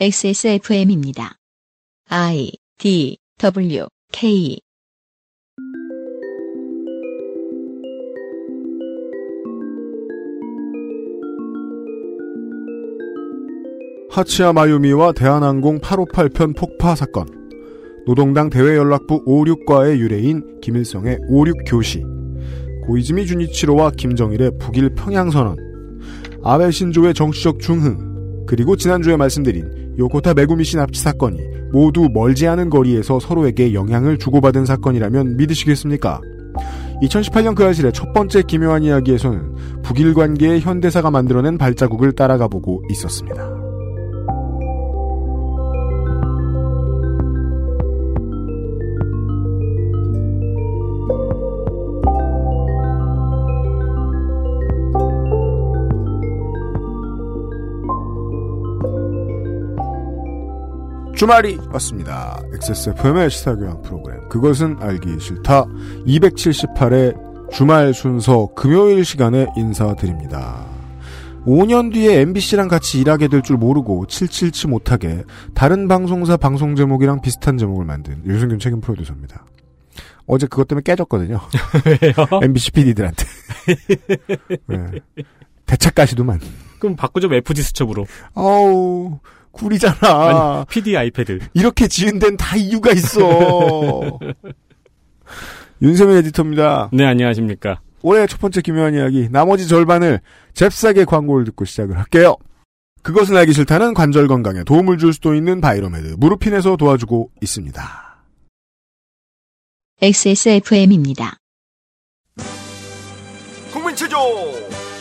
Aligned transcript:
XSFM입니다. 0.00 1.36
I 2.08 2.50
D 2.78 3.18
W 3.38 3.86
K 4.10 4.58
하치야 14.10 14.54
마유미와 14.54 15.12
대한항공 15.12 15.80
858편 15.80 16.56
폭파 16.56 16.94
사건. 16.94 17.26
노동당 18.06 18.48
대외연락부 18.48 19.24
56과의 19.26 19.98
유래인 19.98 20.60
김일성의 20.62 21.18
56교시. 21.30 22.02
고이즈미 22.86 23.26
주니치로와 23.26 23.90
김정일의 23.92 24.52
북일 24.58 24.94
평양선언. 24.94 25.56
아베 26.42 26.70
신조의 26.70 27.12
정치적 27.12 27.60
중흥. 27.60 28.44
그리고 28.46 28.74
지난주에 28.74 29.16
말씀드린 29.16 29.81
요코타 29.98 30.34
메구미시 30.34 30.76
납치 30.76 31.00
사건이 31.00 31.40
모두 31.72 32.08
멀지 32.12 32.46
않은 32.46 32.70
거리에서 32.70 33.20
서로에게 33.20 33.74
영향을 33.74 34.18
주고받은 34.18 34.66
사건이라면 34.66 35.36
믿으시겠습니까? 35.36 36.20
2018년 37.02 37.54
그 37.54 37.64
아실의 37.64 37.92
첫 37.92 38.12
번째 38.12 38.42
기묘한 38.42 38.82
이야기에서는 38.84 39.82
북일 39.82 40.14
관계의 40.14 40.60
현대사가 40.60 41.10
만들어낸 41.10 41.58
발자국을 41.58 42.12
따라가 42.12 42.48
보고 42.48 42.82
있었습니다. 42.90 43.61
주말이 61.22 61.56
왔습니다. 61.70 62.42
XSFM의 62.52 63.30
시사교양 63.30 63.80
프로그램. 63.82 64.28
그것은 64.28 64.78
알기 64.80 65.20
싫다. 65.20 65.66
278회 66.04 67.48
주말 67.52 67.94
순서 67.94 68.48
금요일 68.56 69.04
시간에 69.04 69.46
인사드립니다. 69.56 70.66
5년 71.46 71.92
뒤에 71.92 72.22
MBC랑 72.22 72.66
같이 72.66 73.00
일하게 73.00 73.28
될 73.28 73.42
줄 73.42 73.56
모르고 73.56 74.06
777 74.08 74.68
못하게 74.68 75.22
다른 75.54 75.86
방송사 75.86 76.36
방송 76.36 76.74
제목이랑 76.74 77.20
비슷한 77.20 77.56
제목을 77.56 77.84
만든 77.84 78.20
유승균 78.26 78.58
책임 78.58 78.80
프로듀서입니다. 78.80 79.44
어제 80.26 80.48
그것 80.48 80.66
때문에 80.66 80.82
깨졌거든요. 80.82 81.38
왜요? 81.86 82.40
MBC 82.42 82.72
PD들한테. 82.72 83.24
네. 84.66 84.76
대차까지도만. 85.66 86.40
그럼 86.80 86.96
바꾸죠 86.96 87.32
FD 87.32 87.62
수첩으로. 87.62 88.06
어우, 88.34 89.20
꿀이잖아. 89.52 89.96
아니 90.02 90.64
PD 90.66 90.96
아이패드. 90.96 91.38
이렇게 91.54 91.86
지은 91.88 92.18
데는 92.18 92.36
다 92.36 92.56
이유가 92.56 92.92
있어. 92.92 94.18
윤세민 95.82 96.16
에디터입니다. 96.18 96.90
네 96.92 97.04
안녕하십니까. 97.04 97.80
올해 98.02 98.26
첫 98.26 98.40
번째 98.40 98.60
기묘한 98.60 98.94
이야기, 98.94 99.28
나머지 99.30 99.68
절반을 99.68 100.20
잽싸게 100.54 101.04
광고를 101.04 101.44
듣고 101.46 101.64
시작을 101.64 101.98
할게요. 101.98 102.36
그것은 103.02 103.36
알기 103.36 103.52
싫다는 103.52 103.94
관절 103.94 104.28
건강에 104.28 104.62
도움을 104.64 104.98
줄 104.98 105.12
수도 105.12 105.34
있는 105.34 105.60
바이로메드 105.60 106.16
무르핀에서 106.18 106.76
도와주고 106.76 107.30
있습니다. 107.40 107.82
XSFM입니다. 110.00 111.36
국민 113.72 113.94
체조 113.96 114.16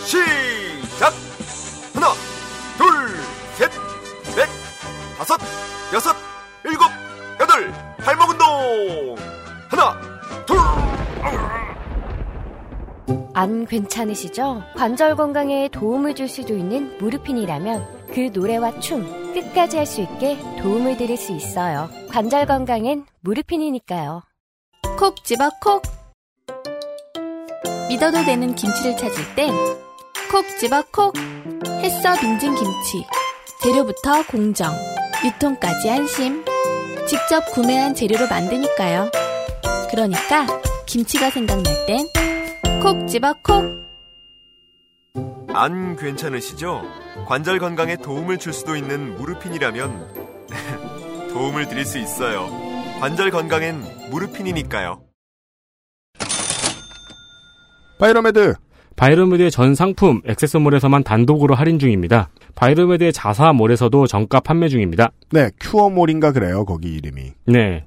시작 0.05 1.13
하나 1.93 2.07
넷 2.77 3.20
다섯 5.21 5.37
여섯 5.93 6.15
일곱 6.65 6.85
여덟. 7.39 7.71
발목 7.97 8.31
운동. 8.31 9.15
하나 9.69 9.95
둘. 10.47 10.57
안 13.35 13.67
괜찮으시죠? 13.67 14.63
관절 14.75 15.15
건강에 15.15 15.69
도움을 15.69 16.15
줄 16.15 16.27
수도 16.27 16.57
있는 16.57 16.97
무르핀이라면 16.97 18.07
그 18.15 18.31
노래와 18.33 18.79
춤 18.79 19.05
끝까지 19.35 19.77
할 19.77 19.85
수 19.85 20.01
있게 20.01 20.39
도움을 20.59 20.97
드릴 20.97 21.15
수 21.17 21.33
있어요. 21.33 21.87
관절 22.09 22.47
건강엔 22.47 23.05
무르핀이니까요. 23.19 24.23
콕 24.97 25.23
집어 25.23 25.51
콕. 25.61 25.83
믿어도 27.89 28.25
되는 28.25 28.55
김치를 28.55 28.97
찾을 28.97 29.35
땐 29.35 29.53
콕 30.31 30.47
집어 30.59 30.81
콕. 30.91 31.13
햇서 31.83 32.19
빙진 32.19 32.55
김치. 32.55 33.05
재료부터 33.61 34.25
공정 34.25 34.71
유통까지 35.23 35.89
안심 35.89 36.43
직접 37.07 37.45
구매한 37.51 37.93
재료로 37.93 38.27
만드니까요 38.27 39.09
그러니까 39.89 40.47
김치가 40.85 41.29
생각날 41.29 41.63
땐 41.85 42.07
콕 42.81 43.07
집어 43.07 43.33
콕 43.43 43.81
안 45.53 45.97
괜찮으시죠? 45.97 46.81
관절 47.27 47.59
건강에 47.59 47.97
도움을 47.97 48.37
줄 48.37 48.53
수도 48.53 48.77
있는 48.77 49.17
무르핀이라면 49.17 50.47
도움을 51.33 51.67
드릴 51.67 51.83
수 51.85 51.97
있어요. 51.97 52.47
관절 53.01 53.31
건강엔 53.31 54.09
무르핀이니까요. 54.11 55.03
바이로메드 57.99 58.55
바이로메드의 59.01 59.49
전 59.49 59.73
상품 59.73 60.21
XSMALL에서만 60.27 61.03
단독으로 61.03 61.55
할인 61.55 61.79
중입니다. 61.79 62.29
바이로메드의 62.53 63.11
자사몰에서도 63.13 64.05
정가 64.05 64.41
판매 64.41 64.69
중입니다. 64.69 65.11
네, 65.31 65.49
큐어몰인가 65.59 66.31
그래요, 66.31 66.65
거기 66.65 66.93
이름이. 66.93 67.31
네. 67.47 67.83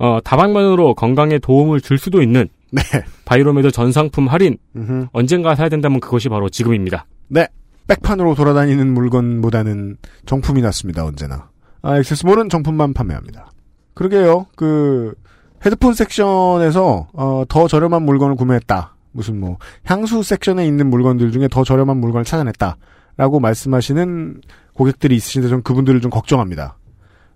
어, 0.00 0.18
다방면으로 0.24 0.94
건강에 0.94 1.38
도움을 1.38 1.80
줄 1.80 1.98
수도 1.98 2.20
있는 2.20 2.48
네. 2.72 2.82
바이로메드 3.26 3.70
전 3.70 3.92
상품 3.92 4.26
할인 4.26 4.58
음흠. 4.74 5.06
언젠가 5.12 5.54
사야 5.54 5.68
된다면 5.68 6.00
그것이 6.00 6.28
바로 6.28 6.48
지금입니다. 6.48 7.06
네. 7.28 7.46
백판으로 7.86 8.34
돌아다니는 8.34 8.92
물건보다는 8.92 9.98
정품이 10.26 10.62
낫습니다, 10.62 11.04
언제나. 11.04 11.48
아, 11.82 11.96
액세스몰은 11.96 12.48
정품만 12.48 12.92
판매합니다. 12.92 13.52
그러게요, 13.94 14.46
그, 14.56 15.14
헤드폰 15.64 15.94
섹션에서, 15.94 17.06
어, 17.12 17.44
더 17.48 17.68
저렴한 17.68 18.02
물건을 18.02 18.34
구매했다. 18.34 18.95
무슨 19.16 19.40
뭐, 19.40 19.58
향수 19.84 20.22
섹션에 20.22 20.66
있는 20.66 20.88
물건들 20.88 21.32
중에 21.32 21.48
더 21.48 21.64
저렴한 21.64 21.96
물건을 21.96 22.24
찾아냈다. 22.24 22.76
라고 23.16 23.40
말씀하시는 23.40 24.42
고객들이 24.74 25.16
있으신데 25.16 25.48
전 25.48 25.62
그분들을 25.62 26.00
좀 26.00 26.10
걱정합니다. 26.10 26.76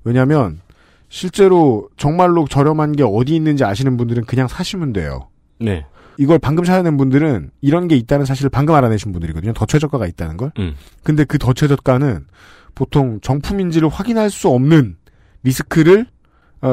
왜냐면, 0.04 0.60
실제로 1.08 1.88
정말로 1.96 2.46
저렴한 2.46 2.92
게 2.92 3.02
어디 3.02 3.34
있는지 3.34 3.64
아시는 3.64 3.96
분들은 3.96 4.24
그냥 4.26 4.46
사시면 4.46 4.92
돼요. 4.92 5.28
네. 5.58 5.84
이걸 6.18 6.38
방금 6.38 6.64
찾아낸 6.64 6.96
분들은 6.98 7.50
이런 7.62 7.88
게 7.88 7.96
있다는 7.96 8.26
사실을 8.26 8.50
방금 8.50 8.74
알아내신 8.74 9.10
분들이거든요. 9.10 9.54
더 9.54 9.64
최저가가 9.66 10.06
있다는 10.06 10.36
걸. 10.36 10.52
음. 10.58 10.74
근데 11.02 11.24
그 11.24 11.38
더 11.38 11.52
최저가는 11.54 12.26
보통 12.74 13.18
정품인지를 13.22 13.88
확인할 13.88 14.30
수 14.30 14.48
없는 14.48 14.96
리스크를 15.42 16.00
어, 16.02 16.06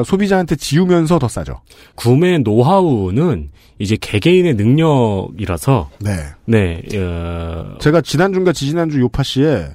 소비자한테 0.04 0.56
지우면서 0.56 1.18
더 1.18 1.28
싸죠. 1.28 1.60
구매 1.94 2.38
노하우는 2.38 3.50
이제 3.78 3.96
개개인의 4.00 4.54
능력이라서 4.54 5.90
네. 6.00 6.16
네. 6.44 6.82
어, 6.96 7.76
제가 7.80 8.00
지난주인가 8.00 8.52
지지난주 8.52 9.00
요팟시에 9.00 9.68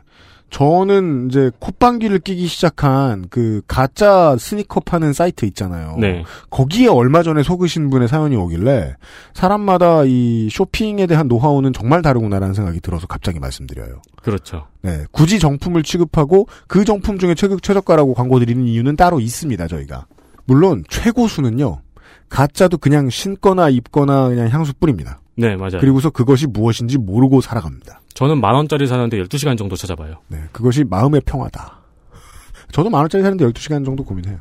저는 0.54 1.30
이제 1.30 1.50
콧방귀를 1.58 2.20
끼기 2.20 2.46
시작한 2.46 3.26
그 3.32 3.64
가짜 3.68 4.38
스니커 4.38 4.82
파는 4.82 5.12
사이트 5.12 5.46
있잖아요. 5.46 5.98
네. 6.00 6.24
거기에 6.52 6.88
얼마 6.88 7.24
전에 7.24 7.42
속으신 7.42 7.90
분의 7.90 8.08
사연이 8.08 8.36
오길래 8.36 8.96
사람마다 9.34 10.04
이 10.06 10.50
쇼핑에 10.52 11.08
대한 11.08 11.28
노하우는 11.28 11.74
정말 11.74 12.04
다르구나라는 12.04 12.54
생각이 12.54 12.82
들어서 12.82 13.08
갑자기 13.08 13.40
말씀드려요. 13.40 14.04
그렇죠. 14.22 14.68
네, 14.84 15.06
굳이 15.12 15.40
정품을 15.40 15.82
취급하고 15.82 16.48
그 16.68 16.86
정품 16.86 17.18
중에 17.18 17.34
최, 17.34 17.48
최저가라고 17.60 18.14
광고 18.14 18.38
드리는 18.38 18.64
이유는 18.68 18.96
따로 18.96 19.20
있습니다, 19.20 19.68
저희가. 19.68 20.06
물론 20.46 20.84
최고수는요. 20.88 21.82
가짜도 22.30 22.78
그냥 22.78 23.10
신거나 23.10 23.70
입거나 23.70 24.30
그냥 24.30 24.50
향수 24.50 24.74
뿌립니다. 24.80 25.20
네, 25.36 25.56
맞아요. 25.56 25.80
그리고서 25.80 26.10
그것이 26.10 26.48
무엇인지 26.48 26.98
모르고 26.98 27.42
살아갑니다. 27.42 28.02
저는 28.14 28.40
만 28.40 28.54
원짜리 28.56 28.86
사는데 28.88 29.18
12시간 29.24 29.58
정도 29.58 29.76
찾아봐요. 29.76 30.18
네, 30.28 30.44
그것이 30.52 30.84
마음의 30.84 31.22
평화다. 31.26 31.80
저도 32.72 32.90
만 32.90 33.02
원짜리 33.02 33.24
사는데 33.24 33.46
12시간 33.48 33.84
정도 33.84 34.04
고민해요. 34.04 34.40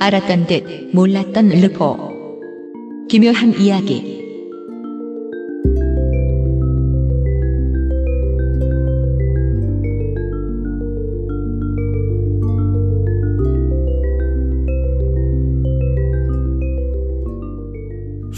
알았던 0.00 0.46
듯 0.46 0.90
몰랐던 0.92 1.48
르포. 1.48 2.12
기묘한 3.08 3.58
이야기. 3.58 4.23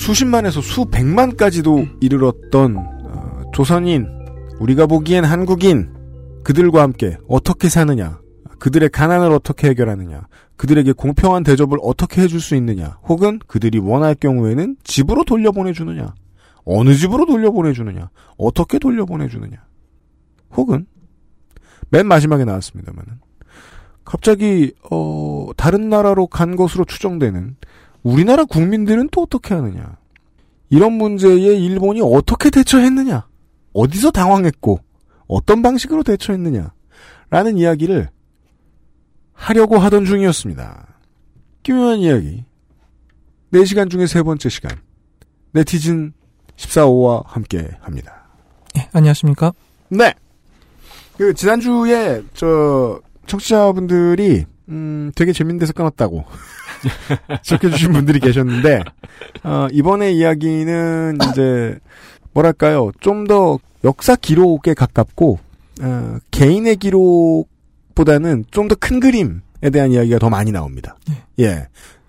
수십만에서 0.07 0.61
수백만까지도 0.61 1.85
이르렀던 2.01 2.77
어, 2.77 3.43
조선인, 3.53 4.07
우리가 4.61 4.87
보기엔 4.87 5.25
한국인, 5.25 5.93
그들과 6.45 6.83
함께 6.83 7.19
어떻게 7.29 7.69
사느냐, 7.69 8.21
그들의 8.61 8.89
가난을 8.91 9.33
어떻게 9.33 9.69
해결하느냐, 9.69 10.29
그들에게 10.55 10.93
공평한 10.93 11.43
대접을 11.43 11.79
어떻게 11.83 12.23
해줄 12.23 12.41
수 12.41 12.55
있느냐, 12.55 12.99
혹은 13.03 13.41
그들이 13.49 13.81
원할 13.81 14.15
경우에는 14.15 14.77
집으로 14.85 15.25
돌려보내주느냐, 15.25 16.15
어느 16.65 16.95
집으로 16.95 17.27
돌려보내주느냐, 17.27 18.09
어떻게 18.39 18.79
돌려보내주느냐, 18.79 19.57
혹은 20.53 20.87
맨 21.91 22.07
마지막에 22.07 22.45
나왔습니다만은 22.45 23.21
갑자기 24.05 24.73
어 24.89 25.49
다른 25.57 25.89
나라로 25.89 26.29
간 26.29 26.55
것으로 26.55 26.85
추정되는 26.85 27.57
우리나라 28.07 28.45
국민들은 28.45 29.09
또 29.11 29.23
어떻게 29.23 29.53
하느냐, 29.53 29.97
이런 30.71 30.93
문제에 30.93 31.57
일본이 31.57 32.01
어떻게 32.01 32.51
대처했느냐, 32.51 33.27
어디서 33.73 34.13
당황했고 34.13 34.79
어떤 35.27 35.61
방식으로 35.61 36.05
대처했느냐, 36.05 36.73
라는 37.31 37.59
이야기를 37.59 38.09
하려고 39.33 39.79
하던 39.79 40.05
중이었습니다. 40.05 40.87
기묘한 41.65 41.99
이야기. 41.99 42.45
4시간 43.53 43.91
중에 43.91 44.07
세 44.07 44.23
번째 44.23 44.49
시간. 44.51 44.71
네티즌 45.51 46.13
14호와 46.55 47.27
함께 47.27 47.69
합니다. 47.81 48.29
예, 48.79 48.89
안녕하십니까? 48.93 49.53
네. 49.89 50.15
그, 51.17 51.35
지난주에, 51.35 52.23
저, 52.35 53.01
청취자분들이, 53.27 54.45
음, 54.69 55.11
되게 55.17 55.33
재밌는 55.33 55.59
데서 55.59 55.73
끊었다고. 55.73 56.25
지적해주신 57.43 57.93
분들이 57.93 58.21
계셨는데, 58.21 58.83
어, 59.45 59.67
이번에 59.73 60.13
이야기는 60.13 61.19
이제, 61.31 61.79
뭐랄까요, 62.33 62.91
좀 63.01 63.27
더 63.27 63.59
역사 63.85 64.17
기록에 64.17 64.75
가깝고, 64.75 65.39
어, 65.83 66.17
개인의 66.31 66.77
기록보다는 66.77 68.45
좀 68.51 68.69
더 68.69 68.75
큰 68.77 69.01
그림에 69.01 69.71
대한 69.73 69.93
이야기가 69.93 70.19
더 70.19 70.29
많이 70.31 70.53
나옵니다. 70.53 70.97
예. 71.39 71.67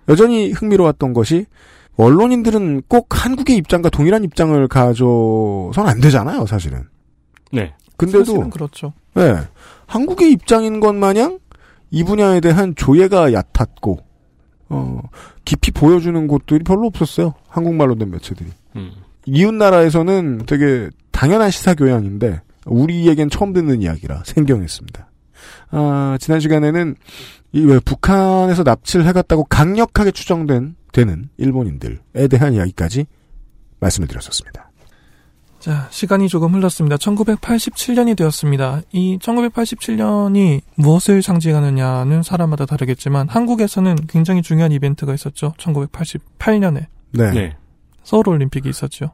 여전히 0.08 0.52
흥미로웠던 0.52 1.12
것이, 1.12 1.46
언론인들은 1.96 2.82
꼭 2.88 3.06
한국의 3.10 3.56
입장과 3.56 3.90
동일한 3.90 4.22
입장을 4.24 4.68
가져선 4.68 5.86
안 5.86 6.00
되잖아요, 6.00 6.46
사실은. 6.46 6.84
네. 7.52 7.74
근데도, 7.96 8.24
사실은 8.24 8.50
그렇죠. 8.50 8.92
예. 9.18 9.36
한국의 9.86 10.30
입장인 10.32 10.78
것 10.80 10.94
마냥 10.94 11.38
이 11.90 12.04
분야에 12.04 12.40
대한 12.40 12.74
조예가 12.76 13.32
얕았고, 13.32 13.98
어, 14.68 15.00
깊이 15.44 15.70
보여주는 15.70 16.26
곳들이 16.26 16.62
별로 16.64 16.86
없었어요. 16.86 17.34
한국말로 17.48 17.94
된 17.96 18.10
매체들이. 18.10 18.50
음. 18.76 18.92
이웃 19.26 19.52
나라에서는 19.54 20.42
되게 20.46 20.88
당연한 21.10 21.50
시사 21.50 21.74
교양인데 21.74 22.40
우리에겐 22.66 23.30
처음 23.30 23.52
듣는 23.52 23.82
이야기라 23.82 24.22
생경했습니다. 24.24 25.08
아, 25.70 26.16
지난 26.20 26.40
시간에는 26.40 26.96
이 27.52 27.64
왜 27.64 27.78
북한에서 27.80 28.62
납치를 28.62 29.06
해갔다고 29.06 29.44
강력하게 29.44 30.10
추정된 30.10 30.76
되는 30.92 31.28
일본인들에 31.38 32.28
대한 32.30 32.52
이야기까지 32.54 33.06
말씀을 33.80 34.06
드렸었습니다. 34.08 34.67
자, 35.58 35.88
시간이 35.90 36.28
조금 36.28 36.54
흘렀습니다. 36.54 36.96
1987년이 36.96 38.16
되었습니다. 38.16 38.82
이 38.92 39.18
1987년이 39.18 40.60
무엇을 40.76 41.20
상징하느냐는 41.20 42.22
사람마다 42.22 42.64
다르겠지만 42.64 43.28
한국에서는 43.28 43.96
굉장히 44.08 44.42
중요한 44.42 44.70
이벤트가 44.70 45.14
있었죠. 45.14 45.54
1988년에 45.58 46.86
네, 47.10 47.30
네, 47.30 47.32
네. 47.32 47.56
서울 48.04 48.28
올림픽이 48.28 48.68
있었죠. 48.68 49.10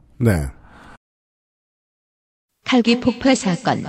칼기 2.63 2.99
폭파 2.99 3.33
사건. 3.33 3.83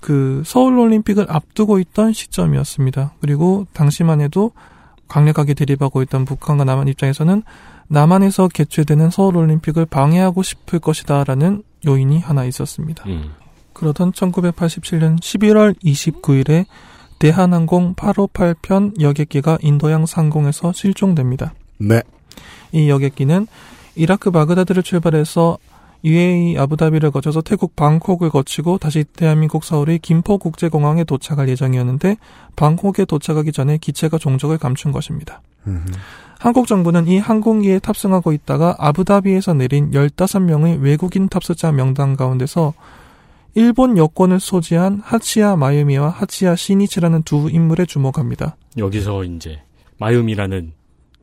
그 0.00 0.42
서울 0.44 0.78
올림픽을 0.78 1.26
앞두고 1.28 1.78
있던 1.78 2.12
시점이었습니다. 2.12 3.14
그리고 3.20 3.66
당시만 3.74 4.20
해도 4.20 4.52
강력하게 5.06 5.54
대립하고 5.54 6.02
있던 6.02 6.24
북한과 6.24 6.64
남한 6.64 6.88
입장에서는 6.88 7.42
남한에서 7.90 8.48
개최되는 8.48 9.10
서울 9.10 9.36
올림픽을 9.36 9.84
방해하고 9.84 10.42
싶을 10.42 10.78
것이다라는 10.78 11.64
요인이 11.86 12.20
하나 12.20 12.44
있었습니다. 12.44 13.04
음. 13.06 13.32
그러던 13.72 14.12
1987년 14.12 15.18
11월 15.18 15.74
29일에 15.82 16.66
대한항공 17.18 17.94
858편 17.94 19.00
여객기가 19.00 19.58
인도양 19.60 20.06
상공에서 20.06 20.72
실종됩니다. 20.72 21.52
네, 21.78 22.02
이 22.72 22.88
여객기는 22.88 23.46
이라크 23.96 24.30
바그다드를 24.30 24.82
출발해서 24.82 25.58
UAE 26.04 26.56
아부다비를 26.58 27.10
거쳐서 27.10 27.42
태국 27.42 27.76
방콕을 27.76 28.30
거치고 28.30 28.78
다시 28.78 29.04
대한민국 29.04 29.64
서울의 29.64 29.98
김포국제공항에 29.98 31.04
도착할 31.04 31.48
예정이었는데 31.48 32.16
방콕에 32.56 33.04
도착하기 33.06 33.52
전에 33.52 33.78
기체가 33.78 34.16
종적을 34.16 34.58
감춘 34.58 34.92
것입니다. 34.92 35.42
음흠. 35.66 35.92
한국 36.40 36.66
정부는 36.66 37.06
이 37.06 37.18
항공기에 37.18 37.80
탑승하고 37.80 38.32
있다가 38.32 38.74
아부다비에서 38.78 39.52
내린 39.52 39.90
15명의 39.90 40.80
외국인 40.80 41.28
탑승자 41.28 41.70
명단 41.70 42.16
가운데서 42.16 42.72
일본 43.54 43.98
여권을 43.98 44.40
소지한 44.40 45.02
하치야 45.04 45.56
마유미와 45.56 46.08
하치야 46.08 46.56
시니치라는 46.56 47.24
두 47.24 47.50
인물에 47.50 47.84
주목합니다. 47.84 48.56
여기서 48.78 49.24
이제 49.24 49.60
마유미라는 49.98 50.72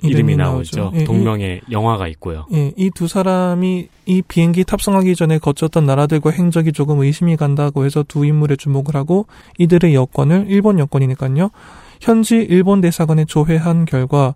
이름이 0.04 0.36
나오죠. 0.36 0.92
예, 0.94 1.04
동명의 1.06 1.62
영화가 1.72 2.08
있고요. 2.10 2.46
예, 2.54 2.72
이 2.78 2.92
두 2.92 3.08
사람이 3.08 3.88
이 4.06 4.22
비행기 4.22 4.66
탑승하기 4.66 5.16
전에 5.16 5.40
거쳤던 5.40 5.88
나라들과 5.88 6.30
행적이 6.30 6.74
조금 6.74 7.00
의심이 7.00 7.38
간다고 7.38 7.86
해서 7.86 8.04
두 8.08 8.24
인물에 8.24 8.56
주목을 8.56 8.96
하고 8.96 9.26
이들의 9.58 9.96
여권을 9.96 10.46
일본 10.50 10.78
여권이니까요. 10.78 11.50
현지 12.02 12.36
일본 12.36 12.82
대사관에 12.82 13.26
조회한 13.26 13.86
결과 13.86 14.36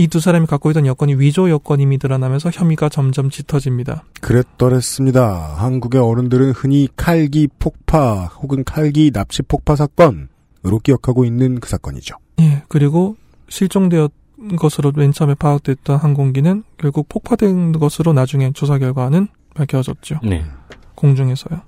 이 0.00 0.08
두 0.08 0.18
사람이 0.18 0.46
갖고 0.46 0.70
있던 0.70 0.86
여권이 0.86 1.16
위조 1.16 1.50
여권임이 1.50 1.98
드러나면서 1.98 2.48
혐의가 2.50 2.88
점점 2.88 3.28
짙어집니다. 3.28 4.04
그랬더랬습니다. 4.22 5.56
한국의 5.58 6.00
어른들은 6.00 6.52
흔히 6.52 6.88
칼기 6.96 7.48
폭파 7.58 8.24
혹은 8.40 8.64
칼기 8.64 9.10
납치 9.10 9.42
폭파 9.42 9.76
사건으로 9.76 10.78
기억하고 10.82 11.26
있는 11.26 11.60
그 11.60 11.68
사건이죠. 11.68 12.16
예, 12.40 12.62
그리고 12.68 13.16
실종되었던 13.50 14.10
것으로 14.56 14.90
맨 14.96 15.12
처음에 15.12 15.34
파악됐던 15.34 15.98
항공기는 15.98 16.64
결국 16.78 17.10
폭파된 17.10 17.72
것으로 17.72 18.14
나중에 18.14 18.52
조사 18.52 18.78
결과는 18.78 19.28
밝혀졌죠. 19.52 20.20
네. 20.22 20.46
공중에서요. 20.94 21.60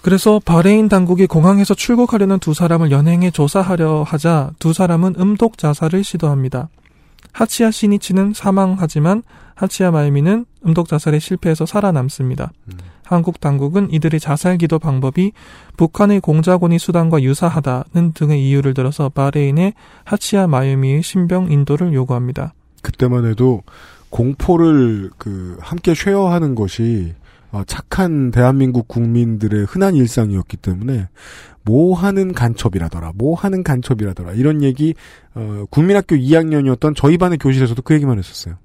그래서 0.00 0.40
바레인 0.44 0.88
당국이 0.88 1.26
공항에서 1.26 1.74
출국하려는 1.74 2.38
두 2.38 2.54
사람을 2.54 2.92
연행해 2.92 3.32
조사하려 3.32 4.04
하자 4.04 4.52
두 4.60 4.72
사람은 4.72 5.16
음독 5.18 5.58
자살을 5.58 6.04
시도합니다. 6.04 6.68
하치야 7.34 7.70
시니치는 7.70 8.32
사망하지만 8.32 9.22
하치야 9.56 9.90
마유미는 9.90 10.46
음독 10.66 10.88
자살에 10.88 11.18
실패해서 11.18 11.66
살아남습니다. 11.66 12.52
음. 12.68 12.78
한국 13.04 13.40
당국은 13.40 13.92
이들의 13.92 14.18
자살 14.18 14.56
기도 14.56 14.78
방법이 14.78 15.32
북한의 15.76 16.20
공작원이 16.20 16.78
수단과 16.78 17.22
유사하다는 17.22 18.12
등의 18.14 18.48
이유를 18.48 18.72
들어서 18.72 19.10
바레인의 19.10 19.74
하치야 20.04 20.46
마유미의 20.46 21.02
신병 21.02 21.52
인도를 21.52 21.92
요구합니다. 21.92 22.54
그때만 22.82 23.26
해도 23.26 23.62
공포를 24.10 25.10
그 25.18 25.58
함께 25.60 25.92
쉐어하는 25.94 26.54
것이 26.54 27.14
어, 27.14 27.23
착한 27.66 28.30
대한민국 28.30 28.88
국민들의 28.88 29.66
흔한 29.66 29.94
일상이었기 29.94 30.56
때문에 30.56 31.08
뭐 31.62 31.96
하는 31.96 32.32
간첩이라더라, 32.32 33.12
뭐 33.14 33.34
하는 33.36 33.62
간첩이라더라 33.62 34.32
이런 34.32 34.62
얘기 34.62 34.94
어, 35.34 35.64
국민학교 35.70 36.16
2학년이었던 36.16 36.94
저희 36.96 37.16
반의 37.16 37.38
교실에서도 37.38 37.80
그 37.82 37.94
얘기만 37.94 38.18
했었어요. 38.18 38.56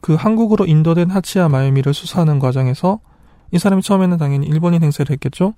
그 0.00 0.14
한국으로 0.14 0.66
인도된 0.66 1.10
하치야 1.10 1.48
마유미를 1.48 1.94
수사하는 1.94 2.38
과정에서 2.38 3.00
이 3.52 3.58
사람이 3.58 3.82
처음에는 3.82 4.18
당연히 4.18 4.46
일본인 4.46 4.82
행세를 4.82 5.12
했겠죠. 5.14 5.54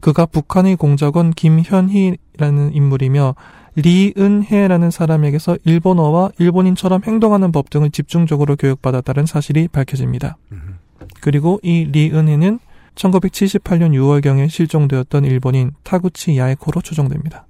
그가 0.00 0.24
북한의 0.24 0.76
공작원 0.76 1.30
김현희라는 1.32 2.72
인물이며 2.72 3.34
리은혜라는 3.76 4.90
사람에게서 4.90 5.58
일본어와 5.64 6.30
일본인처럼 6.38 7.02
행동하는 7.04 7.52
법 7.52 7.70
등을 7.70 7.90
집중적으로 7.90 8.56
교육받았다는 8.56 9.26
사실이 9.26 9.68
밝혀집니다. 9.68 10.38
음. 10.52 10.78
그리고 11.20 11.60
이 11.62 11.84
리은혜는 11.84 12.58
1978년 12.94 13.92
6월경에 13.92 14.48
실종되었던 14.48 15.24
일본인 15.24 15.72
타구치 15.82 16.36
야에코로 16.36 16.80
추정됩니다. 16.82 17.46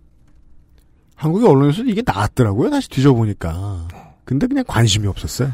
한국의 1.17 1.49
언론에서 1.49 1.83
이게 1.85 2.03
나왔더라고요. 2.05 2.71
다시 2.71 2.89
뒤져보니까. 2.89 3.89
근데 4.25 4.47
그냥 4.47 4.65
관심이 4.67 5.07
없었어요. 5.07 5.53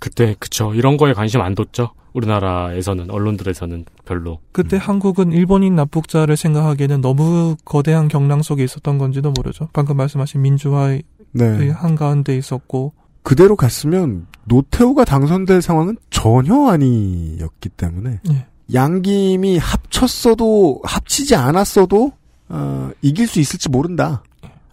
그때 0.00 0.34
그쵸. 0.38 0.74
이런 0.74 0.96
거에 0.96 1.12
관심 1.12 1.40
안 1.40 1.54
뒀죠. 1.54 1.90
우리나라에서는 2.12 3.10
언론들에서는 3.10 3.84
별로. 4.04 4.40
그때 4.52 4.76
한국은 4.76 5.32
일본인 5.32 5.76
납북자를 5.76 6.36
생각하기에는 6.36 7.00
너무 7.00 7.56
거대한 7.64 8.08
경랑 8.08 8.42
속에 8.42 8.64
있었던 8.64 8.98
건지도 8.98 9.32
모르죠. 9.34 9.68
방금 9.72 9.96
말씀하신 9.96 10.42
민주화의 10.42 11.04
네. 11.32 11.70
한가운데 11.70 12.36
있었고 12.36 12.92
그대로 13.22 13.56
갔으면 13.56 14.26
노태우가 14.44 15.04
당선될 15.04 15.62
상황은 15.62 15.96
전혀 16.10 16.68
아니었기 16.68 17.68
때문에 17.70 18.20
예. 18.30 18.46
양김이 18.72 19.58
합쳤어도 19.58 20.80
합치지 20.84 21.34
않았어도 21.34 22.12
어, 22.48 22.90
이길 23.00 23.26
수 23.26 23.40
있을지 23.40 23.68
모른다. 23.68 24.22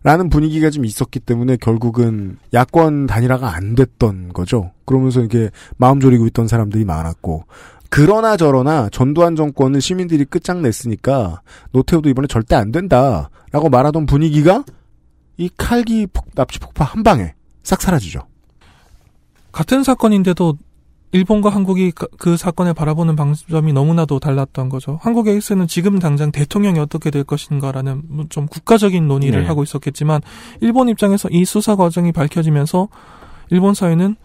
라는 0.01 0.29
분위기가 0.29 0.69
좀 0.69 0.85
있었기 0.85 1.19
때문에 1.19 1.57
결국은 1.57 2.37
야권 2.53 3.07
단일화가 3.07 3.53
안 3.53 3.75
됐던 3.75 4.31
거죠. 4.31 4.71
그러면서 4.85 5.21
이게 5.21 5.49
마음 5.75 5.99
졸이고 5.99 6.25
있던 6.27 6.47
사람들이 6.47 6.85
많았고 6.85 7.43
그러나 7.89 8.37
저러나 8.37 8.87
전두환 8.89 9.35
정권을 9.35 9.81
시민들이 9.81 10.23
끝장냈으니까 10.23 11.41
노태우도 11.71 12.07
이번에 12.09 12.27
절대 12.27 12.55
안 12.55 12.71
된다라고 12.71 13.69
말하던 13.69 14.05
분위기가 14.05 14.63
이 15.37 15.49
칼기 15.57 16.07
폭, 16.07 16.33
납치 16.33 16.59
폭파 16.59 16.85
한 16.85 17.03
방에 17.03 17.33
싹 17.63 17.81
사라지죠. 17.81 18.21
같은 19.51 19.83
사건인데도 19.83 20.57
일본과 21.11 21.49
한국이 21.49 21.91
그, 21.91 22.07
그 22.17 22.37
사건을 22.37 22.73
바라보는 22.75 23.15
방점이 23.15 23.73
너무나도 23.73 24.19
달랐던 24.19 24.69
거죠. 24.69 24.99
한국에서는 25.01 25.67
지금 25.67 25.97
당장 25.97 26.31
대통령이 26.31 26.79
어떻게 26.79 27.09
될 27.09 27.23
것인가라는 27.23 28.03
뭐좀 28.07 28.45
국가적인 28.45 29.07
논의를 29.07 29.41
네. 29.41 29.47
하고 29.47 29.63
있었겠지만 29.63 30.21
일본 30.61 30.87
입장에서 30.87 31.27
이 31.31 31.45
수사 31.45 31.75
과정이 31.75 32.11
밝혀지면서 32.11 32.89
일본 33.49 33.73
사회는 33.73 34.15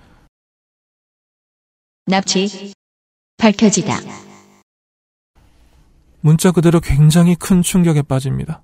납치 2.07 2.75
밝혀지다. 3.38 3.97
문자 6.21 6.52
그대로 6.52 6.81
굉장히 6.81 7.35
큰 7.35 7.62
충격에 7.62 8.02
빠집니다. 8.02 8.62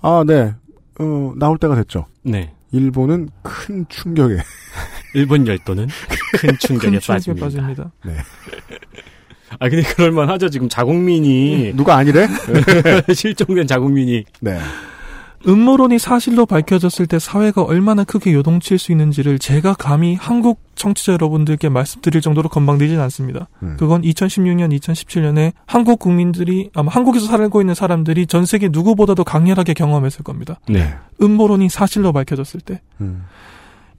아, 0.00 0.24
네. 0.26 0.54
어, 1.00 1.32
나올 1.36 1.58
때가 1.58 1.74
됐죠. 1.74 2.06
네. 2.22 2.53
일본은 2.74 3.28
큰 3.42 3.86
충격에. 3.88 4.38
일본 5.14 5.46
열도는 5.46 5.86
큰 6.36 6.58
충격에 6.58 6.90
큰 6.90 7.00
충격에 7.00 7.06
빠집니다. 7.06 7.46
빠집니다. 7.46 7.92
아 9.60 9.68
근데 9.68 9.82
그럴 9.94 10.10
만 10.10 10.28
하죠. 10.30 10.50
지금 10.50 10.68
자국민이 10.68 11.72
누가 11.76 11.94
아니래? 11.94 12.26
실종된 13.14 13.68
자국민이 13.68 14.24
네. 14.40 14.58
음모론이 15.46 15.98
사실로 15.98 16.46
밝혀졌을 16.46 17.06
때 17.06 17.18
사회가 17.18 17.62
얼마나 17.62 18.04
크게 18.04 18.32
요동칠 18.32 18.78
수 18.78 18.92
있는지를 18.92 19.38
제가 19.38 19.74
감히 19.74 20.14
한국 20.14 20.60
청취자 20.74 21.12
여러분들께 21.12 21.68
말씀드릴 21.68 22.20
정도로 22.20 22.48
건방지진 22.48 22.98
않습니다. 23.00 23.48
음. 23.62 23.76
그건 23.78 24.02
2016년, 24.02 24.76
2017년에 24.78 25.52
한국 25.66 25.98
국민들이 25.98 26.70
아마 26.74 26.90
한국에서 26.90 27.26
살고 27.26 27.60
있는 27.60 27.74
사람들이 27.74 28.26
전 28.26 28.46
세계 28.46 28.68
누구보다도 28.68 29.24
강렬하게 29.24 29.74
경험했을 29.74 30.24
겁니다. 30.24 30.60
네. 30.68 30.94
음모론이 31.22 31.68
사실로 31.68 32.12
밝혀졌을 32.12 32.60
때 32.60 32.80
음. 33.00 33.24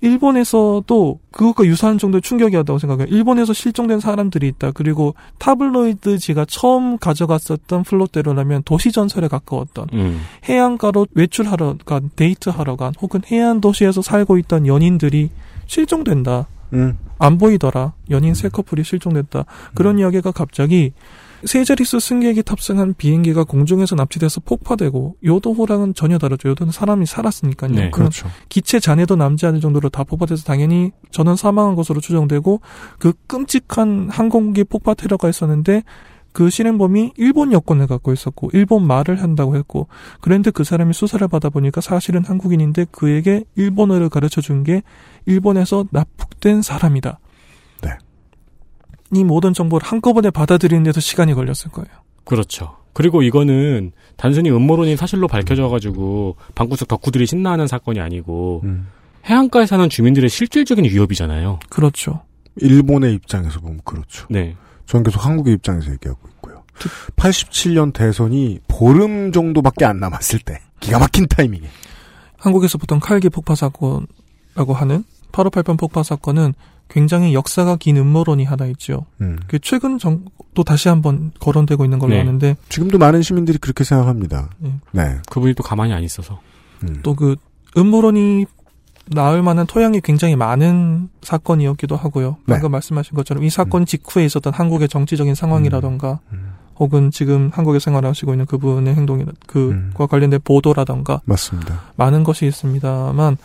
일본에서도 0.01 1.19
그것과 1.31 1.65
유사한 1.65 1.97
정도의 1.97 2.21
충격이었다고 2.21 2.79
생각해요. 2.79 3.07
일본에서 3.09 3.53
실종된 3.53 3.99
사람들이 3.99 4.47
있다. 4.47 4.71
그리고 4.71 5.15
타블로이드지가 5.39 6.45
처음 6.45 6.97
가져갔었던 6.97 7.83
플롯대로라면 7.83 8.63
도시 8.63 8.91
전설에 8.91 9.27
가까웠던 9.27 9.87
음. 9.93 10.21
해안가로 10.47 11.07
외출하러 11.13 11.77
간, 11.85 12.09
데이트하러 12.15 12.75
간, 12.75 12.93
혹은 13.01 13.21
해안 13.31 13.61
도시에서 13.61 14.01
살고 14.01 14.37
있던 14.39 14.67
연인들이 14.67 15.29
실종된다. 15.65 16.47
음. 16.73 16.97
안 17.17 17.37
보이더라. 17.37 17.93
연인 18.09 18.33
세 18.33 18.49
커플이 18.49 18.83
실종됐다. 18.83 19.45
그런 19.73 19.99
이야기가 19.99 20.31
갑자기 20.31 20.91
세 21.43 21.63
자릿수 21.63 21.99
승객이 21.99 22.43
탑승한 22.43 22.95
비행기가 22.97 23.43
공중에서 23.43 23.95
납치돼서 23.95 24.41
폭파되고 24.41 25.17
요도호랑은 25.23 25.93
전혀 25.93 26.17
다르죠. 26.17 26.49
요도는 26.49 26.71
사람이 26.71 27.05
살았으니까요. 27.05 27.71
네. 27.71 27.89
그렇죠. 27.91 28.29
기체 28.49 28.79
잔해도 28.79 29.15
남지 29.15 29.45
않을 29.45 29.59
정도로 29.61 29.89
다 29.89 30.03
폭파돼서 30.03 30.43
당연히 30.43 30.91
전원 31.11 31.35
사망한 31.35 31.75
것으로 31.75 31.99
추정되고 32.01 32.61
그 32.99 33.13
끔찍한 33.27 34.09
항공기 34.09 34.63
폭파 34.63 34.93
테러가 34.93 35.29
있었는데 35.29 35.83
그 36.31 36.49
실행범이 36.49 37.13
일본 37.15 37.53
여권을 37.53 37.87
갖고 37.87 38.11
있었고 38.11 38.49
일본 38.51 38.85
말을 38.85 39.21
한다고 39.23 39.55
했고 39.55 39.87
그런데 40.19 40.51
그 40.51 40.65
사람이 40.65 40.93
수사를 40.93 41.25
받아 41.29 41.49
보니까 41.49 41.79
사실은 41.79 42.25
한국인인데 42.25 42.87
그에게 42.91 43.45
일본어를 43.55 44.09
가르쳐 44.09 44.41
준 44.41 44.63
게 44.63 44.83
일본에서 45.25 45.85
납북된 45.91 46.61
사람이다. 46.61 47.19
네. 49.15 49.19
이 49.19 49.23
모든 49.23 49.53
정보를 49.53 49.87
한꺼번에 49.87 50.29
받아들이는 50.29 50.83
데도 50.83 50.99
시간이 50.99 51.33
걸렸을 51.33 51.71
거예요. 51.71 51.89
그렇죠. 52.23 52.77
그리고 52.93 53.21
이거는 53.21 53.91
단순히 54.15 54.49
음모론이 54.49 54.95
사실로 54.95 55.27
밝혀져가지고 55.27 56.37
방구석 56.55 56.87
덕후들이 56.87 57.25
신나하는 57.25 57.67
사건이 57.67 57.99
아니고 57.99 58.61
음. 58.63 58.87
해안가에 59.25 59.65
사는 59.65 59.89
주민들의 59.89 60.29
실질적인 60.29 60.85
위협이잖아요. 60.85 61.59
그렇죠. 61.69 62.21
일본의 62.57 63.13
입장에서 63.15 63.59
보면 63.59 63.81
그렇죠. 63.83 64.27
네. 64.29 64.55
저는 64.85 65.03
계속 65.03 65.25
한국의 65.25 65.55
입장에서 65.55 65.91
얘기하고 65.91 66.27
있고요. 66.35 66.63
87년 67.15 67.93
대선이 67.93 68.59
보름 68.67 69.31
정도밖에 69.31 69.85
안 69.85 69.99
남았을 69.99 70.39
때 70.39 70.59
기가 70.79 70.99
막힌 70.99 71.27
타이밍에 71.27 71.67
한국에서 72.37 72.77
보통 72.77 72.99
칼기 72.99 73.29
폭파 73.29 73.55
사건이라고 73.55 74.73
하는 74.73 75.03
8.58편 75.31 75.77
폭파 75.77 76.03
사건은 76.03 76.53
굉장히 76.89 77.33
역사가 77.33 77.77
긴 77.77 77.97
음모론이 77.97 78.45
하나 78.45 78.65
있죠. 78.67 79.05
음. 79.21 79.37
그 79.47 79.59
최근 79.59 79.97
정도 79.97 80.63
다시 80.63 80.87
한번 80.87 81.31
거론되고 81.39 81.83
있는 81.83 81.99
걸로 81.99 82.13
네. 82.13 82.21
아는데 82.21 82.55
지금도 82.69 82.97
많은 82.97 83.21
시민들이 83.21 83.57
그렇게 83.57 83.83
생각합니다. 83.83 84.49
네. 84.59 84.73
네. 84.91 85.17
그분이 85.29 85.55
또 85.55 85.63
가만히 85.63 85.93
안 85.93 86.03
있어서. 86.03 86.39
음. 86.83 86.99
또그 87.03 87.35
음모론이 87.77 88.45
나올 89.07 89.43
만한 89.43 89.67
토양이 89.67 90.01
굉장히 90.01 90.35
많은 90.35 91.09
사건이었기도 91.21 91.95
하고요. 91.95 92.37
네. 92.45 92.53
방금 92.53 92.71
말씀하신 92.71 93.15
것처럼 93.15 93.43
이 93.43 93.49
사건 93.49 93.85
직후에 93.85 94.25
있었던 94.25 94.53
한국의 94.53 94.87
정치적인 94.87 95.35
상황이라던가 95.35 96.19
음. 96.31 96.53
혹은 96.77 97.11
지금 97.11 97.51
한국에 97.53 97.79
생활하시고 97.79 98.33
있는 98.33 98.45
그분의 98.45 98.95
행동이나 98.95 99.31
그과 99.47 100.03
음. 100.03 100.07
관련된 100.09 100.39
보도라던가 100.43 101.21
맞습니다. 101.25 101.81
많은 101.95 102.23
것이 102.23 102.45
있습니다만 102.47 103.37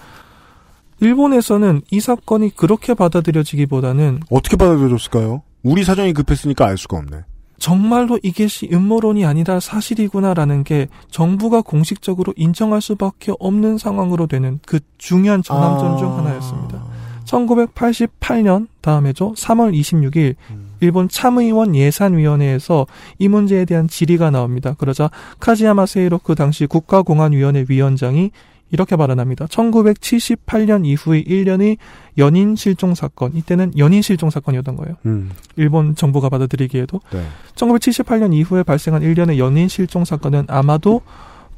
일본에서는 1.01 1.83
이 1.91 2.01
사건이 2.01 2.55
그렇게 2.57 2.95
받아들여지기보다는 2.95 4.21
어떻게 4.31 4.57
받아들여졌을까요? 4.57 5.43
우리 5.63 5.85
사정이 5.85 6.13
급했으니까 6.13 6.67
알 6.67 6.77
수가 6.79 6.99
없네. 6.99 7.19
정말로 7.59 8.19
이게 8.23 8.47
시- 8.49 8.71
음모론이 8.73 9.27
아니라 9.27 9.61
사실이구나라는 9.61 10.65
게 10.65 10.89
정부가 11.11 11.61
공식적으로 11.61 12.33
인정할 12.37 12.81
수밖에 12.81 13.33
없는 13.39 13.77
상황으로 13.77 14.27
되는 14.27 14.61
그 14.67 14.81
중요한 14.97 15.43
전환점 15.43 15.99
중 15.99 16.17
하나였습니다. 16.17 16.83
1988년 17.27 18.67
다음 18.81 19.07
해죠. 19.07 19.35
3월 19.37 19.75
26일 19.79 20.35
음. 20.51 20.71
일본 20.81 21.09
참의원 21.11 21.77
예산위원회에서 21.77 22.87
이 23.19 23.29
문제에 23.29 23.67
대한 23.67 23.87
질의가 23.89 24.31
나옵니다. 24.31 24.75
그러자 24.79 25.11
카지야마 25.39 25.85
세이로 25.85 26.19
그 26.19 26.35
당시 26.35 26.65
국가공안위원회 26.67 27.67
위원장이 27.69 28.31
이렇게 28.71 28.97
발언합니다. 28.97 29.47
1978년 29.47 30.87
이후의 30.87 31.25
1년의 31.25 31.79
연인 32.19 32.57
실종 32.57 32.95
사건, 32.95 33.35
이때는 33.35 33.73
연인 33.79 34.03
실종 34.03 34.31
사건이었던 34.31 34.77
거예요. 34.77 34.97
음. 35.07 35.31
일본 35.57 35.95
정부가 35.95 36.29
받아들이기에도 36.29 37.01
네. 37.13 37.23
1978년 37.55 38.35
이후에 38.35 38.63
발생한 38.63 39.03
일련의 39.03 39.39
연인 39.39 39.69
실종 39.69 40.05
사건은 40.05 40.45
아마도 40.49 41.03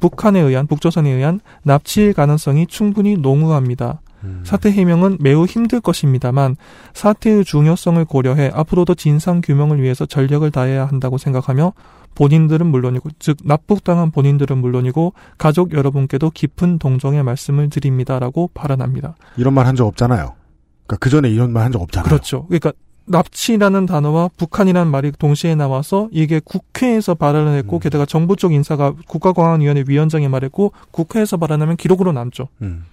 북한에 0.00 0.40
의한 0.40 0.66
북조선에 0.66 1.08
의한 1.10 1.40
납치일 1.62 2.12
가능성이 2.12 2.66
충분히 2.66 3.16
농후합니다. 3.16 4.00
음. 4.24 4.42
사태 4.44 4.70
해명은 4.70 5.18
매우 5.20 5.44
힘들 5.46 5.80
것입니다만 5.80 6.56
사태의 6.94 7.44
중요성을 7.44 8.04
고려해 8.04 8.50
앞으로도 8.54 8.94
진상 8.94 9.40
규명을 9.40 9.82
위해서 9.82 10.06
전력을 10.06 10.48
다해야 10.50 10.86
한다고 10.86 11.18
생각하며 11.18 11.72
본인들은 12.14 12.66
물론이고 12.66 13.08
즉 13.18 13.38
납북당한 13.44 14.10
본인들은 14.10 14.58
물론이고 14.58 15.14
가족 15.38 15.72
여러분께도 15.72 16.30
깊은 16.30 16.78
동정의 16.78 17.22
말씀을 17.22 17.70
드립니다라고 17.70 18.50
발언합니다. 18.54 19.14
이런 19.36 19.54
말 19.54 19.66
한 19.66 19.76
적 19.76 19.86
없잖아요. 19.86 20.34
그러니까 20.86 20.96
그 21.00 21.08
전에 21.10 21.30
이런 21.30 21.52
말 21.52 21.62
한 21.64 21.72
적 21.72 21.80
없잖아요. 21.80 22.04
그렇죠. 22.08 22.46
그러니까 22.48 22.72
납치라는 23.06 23.86
단어와 23.86 24.28
북한이라는 24.36 24.90
말이 24.90 25.10
동시에 25.18 25.54
나와서 25.54 26.08
이게 26.12 26.40
국회에서 26.44 27.14
발언을 27.14 27.56
했고 27.58 27.78
음. 27.78 27.80
게다가 27.80 28.06
정부 28.06 28.36
쪽 28.36 28.52
인사가 28.52 28.92
국가공안위원회 29.08 29.84
위원장이 29.88 30.28
말했고 30.28 30.72
국회에서 30.92 31.36
발언하면 31.36 31.76
기록으로 31.76 32.12
남죠. 32.12 32.48
음. 32.62 32.84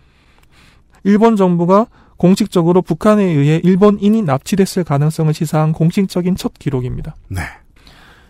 일본 1.03 1.35
정부가 1.35 1.87
공식적으로 2.17 2.81
북한에 2.81 3.23
의해 3.23 3.61
일본인이 3.63 4.21
납치됐을 4.23 4.83
가능성을 4.83 5.33
시사한 5.33 5.71
공식적인 5.71 6.35
첫 6.35 6.53
기록입니다. 6.59 7.15
네. 7.29 7.41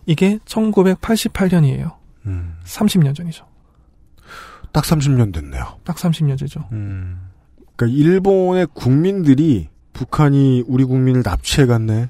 이게 0.06 0.38
1988년이에요. 0.46 1.94
음. 2.28 2.56
30년 2.66 3.16
전이죠. 3.16 3.46
딱 4.72 4.84
30년 4.84 5.34
됐네요. 5.34 5.80
딱 5.84 5.96
30년 5.98 6.38
전이죠. 6.38 6.66
음. 6.72 7.20
그러니까 7.76 7.98
일본의 7.98 8.68
국민들이 8.74 9.70
북한이 9.94 10.64
우리 10.68 10.84
국민을 10.84 11.24
납치해 11.24 11.66
갔네. 11.66 12.10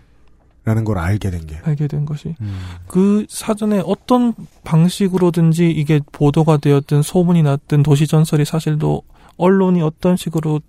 라는 0.66 0.84
걸 0.84 1.00
알게 1.00 1.32
된 1.32 1.48
게. 1.48 1.58
알게 1.64 1.88
된 1.88 2.06
것이 2.06 2.36
음. 2.42 2.60
그 2.86 3.26
사전에 3.28 3.82
어떤 3.86 4.34
방식으로든지 4.66 5.72
이게 5.72 6.00
보도가 6.12 6.58
되었든 6.58 7.02
소문이 7.02 7.42
났든 7.42 7.82
도시 7.82 8.06
전설이 8.06 8.46
사실도 8.46 9.02
언론이 9.40 9.82
어떤 9.82 10.16
식으로 10.16 10.62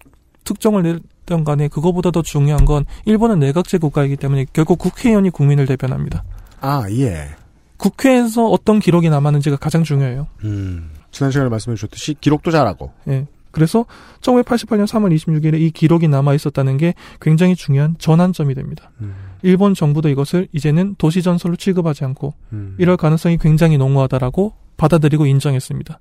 특정을 0.44 0.82
내던 0.82 1.44
간에 1.44 1.68
그거보다 1.68 2.10
더 2.10 2.22
중요한 2.22 2.64
건 2.64 2.86
일본은 3.04 3.38
내각제 3.40 3.76
국가이기 3.78 4.16
때문에 4.16 4.46
결국 4.52 4.78
국회의원이 4.78 5.30
국민을 5.30 5.66
대변합니다. 5.66 6.24
아, 6.60 6.84
예. 6.90 7.28
국회에서 7.76 8.46
어떤 8.46 8.78
기록이 8.78 9.10
남았는지가 9.10 9.56
가장 9.56 9.84
중요해요. 9.84 10.26
음. 10.44 10.90
지난 11.10 11.30
시간에 11.30 11.50
말씀해 11.50 11.74
주셨듯이 11.76 12.14
기록도 12.20 12.50
잘하고. 12.50 12.92
예. 13.08 13.26
그래서 13.50 13.84
1988년 14.20 14.86
3월 14.86 15.14
26일에 15.14 15.60
이 15.60 15.70
기록이 15.70 16.06
남아 16.08 16.34
있었다는 16.34 16.76
게 16.76 16.94
굉장히 17.20 17.56
중요한 17.56 17.96
전환점이 17.98 18.54
됩니다. 18.54 18.90
음. 19.00 19.14
일본 19.42 19.74
정부도 19.74 20.08
이것을 20.08 20.46
이제는 20.52 20.94
도시 20.98 21.22
전설로 21.22 21.56
취급하지 21.56 22.04
않고 22.04 22.34
음. 22.52 22.76
이럴 22.78 22.96
가능성이 22.96 23.38
굉장히 23.38 23.76
농후하다라고 23.78 24.52
받아들이고 24.76 25.26
인정했습니다. 25.26 25.98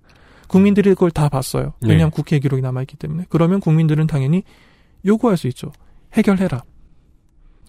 국민들이 0.50 0.90
그걸 0.90 1.12
다 1.12 1.30
봤어요. 1.30 1.74
네. 1.80 1.90
왜냐하면 1.90 2.12
국회 2.12 2.40
기록이 2.40 2.62
남아있기 2.62 2.98
때문에. 2.98 3.26
그러면 3.30 3.62
국민들은 3.62 4.08
당연히 4.08 4.44
요구할 5.06 5.38
수 5.38 5.48
있죠. 5.48 5.72
해결해라. 6.14 6.64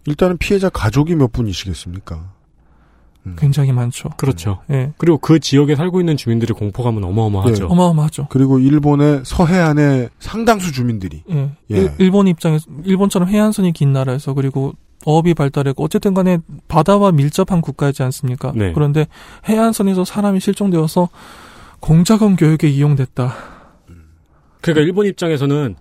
일단은 0.07 0.39
피해자 0.39 0.71
가족이 0.71 1.15
몇 1.15 1.31
분이시겠습니까? 1.31 2.33
음. 3.27 3.37
굉장히 3.39 3.71
많죠. 3.71 4.09
그렇죠. 4.17 4.61
예. 4.71 4.93
그리고 4.97 5.19
그 5.19 5.39
지역에 5.41 5.77
살고 5.77 6.01
있는 6.01 6.17
주민들의 6.17 6.57
공포감은 6.57 7.05
어마어마하죠. 7.05 7.65
네. 7.67 7.71
어마어마하죠. 7.71 8.29
그리고 8.31 8.59
일본의 8.59 9.23
서해안의 9.27 10.09
상당수 10.19 10.73
주민들이 10.73 11.23
예. 11.31 11.51
예. 11.71 11.77
일, 11.77 11.93
일본 11.99 12.29
입장에서 12.29 12.65
일본처럼 12.83 13.29
해안선이 13.29 13.73
긴 13.73 13.93
나라에서 13.93 14.33
그리고 14.33 14.73
어업이 15.05 15.35
발달했고 15.35 15.85
어쨌든 15.85 16.15
간에 16.15 16.39
바다와 16.69 17.13
밀접한 17.13 17.61
국가이지 17.61 18.03
않습니까? 18.05 18.53
네. 18.55 18.73
그런데 18.73 19.07
해안선에서 19.49 20.07
사람이 20.07 20.41
실종되어서 20.41 21.11
공작원 21.81 22.37
교육에 22.37 22.69
이용됐다. 22.69 23.35
그러니까 24.61 24.85
일본 24.85 25.07
입장에서는 25.07 25.77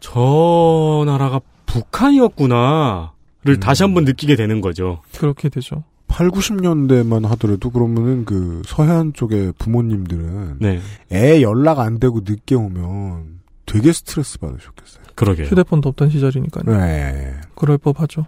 저 0.00 1.02
나라가 1.06 1.40
북한이었구나를 1.66 3.08
음. 3.48 3.60
다시 3.60 3.82
한번 3.82 4.04
느끼게 4.04 4.36
되는 4.36 4.60
거죠. 4.60 5.02
그렇게 5.16 5.48
되죠. 5.48 5.84
8, 6.06 6.30
90년대만 6.30 7.26
하더라도 7.28 7.70
그러면은 7.70 8.24
그 8.24 8.62
서해안 8.64 9.12
쪽의 9.12 9.52
부모님들은 9.58 10.56
네, 10.60 10.80
애 11.12 11.42
연락 11.42 11.80
안 11.80 11.98
되고 11.98 12.20
늦게 12.24 12.54
오면 12.54 13.40
되게 13.66 13.92
스트레스 13.92 14.38
받으셨겠어요. 14.38 15.04
그러게요. 15.14 15.46
휴대폰도 15.48 15.90
없던 15.90 16.10
시절이니까요. 16.10 16.76
네. 16.76 17.34
그럴 17.54 17.76
법하죠. 17.76 18.26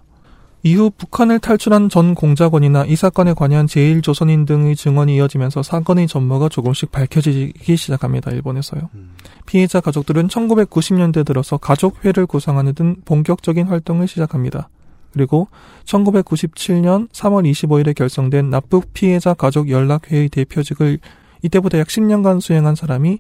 이후 0.63 0.91
북한을 0.91 1.39
탈출한 1.39 1.89
전 1.89 2.15
공작원이나 2.15 2.85
이 2.85 2.95
사건에 2.95 3.33
관여한 3.33 3.67
제1조선인 3.67 4.47
등의 4.47 4.77
증언이 4.77 5.17
이어지면서 5.17 5.63
사건의 5.63 6.07
전모가 6.07 6.51
조금씩 6.51 6.93
밝혀지기 6.93 7.77
시작합니다. 7.77 8.31
일본에서요. 8.31 8.91
음. 8.95 9.15
피해자 9.47 9.81
가족들은 9.81 10.29
1990년대 10.29 11.25
들어서 11.25 11.57
가족회를 11.57 12.27
구성하는 12.27 12.75
등 12.75 12.97
본격적인 13.07 13.69
활동을 13.69 14.07
시작합니다. 14.07 14.69
그리고 15.13 15.49
1997년 15.87 17.11
3월 17.11 17.51
25일에 17.51 17.95
결성된 17.97 18.51
납북 18.51 18.93
피해자 18.93 19.33
가족 19.35 19.71
연락회의 19.71 20.29
대표직을 20.29 20.99
이때부터 21.43 21.79
약 21.79 21.87
10년간 21.87 22.41
수행한 22.41 22.75
사람이 22.75 23.19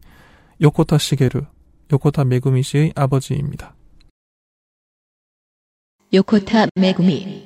요코타 0.61 0.99
시게루, 0.99 1.42
요코타 1.90 2.25
메구미 2.25 2.62
씨의 2.62 2.92
아버지입니다. 2.94 3.75
요코타 6.12 6.67
메구미, 6.75 7.45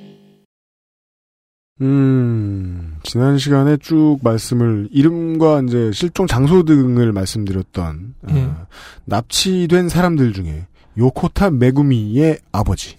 음, 1.81 2.95
지난 3.03 3.37
시간에 3.37 3.77
쭉 3.77 4.17
말씀을, 4.23 4.87
이름과 4.91 5.61
이제 5.67 5.91
실종 5.93 6.25
장소 6.25 6.63
등을 6.63 7.11
말씀드렸던, 7.11 8.15
예. 8.31 8.41
어, 8.41 8.65
납치된 9.05 9.89
사람들 9.89 10.33
중에 10.33 10.65
요코타 10.97 11.51
메구미의 11.51 12.39
아버지. 12.51 12.97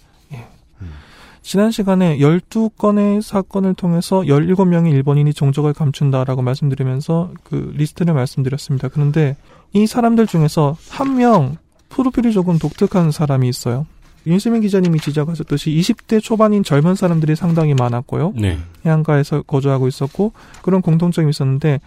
지난 1.41 1.71
시간에 1.71 2.17
12건의 2.17 3.21
사건을 3.21 3.73
통해서 3.73 4.19
17명의 4.19 4.91
일본인이 4.91 5.33
종족을 5.33 5.71
감춘다라고 5.73 6.41
말씀드리면서 6.41 7.31
그 7.45 7.71
리스트를 7.73 8.13
말씀드렸습니다. 8.13 8.89
그런데 8.89 9.37
이 9.71 9.87
사람들 9.87 10.27
중에서 10.27 10.75
한 10.89 11.15
명 11.15 11.55
프로필이 11.87 12.33
조금 12.33 12.59
독특한 12.59 13.11
사람이 13.11 13.47
있어요. 13.47 13.85
윤수민 14.27 14.61
기자님이 14.61 14.99
지적하셨듯이 14.99 15.71
20대 15.71 16.21
초반인 16.21 16.63
젊은 16.63 16.95
사람들이 16.95 17.35
상당히 17.35 17.73
많았고요. 17.73 18.33
네, 18.35 18.59
해안가에서 18.85 19.41
거주하고 19.43 19.87
있었고 19.87 20.33
그런 20.61 20.81
공통점이 20.81 21.29
있었는데 21.29 21.79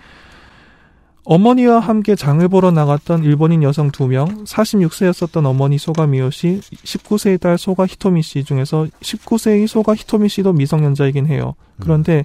어머니와 1.25 1.81
함께 1.81 2.17
장을 2.17 2.47
보러 2.49 2.71
나갔던 2.71 3.23
일본인 3.25 3.63
여성 3.63 3.91
2명, 3.91 4.47
46세였었던 4.47 5.45
어머니 5.45 5.77
소가 5.79 6.07
미요 6.07 6.31
씨, 6.31 6.61
19세의 6.61 7.39
딸 7.41 7.59
소가 7.59 7.87
히토미 7.87 8.23
씨 8.23 8.43
중에서 8.43 8.87
19세의 9.03 9.67
소가 9.67 9.95
히토미 9.95 10.29
씨도 10.31 10.55
미성년자이긴 10.55 11.27
해요. 11.27 11.55
그런데 11.79 12.25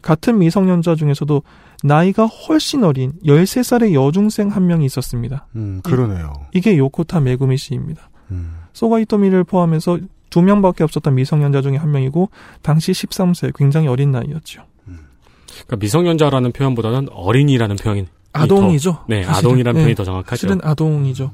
같은 0.00 0.38
미성년자 0.38 0.96
중에서도 0.96 1.42
나이가 1.84 2.26
훨씬 2.26 2.84
어린 2.84 3.12
13살의 3.24 3.92
여중생 3.92 4.48
한 4.48 4.66
명이 4.66 4.86
있었습니다. 4.86 5.46
음, 5.54 5.80
그러네요. 5.84 6.32
이 6.54 6.60
게 6.60 6.78
요코타 6.78 7.20
메구미 7.20 7.58
씨입니다. 7.58 8.08
음. 8.30 8.54
소가 8.72 9.00
히토미를 9.00 9.44
포함해서 9.44 9.98
두 10.30 10.42
명밖에 10.42 10.82
없었던 10.84 11.14
미성년자 11.14 11.62
중에 11.62 11.76
한 11.76 11.90
명이고 11.90 12.30
당시 12.62 12.92
13세 12.92 13.52
굉장히 13.54 13.88
어린 13.88 14.12
나이였죠. 14.12 14.64
그러니까 14.86 15.76
미성년자라는 15.76 16.52
표현보다는 16.52 17.08
어린이라는 17.10 17.76
표현이 17.76 18.06
아동이죠. 18.32 18.92
더, 18.92 19.04
네, 19.08 19.24
사실은. 19.24 19.50
아동이라는 19.50 19.78
네, 19.78 19.82
표현이 19.82 19.94
더 19.94 20.04
정확하죠. 20.04 20.36
실은 20.36 20.60
아동이죠. 20.62 21.32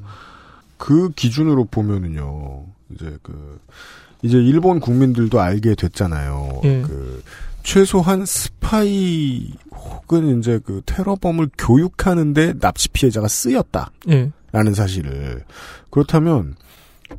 그 0.77 1.11
기준으로 1.11 1.67
보면은요, 1.67 2.65
이제 2.95 3.17
그, 3.23 3.61
이제 4.23 4.39
일본 4.39 4.81
국민들도 4.81 5.41
알게 5.41 5.75
됐잖아요. 5.77 6.61
예. 6.65 6.83
그, 6.83 7.23
최소한 7.63 8.25
스파이 8.25 9.53
혹은 9.73 10.39
이제 10.39 10.59
그 10.65 10.83
테러범을 10.87 11.51
교육하는데 11.59 12.55
납치 12.59 12.89
피해자가 12.89 13.29
쓰였다. 13.29 13.91
예. 14.11 14.31
라는 14.51 14.75
사실을. 14.75 15.45
그렇다면, 15.91 16.55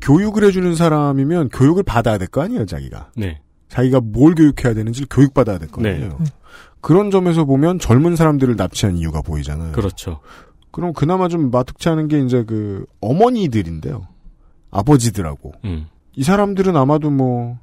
교육을 0.00 0.44
해주는 0.44 0.74
사람이면 0.74 1.48
교육을 1.50 1.82
받아야 1.82 2.18
될 2.18 2.28
거 2.28 2.42
아니에요, 2.42 2.66
자기가. 2.66 3.10
네, 3.16 3.40
자기가 3.68 4.00
뭘 4.00 4.34
교육해야 4.34 4.74
되는지를 4.74 5.08
교육받아야 5.10 5.58
될거 5.58 5.80
네. 5.82 5.94
아니에요. 5.94 6.16
음. 6.20 6.26
그런 6.80 7.10
점에서 7.10 7.44
보면 7.44 7.78
젊은 7.78 8.16
사람들을 8.16 8.56
납치한 8.56 8.96
이유가 8.96 9.20
보이잖아요. 9.20 9.72
그렇죠. 9.72 10.20
그럼 10.70 10.92
그나마 10.92 11.28
좀 11.28 11.50
마특치 11.50 11.88
않은 11.88 12.08
게 12.08 12.20
이제 12.20 12.44
그 12.44 12.86
어머니들인데요. 13.00 14.06
아버지들하고. 14.70 15.52
음, 15.64 15.86
이 16.14 16.22
사람들은 16.22 16.76
아마도 16.76 17.10
뭐 17.10 17.58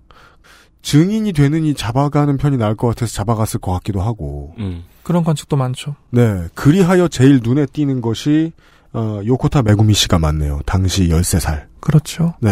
증인이 0.81 1.33
되느니 1.33 1.73
잡아가는 1.73 2.37
편이 2.37 2.57
나을 2.57 2.75
것 2.75 2.87
같아서 2.87 3.13
잡아갔을 3.13 3.59
것 3.59 3.71
같기도 3.73 4.01
하고. 4.01 4.53
음, 4.59 4.83
그런 5.03 5.23
관측도 5.23 5.55
많죠. 5.57 5.95
네. 6.11 6.47
그리하여 6.53 7.07
제일 7.07 7.39
눈에 7.43 7.65
띄는 7.65 8.01
것이 8.01 8.51
어, 8.93 9.21
요코타 9.25 9.63
메구미 9.63 9.93
씨가 9.93 10.19
맞네요. 10.19 10.61
당시 10.65 11.07
13살. 11.09 11.65
그렇죠. 11.87 12.33
네. 12.41 12.51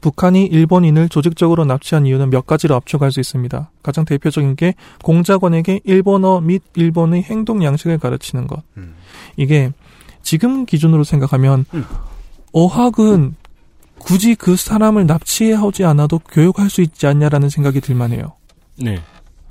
북한이 0.00 0.46
일본인을 0.46 1.10
조직적으로 1.10 1.64
납치한 1.66 2.06
이유는 2.06 2.30
몇 2.30 2.46
가지로 2.46 2.74
압축할 2.76 3.12
수 3.12 3.20
있습니다. 3.20 3.70
가장 3.82 4.04
대표적인 4.06 4.56
게 4.56 4.74
공작원에게 5.02 5.80
일본어 5.84 6.40
및 6.40 6.62
일본의 6.74 7.22
행동 7.24 7.62
양식을 7.62 7.98
가르치는 7.98 8.46
것. 8.46 8.62
음. 8.78 8.94
이게 9.36 9.70
지금 10.22 10.64
기준으로 10.64 11.04
생각하면 11.04 11.66
음. 11.74 11.84
어학은 12.52 13.34
굳이 13.98 14.34
그 14.34 14.56
사람을 14.56 15.06
납치하지 15.06 15.84
않아도 15.84 16.18
교육할 16.18 16.70
수 16.70 16.80
있지 16.80 17.06
않냐라는 17.06 17.50
생각이 17.50 17.80
들만해요. 17.82 18.32
네. 18.82 18.98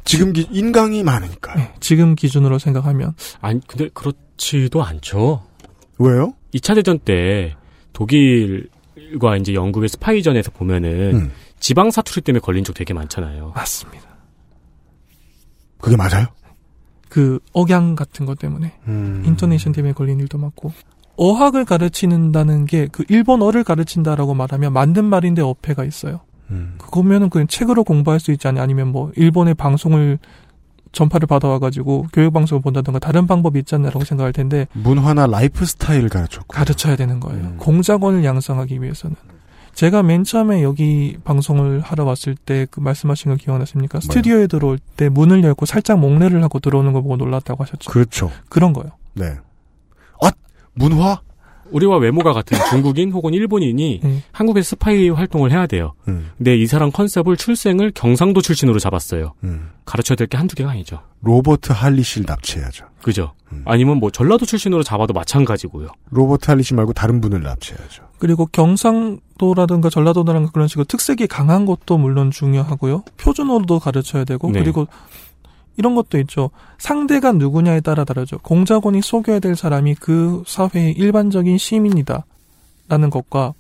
지금 0.06 0.34
기- 0.34 0.48
인강이 0.52 1.02
많으니까요. 1.04 1.56
네, 1.56 1.74
지금 1.80 2.14
기준으로 2.16 2.60
생각하면 2.60 3.14
아니 3.42 3.60
근데 3.68 3.90
그렇지도 3.94 4.84
않죠. 4.84 5.44
왜요? 6.00 6.34
2차 6.54 6.76
대전 6.76 7.00
때 7.00 7.56
독일 7.94 8.68
과 9.20 9.38
이제 9.38 9.54
영국의 9.54 9.90
스파이전에서 9.90 10.52
보면은 10.52 11.16
음. 11.16 11.32
지방 11.60 11.92
사투리 11.92 12.22
때문에 12.22 12.40
걸린 12.40 12.64
적 12.64 12.74
되게 12.74 12.94
많잖아요. 12.94 13.52
맞습니다. 13.56 14.04
그게 15.80 15.96
맞아요? 15.98 16.28
그 17.10 17.40
억양 17.54 17.96
같은 17.96 18.26
것 18.26 18.40
때문에 18.40 18.74
음. 18.88 19.24
인터네이션 19.26 19.72
때문에 19.74 19.94
걸린 19.94 20.20
일도 20.20 20.38
많고 20.38 20.72
어학을 21.16 21.66
가르치는다는 21.66 22.66
게 22.66 22.88
그 22.92 23.04
일본어를 23.08 23.64
가르친다라고 23.64 24.34
말하면 24.34 24.74
맞는 24.74 25.06
말인데 25.06 25.42
어폐가 25.42 25.84
있어요. 25.84 26.22
음. 26.50 26.76
그거면은 26.78 27.30
그냥 27.30 27.48
책으로 27.48 27.84
공부할 27.84 28.20
수 28.20 28.32
있지 28.32 28.48
않냐 28.48 28.62
아니면 28.62 28.88
뭐 28.92 29.12
일본의 29.16 29.54
방송을 29.54 30.20
전파를 30.94 31.28
받아와가지고 31.28 32.08
교육 32.14 32.32
방송을 32.34 32.62
본다든가 32.62 33.00
다른 33.00 33.28
방법이 33.28 33.60
있지 33.60 33.76
않나라고 33.76 34.06
생각할 34.06 34.32
텐데 34.32 34.68
문화나 34.74 35.28
라이프 35.28 35.66
스타일을 35.66 36.08
가르쳤고. 36.10 36.48
가르쳐야 36.54 36.96
되는 36.96 37.20
거예요. 37.20 37.42
음. 37.44 37.58
공작원을 37.60 38.24
양성하기 38.24 38.82
위해서는. 38.82 39.16
제가 39.74 40.04
맨 40.04 40.24
처음에 40.24 40.62
여기 40.62 41.18
방송을 41.24 41.82
하러 41.82 42.04
왔을 42.06 42.36
때 42.36 42.68
그 42.70 42.80
말씀하신 42.80 43.32
거 43.32 43.38
기억나십니까? 43.38 44.00
스튜디오에 44.02 44.46
들어올 44.46 44.78
때 44.96 45.10
문을 45.10 45.44
열고 45.44 45.66
살짝 45.66 45.98
목례를 46.00 46.44
하고 46.44 46.60
들어오는 46.60 46.94
거 46.94 47.02
보고 47.02 47.18
놀랐다고 47.18 47.64
하셨죠. 47.64 47.90
그렇죠. 47.92 48.32
그런 48.50 48.72
거요. 48.72 48.86
네. 49.14 49.34
아, 50.22 50.32
문화? 50.76 51.20
우리와 51.74 51.98
외모가 51.98 52.32
같은 52.34 52.58
중국인 52.70 53.12
혹은 53.12 53.34
일본인이 53.34 54.00
네. 54.04 54.24
한국에서 54.32 54.70
스파이 54.70 55.10
활동을 55.10 55.52
해야 55.52 55.68
돼요. 55.68 55.94
음, 56.08 56.32
근데 56.38 56.56
이 56.56 56.66
사람 56.68 56.92
컨셉을 56.92 57.36
출생을 57.36 57.92
경상도 57.94 58.42
출신으로 58.42 58.80
잡았어요. 58.80 59.34
음. 59.44 59.70
가르쳐야 59.86 60.16
될 60.16 60.28
게 60.28 60.38
한두 60.38 60.56
개가 60.56 60.70
아니죠. 60.72 61.02
로버트 61.22 61.74
할리실 61.74 62.24
납치해야죠. 62.26 62.86
그죠? 63.02 63.34
음. 63.52 63.64
아니면 63.66 63.98
뭐 63.98 64.10
전라도 64.12 64.46
출신으로 64.46 64.84
잡아도 64.84 65.14
마찬가지고요. 65.14 65.90
로버트 66.12 66.50
할리실 66.50 66.76
말고 66.78 66.94
다른 66.94 67.20
분을 67.20 67.42
납치해야죠. 67.44 68.04
그리고 68.20 68.46
경상도라든가 68.46 69.90
전라도라든가 69.90 70.52
그런 70.52 70.68
식으로 70.68 70.86
특색이 70.86 71.28
강한 71.28 71.66
것도 71.66 71.98
물론 71.98 72.32
중요하고요. 72.32 73.04
표준어도 73.18 73.80
가르쳐야 73.80 74.24
되고 74.24 74.50
네. 74.52 74.60
그리고 74.62 74.88
이런 75.78 75.96
것도 75.96 76.20
있죠. 76.20 76.50
상대가 76.78 77.32
누구냐에 77.32 77.82
따라 77.82 78.04
다르죠. 78.04 78.38
공작원이 78.40 79.02
속여야 79.02 79.40
될 79.40 79.56
사람이 79.56 79.96
그 79.96 80.44
사회의 80.46 80.92
일반적인 80.94 81.58
시민이다. 81.58 82.26
라는 82.90 83.10
것과 83.10 83.54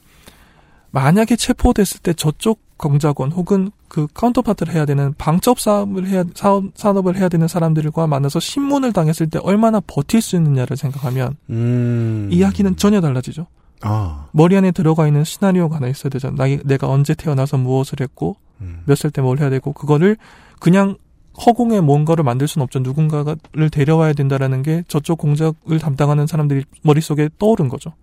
만약에 0.91 1.35
체포됐을 1.35 2.01
때 2.01 2.13
저쪽 2.13 2.59
공작원 2.77 3.31
혹은 3.31 3.71
그 3.87 4.07
카운터파트를 4.13 4.73
해야 4.73 4.85
되는 4.85 5.13
방첩 5.17 5.59
사업을 5.59 6.07
해야 6.07 6.23
사업, 6.35 6.65
산업을 6.75 7.15
해야 7.15 7.29
되는 7.29 7.47
사람들과 7.47 8.07
만나서 8.07 8.39
신문을 8.39 8.91
당했을 8.91 9.29
때 9.29 9.39
얼마나 9.41 9.79
버틸 9.79 10.21
수 10.21 10.35
있느냐를 10.35 10.77
생각하면 10.77 11.37
음. 11.49 12.29
이야기는 12.31 12.75
전혀 12.75 13.01
달라지죠. 13.01 13.47
아. 13.81 14.27
머리 14.31 14.55
안에 14.57 14.71
들어가 14.71 15.07
있는 15.07 15.23
시나리오가 15.23 15.75
하나 15.77 15.87
있어야 15.87 16.09
되잖아. 16.09 16.35
나, 16.35 16.57
내가 16.63 16.87
언제 16.89 17.13
태어나서 17.13 17.57
무엇을 17.57 17.99
했고, 18.01 18.37
음. 18.61 18.81
몇살 18.85 19.11
때 19.11 19.21
뭘 19.21 19.39
해야 19.39 19.49
되고, 19.49 19.73
그거를 19.73 20.17
그냥 20.59 20.97
허공에 21.45 21.81
뭔가를 21.81 22.23
만들 22.23 22.47
수는 22.47 22.63
없죠. 22.63 22.79
누군가를 22.79 23.69
데려와야 23.71 24.13
된다라는 24.13 24.61
게 24.61 24.83
저쪽 24.87 25.17
공작을 25.17 25.79
담당하는 25.79 26.27
사람들이 26.27 26.63
머릿속에 26.83 27.29
떠오른 27.39 27.69
거죠. 27.69 27.93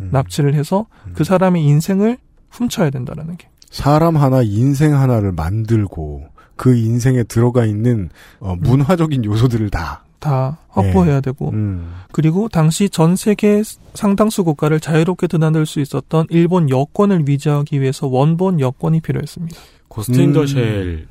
음. 0.00 0.08
납치를 0.12 0.54
해서 0.54 0.86
음. 1.06 1.12
그 1.14 1.24
사람의 1.24 1.64
인생을 1.64 2.18
훔쳐야 2.50 2.90
된다라는 2.90 3.36
게. 3.36 3.48
사람 3.70 4.16
하나, 4.16 4.42
인생 4.42 4.94
하나를 4.94 5.32
만들고 5.32 6.24
그 6.56 6.76
인생에 6.76 7.22
들어가 7.24 7.64
있는 7.64 8.10
어, 8.40 8.54
문화적인 8.56 9.24
요소들을 9.24 9.70
다. 9.70 10.04
다 10.18 10.58
확보해야 10.68 11.20
되고, 11.20 11.50
음. 11.50 11.92
그리고 12.12 12.48
당시 12.48 12.88
전 12.88 13.16
세계 13.16 13.62
상당수 13.94 14.44
국가를 14.44 14.78
자유롭게 14.78 15.26
드나들 15.26 15.66
수 15.66 15.80
있었던 15.80 16.26
일본 16.30 16.70
여권을 16.70 17.26
위조하기 17.26 17.80
위해서 17.80 18.06
원본 18.06 18.60
여권이 18.60 19.00
필요했습니다. 19.00 19.56
고스트 19.88 20.18
음. 20.18 20.24
인더쉘 20.24 21.08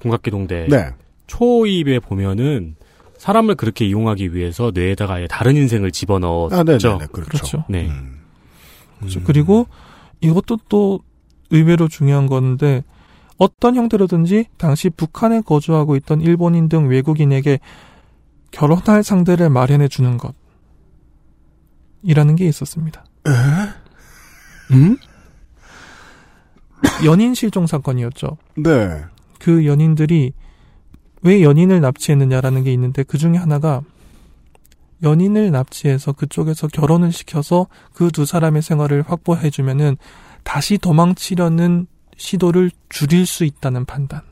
공각기동대 0.00 0.66
네. 0.68 0.90
초입에 1.26 2.00
보면은 2.00 2.76
사람을 3.18 3.54
그렇게 3.54 3.86
이용하기 3.86 4.34
위해서 4.34 4.70
뇌에다가 4.74 5.14
아예 5.14 5.26
다른 5.26 5.56
인생을 5.56 5.90
집어넣었죠. 5.90 6.56
아, 6.56 6.62
네, 6.62 6.78
네, 6.78 6.98
네. 6.98 7.06
그렇죠. 7.10 7.30
그렇죠. 7.30 7.64
네. 7.68 7.86
음. 7.86 8.20
그렇죠. 8.98 9.20
음. 9.20 9.24
그리고 9.24 9.66
이것도 10.20 10.58
또 10.68 11.00
의외로 11.50 11.88
중요한 11.88 12.26
건데 12.26 12.84
어떤 13.38 13.76
형태로든지 13.76 14.46
당시 14.56 14.90
북한에 14.90 15.40
거주하고 15.40 15.96
있던 15.96 16.20
일본인 16.20 16.68
등 16.68 16.88
외국인에게 16.88 17.60
결혼할 18.50 19.02
상대를 19.02 19.50
마련해 19.50 19.88
주는 19.88 20.16
것 20.16 20.34
이라는 22.02 22.36
게 22.36 22.46
있었습니다. 22.46 23.04
음? 24.70 24.96
연인 27.04 27.34
실종 27.34 27.66
사건이었죠. 27.66 28.36
네. 28.56 29.04
그 29.46 29.64
연인들이 29.64 30.32
왜 31.22 31.40
연인을 31.40 31.80
납치했느냐라는 31.80 32.64
게 32.64 32.72
있는데 32.72 33.04
그 33.04 33.16
중에 33.16 33.36
하나가 33.36 33.80
연인을 35.04 35.52
납치해서 35.52 36.10
그쪽에서 36.14 36.66
결혼을 36.66 37.12
시켜서 37.12 37.68
그 37.92 38.10
두 38.10 38.26
사람의 38.26 38.60
생활을 38.62 39.04
확보해 39.06 39.50
주면은 39.50 39.98
다시 40.42 40.78
도망치려는 40.78 41.86
시도를 42.16 42.72
줄일 42.88 43.24
수 43.24 43.44
있다는 43.44 43.84
판단. 43.84 44.22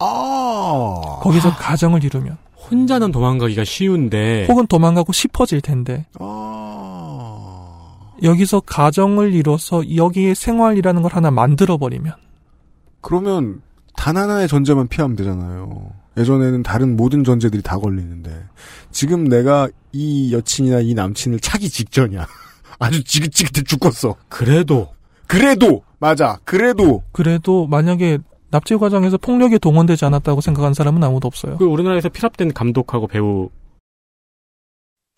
아. 0.00 1.20
거기서 1.20 1.54
가정을 1.54 2.02
이루면 2.02 2.36
혼자는 2.56 3.12
도망가기가 3.12 3.62
쉬운데 3.62 4.44
혹은 4.48 4.66
도망가고 4.66 5.12
싶어질 5.12 5.60
텐데 5.60 6.04
아. 6.18 8.08
여기서 8.24 8.58
가정을 8.58 9.34
이뤄서 9.34 9.94
여기에 9.94 10.34
생활이라는 10.34 11.02
걸 11.02 11.12
하나 11.12 11.30
만들어 11.30 11.76
버리면 11.76 12.14
그러면 13.00 13.62
단 13.98 14.16
하나의 14.16 14.46
전제만 14.46 14.86
피하면 14.86 15.16
되잖아요. 15.16 15.90
예전에는 16.16 16.62
다른 16.62 16.96
모든 16.96 17.24
전제들이 17.24 17.62
다 17.62 17.78
걸리는데 17.78 18.44
지금 18.92 19.24
내가 19.24 19.68
이 19.92 20.32
여친이나 20.32 20.80
이 20.80 20.94
남친을 20.94 21.40
차기 21.40 21.68
직전이야. 21.68 22.24
아주 22.78 23.02
지긋지긋해 23.02 23.64
죽겠어. 23.64 24.14
그래도 24.28 24.94
그래도 25.26 25.82
맞아. 25.98 26.38
그래도 26.44 27.02
그래도 27.10 27.66
만약에 27.66 28.18
납치 28.50 28.76
과정에서 28.76 29.18
폭력이 29.18 29.58
동원되지 29.58 30.04
않았다고 30.04 30.42
생각하는 30.42 30.74
사람은 30.74 31.02
아무도 31.02 31.26
없어요. 31.26 31.56
그 31.58 31.64
우리나라에서 31.64 32.08
피랍된 32.08 32.52
감독하고 32.54 33.08
배우 33.08 33.50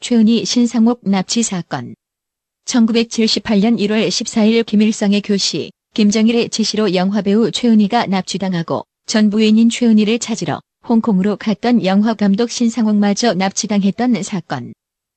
최은희 0.00 0.46
신상옥 0.46 1.02
납치 1.04 1.42
사건. 1.42 1.94
1978년 2.64 3.78
1월 3.78 4.08
14일 4.08 4.64
김일성의 4.64 5.20
교시, 5.20 5.70
김정일의 5.92 6.50
지시로 6.50 6.94
영화배우 6.94 7.50
최은희가 7.50 8.06
납치당하고 8.06 8.84
전 9.06 9.28
부인인 9.28 9.68
최은희를 9.70 10.20
찾으러 10.20 10.60
홍콩으로 10.88 11.36
갔던 11.36 11.84
영화감독 11.84 12.48
신상옥마저 12.48 13.34
납치당했던 13.34 14.22
사건. 14.22 14.72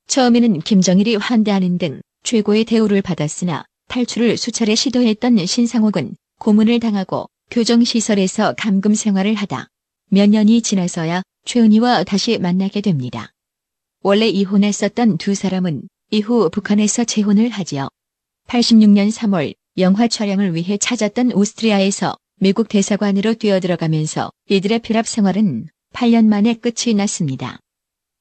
처음에는 0.08 0.62
김정일이 0.62 1.16
환대하는 1.16 1.78
등 1.78 2.02
최고의 2.24 2.66
대우를 2.66 3.04
받았으나 3.04 3.66
탈출을 3.88 4.36
수차례 4.36 4.74
시도했던 4.74 5.46
신상옥은 5.46 6.16
고문을 6.40 6.80
당하고 6.80 7.28
교정시설에서 7.52 8.56
감금 8.58 8.96
생활을 8.96 9.36
하다 9.36 9.68
몇 10.10 10.28
년이 10.28 10.64
지나서야 10.64 11.22
최은희와 11.46 12.04
다시 12.04 12.40
만나게 12.40 12.82
됩니다. 12.82 13.32
원래 14.02 14.28
이혼했었던 14.28 15.20
두 15.20 15.36
사람은 15.36 15.84
이후 16.10 16.50
북한에서 16.50 17.04
재혼을 17.04 17.50
하지요. 17.50 17.90
86년 18.48 19.12
3월 19.12 19.54
영화 19.80 20.08
촬영을 20.08 20.54
위해 20.54 20.78
찾았던 20.78 21.34
오스트리아에서 21.34 22.16
미국 22.40 22.70
대사관으로 22.70 23.34
뛰어들어가면서 23.34 24.32
이들의 24.48 24.80
피랍 24.80 25.08
생활은 25.08 25.68
8년 25.94 26.26
만에 26.26 26.54
끝이 26.54 26.94
났습니다. 26.94 27.60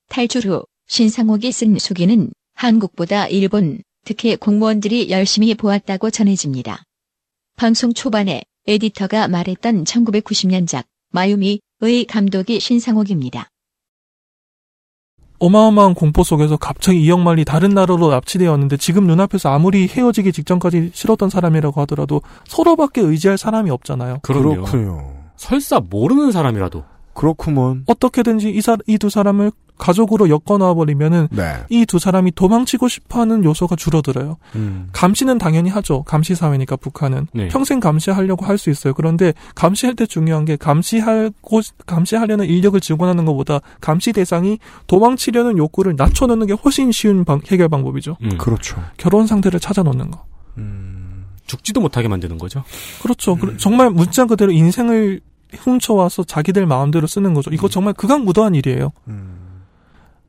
탈출 0.08 0.46
후 0.46 0.64
신상옥이 0.86 1.52
쓴 1.52 1.78
수기는 1.78 2.32
한국보다 2.54 3.28
일본, 3.28 3.82
특히 4.06 4.36
공무원들이 4.36 5.10
열심히 5.10 5.54
보았다고 5.54 6.10
전해집니다. 6.10 6.84
방송 7.56 7.92
초반에 7.92 8.44
에디터가 8.66 9.28
말했던 9.28 9.84
1990년작 9.84 10.84
마유미의 11.10 12.06
감독이 12.08 12.60
신상옥입니다. 12.60 13.51
어마어마한 15.42 15.94
공포 15.94 16.22
속에서 16.22 16.56
갑자기 16.56 17.02
이영만이 17.02 17.44
다른 17.44 17.70
나라로 17.70 18.10
납치되었는데 18.10 18.76
지금 18.76 19.06
눈앞에서 19.08 19.48
아무리 19.48 19.88
헤어지기 19.88 20.30
직전까지 20.32 20.92
싫었던 20.94 21.30
사람이라고 21.30 21.80
하더라도 21.82 22.22
서로밖에 22.46 23.00
의지할 23.00 23.36
사람이 23.38 23.70
없잖아요. 23.70 24.18
그럼요. 24.22 24.50
그렇군요. 24.64 25.10
설사 25.36 25.80
모르는 25.80 26.30
사람이라도 26.30 26.84
그렇구먼. 27.14 27.84
어떻게든지 27.86 28.50
이 28.86 28.98
두 28.98 29.10
사람을 29.10 29.50
가족으로 29.82 30.28
엮어놔 30.30 30.74
버리면은 30.74 31.26
네. 31.32 31.56
이두 31.68 31.98
사람이 31.98 32.32
도망치고 32.36 32.86
싶어하는 32.86 33.42
요소가 33.42 33.74
줄어들어요. 33.74 34.36
음. 34.54 34.88
감시는 34.92 35.38
당연히 35.38 35.70
하죠. 35.70 36.04
감시 36.04 36.36
사회니까 36.36 36.76
북한은 36.76 37.26
네. 37.34 37.48
평생 37.48 37.80
감시하려고 37.80 38.46
할 38.46 38.58
수 38.58 38.70
있어요. 38.70 38.94
그런데 38.94 39.32
감시할 39.56 39.96
때 39.96 40.06
중요한 40.06 40.44
게 40.44 40.54
감시하고 40.56 41.60
감시하려는 41.84 42.46
인력을 42.46 42.78
증원하는 42.80 43.24
것보다 43.24 43.58
감시 43.80 44.12
대상이 44.12 44.58
도망치려는 44.86 45.58
욕구를 45.58 45.96
낮춰놓는 45.96 46.46
게 46.46 46.52
훨씬 46.52 46.92
쉬운 46.92 47.24
방- 47.24 47.40
해결 47.50 47.68
방법이죠. 47.68 48.18
음, 48.22 48.38
그렇죠. 48.38 48.80
결혼 48.98 49.26
상대를 49.26 49.58
찾아놓는 49.58 50.12
거. 50.12 50.24
음. 50.58 51.24
죽지도 51.46 51.80
못하게 51.80 52.06
만드는 52.06 52.38
거죠. 52.38 52.62
그렇죠. 53.02 53.34
그- 53.34 53.56
정말 53.56 53.90
문자 53.90 54.26
그대로 54.26 54.52
인생을 54.52 55.20
훔쳐와서 55.58 56.22
자기들 56.24 56.66
마음대로 56.66 57.06
쓰는 57.08 57.34
거죠. 57.34 57.50
이거 57.52 57.68
정말 57.68 57.94
극악무도한 57.94 58.54
일이에요. 58.54 58.92
음. 59.08 59.41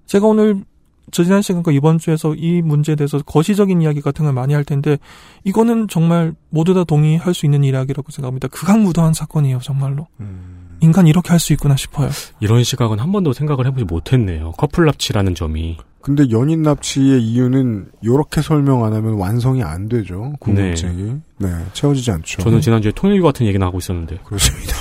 제가 0.06 0.28
오늘 0.28 0.64
저 1.12 1.24
지난 1.24 1.42
시간과 1.42 1.72
이번 1.72 2.00
주에서 2.00 2.34
이 2.34 2.62
문제에 2.62 2.96
대해서 2.96 3.20
거시적인 3.22 3.82
이야기 3.82 4.02
같은 4.02 4.26
걸 4.26 4.34
많이 4.34 4.54
할 4.54 4.64
텐데 4.64 4.98
이거는 5.44 5.88
정말 5.88 6.34
모두 6.50 6.74
다 6.74 6.84
동의할 6.84 7.34
수 7.34 7.46
있는 7.46 7.64
이야기라고 7.64 8.12
생각합니다. 8.12 8.48
극악무도한 8.48 9.14
사건이에요, 9.14 9.60
정말로. 9.60 10.08
음. 10.20 10.78
인간 10.82 11.08
이렇게 11.08 11.30
할 11.30 11.40
수 11.40 11.54
있구나 11.54 11.76
싶어요. 11.76 12.10
이런 12.40 12.64
시각은 12.64 13.00
한 13.00 13.12
번도 13.12 13.34
생각을 13.34 13.66
해보지 13.68 13.86
못했네요. 13.86 14.52
커플 14.58 14.86
납치라는 14.86 15.36
점이. 15.36 15.78
근데 16.02 16.30
연인 16.32 16.64
납치의 16.64 17.24
이유는 17.24 17.92
요렇게 18.04 18.42
설명 18.42 18.84
안 18.84 18.94
하면 18.94 19.14
완성이 19.14 19.64
안 19.64 19.88
되죠. 19.88 20.34
궁금증이. 20.40 21.22
네. 21.38 21.50
채워지지 21.72 22.12
않죠. 22.12 22.42
저는 22.42 22.60
지난주에 22.60 22.92
통일교 22.94 23.24
같은 23.24 23.46
얘기나 23.46 23.68
하고 23.68 23.78
있었는데. 23.78 24.18
그렇습니다. 24.26 24.76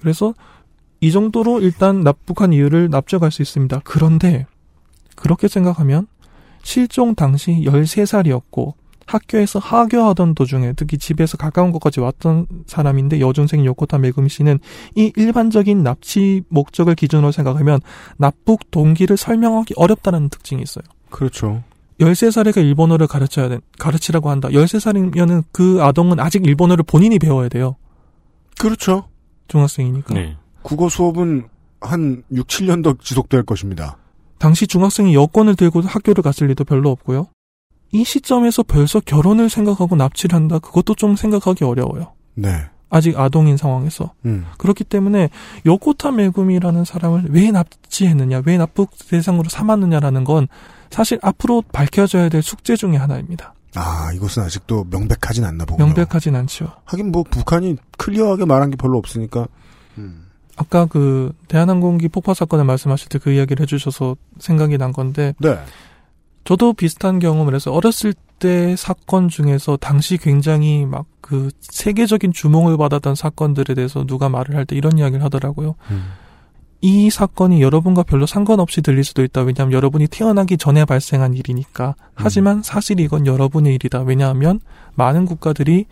그래서 0.00 0.34
이 1.02 1.10
정도로 1.10 1.60
일단 1.60 2.02
납북한 2.02 2.52
이유를 2.52 2.88
납득할 2.88 3.32
수 3.32 3.42
있습니다. 3.42 3.80
그런데 3.82 4.46
그렇게 5.16 5.48
생각하면 5.48 6.06
실종 6.62 7.16
당시 7.16 7.64
13살이었고 7.66 8.74
학교에서 9.04 9.58
하교하던 9.58 10.36
도중에 10.36 10.74
특히 10.76 10.96
집에서 10.96 11.36
가까운 11.36 11.72
곳까지 11.72 11.98
왔던 11.98 12.46
사람인데 12.66 13.18
여중생 13.18 13.64
요코타 13.64 13.98
메구미 13.98 14.28
씨는 14.28 14.60
이 14.94 15.12
일반적인 15.16 15.82
납치 15.82 16.42
목적을 16.48 16.94
기준으로 16.94 17.32
생각하면 17.32 17.80
납북 18.16 18.70
동기를 18.70 19.16
설명하기 19.16 19.74
어렵다는 19.76 20.28
특징이 20.28 20.62
있어요. 20.62 20.84
그렇죠. 21.10 21.64
13살이가 21.98 22.58
일본어를 22.58 23.08
가르쳐야 23.08 23.48
돼, 23.48 23.58
가르치라고 23.76 24.30
한다. 24.30 24.48
13살이면은 24.48 25.42
그 25.50 25.82
아동은 25.82 26.20
아직 26.20 26.46
일본어를 26.46 26.84
본인이 26.84 27.18
배워야 27.18 27.48
돼요. 27.48 27.74
그렇죠. 28.58 29.08
중학생이니까. 29.48 30.14
네. 30.14 30.36
국어 30.62 30.88
수업은 30.88 31.48
한 31.80 32.22
6, 32.32 32.46
7년 32.46 32.82
더 32.82 32.94
지속될 33.00 33.42
것입니다. 33.44 33.96
당시 34.38 34.66
중학생이 34.66 35.14
여권을 35.14 35.56
들고 35.56 35.82
학교를 35.82 36.22
갔을 36.22 36.48
리도 36.48 36.64
별로 36.64 36.90
없고요. 36.90 37.28
이 37.92 38.04
시점에서 38.04 38.62
벌써 38.62 39.00
결혼을 39.00 39.50
생각하고 39.50 39.96
납치를 39.96 40.34
한다. 40.34 40.58
그것도 40.58 40.94
좀 40.94 41.14
생각하기 41.14 41.64
어려워요. 41.64 42.12
네. 42.34 42.48
아직 42.88 43.18
아동인 43.18 43.56
상황에서. 43.56 44.12
음. 44.24 44.46
그렇기 44.58 44.84
때문에 44.84 45.30
요코타 45.64 46.10
메구미라는 46.12 46.84
사람을 46.84 47.26
왜 47.30 47.50
납치했느냐, 47.50 48.42
왜 48.44 48.56
납북 48.58 48.90
대상으로 49.08 49.48
삼았느냐라는 49.48 50.24
건 50.24 50.48
사실 50.90 51.18
앞으로 51.22 51.62
밝혀져야 51.72 52.28
될 52.28 52.42
숙제 52.42 52.76
중의 52.76 52.98
하나입니다. 52.98 53.54
아, 53.74 54.12
이것은 54.14 54.42
아직도 54.42 54.86
명백하진 54.90 55.44
않나 55.44 55.64
보군요. 55.64 55.86
명백하진 55.86 56.36
않죠. 56.36 56.72
하긴 56.84 57.10
뭐 57.12 57.22
북한이 57.22 57.76
클리어하게 57.96 58.44
말한 58.44 58.70
게 58.70 58.76
별로 58.76 58.98
없으니까. 58.98 59.46
음. 59.96 60.21
아까 60.56 60.86
그 60.86 61.32
대한항공기 61.48 62.08
폭파 62.08 62.34
사건을 62.34 62.64
말씀하실 62.64 63.08
때 63.08 63.18
그 63.18 63.30
이야기를 63.32 63.62
해주셔서 63.62 64.16
생각이 64.38 64.78
난 64.78 64.92
건데 64.92 65.34
네. 65.38 65.58
저도 66.44 66.72
비슷한 66.72 67.18
경험을 67.18 67.54
해서 67.54 67.72
어렸을 67.72 68.14
때 68.38 68.74
사건 68.76 69.28
중에서 69.28 69.76
당시 69.76 70.18
굉장히 70.18 70.84
막 70.86 71.06
그 71.22 71.48
세계적인 71.60 72.32
주목을 72.32 72.76
받았던 72.76 73.14
사건들에 73.14 73.74
대해서 73.74 74.04
누가 74.04 74.28
말을 74.28 74.54
할 74.54 74.66
때 74.66 74.76
이런 74.76 74.98
이야기를 74.98 75.24
하더라고요. 75.24 75.76
음. 75.90 76.04
이 76.82 77.08
사건이 77.10 77.62
여러분과 77.62 78.02
별로 78.02 78.26
상관없이 78.26 78.82
들릴 78.82 79.04
수도 79.04 79.22
있다. 79.22 79.42
왜냐하면 79.42 79.72
여러분이 79.72 80.08
태어나기 80.08 80.58
전에 80.58 80.84
발생한 80.84 81.34
일이니까. 81.34 81.94
하지만 82.14 82.62
사실 82.62 82.98
이건 83.00 83.26
여러분의 83.26 83.74
일이다. 83.76 84.00
왜냐하면 84.02 84.60
많은 84.96 85.24
국가들이 85.24 85.86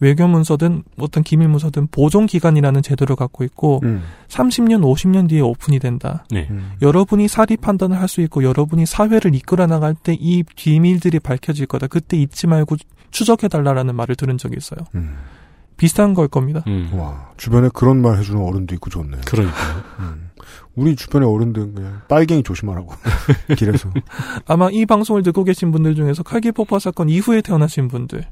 외교 0.00 0.26
문서든 0.28 0.82
어떤 0.98 1.22
기밀 1.22 1.48
문서든 1.48 1.88
보존 1.90 2.26
기간이라는 2.26 2.82
제도를 2.82 3.16
갖고 3.16 3.44
있고 3.44 3.80
음. 3.84 4.02
30년, 4.28 4.82
50년 4.82 5.28
뒤에 5.28 5.40
오픈이 5.40 5.78
된다. 5.78 6.24
네. 6.30 6.46
음. 6.50 6.72
여러분이 6.82 7.28
사리 7.28 7.56
판단을 7.56 7.98
할 8.00 8.06
수 8.08 8.20
있고 8.20 8.44
여러분이 8.44 8.86
사회를 8.86 9.34
이끌어 9.34 9.66
나갈 9.66 9.94
때 9.94 10.16
이 10.18 10.42
비밀들이 10.56 11.18
밝혀질 11.20 11.66
거다. 11.66 11.86
그때 11.88 12.16
잊지 12.16 12.46
말고 12.46 12.76
추적해 13.10 13.48
달라라는 13.48 13.94
말을 13.94 14.16
들은 14.16 14.38
적이 14.38 14.56
있어요. 14.58 14.80
음. 14.94 15.16
비슷한 15.76 16.14
걸 16.14 16.26
겁니다. 16.28 16.62
음. 16.68 16.90
와, 16.94 17.30
주변에 17.36 17.68
그런 17.74 18.00
말 18.00 18.18
해주는 18.18 18.40
어른도 18.42 18.74
있고 18.74 18.88
좋네요. 18.90 19.20
그러니까요. 19.26 19.82
음. 20.00 20.30
우리 20.74 20.94
주변의 20.96 21.28
어른들은 21.28 21.74
그냥 21.74 22.00
빨갱이 22.08 22.42
조심하라고. 22.44 22.92
길에서. 23.58 23.90
아마 24.46 24.68
이 24.70 24.86
방송을 24.86 25.22
듣고 25.22 25.44
계신 25.44 25.72
분들 25.72 25.94
중에서 25.94 26.22
칼기 26.22 26.52
폭파 26.52 26.78
사건 26.78 27.08
이후에 27.08 27.40
태어나신 27.42 27.88
분들, 27.88 28.26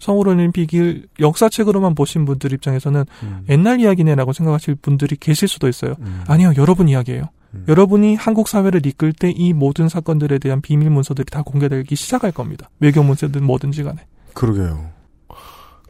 서울올림픽을 0.00 1.06
역사책으로만 1.20 1.94
보신 1.94 2.24
분들 2.24 2.52
입장에서는 2.52 3.04
음. 3.22 3.44
옛날 3.48 3.80
이야기네라고 3.80 4.32
생각하실 4.32 4.74
분들이 4.76 5.16
계실 5.16 5.46
수도 5.46 5.68
있어요. 5.68 5.94
음. 6.00 6.22
아니요, 6.26 6.52
여러분 6.56 6.88
이야기예요. 6.88 7.24
음. 7.54 7.64
여러분이 7.68 8.16
한국 8.16 8.48
사회를 8.48 8.84
이끌 8.86 9.12
때 9.12 9.30
이 9.30 9.52
모든 9.52 9.88
사건들에 9.88 10.38
대한 10.38 10.60
비밀 10.60 10.90
문서들이 10.90 11.26
다 11.30 11.42
공개되기 11.42 11.94
시작할 11.94 12.32
겁니다. 12.32 12.68
외교 12.80 13.02
문서든 13.02 13.44
뭐든지 13.44 13.82
간에. 13.84 13.98
그러게요. 14.34 14.90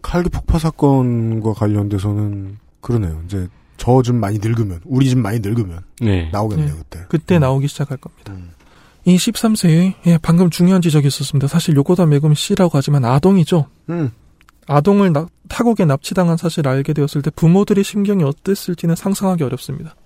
칼기 0.02 0.30
폭파 0.30 0.58
사건과 0.58 1.52
관련돼서는 1.54 2.58
그러네요. 2.80 3.20
이제 3.26 3.48
저 3.76 4.02
좀 4.02 4.16
많이 4.16 4.38
늙으면, 4.38 4.80
우리 4.84 5.08
집 5.08 5.18
많이 5.18 5.38
늙으면 5.40 5.80
네. 6.00 6.28
나오겠네요, 6.32 6.68
네. 6.68 6.74
그때. 6.78 7.04
그때 7.08 7.36
음. 7.36 7.40
나오기 7.40 7.66
시작할 7.68 7.96
겁니다. 7.98 8.34
음. 9.06 9.10
이 9.10 9.16
13세의 9.16 9.94
예, 10.06 10.18
방금 10.20 10.50
중요한 10.50 10.82
지적이 10.82 11.08
있었습니다. 11.08 11.46
사실 11.48 11.74
요코다 11.76 12.06
메금 12.06 12.34
씨라고 12.34 12.70
하지만 12.74 13.04
아동이죠. 13.04 13.66
음. 13.88 14.10
아동을 14.66 15.12
나- 15.12 15.26
타국에 15.48 15.84
납치당한 15.84 16.36
사실을 16.36 16.70
알게 16.70 16.92
되었을 16.92 17.22
때 17.22 17.30
부모들의 17.30 17.82
심경이 17.82 18.22
어땠을지는 18.24 18.94
상상하기 18.94 19.42
어렵습니다. 19.42 19.96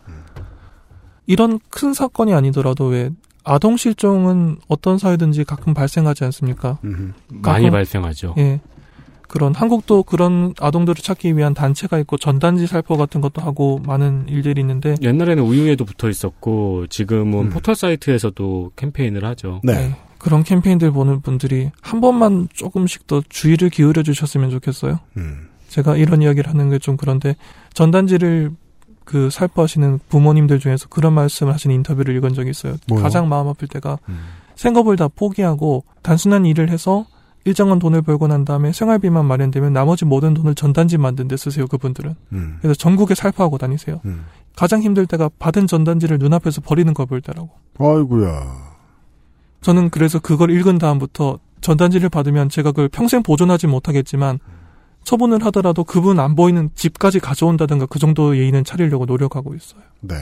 이런 1.27 1.59
큰 1.71 1.93
사건이 1.95 2.33
아니더라도 2.35 2.87
왜 2.87 3.11
아동 3.45 3.77
실종은 3.77 4.57
어떤 4.69 4.97
사회든지 4.99 5.45
가끔 5.45 5.75
발생하지 5.75 6.25
않습니까? 6.25 6.79
음. 6.85 7.13
많이 7.29 7.65
가끔- 7.65 7.71
발생하죠. 7.73 8.35
예. 8.39 8.61
그런 9.35 9.53
한국도 9.53 10.05
그런 10.05 10.55
아동들을 10.61 11.03
찾기 11.03 11.37
위한 11.37 11.55
단체가 11.55 11.99
있고 11.99 12.17
전단지 12.19 12.69
살포 12.69 12.97
같은 12.97 13.21
것도 13.21 13.43
하고 13.43 13.81
많은 13.85 14.29
일들이 14.29 14.61
있는데 14.61 14.95
옛날에는 15.03 15.43
우유에도 15.43 15.85
붙어 15.85 16.09
있었고 16.09 16.87
지금은 16.87 17.39
음. 17.47 17.51
포털 17.51 17.75
사이트에서도 17.75 18.71
캠페인을 18.77 19.25
하죠. 19.25 19.61
네. 19.65 19.73
예, 19.73 19.97
그런 20.19 20.45
캠페인들 20.45 20.93
보는 20.93 21.21
분들이 21.21 21.73
한 21.83 22.01
번만 22.01 22.47
조금씩 22.53 23.09
더 23.09 23.23
주의를 23.29 23.71
기울여 23.71 24.05
주셨으면 24.05 24.51
좋겠어요. 24.51 25.01
음. 25.17 25.49
제가 25.67 25.97
이런 25.97 26.23
이야기를 26.23 26.49
하는 26.49 26.71
게 26.71 26.79
좀 26.79 26.97
그런데 26.97 27.35
전단지를 27.73 28.53
그 29.05 29.31
살포하시는 29.31 29.99
부모님들 30.09 30.61
중에서 30.61 30.87
그런 30.89 31.13
말씀을 31.13 31.53
하시는 31.53 31.75
인터뷰를 31.75 32.15
읽은 32.15 32.35
적이 32.35 32.51
있어요. 32.51 32.77
뭐요? 32.87 33.03
가장 33.03 33.29
마음 33.29 33.49
아플 33.49 33.67
때가 33.67 33.99
음. 34.09 34.21
생업을 34.55 34.95
다 34.95 35.09
포기하고 35.09 35.83
단순한 36.03 36.47
일을 36.47 36.71
해서 36.71 37.05
일정한 37.45 37.79
돈을 37.79 38.03
벌고 38.03 38.27
난 38.27 38.45
다음에 38.45 38.73
생활비만 38.73 39.25
마련되면 39.27 39.73
나머지 39.73 40.05
모든 40.05 40.33
돈을 40.35 40.55
전단지 40.55 40.97
만든 40.99 41.29
데 41.29 41.37
쓰세요. 41.37 41.67
그분들은. 41.67 42.15
음. 42.33 42.59
그래서 42.61 42.75
전국에 42.75 43.15
살포하고 43.15 43.59
다니세요. 43.59 44.01
음. 44.07 44.25
가장 44.57 44.83
힘들 44.83 45.07
때가 45.07 45.29
받은 45.39 45.67
전단지를 45.67 46.19
눈앞에서 46.19 46.61
버리는 46.61 46.93
걸 46.95 47.07
볼 47.07 47.21
때라고. 47.21 47.51
아이고야. 47.79 48.75
저는 49.61 49.91
그래서 49.91 50.19
그걸 50.19 50.51
읽은 50.51 50.79
다음부터 50.79 51.39
전단지를 51.61 52.09
받으면 52.09 52.49
제가 52.49 52.71
그걸 52.73 52.89
평생 52.89 53.23
보존하지 53.23 53.67
못하겠지만 53.67 54.39
처분을 55.05 55.45
하더라도 55.47 55.85
그분 55.85 56.21
안 56.21 56.35
보이는 56.35 56.71
집까지 56.75 57.21
가져온다든가 57.21 57.87
그 57.87 57.99
정도 57.99 58.37
예의는 58.37 58.65
차리려고 58.65 59.05
노력하고 59.05 59.55
있어요. 59.55 59.81
네. 60.01 60.17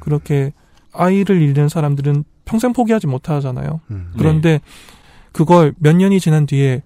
그렇게 0.00 0.52
아이를 0.92 1.40
잃는 1.42 1.68
사람들은 1.68 2.24
평생 2.46 2.72
포기하지 2.72 3.06
못하잖아요. 3.06 3.80
음. 3.90 4.12
그런데 4.18 4.60
그걸 5.32 5.74
몇 5.78 5.96
년이 5.96 6.20
지난 6.20 6.46
뒤에 6.46 6.82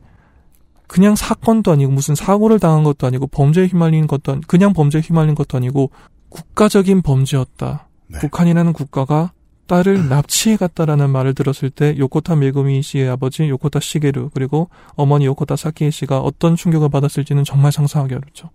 그냥 0.87 1.17
사건도 1.17 1.73
아니고 1.73 1.93
무슨 1.93 2.15
사고를 2.15 2.61
당한 2.61 2.85
것도 2.85 3.07
아니고 3.07 3.27
범죄에 3.29 3.67
휘말린 3.67 4.07
것도 4.07 4.33
아니, 4.33 4.41
그냥 4.43 4.73
범죄에 4.73 5.01
휘말린 5.01 5.35
것도 5.35 5.57
아니고 5.57 5.91
국가적인 6.29 7.03
범죄였다. 7.03 7.89
네. 8.09 8.19
북한이라는 8.19 8.73
국가가 8.73 9.33
딸을 9.67 10.09
납치해 10.11 10.57
갔다라는 10.57 11.11
말을 11.11 11.35
들었을 11.35 11.71
때 11.71 11.97
요코타 11.99 12.37
메구미 12.37 12.83
씨의 12.83 13.09
아버지 13.09 13.49
요코타 13.49 13.81
시게루 13.81 14.31
그리고 14.35 14.69
어머니 14.95 15.27
요코타 15.27 15.57
사키에 15.57 15.91
씨가 15.91 16.21
어떤 16.21 16.55
충격을 16.55 16.91
받았을지는 16.91 17.45
정말 17.45 17.73
상상하기 17.73 18.15
어렵죠. 18.15 18.51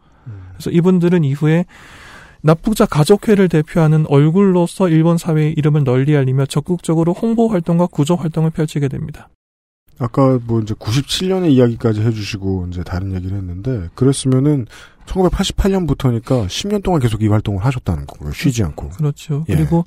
그래서 0.53 0.69
이분들은 0.69 1.23
이후에 1.23 1.65
납북자 2.41 2.85
가족회를 2.85 3.49
대표하는 3.49 4.05
얼굴로서 4.07 4.89
일본 4.89 5.17
사회의 5.17 5.53
이름을 5.53 5.83
널리 5.83 6.15
알리며 6.15 6.45
적극적으로 6.45 7.13
홍보 7.13 7.47
활동과 7.47 7.87
구조 7.87 8.15
활동을 8.15 8.51
펼치게 8.51 8.87
됩니다. 8.87 9.29
아까 9.99 10.39
뭐 10.45 10.61
이제 10.61 10.73
97년의 10.73 11.51
이야기까지 11.51 12.01
해주시고 12.01 12.67
이제 12.71 12.83
다른 12.83 13.13
얘기를 13.13 13.37
했는데 13.37 13.89
그랬으면은 13.95 14.65
1988년부터니까 15.05 16.47
10년 16.47 16.83
동안 16.83 17.01
계속 17.01 17.21
이 17.21 17.27
활동을 17.27 17.65
하셨다는 17.65 18.05
거고요. 18.07 18.31
쉬지 18.31 18.63
않고. 18.63 18.89
그렇죠. 18.89 19.45
예. 19.49 19.55
그리고 19.55 19.85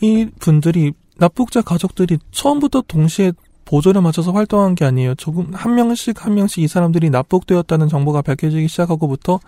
이 0.00 0.28
분들이 0.38 0.92
납북자 1.18 1.62
가족들이 1.62 2.18
처음부터 2.30 2.82
동시에 2.86 3.32
보조를 3.64 4.02
맞춰서 4.02 4.32
활동한 4.32 4.74
게 4.74 4.84
아니에요. 4.84 5.14
조금 5.16 5.52
한 5.52 5.74
명씩 5.74 6.24
한 6.24 6.34
명씩 6.34 6.62
이 6.62 6.68
사람들이 6.68 7.10
납북되었다는 7.10 7.88
정보가 7.88 8.22
밝혀지기 8.22 8.68
시작하고부터 8.68 9.40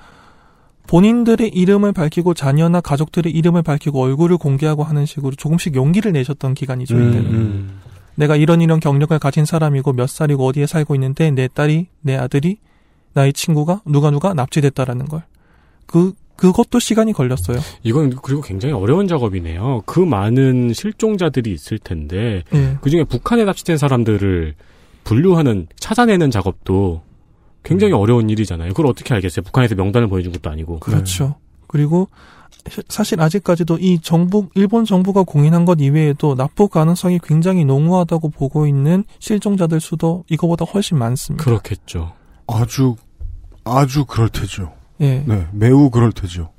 본인들의 0.86 1.48
이름을 1.48 1.92
밝히고 1.92 2.32
자녀나 2.32 2.80
가족들의 2.80 3.30
이름을 3.30 3.62
밝히고 3.62 4.00
얼굴을 4.00 4.38
공개하고 4.38 4.84
하는 4.84 5.04
식으로 5.04 5.36
조금씩 5.36 5.74
용기를 5.74 6.12
내셨던 6.12 6.54
기간이죠. 6.54 6.96
음, 6.96 7.08
이때는. 7.08 7.30
음. 7.30 7.80
내가 8.18 8.34
이런 8.34 8.60
이런 8.60 8.80
경력을 8.80 9.16
가진 9.20 9.44
사람이고 9.44 9.92
몇 9.92 10.10
살이고 10.10 10.44
어디에 10.44 10.66
살고 10.66 10.96
있는데 10.96 11.30
내 11.30 11.46
딸이 11.46 11.86
내 12.00 12.16
아들이 12.16 12.58
나의 13.12 13.32
친구가 13.32 13.82
누가 13.86 14.10
누가 14.10 14.34
납치됐다라는 14.34 15.06
걸. 15.06 15.22
그 15.86 16.12
그것도 16.34 16.80
시간이 16.80 17.12
걸렸어요. 17.12 17.58
이건 17.84 18.16
그리고 18.20 18.40
굉장히 18.40 18.74
어려운 18.74 19.06
작업이네요. 19.06 19.82
그 19.86 20.00
많은 20.00 20.72
실종자들이 20.72 21.52
있을 21.52 21.78
텐데 21.78 22.42
예. 22.54 22.76
그 22.80 22.90
중에 22.90 23.04
북한에 23.04 23.44
납치된 23.44 23.78
사람들을 23.78 24.54
분류하는 25.04 25.68
찾아내는 25.76 26.32
작업도 26.32 27.02
굉장히 27.62 27.92
어려운 27.92 28.30
일이잖아요. 28.30 28.70
그걸 28.70 28.86
어떻게 28.86 29.14
알겠어요? 29.14 29.44
북한에서 29.44 29.76
명단을 29.76 30.08
보여준 30.08 30.32
것도 30.32 30.50
아니고. 30.50 30.80
그렇죠. 30.80 31.36
그리고 31.68 32.08
사실 32.88 33.20
아직까지도 33.20 33.78
이 33.78 33.98
정부 34.00 34.48
일본 34.54 34.84
정부가 34.84 35.22
공인한 35.22 35.64
것 35.64 35.78
이외에도 35.80 36.34
납북 36.34 36.72
가능성이 36.72 37.18
굉장히 37.22 37.64
농후하다고 37.64 38.30
보고 38.30 38.66
있는 38.66 39.04
실종자들 39.18 39.80
수도 39.80 40.24
이거보다 40.28 40.64
훨씬 40.64 40.98
많습니다. 40.98 41.44
그렇겠죠. 41.44 42.12
아주 42.46 42.96
아주 43.64 44.04
그럴 44.04 44.28
테죠. 44.28 44.72
예. 45.00 45.22
네, 45.26 45.46
매우 45.52 45.90
그럴 45.90 46.12
테죠. 46.12 46.50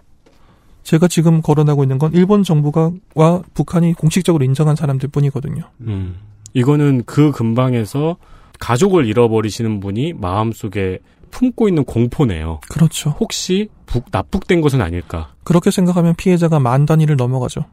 제가 0.84 1.08
지금 1.08 1.42
거론하고 1.42 1.84
있는 1.84 2.00
건 2.00 2.12
일본 2.14 2.44
정부가 2.44 2.92
와 3.14 3.42
북한이 3.54 3.94
공식적으로 3.94 4.44
인정한 4.44 4.76
사람들 4.76 5.10
뿐이거든요. 5.10 5.64
음. 5.82 6.16
이거는 6.54 7.04
그 7.06 7.32
근방에서 7.32 8.18
가족을 8.60 9.06
잃어버리시는 9.06 9.80
분이 9.80 10.14
마음속에 10.14 11.00
품고 11.32 11.68
있는 11.68 11.84
공포네요. 11.84 12.60
그렇죠. 12.70 13.12
혹시 13.20 13.70
북, 13.86 14.06
납북된 14.12 14.62
것은 14.62 14.82
아닐까? 14.82 15.34
그렇게 15.44 15.72
생각하면 15.72 16.16
피해자가 16.16 16.60
만 16.60 16.86
단위를 16.86 17.16
넘어가죠. 17.16 17.66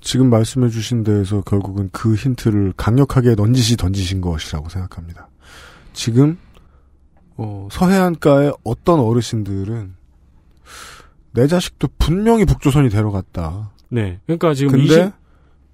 지금 0.00 0.30
말씀해 0.30 0.68
주신 0.68 1.02
데에서 1.02 1.40
결국은 1.42 1.88
그 1.92 2.14
힌트를 2.14 2.74
강력하게 2.76 3.34
넌지시 3.36 3.76
던지신 3.76 4.20
것이라고 4.20 4.68
생각합니다. 4.68 5.28
지금 5.92 6.38
어, 7.36 7.68
서해안가의 7.70 8.52
어떤 8.64 9.00
어르신들은 9.00 9.94
내 11.32 11.46
자식도 11.46 11.88
분명히 11.98 12.44
북조선이 12.44 12.88
데려갔다. 12.88 13.72
네. 13.88 14.20
그러니까 14.26 14.54
지금 14.54 14.72
근데 14.72 14.84
20 14.84 15.12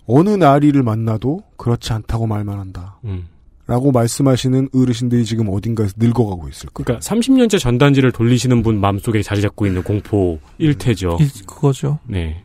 어느 0.06 0.30
나리를 0.30 0.82
만나도 0.82 1.44
그렇지 1.56 1.92
않다고 1.92 2.26
말만 2.26 2.58
한다. 2.58 2.98
음. 3.04 3.28
라고 3.72 3.90
말씀하시는 3.90 4.68
어르신들이 4.74 5.24
지금 5.24 5.48
어딘가에서 5.48 5.94
늙어가고 5.96 6.46
있을 6.50 6.68
거예요. 6.68 6.84
그러니까 6.84 6.98
30년째 7.08 7.58
전단지를 7.58 8.12
돌리시는 8.12 8.62
분 8.62 8.78
마음속에 8.78 9.22
자리 9.22 9.40
잡고 9.40 9.64
있는 9.66 9.82
공포 9.82 10.38
일태죠. 10.58 11.16
일- 11.18 11.46
그거죠. 11.46 11.98
네. 12.06 12.42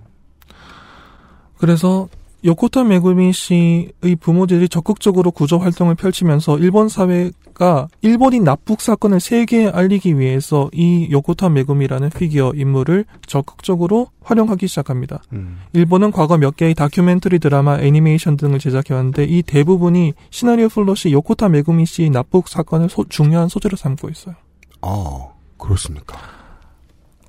그래서 1.57 2.07
요코타 2.45 2.85
메구미 2.85 3.33
씨의 3.33 4.15
부모들이 4.21 4.69
적극적으로 4.69 5.31
구조 5.31 5.57
활동을 5.57 5.95
펼치면서 5.95 6.59
일본 6.59 6.87
사회 6.87 7.29
가 7.57 7.87
일본인 8.03 8.43
납북 8.43 8.81
사건을 8.81 9.19
세계에 9.19 9.69
알리기 9.69 10.19
위해서 10.19 10.69
이 10.73 11.07
요코타 11.11 11.49
메구미라는 11.49 12.11
figure 12.12 12.53
인물을 12.53 13.05
적극적으로 13.25 14.09
활용하기 14.21 14.67
시작합니다. 14.67 15.23
음. 15.33 15.57
일본은 15.73 16.11
과거 16.11 16.37
몇 16.37 16.55
개의 16.55 16.75
다큐멘터리 16.75 17.39
드라마, 17.39 17.79
애니메이션 17.79 18.37
등을 18.37 18.59
제작해왔는데 18.59 19.23
이 19.23 19.41
대부분이 19.41 20.13
시나리오 20.29 20.69
플롯이 20.69 21.11
요코타 21.13 21.49
메구미 21.49 21.87
씨의 21.87 22.11
납북 22.11 22.47
사건을 22.47 22.89
소- 22.89 23.05
중요한 23.09 23.47
소재로 23.49 23.75
삼고 23.75 24.09
있어요. 24.09 24.35
아, 24.81 25.27
그렇습니까? 25.57 26.15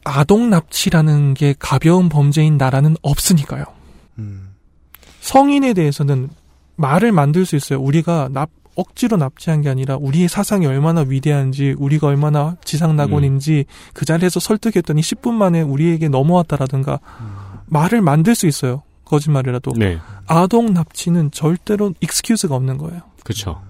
아동 0.05 0.51
납치라는 0.51 1.35
게 1.35 1.55
가벼운 1.59 2.09
범죄인 2.11 2.59
나라는 2.59 2.97
없으니까요. 3.01 3.65
음. 4.19 4.51
성인에 5.21 5.73
대해서는 5.73 6.29
말을 6.77 7.13
만들 7.13 7.45
수 7.47 7.57
있어요. 7.57 7.81
우리가 7.81 8.29
납, 8.33 8.51
억지로 8.79 9.17
납치한 9.17 9.61
게 9.61 9.69
아니라 9.69 9.97
우리의 9.97 10.29
사상이 10.29 10.65
얼마나 10.65 11.01
위대한지, 11.01 11.75
우리가 11.79 12.07
얼마나 12.07 12.57
지상 12.65 12.95
낙원인지 12.95 13.65
그 13.93 14.05
자리에서 14.05 14.39
설득했더니 14.39 15.01
10분 15.01 15.33
만에 15.33 15.63
우리에게 15.63 16.09
넘어왔다라든가 16.09 17.01
말을 17.67 18.03
만들 18.03 18.37
수 18.37 18.47
있어요. 18.47 18.83
거짓말이라도. 19.05 19.73
네. 19.77 19.99
아동 20.29 20.75
납치는 20.75 21.33
절대로 21.33 21.93
익스큐즈가 22.01 22.55
없는 22.55 22.79
거예요. 22.79 23.01
그렇죠. 23.25 23.61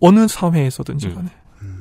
어느 0.00 0.28
사회에서든지 0.28 1.06
음. 1.06 1.14
간에. 1.14 1.28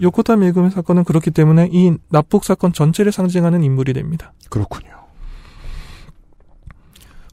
요코타 0.01 0.37
밀금의 0.37 0.71
사건은 0.71 1.03
그렇기 1.03 1.31
때문에 1.31 1.69
이 1.73 1.91
납북 2.09 2.45
사건 2.45 2.71
전체를 2.71 3.11
상징하는 3.11 3.63
인물이 3.63 3.91
됩니다. 3.93 4.31
그렇군요. 4.49 4.91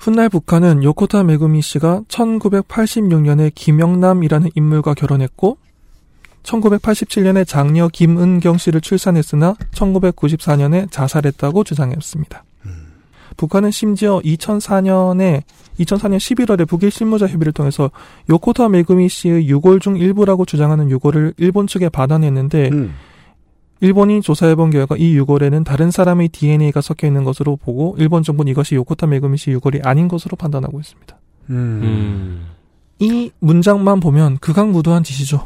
훗날 0.08 0.30
북한은 0.30 0.84
요코타 0.84 1.22
메구미 1.24 1.60
씨가 1.60 2.00
1986년에 2.08 3.52
김영남이라는 3.54 4.52
인물과 4.54 4.94
결혼했고 4.94 5.58
1987년에 6.44 7.46
장녀 7.46 7.88
김은경 7.88 8.56
씨를 8.56 8.80
출산했으나 8.80 9.54
1994년에 9.74 10.90
자살했다고 10.90 11.62
주장했습니다. 11.62 12.42
북한은 13.36 13.70
심지어 13.70 14.18
2004년에 14.20 15.42
2004년 15.78 16.16
11월에 16.16 16.66
북일 16.66 16.90
실무자 16.90 17.26
협의를 17.26 17.52
통해서 17.52 17.90
요코타 18.30 18.70
메구미 18.70 19.10
씨의 19.10 19.46
유골 19.46 19.80
중 19.80 19.98
일부라고 19.98 20.46
주장하는 20.46 20.88
유골을 20.88 21.34
일본 21.36 21.66
측에 21.66 21.90
받아냈는데 21.90 22.70
음. 22.72 22.94
일본이 23.80 24.22
조사해본 24.22 24.70
결과 24.70 24.96
이 24.96 25.14
유골에는 25.16 25.64
다른 25.64 25.90
사람의 25.90 26.30
DNA가 26.30 26.80
섞여 26.80 27.06
있는 27.06 27.24
것으로 27.24 27.56
보고 27.56 27.94
일본 27.98 28.22
정부는 28.22 28.50
이것이 28.50 28.74
요코타 28.74 29.06
메구미 29.06 29.38
씨 29.38 29.50
유골이 29.52 29.80
아닌 29.84 30.08
것으로 30.08 30.36
판단하고 30.36 30.80
있습니다. 30.80 31.18
음. 31.50 31.54
음. 31.56 32.46
이 32.98 33.30
문장만 33.38 34.00
보면 34.00 34.38
극악무도한 34.38 35.04
짓이죠. 35.04 35.44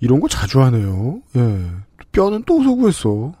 이런 0.00 0.20
거 0.20 0.28
자주 0.28 0.60
하네요. 0.60 1.20
예. 1.36 1.64
뼈는 2.12 2.42
또 2.46 2.62
소구했어. 2.62 3.32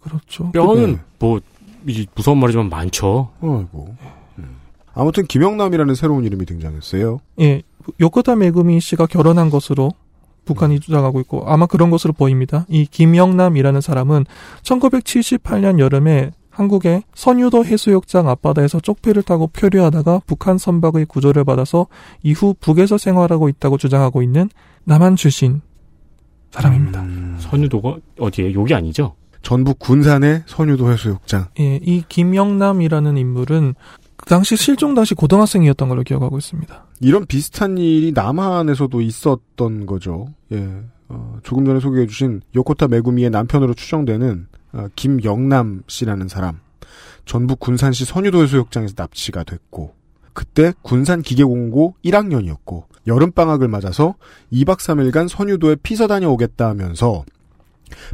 그렇죠. 0.00 0.52
뼈는 0.52 0.92
네. 0.92 1.00
뭐이 1.18 2.06
무서운 2.14 2.38
말이지만 2.38 2.68
많죠. 2.68 3.30
아이고. 3.40 3.96
음. 4.38 4.56
아무튼 4.94 5.24
김영남이라는 5.26 5.94
새로운 5.96 6.24
이름이 6.24 6.46
등장했어요. 6.46 7.20
예, 7.40 7.62
요코타 8.00 8.36
메구미 8.36 8.80
씨가 8.80 9.06
결혼한 9.06 9.50
것으로 9.50 9.90
북한이 10.46 10.80
주장하고 10.80 11.20
있고 11.20 11.44
아마 11.46 11.66
그런 11.66 11.90
것으로 11.90 12.14
보입니다. 12.14 12.64
이 12.68 12.86
김영남이라는 12.86 13.80
사람은 13.82 14.24
1978년 14.62 15.78
여름에 15.78 16.30
한국의 16.48 17.02
선유도 17.14 17.66
해수욕장 17.66 18.28
앞바다에서 18.30 18.80
쪽배를 18.80 19.22
타고 19.22 19.48
표류하다가 19.48 20.22
북한 20.26 20.56
선박의 20.56 21.04
구조를 21.04 21.44
받아서 21.44 21.86
이후 22.22 22.54
북에서 22.58 22.96
생활하고 22.96 23.50
있다고 23.50 23.76
주장하고 23.76 24.22
있는 24.22 24.48
남한 24.84 25.16
출신 25.16 25.60
사람입니다. 26.52 27.02
음. 27.02 27.36
선유도가 27.38 27.98
어디에? 28.18 28.54
여기 28.54 28.72
아니죠? 28.72 29.14
전북 29.42 29.78
군산의 29.78 30.44
선유도 30.46 30.90
해수욕장. 30.90 31.48
예, 31.60 31.78
이 31.82 32.02
김영남이라는 32.08 33.16
인물은 33.18 33.74
그 34.16 34.26
당시 34.26 34.56
실종 34.56 34.94
당시 34.94 35.14
고등학생이었던 35.14 35.88
걸로 35.88 36.02
기억하고 36.02 36.38
있습니다. 36.38 36.86
이런 37.00 37.26
비슷한 37.26 37.78
일이 37.78 38.12
남한에서도 38.12 39.00
있었던 39.00 39.86
거죠. 39.86 40.28
예. 40.52 40.68
어, 41.08 41.38
조금 41.42 41.64
전에 41.64 41.80
소개해 41.80 42.06
주신 42.06 42.40
요코타 42.54 42.88
메구미의 42.88 43.30
남편으로 43.30 43.74
추정되는 43.74 44.46
어, 44.72 44.88
김영남 44.96 45.82
씨라는 45.86 46.28
사람. 46.28 46.60
전북 47.24 47.58
군산시 47.60 48.04
선유도 48.04 48.42
해수욕장에서 48.42 48.94
납치가 48.96 49.42
됐고, 49.42 49.94
그때 50.32 50.72
군산 50.82 51.22
기계공고 51.22 51.96
1학년이었고, 52.04 52.84
여름방학을 53.06 53.68
맞아서 53.68 54.14
2박 54.52 54.78
3일간 54.78 55.28
선유도에 55.28 55.76
피서 55.82 56.06
다녀오겠다 56.06 56.68
하면서 56.68 57.24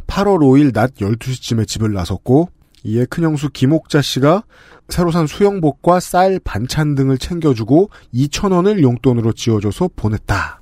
8월 0.07 0.39
5일 0.39 0.73
낮 0.73 0.95
12시쯤에 0.95 1.67
집을 1.67 1.93
나섰고, 1.93 2.49
이에 2.83 3.05
큰형수 3.05 3.49
김옥자 3.49 4.01
씨가 4.01 4.43
새로 4.89 5.11
산 5.11 5.27
수영복과 5.27 5.99
쌀, 5.99 6.39
반찬 6.43 6.95
등을 6.95 7.17
챙겨주고 7.17 7.89
2천 8.13 8.51
원을 8.51 8.83
용돈으로 8.83 9.33
지어줘서 9.33 9.89
보냈다. 9.95 10.59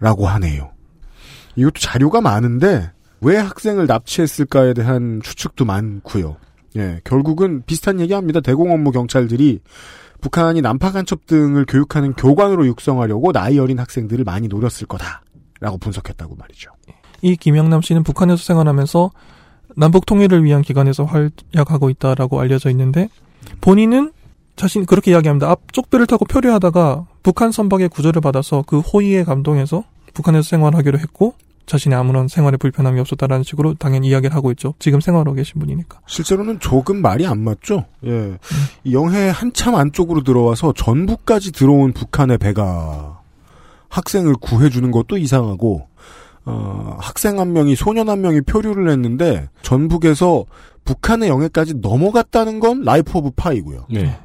라고 0.00 0.26
하네요. 0.28 0.70
이것도 1.56 1.80
자료가 1.80 2.20
많은데 2.20 2.92
왜 3.20 3.36
학생을 3.36 3.86
납치했을까에 3.86 4.74
대한 4.74 5.20
추측도 5.22 5.64
많고요. 5.64 6.36
예, 6.76 7.00
결국은 7.04 7.62
비슷한 7.66 8.00
얘기합니다. 8.00 8.40
대공 8.40 8.72
업무 8.72 8.90
경찰들이 8.90 9.60
북한이 10.20 10.62
난파 10.62 10.92
간첩 10.92 11.26
등을 11.26 11.66
교육하는 11.66 12.14
교관으로 12.14 12.66
육성하려고 12.66 13.32
나이 13.32 13.58
어린 13.58 13.78
학생들을 13.78 14.24
많이 14.24 14.48
노렸을 14.48 14.86
거다라고 14.86 15.78
분석했다고 15.80 16.36
말이죠. 16.36 16.70
이 17.22 17.36
김영남 17.36 17.82
씨는 17.82 18.02
북한에서 18.02 18.42
생활하면서 18.42 19.10
남북 19.76 20.06
통일을 20.06 20.44
위한 20.44 20.62
기관에서 20.62 21.04
활약하고 21.04 21.90
있다라고 21.90 22.40
알려져 22.40 22.70
있는데 22.70 23.08
본인은 23.60 24.12
자신 24.56 24.86
그렇게 24.86 25.10
이야기합니다. 25.10 25.50
앞쪽 25.50 25.90
배를 25.90 26.06
타고 26.06 26.24
표류하다가 26.24 27.06
북한 27.22 27.50
선박의 27.50 27.88
구조를 27.88 28.20
받아서 28.20 28.62
그 28.66 28.78
호의에 28.80 29.24
감동해서 29.24 29.84
북한에서 30.14 30.48
생활하기로 30.48 30.98
했고 30.98 31.34
자신의 31.66 31.98
아무런 31.98 32.28
생활에 32.28 32.56
불편함이 32.56 33.00
없었다라는 33.00 33.42
식으로 33.42 33.74
당연히 33.74 34.08
이야기를 34.08 34.36
하고 34.36 34.50
있죠. 34.52 34.74
지금 34.78 35.00
생활하고 35.00 35.34
계신 35.34 35.58
분이니까. 35.60 36.00
실제로는 36.06 36.60
조금 36.60 37.00
말이 37.00 37.26
안 37.26 37.40
맞죠. 37.40 37.86
예, 38.04 38.38
이 38.84 38.92
영해 38.92 39.30
한참 39.30 39.74
안쪽으로 39.74 40.22
들어와서 40.22 40.74
전북까지 40.76 41.52
들어온 41.52 41.92
북한의 41.92 42.38
배가 42.38 43.20
학생을 43.88 44.34
구해주는 44.34 44.90
것도 44.90 45.16
이상하고 45.16 45.88
어, 46.46 46.96
학생 47.00 47.38
한 47.40 47.52
명이 47.52 47.74
소년 47.74 48.08
한 48.08 48.20
명이 48.20 48.42
표류를 48.42 48.90
했는데 48.90 49.48
전북에서 49.62 50.44
북한의 50.84 51.28
영해까지 51.28 51.74
넘어갔다는 51.76 52.60
건 52.60 52.82
Life 52.82 53.18
of 53.18 53.30
Pi고요. 53.36 53.86
네. 53.90 54.18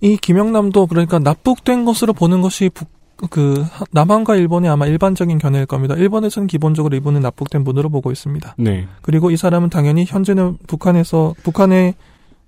이 0.00 0.16
김영남도 0.16 0.86
그러니까 0.86 1.18
납북된 1.18 1.84
것으로 1.84 2.12
보는 2.12 2.40
것이 2.40 2.70
북, 2.72 2.88
그 3.30 3.64
남한과 3.90 4.36
일본의 4.36 4.70
아마 4.70 4.86
일반적인 4.86 5.38
견해일 5.38 5.66
겁니다. 5.66 5.94
일본에서는 5.94 6.46
기본적으로 6.46 6.96
이분은 6.96 7.20
납북된 7.22 7.64
분으로 7.64 7.88
보고 7.88 8.12
있습니다. 8.12 8.54
네. 8.58 8.86
그리고 9.02 9.30
이 9.30 9.36
사람은 9.36 9.70
당연히 9.70 10.04
현재는 10.04 10.58
북한에서 10.66 11.34
북한의 11.42 11.94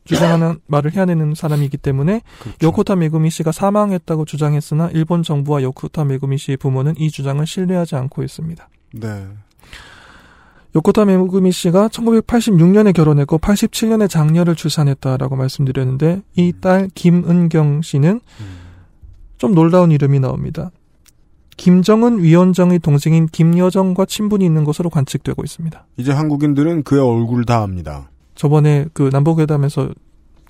주장하는 0.05 0.61
말을 0.69 0.95
해야 0.95 1.07
되는 1.07 1.35
사람이기 1.35 1.79
때문에 1.79 2.21
그렇죠. 2.41 2.59
요코타 2.63 2.97
메구미 2.97 3.31
씨가 3.31 3.53
사망했다고 3.53 4.25
주장했으나 4.25 4.91
일본 4.93 5.23
정부와 5.23 5.63
요코타 5.63 6.05
메구미 6.05 6.39
씨의 6.39 6.59
부모는 6.59 6.95
이 6.99 7.11
주장을 7.11 7.45
신뢰하지 7.45 7.97
않고 7.97 8.23
있습니다. 8.23 8.69
네. 8.93 9.27
요코타 10.75 11.07
메구미 11.07 11.53
씨가 11.53 11.89
1986년에 11.89 12.93
결혼했고 12.93 13.39
87년에 13.39 14.11
장녀를 14.11 14.55
출산했다라고 14.57 15.37
말씀드렸는데 15.37 16.23
이 16.37 16.53
딸 16.61 16.91
김은경 16.95 17.81
씨는 17.83 18.21
좀 19.39 19.55
놀라운 19.55 19.91
이름이 19.91 20.21
나옵니다. 20.21 20.71
김정은 21.57 22.23
위원장의 22.23 22.81
동생인 22.81 23.27
김여정과 23.27 24.05
친분이 24.05 24.45
있는 24.45 24.65
것으로 24.65 24.91
관측되고 24.91 25.43
있습니다. 25.43 25.87
이제 25.97 26.13
한국인들은 26.13 26.83
그의 26.83 27.01
얼굴 27.01 27.47
다 27.47 27.63
압니다. 27.63 28.11
저번에 28.35 28.85
그 28.93 29.09
남북회담에서 29.11 29.89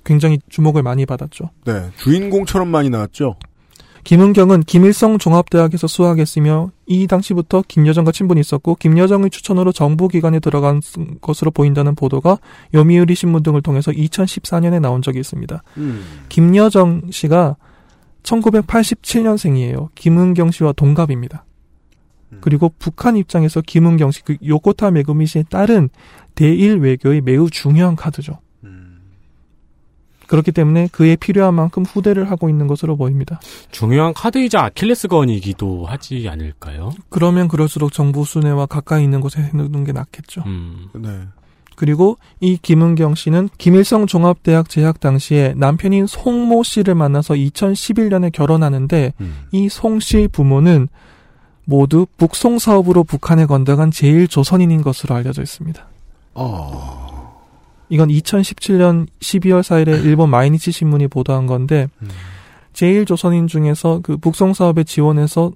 굉장히 0.03 0.39
주목을 0.49 0.83
많이 0.83 1.05
받았죠. 1.05 1.49
네. 1.65 1.89
주인공처럼 1.97 2.67
많이 2.67 2.89
나왔죠. 2.89 3.35
김은경은 4.03 4.63
김일성 4.63 5.17
종합대학에서 5.17 5.87
수학했으며 5.87 6.71
이 6.85 7.07
당시부터 7.07 7.63
김여정과 7.67 8.11
친분이 8.11 8.39
있었고 8.39 8.75
김여정의 8.75 9.29
추천으로 9.29 9.71
정부기관에 9.71 10.39
들어간 10.39 10.81
것으로 11.21 11.51
보인다는 11.51 11.95
보도가 11.95 12.37
요미우리 12.73 13.15
신문 13.15 13.43
등을 13.43 13.61
통해서 13.61 13.91
2014년에 13.91 14.79
나온 14.79 15.01
적이 15.01 15.19
있습니다. 15.19 15.63
음. 15.77 16.03
김여정 16.29 17.11
씨가 17.11 17.57
1987년생이에요. 18.23 19.89
김은경 19.95 20.51
씨와 20.51 20.73
동갑입니다. 20.73 21.45
음. 22.33 22.37
그리고 22.41 22.71
북한 22.77 23.15
입장에서 23.15 23.61
김은경 23.61 24.11
씨, 24.11 24.23
그 24.23 24.37
요코타 24.45 24.91
메구미 24.91 25.25
씨의 25.27 25.45
딸은 25.49 25.89
대일 26.35 26.77
외교의 26.77 27.21
매우 27.21 27.49
중요한 27.49 27.95
카드죠. 27.95 28.39
음. 30.27 30.29
그렇기 30.29 30.51
때문에 30.51 30.89
그에 30.91 31.15
필요한 31.15 31.53
만큼 31.53 31.83
후대를 31.83 32.29
하고 32.29 32.49
있는 32.49 32.67
것으로 32.67 32.97
보입니다. 32.97 33.39
중요한 33.71 34.13
카드이자 34.13 34.65
아킬레스건이기도 34.65 35.85
하지 35.85 36.27
않을까요? 36.29 36.91
그러면 37.09 37.47
그럴수록 37.47 37.93
정부 37.93 38.25
순회와 38.25 38.65
가까이 38.65 39.03
있는 39.03 39.21
곳에 39.21 39.41
해놓는 39.41 39.83
게 39.83 39.91
낫겠죠. 39.91 40.43
음. 40.45 40.89
네. 40.95 41.09
그리고 41.75 42.17
이 42.39 42.57
김은경 42.59 43.13
씨는 43.13 43.49
김일성 43.59 44.07
종합대학 44.07 44.67
재학 44.67 44.99
당시에 44.99 45.53
남편인 45.55 46.07
송모 46.07 46.63
씨를 46.63 46.95
만나서 46.95 47.35
2011년에 47.35 48.31
결혼하는데 48.31 49.13
음. 49.21 49.45
이송 49.51 49.99
씨의 49.99 50.29
부모는 50.29 50.87
모두 51.65 52.07
북송 52.17 52.57
사업으로 52.57 53.03
북한에 53.03 53.45
건너간 53.45 53.91
제일 53.91 54.27
조선인인 54.27 54.81
것으로 54.81 55.13
알려져 55.13 55.43
있습니다. 55.43 55.85
어. 56.33 57.06
이건 57.89 58.09
2017년 58.09 59.07
12월 59.19 59.61
4일에 59.61 60.03
일본 60.03 60.29
마이니치 60.29 60.71
신문이 60.71 61.07
보도한 61.07 61.47
건데 61.47 61.87
음. 62.01 62.09
제일 62.73 63.05
조선인 63.05 63.47
중에서 63.47 64.01
그 64.03 64.17
북송 64.17 64.53
사업에 64.53 64.83
지원해서 64.83 65.51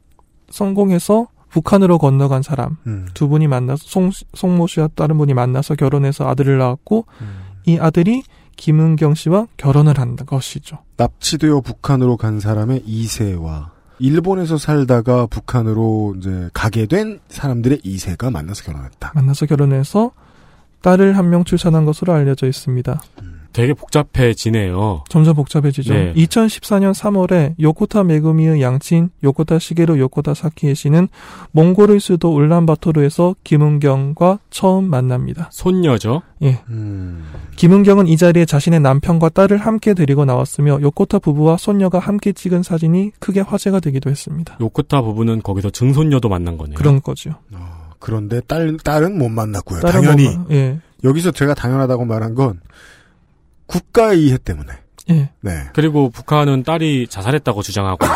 성공해서 0.50 1.28
북한으로 1.50 1.98
건너간 1.98 2.42
사람 2.42 2.78
음. 2.88 3.08
두 3.14 3.28
분이 3.28 3.48
만나서 3.48 3.84
송, 3.86 4.12
송모 4.34 4.68
씨와 4.68 4.90
다른 4.96 5.18
분이 5.18 5.34
만나서 5.34 5.76
결혼해서 5.76 6.28
아들을 6.28 6.58
낳았고 6.58 7.06
음. 7.22 7.40
이 7.66 7.78
아들이 7.78 8.24
김은경 8.56 9.16
씨와 9.16 9.48
결혼을 9.58 10.00
한 10.00 10.16
것이죠. 10.16 10.80
납치되어 10.98 11.62
북한으로 11.62 12.18
간 12.18 12.40
사람의 12.40 12.84
2세와 12.88 13.70
일본에서 14.00 14.58
살다가 14.58 15.28
북한으로 15.28 16.16
이제 16.18 16.50
가게 16.54 16.86
된 16.86 17.20
사람들의 17.30 17.80
2세가 17.80 18.32
만나서 18.32 18.64
결혼했다. 18.64 19.12
만나서 19.14 19.46
결혼해서 19.46 20.12
딸을 20.82 21.18
한 21.18 21.30
명 21.30 21.44
출산한 21.44 21.86
것으로 21.86 22.14
알려져 22.14 22.48
있습니다. 22.48 23.02
되게 23.54 23.74
복잡해지네요. 23.74 25.04
점점 25.10 25.36
복잡해지죠. 25.36 25.94
네. 25.94 26.14
2014년 26.16 26.94
3월에 26.94 27.54
요코타 27.60 28.04
메구미의 28.06 28.62
양친 28.62 29.10
요코타 29.24 29.60
시게루 29.60 30.00
요코타 30.00 30.34
사키에 30.34 30.74
씨는 30.74 31.10
몽골의 31.52 32.00
수도 32.00 32.34
울란바토르에서 32.34 33.36
김은경과 33.44 34.40
처음 34.52 34.90
만납니다. 34.90 35.50
손녀죠. 35.52 36.22
예. 36.44 36.60
음. 36.70 37.26
김은경은 37.58 38.08
이 38.08 38.16
자리에 38.16 38.46
자신의 38.46 38.80
남편과 38.80 39.30
딸을 39.30 39.58
함께 39.58 39.94
데리고 39.94 40.24
나왔으며 40.24 40.80
요코타 40.82 41.20
부부와 41.20 41.58
손녀가 41.58 42.00
함께 42.00 42.32
찍은 42.32 42.64
사진이 42.64 43.12
크게 43.20 43.42
화제가 43.42 43.82
되기도 43.82 44.10
했습니다. 44.10 44.58
요코타 44.62 45.02
부부는 45.02 45.42
거기서 45.42 45.72
증손녀도 45.72 46.30
만난 46.30 46.58
거네요. 46.58 46.76
그런 46.76 47.02
거죠. 47.02 47.32
어, 47.54 47.81
그런데 48.02 48.42
딸, 48.42 48.76
딸은 48.84 49.18
못 49.18 49.30
만났고요. 49.30 49.80
다른 49.80 50.02
당연히. 50.02 50.26
거가- 50.36 50.52
예. 50.52 50.80
여기서 51.06 51.32
제가 51.32 51.54
당연하다고 51.54 52.04
말한 52.06 52.36
건 52.36 52.60
국가의 53.68 54.24
이해 54.26 54.38
때문에. 54.38 54.74
예. 55.10 55.30
네. 55.42 55.70
그리고 55.74 56.10
북한은 56.10 56.64
딸이 56.64 57.08
자살했다고 57.08 57.62
주장하고 57.62 58.06
있, 58.06 58.10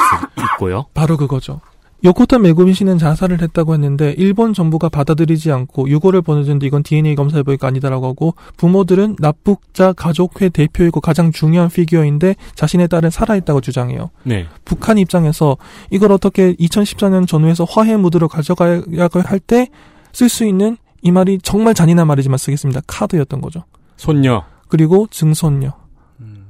고요 0.59 0.86
바로 0.93 1.17
그거죠. 1.17 1.61
요코타 2.03 2.37
메구미 2.39 2.73
씨는 2.73 2.97
자살을 2.97 3.41
했다고 3.41 3.73
했는데 3.73 4.13
일본 4.17 4.53
정부가 4.53 4.89
받아들이지 4.89 5.51
않고 5.51 5.89
유고를 5.89 6.21
보내줬는데 6.21 6.67
이건 6.67 6.83
DNA 6.83 7.15
검사 7.15 7.37
해보니까 7.37 7.67
아니다라고 7.67 8.05
하고 8.07 8.35
부모들은 8.57 9.15
납북자 9.19 9.93
가족회 9.93 10.49
대표이고 10.49 11.01
가장 11.01 11.31
중요한 11.31 11.69
피규어인데 11.69 12.35
자신의 12.53 12.89
딸은 12.89 13.09
살아있다고 13.09 13.61
주장해요. 13.61 14.11
네. 14.23 14.45
북한 14.65 14.97
입장에서 14.97 15.57
이걸 15.89 16.11
어떻게 16.11 16.53
2014년 16.55 17.27
전후에서 17.27 17.63
화해 17.63 17.95
무드로 17.97 18.27
가져가야 18.27 18.81
할 19.23 19.39
때 19.39 19.69
쓸 20.15 20.29
수 20.29 20.45
있는 20.45 20.77
이 21.01 21.11
말이 21.11 21.39
정말 21.43 21.73
잔인한 21.73 22.07
말이지만 22.07 22.37
쓰겠습니다. 22.37 22.81
카드였던 22.87 23.41
거죠. 23.41 23.65
손녀. 23.97 24.43
그리고 24.69 25.07
증손녀. 25.11 25.73
음. 26.21 26.47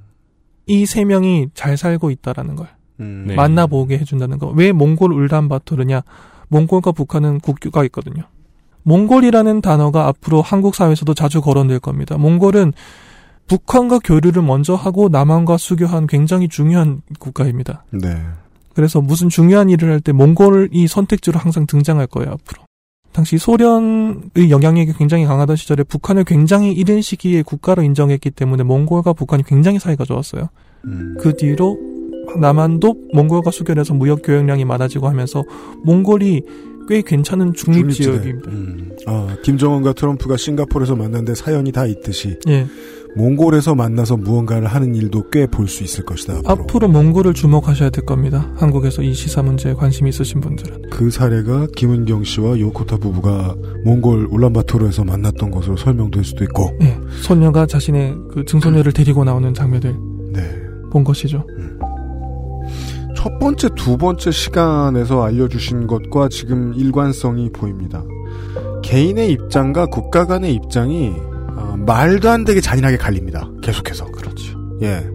이세 0.67 1.03
명이 1.03 1.47
잘 1.55 1.75
살고 1.75 2.11
있다라는 2.11 2.55
걸. 2.55 2.67
음. 2.99 3.25
네. 3.27 3.35
만나보게 3.35 3.97
해준다는 3.97 4.37
거. 4.39 4.47
왜 4.47 4.71
몽골 4.71 5.11
울란바토르냐? 5.11 6.01
몽골과 6.49 6.91
북한은 6.91 7.39
국교가 7.39 7.83
있거든요. 7.85 8.23
몽골이라는 8.83 9.61
단어가 9.61 10.07
앞으로 10.07 10.41
한국 10.41 10.75
사회에서도 10.75 11.13
자주 11.15 11.41
거론될 11.41 11.79
겁니다. 11.79 12.17
몽골은 12.17 12.73
북한과 13.47 13.99
교류를 14.03 14.41
먼저 14.41 14.75
하고 14.75 15.09
남한과 15.09 15.57
수교한 15.57 16.07
굉장히 16.07 16.47
중요한 16.47 17.01
국가입니다. 17.19 17.83
네. 17.91 18.15
그래서 18.73 19.01
무슨 19.01 19.29
중요한 19.29 19.69
일을 19.69 19.91
할 19.91 19.99
때 20.01 20.11
몽골이 20.11 20.87
선택지로 20.87 21.39
항상 21.39 21.65
등장할 21.65 22.07
거예요, 22.07 22.31
앞으로. 22.31 22.63
당시 23.11 23.37
소련의 23.37 24.49
영향력이 24.49 24.93
굉장히 24.97 25.25
강하던 25.25 25.55
시절에 25.55 25.83
북한을 25.83 26.25
굉장히 26.25 26.73
이른 26.73 27.01
시기에 27.01 27.43
국가로 27.43 27.81
인정했기 27.83 28.31
때문에 28.31 28.63
몽골과 28.63 29.13
북한이 29.13 29.43
굉장히 29.43 29.79
사이가 29.79 30.03
좋았어요. 30.03 30.49
음. 30.85 31.15
그 31.21 31.37
뒤로 31.37 31.77
남한도 32.39 32.95
몽골과 33.13 33.51
수결해서 33.51 33.93
무역 33.93 34.21
교역량이 34.23 34.65
많아지고 34.65 35.07
하면서 35.07 35.43
몽골이 35.83 36.43
꽤 36.87 37.01
괜찮은 37.01 37.53
중립. 37.53 37.91
지역입니다. 37.91 38.51
음. 38.51 38.91
아, 39.07 39.35
김정은과 39.43 39.93
트럼프가 39.93 40.37
싱가포르에서 40.37 40.95
만났는데 40.95 41.33
사연이 41.33 41.71
다 41.71 41.85
있듯이 41.87 42.37
예. 42.47 42.67
몽골에서 43.17 43.73
만나서 43.75 44.17
무언가를 44.17 44.67
하는 44.67 44.93
일도 44.93 45.29
꽤 45.31 45.47
볼 45.47 45.67
수 45.67 45.83
있을 45.83 46.03
것이다. 46.05 46.33
앞으로. 46.45 46.51
앞으로 46.53 46.87
몽골을 46.89 47.33
주목하셔야 47.33 47.89
될 47.89 48.05
겁니다. 48.05 48.51
한국에서 48.57 49.01
이 49.01 49.13
시사 49.13 49.41
문제에 49.41 49.73
관심 49.73 50.05
이 50.05 50.09
있으신 50.09 50.41
분들은. 50.41 50.89
그 50.91 51.09
사례가 51.09 51.67
김은경 51.75 52.23
씨와 52.25 52.59
요코타 52.59 52.97
부부가 52.97 53.55
몽골 53.85 54.27
울란바토르에서 54.31 55.05
만났던 55.05 55.49
것으로 55.49 55.77
설명될 55.77 56.23
수도 56.25 56.43
있고. 56.43 56.77
예. 56.83 56.97
소녀가 57.21 57.65
자신의 57.65 58.15
그 58.31 58.43
증손녀를 58.45 58.91
데리고 58.91 59.23
나오는 59.23 59.53
장면을 59.53 59.95
네. 60.33 60.41
본 60.91 61.03
것이죠. 61.05 61.45
첫 63.25 63.39
번째, 63.39 63.69
두 63.75 63.97
번째 63.97 64.29
시간에서 64.29 65.23
알려주신 65.23 65.87
것과 65.87 66.29
지금 66.29 66.75
일관성이 66.75 67.49
보입니다. 67.51 68.03
개인의 68.83 69.31
입장과 69.31 69.87
국가 69.87 70.27
간의 70.27 70.53
입장이 70.53 71.11
아, 71.57 71.75
말도 71.75 72.29
안 72.29 72.43
되게 72.43 72.61
잔인하게 72.61 72.97
갈립니다. 72.97 73.49
계속해서. 73.63 74.05
그렇죠. 74.11 74.55
예. 74.83 75.09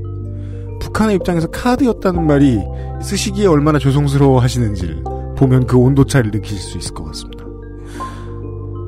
북한의 0.80 1.14
입장에서 1.16 1.46
카드였다는 1.52 2.26
말이 2.26 2.58
쓰시기에 3.00 3.46
얼마나 3.46 3.78
조성스러워 3.78 4.40
하시는지를 4.40 5.04
보면 5.36 5.68
그 5.68 5.76
온도차를 5.76 6.32
느끼실 6.32 6.58
수 6.58 6.78
있을 6.78 6.92
것 6.92 7.04
같습니다. 7.04 7.44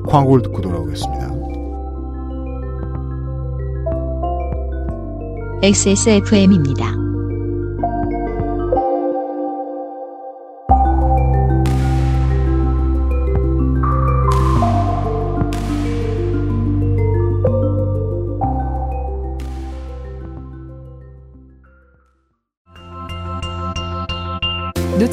광고를 0.05 0.43
듣고 0.43 0.59
돌아오겠습니다. 0.59 1.31
XSFM입니다. 5.63 7.02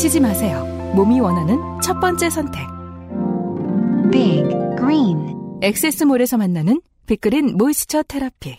놓치지 0.00 0.20
마세요. 0.20 0.64
몸이 0.94 1.20
원하는 1.20 1.58
첫 1.82 2.00
번째 2.00 2.30
선택. 2.30 2.66
Big 4.10 4.48
Green 4.78 5.58
엑세스몰에서 5.60 6.38
만나는 6.38 6.80
빅그린 7.06 7.58
모이스처 7.58 8.02
테라피. 8.04 8.56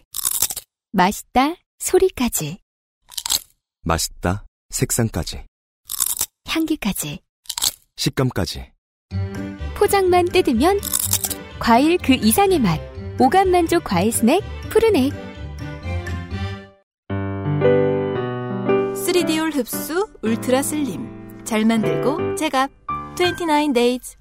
맛있다 0.92 1.56
소리까지 1.80 2.60
맛있다. 3.82 4.46
색상까지. 4.70 5.46
향기까지 6.48 7.22
식감까지. 7.96 8.72
포장만 9.74 10.26
뜯으면 10.26 10.80
과일 11.58 11.98
그 11.98 12.14
이상의 12.14 12.60
맛 12.60 12.80
오감 13.20 13.50
만족 13.50 13.84
과일 13.84 14.12
스낵 14.12 14.44
푸르넥 14.70 15.12
3D올 18.94 19.56
흡수 19.56 20.08
울트라 20.22 20.62
슬림. 20.62 21.21
잘 21.44 21.66
만들고 21.66 22.36
제갑. 22.36 22.70
29 23.16 23.74
days. 23.74 24.18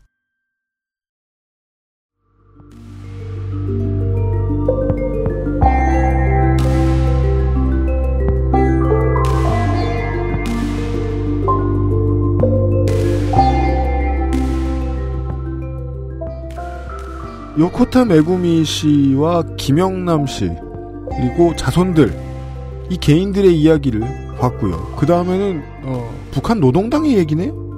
요코타 17.59 18.07
메구미 18.07 18.65
씨와 18.65 19.43
김영남 19.59 20.27
씨 20.27 20.51
그리고 21.11 21.55
자손들 21.57 22.11
이 22.89 22.97
개인들의 22.97 23.55
이야기를 23.55 24.30
봤고요. 24.41 24.95
그 24.97 25.07
다음에는 25.07 25.63
어, 25.85 26.15
북한 26.31 26.61
노동당의 26.61 27.17
얘기네요. 27.19 27.71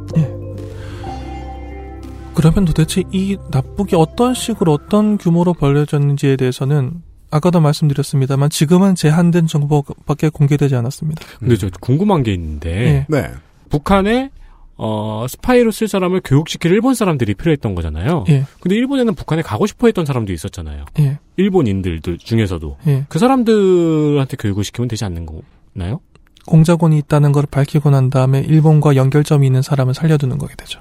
그러면 2.35 2.65
도대체 2.65 3.03
이 3.13 3.37
납북이 3.51 3.95
어떤 3.97 4.35
식으로 4.35 4.73
어떤 4.73 5.19
규모로 5.19 5.53
벌려졌는지에 5.55 6.37
대해서는 6.37 7.03
아까도 7.31 7.61
말씀드렸습니다만 7.61 8.51
지금은 8.51 8.95
제한된 8.95 9.47
정보밖에 9.47 10.29
공개되지 10.29 10.75
않았습니다. 10.75 11.23
근데 11.39 11.57
저 11.57 11.69
궁금한 11.81 12.23
게 12.23 12.33
있는데 12.35 13.07
네. 13.09 13.23
네. 13.23 13.31
북한에 13.71 14.31
어, 14.77 15.27
스파이로 15.29 15.71
쓸 15.71 15.89
사람을 15.89 16.23
교육시킬 16.25 16.73
일본 16.73 16.95
사람들이 16.95 17.35
필요했던 17.35 17.75
거잖아요. 17.75 18.25
예. 18.31 18.45
근데 18.61 18.75
일본에는 18.77 19.15
북한에 19.15 19.43
가고 19.43 19.67
싶어 19.67 19.87
했던 19.87 20.05
사람도 20.05 20.33
있었잖아요. 20.33 20.87
예. 20.99 21.19
일본인들 21.37 22.01
중에서도. 22.19 22.79
예. 22.87 23.05
그 23.09 23.19
사람들한테 23.19 24.37
교육을 24.39 24.65
시키면 24.65 24.89
되지 24.89 25.05
않는 25.05 25.27
거나요? 25.75 26.01
공작원이 26.47 26.99
있다는 26.99 27.33
걸 27.33 27.47
밝히고 27.47 27.91
난 27.91 28.11
다음에 28.11 28.41
일본과 28.41 28.97
연결점이 28.97 29.47
있는 29.47 29.63
사람을 29.63 29.95
살려두는 29.95 30.39
거게 30.39 30.55
되죠. 30.57 30.81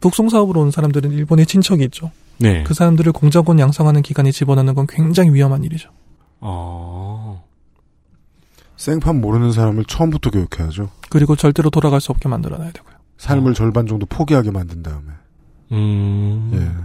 북송 0.00 0.28
사업으로 0.28 0.60
온 0.60 0.70
사람들은 0.70 1.12
일본에 1.12 1.44
친척이 1.44 1.82
있죠. 1.84 2.10
네. 2.38 2.62
그 2.64 2.74
사람들을 2.74 3.12
공작원 3.12 3.58
양성하는 3.58 4.02
기관에 4.02 4.30
집어넣는 4.30 4.74
건 4.74 4.86
굉장히 4.86 5.32
위험한 5.32 5.64
일이죠. 5.64 5.90
어... 6.40 7.42
생판 8.76 9.20
모르는 9.20 9.52
사람을 9.52 9.84
처음부터 9.84 10.30
교육해야죠. 10.30 10.90
그리고 11.08 11.36
절대로 11.36 11.70
돌아갈 11.70 12.00
수 12.00 12.12
없게 12.12 12.28
만들어놔야 12.28 12.72
되고요. 12.72 12.94
삶을 13.16 13.54
절반 13.54 13.86
정도 13.86 14.04
포기하게 14.06 14.50
만든 14.50 14.82
다음에. 14.82 15.06
음... 15.72 16.50
예. 16.52 16.84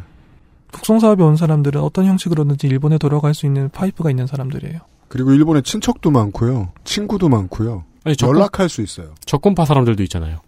북송 0.72 1.00
사업에 1.00 1.24
온 1.24 1.36
사람들은 1.36 1.82
어떤 1.82 2.06
형식으로든지 2.06 2.68
일본에 2.68 2.98
돌아갈 2.98 3.34
수 3.34 3.46
있는 3.46 3.70
파이프가 3.70 4.12
있는 4.12 4.28
사람들이에요. 4.28 4.80
그리고 5.10 5.34
일본에 5.34 5.62
친척도 5.62 6.12
많고요. 6.12 6.72
친구도 6.84 7.28
많고요. 7.30 7.84
아니, 8.06 8.16
적군, 8.16 8.38
연락할 8.38 8.70
수 8.70 8.82
있어요. 8.82 9.16
적군파 9.26 9.66
사람들도 9.66 10.02
있잖아요. 10.04 10.40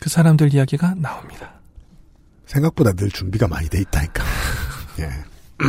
그 0.00 0.08
사람들 0.08 0.54
이야기가 0.54 0.94
나옵니다. 0.94 1.60
생각보다 2.46 2.92
늘 2.92 3.10
준비가 3.10 3.48
많이 3.48 3.68
돼 3.68 3.80
있다니까. 3.80 4.24
예. 5.00 5.10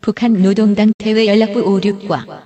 북한 0.00 0.40
노동당 0.40 0.92
대외 0.96 1.26
연락부 1.26 1.62
56과 1.64 2.42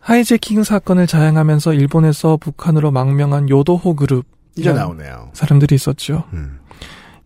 하이제킹 0.00 0.64
사건을 0.64 1.06
자행하면서 1.06 1.74
일본에서 1.74 2.36
북한으로 2.36 2.90
망명한 2.90 3.48
요도호 3.48 3.94
그룹 3.94 4.26
이제 4.56 4.72
나오네요. 4.72 5.30
사람들이 5.32 5.76
있었죠. 5.76 6.24
음. 6.32 6.58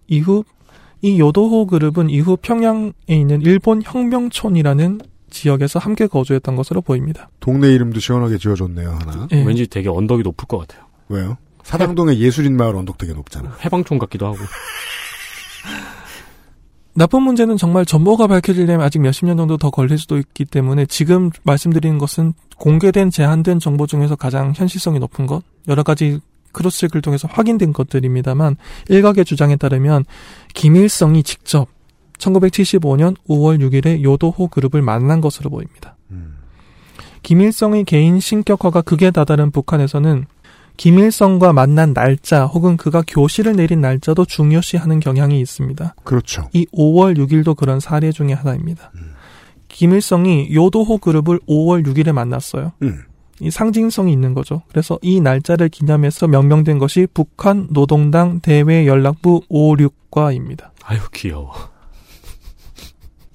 이후 0.06 0.44
이 1.02 1.20
요도호 1.20 1.66
그룹은 1.66 2.10
이후 2.10 2.36
평양에 2.40 2.92
있는 3.08 3.42
일본 3.42 3.82
혁명촌이라는 3.84 5.00
지역에서 5.30 5.78
함께 5.78 6.06
거주했던 6.06 6.56
것으로 6.56 6.80
보입니다. 6.80 7.28
동네 7.40 7.68
이름도 7.72 8.00
시원하게 8.00 8.38
지어줬네요, 8.38 8.98
하나. 9.00 9.28
예. 9.32 9.42
왠지 9.42 9.66
되게 9.66 9.88
언덕이 9.88 10.22
높을 10.22 10.46
것 10.46 10.58
같아요. 10.58 10.86
왜요? 11.08 11.36
사당동의 11.62 12.20
예술인 12.20 12.56
마을 12.56 12.76
언덕 12.76 12.96
되게 12.96 13.12
높잖아. 13.12 13.56
해방촌 13.64 13.98
같기도 13.98 14.26
하고. 14.26 14.38
나쁜 16.94 17.22
문제는 17.22 17.58
정말 17.58 17.84
전모가 17.84 18.26
밝혀지려면 18.26 18.80
아직 18.80 19.00
몇십 19.00 19.26
년 19.26 19.36
정도 19.36 19.58
더 19.58 19.68
걸릴 19.68 19.98
수도 19.98 20.16
있기 20.16 20.46
때문에 20.46 20.86
지금 20.86 21.30
말씀드리는 21.42 21.98
것은 21.98 22.32
공개된 22.56 23.10
제한된 23.10 23.58
정보 23.58 23.86
중에서 23.86 24.16
가장 24.16 24.54
현실성이 24.56 24.98
높은 24.98 25.26
것, 25.26 25.42
여러 25.68 25.82
가지 25.82 26.20
크로스체크를 26.56 27.02
통해서 27.02 27.28
확인된 27.30 27.72
것들입니다만 27.72 28.56
일각의 28.88 29.24
주장에 29.24 29.56
따르면 29.56 30.04
김일성이 30.54 31.22
직접 31.22 31.68
1975년 32.18 33.14
5월 33.28 33.60
6일에 33.60 34.02
요도호 34.02 34.48
그룹을 34.48 34.80
만난 34.80 35.20
것으로 35.20 35.50
보입니다. 35.50 35.96
음. 36.10 36.36
김일성의 37.22 37.84
개인 37.84 38.20
신격화가 38.20 38.82
극에 38.82 39.10
다다른 39.10 39.50
북한에서는 39.50 40.26
김일성과 40.76 41.52
만난 41.52 41.94
날짜 41.94 42.44
혹은 42.44 42.76
그가 42.76 43.02
교시를 43.06 43.56
내린 43.56 43.80
날짜도 43.80 44.24
중요시하는 44.24 45.00
경향이 45.00 45.40
있습니다. 45.40 45.94
그렇죠. 46.04 46.48
이 46.52 46.66
5월 46.72 47.16
6일도 47.18 47.56
그런 47.56 47.80
사례 47.80 48.12
중의 48.12 48.34
하나입니다. 48.34 48.92
김일성이 49.68 50.54
요도호 50.54 50.98
그룹을 50.98 51.40
5월 51.48 51.86
6일에 51.86 52.12
만났어요. 52.12 52.72
음. 52.82 53.02
이 53.40 53.50
상징성이 53.50 54.12
있는 54.12 54.34
거죠. 54.34 54.62
그래서 54.68 54.98
이 55.02 55.20
날짜를 55.20 55.68
기념해서 55.68 56.26
명명된 56.26 56.78
것이 56.78 57.06
북한 57.12 57.68
노동당 57.70 58.40
대외 58.40 58.86
연락부 58.86 59.42
56과입니다. 59.50 60.70
아유 60.84 61.00
귀여워. 61.12 61.52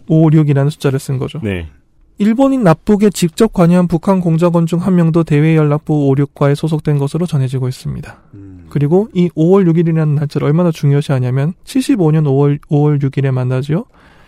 56이라는 0.09 0.69
숫자를 0.69 0.99
쓴 0.99 1.17
거죠. 1.17 1.39
네. 1.43 1.67
일본인 2.17 2.63
납북에 2.63 3.09
직접 3.09 3.51
관여한 3.51 3.87
북한 3.87 4.19
공작원 4.19 4.67
중 4.67 4.79
한 4.79 4.95
명도 4.95 5.23
대외 5.23 5.55
연락부 5.55 6.13
56과에 6.15 6.53
소속된 6.55 6.97
것으로 6.99 7.25
전해지고 7.25 7.67
있습니다. 7.67 8.21
음. 8.35 8.65
그리고 8.69 9.07
이 9.13 9.29
5월 9.29 9.67
6일이라는 9.71 10.15
날짜를 10.15 10.47
얼마나 10.47 10.71
중요시하냐면 10.71 11.53
75년 11.63 12.25
5월 12.25 12.59
5월 12.69 13.01
6일에 13.01 13.31
만나지요. 13.31 13.85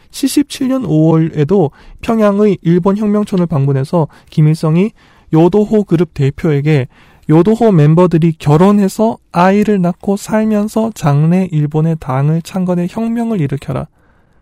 77년 0.09 0.85
5월에도 0.87 1.71
평양의 2.01 2.59
일본 2.61 2.97
혁명촌을 2.97 3.45
방문해서 3.47 4.07
김일성이 4.29 4.91
요도호 5.33 5.83
그룹 5.85 6.13
대표에게 6.13 6.87
요도호 7.29 7.71
멤버들이 7.71 8.33
결혼해서 8.33 9.17
아이를 9.31 9.81
낳고 9.81 10.17
살면서 10.17 10.91
장래 10.93 11.47
일본의 11.51 11.97
당을 11.99 12.41
창건해 12.41 12.87
혁명을 12.89 13.41
일으켜라. 13.41 13.87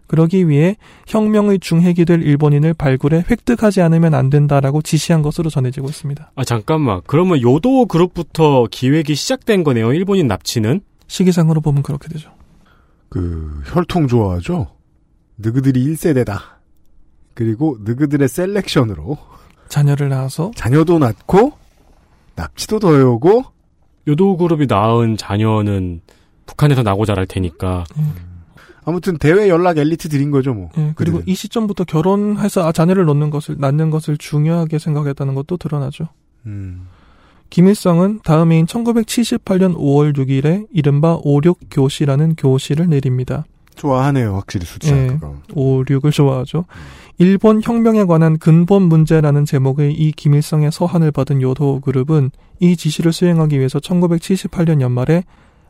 그러기 0.07 0.49
위해 0.49 0.75
혁명의 1.07 1.59
중핵이 1.59 2.03
될 2.05 2.21
일본인을 2.21 2.73
발굴해 2.73 3.23
획득하지 3.29 3.81
않으면 3.81 4.13
안 4.13 4.29
된다라고 4.29 4.81
지시한 4.81 5.21
것으로 5.21 5.49
전해지고 5.49 5.87
있습니다. 5.87 6.31
아 6.35 6.43
잠깐만. 6.43 6.99
그러면 7.07 7.41
요도 7.41 7.85
그룹부터 7.85 8.67
기획이 8.69 9.15
시작된 9.15 9.63
거네요. 9.63 9.93
일본인 9.93 10.27
납치는. 10.27 10.81
시기상으로 11.07 11.61
보면 11.61 11.83
그렇게 11.83 12.09
되죠. 12.09 12.31
그 13.07 13.61
혈통 13.67 14.07
좋아하죠. 14.07 14.67
느그들이 15.37 15.85
1세대다. 15.85 16.39
그리고 17.33 17.77
느그들의 17.81 18.27
selection으로 18.27 19.17
자녀를 19.71 20.09
낳아서 20.09 20.51
자녀도 20.55 20.99
낳고 20.99 21.53
납치도 22.35 22.79
더 22.79 22.95
해오고 22.95 23.45
요도 24.07 24.37
그룹이 24.37 24.67
낳은 24.67 25.15
자녀는 25.17 26.01
북한에서 26.45 26.83
나고 26.83 27.05
자랄 27.05 27.25
테니까 27.25 27.85
아무튼 28.83 29.17
대외 29.17 29.47
연락 29.47 29.77
엘리트 29.77 30.09
들인 30.09 30.29
거죠 30.31 30.53
뭐. 30.53 30.69
예, 30.77 30.91
그리고 30.95 31.19
그들은. 31.19 31.31
이 31.31 31.35
시점부터 31.35 31.85
결혼해서 31.85 32.67
아, 32.67 32.71
자녀를 32.71 33.05
놓는 33.05 33.29
것을 33.29 33.55
낳는 33.59 33.91
것을 33.91 34.17
중요하게 34.17 34.79
생각했다는 34.79 35.35
것도 35.35 35.57
드러나죠. 35.57 36.07
음. 36.45 36.87
김일성은 37.49 38.21
다음 38.23 38.51
해인 38.51 38.65
1978년 38.65 39.75
5월 39.75 40.17
6일에 40.17 40.67
이른바 40.73 41.17
56 41.23 41.59
교시라는 41.69 42.35
교시를 42.35 42.89
내립니다. 42.89 43.45
좋아하네요 43.75 44.35
확실히 44.35 44.65
숫자 44.65 44.97
예. 44.97 45.07
그거. 45.07 45.35
56을 45.53 46.11
좋아하죠. 46.11 46.65
일본 47.21 47.61
혁명에 47.63 48.05
관한 48.05 48.39
근본 48.39 48.81
문제라는 48.81 49.45
제목의 49.45 49.93
이 49.93 50.11
김일성의 50.11 50.71
서한을 50.71 51.11
받은 51.11 51.39
요도호 51.43 51.81
그룹은 51.81 52.31
이 52.59 52.75
지시를 52.75 53.13
수행하기 53.13 53.59
위해서 53.59 53.77
1978년 53.77 54.81
연말에 54.81 55.23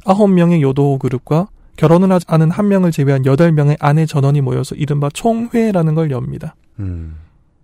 9명의 0.05 0.61
요도호 0.61 0.97
그룹과 0.99 1.49
결혼을 1.75 2.09
하지 2.09 2.25
않은 2.29 2.51
한 2.51 2.69
명을 2.69 2.91
제외한 2.93 3.23
8명의 3.23 3.75
아내 3.81 4.05
전원이 4.05 4.39
모여서 4.39 4.75
이른바 4.75 5.09
총회라는 5.09 5.93
걸 5.93 6.11
엽니다. 6.11 6.55
음. 6.79 7.17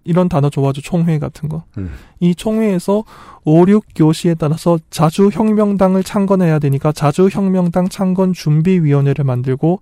이런 0.04 0.28
단어 0.28 0.50
좋아하죠. 0.50 0.82
총회 0.82 1.18
같은 1.18 1.48
거. 1.48 1.64
음. 1.78 1.94
이 2.20 2.36
총회에서 2.36 3.06
56 3.46 3.86
교시에 3.96 4.34
따라서 4.34 4.78
자주혁명당을 4.90 6.04
창건해야 6.04 6.60
되니까 6.60 6.92
자주혁명당 6.92 7.88
창건 7.88 8.34
준비위원회를 8.34 9.24
만들고 9.24 9.80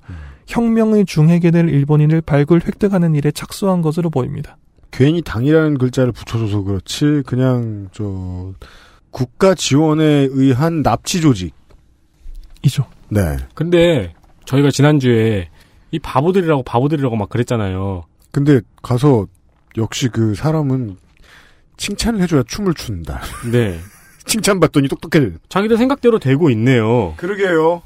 혁명의 0.48 1.06
중핵이 1.06 1.52
될 1.52 1.70
일본인을 1.70 2.22
발굴 2.22 2.62
획득하는 2.66 3.16
일에 3.16 3.32
착수한 3.32 3.82
것으로 3.82 4.10
보입니다. 4.10 4.58
괜히 4.92 5.22
당이라는 5.22 5.78
글자를 5.78 6.12
붙여줘서 6.12 6.62
그렇지 6.64 7.24
그냥 7.26 7.90
저 7.92 8.54
국가 9.12 9.56
지원에 9.56 10.28
의한 10.32 10.84
납치 10.84 11.22
조직. 11.22 11.54
이죠. 12.64 12.86
네. 13.10 13.38
근데 13.54 14.14
저희가 14.46 14.72
지난주에 14.72 15.50
이 15.92 16.00
바보들이라고 16.00 16.64
바보들이라고 16.64 17.16
막 17.16 17.30
그랬잖아요. 17.30 18.04
근데 18.32 18.62
가서 18.82 19.28
역시 19.78 20.10
그 20.10 20.36
사람은 20.36 20.98
칭찬을 21.78 22.22
해줘야 22.22 22.44
춤을 22.48 22.74
춘다. 22.74 23.22
네. 23.52 23.78
칭찬받더니 24.26 24.88
똑똑해. 24.88 25.32
자기들 25.50 25.78
생각대로 25.78 26.20
되고 26.20 26.50
있네요. 26.50 27.14
그러게요. 27.18 27.82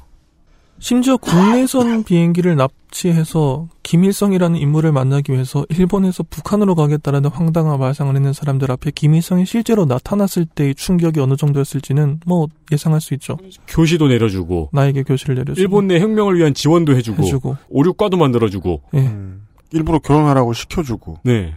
심지어 0.80 1.18
국내선 1.18 2.04
비행기를 2.04 2.56
납치해서 2.56 3.68
김일성이라는 3.82 4.58
인물을 4.58 4.90
만나기 4.92 5.30
위해서 5.30 5.66
일본에서 5.68 6.22
북한으로 6.22 6.74
가겠다라는 6.74 7.28
황당한 7.30 7.78
말상을 7.78 8.14
했는 8.16 8.32
사람들 8.32 8.72
앞에 8.72 8.90
김일성이 8.90 9.44
실제로 9.44 9.84
나타났을 9.84 10.46
때의 10.46 10.74
충격이 10.74 11.20
어느 11.20 11.36
정도였을지는 11.36 12.20
뭐 12.24 12.48
예상할 12.72 13.02
수 13.02 13.12
있죠. 13.14 13.36
교시도 13.68 14.08
내려주고 14.08 14.70
나에게 14.72 15.02
교실을 15.02 15.34
내려주고 15.34 15.60
일본 15.60 15.86
내 15.86 16.00
혁명을 16.00 16.36
위한 16.38 16.54
지원도 16.54 16.96
해주고, 16.96 17.22
해주고. 17.24 17.56
오륙과도 17.68 18.16
만들어주고. 18.16 18.82
예. 18.94 18.98
음, 19.00 19.46
일부러 19.72 19.98
결혼하라고 19.98 20.54
시켜주고. 20.54 21.18
네. 21.24 21.54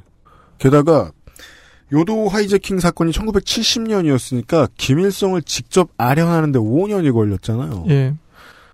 게다가 0.57 1.11
요도 1.93 2.27
하이제킹 2.27 2.79
사건이 2.79 3.11
1970년이었으니까 3.11 4.69
김일성을 4.75 5.41
직접 5.43 5.89
아련하는데 5.97 6.59
5년이 6.59 7.13
걸렸잖아요. 7.13 7.85
예. 7.89 8.15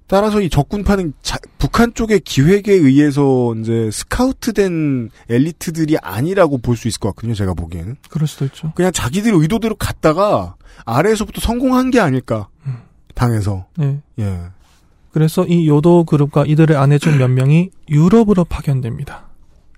따라서 0.09 0.41
이 0.41 0.49
적군파는 0.49 1.13
자- 1.21 1.37
북한 1.59 1.93
쪽의 1.93 2.21
기획에 2.21 2.73
의해서 2.73 3.53
이제 3.55 3.89
스카우트된 3.91 5.11
엘리트들이 5.29 5.97
아니라고 6.01 6.57
볼 6.57 6.75
수 6.75 6.87
있을 6.87 6.99
것 6.99 7.09
같거든요. 7.09 7.35
제가 7.35 7.53
보기에는 7.53 7.95
그럴 8.09 8.27
수도 8.27 8.45
있죠. 8.45 8.71
그냥 8.75 8.91
자기들 8.91 9.31
의도대로 9.33 9.75
갔다가 9.75 10.55
아래에서부터 10.85 11.39
성공한 11.41 11.91
게 11.91 11.99
아닐까 11.99 12.47
당에서 13.13 13.67
예. 13.81 13.99
예. 14.19 14.39
그래서 15.11 15.45
이 15.45 15.67
요도 15.67 16.05
그룹과 16.05 16.45
이들의 16.45 16.75
아내 16.75 16.97
중 16.97 17.17
몇 17.17 17.27
명이 17.29 17.69
유럽으로 17.89 18.45
파견됩니다. 18.45 19.28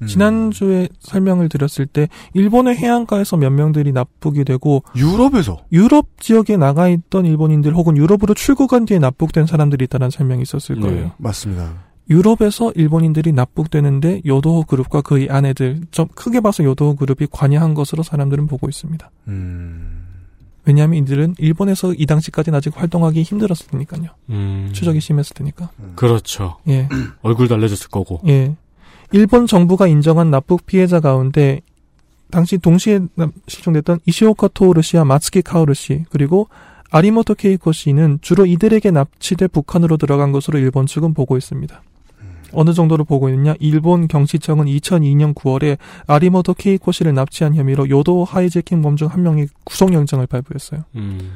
음. 0.02 0.08
지난주에 0.08 0.89
설명을 0.99 1.49
드렸을 1.49 1.86
때 1.86 2.08
일본의 2.34 2.76
해안가에서 2.78 3.38
몇 3.38 3.49
명들이 3.52 3.91
납북이 3.91 4.43
되고 4.45 4.84
유럽에서 4.95 5.60
유럽 5.72 6.08
지역에 6.20 6.58
나가 6.58 6.88
있던 6.89 7.26
일본인들 7.26 7.74
혹은 7.76 7.97
유럽으로 7.97 8.34
출국한 8.34 8.86
뒤에 8.86 8.99
납북된 8.99 9.45
사람들이 9.45 9.86
있다는 9.86 10.10
설명이 10.10 10.41
있었을 10.41 10.76
네. 10.76 10.82
거예요. 10.82 11.12
맞습니다. 11.18 11.91
유럽에서 12.10 12.72
일본인들이 12.76 13.32
납북되는데 13.32 14.24
요도호 14.26 14.64
그룹과 14.64 15.02
그의 15.02 15.30
아내들 15.30 15.82
좀 15.91 16.08
크게 16.14 16.41
봐서 16.41 16.64
요도호 16.64 16.95
그룹이 16.95 17.28
관여한 17.32 17.74
것으로 17.74 18.04
사람들은 18.04 18.47
보고 18.47 18.68
있습니다. 18.68 19.10
음. 19.30 20.08
왜냐하면 20.66 20.99
이들은 20.99 21.36
일본에서 21.39 21.93
이 21.93 22.06
당시까지는 22.06 22.58
아직 22.58 22.80
활동하기 22.80 23.24
힘들었을 23.24 23.68
테니까요. 23.68 24.10
음. 24.30 24.70
추적이 24.74 24.99
심했을 24.99 25.34
테니까. 25.34 25.70
그렇죠. 25.95 26.58
예. 26.68 26.88
얼굴도 27.24 27.56
알려졌을 27.56 27.89
거고. 27.89 28.22
예. 28.28 28.56
일본 29.12 29.45
정부가 29.47 29.88
인정한 29.88 30.32
납북 30.32 30.66
피해자 30.66 30.99
가운데 30.99 31.62
당시 32.30 32.57
동시에 32.57 32.99
납- 33.16 33.32
실종됐던 33.47 33.99
이시오카 34.05 34.49
토오르 34.53 34.82
씨와 34.82 35.03
마츠키 35.05 35.41
카오르 35.41 35.74
씨 35.74 36.05
그리고 36.09 36.47
아리모토 36.91 37.36
케이코 37.36 37.72
씨는 37.72 38.20
주로 38.22 38.45
이들에게 38.45 38.91
납치돼 38.91 39.47
북한으로 39.47 39.97
들어간 39.97 40.32
것으로 40.32 40.59
일본 40.59 40.86
측은 40.86 41.14
보고 41.14 41.38
있습니다. 41.38 41.82
어느 42.53 42.74
정도로 42.74 43.05
보고 43.05 43.30
있느냐? 43.30 43.55
일본 43.62 44.09
경찰청은 44.09 44.66
2002년 44.66 45.34
9월에 45.34 45.78
아리모토 46.07 46.53
케이코 46.53 46.91
씨를 46.91 47.14
납치한 47.14 47.55
혐의로 47.55 47.89
요도 47.89 48.26
하이제킹 48.26 48.82
범중 48.82 49.07
한 49.07 49.24
명이 49.24 49.47
구속영장을 49.64 50.26
발부했어요. 50.28 50.84
음. 50.95 51.32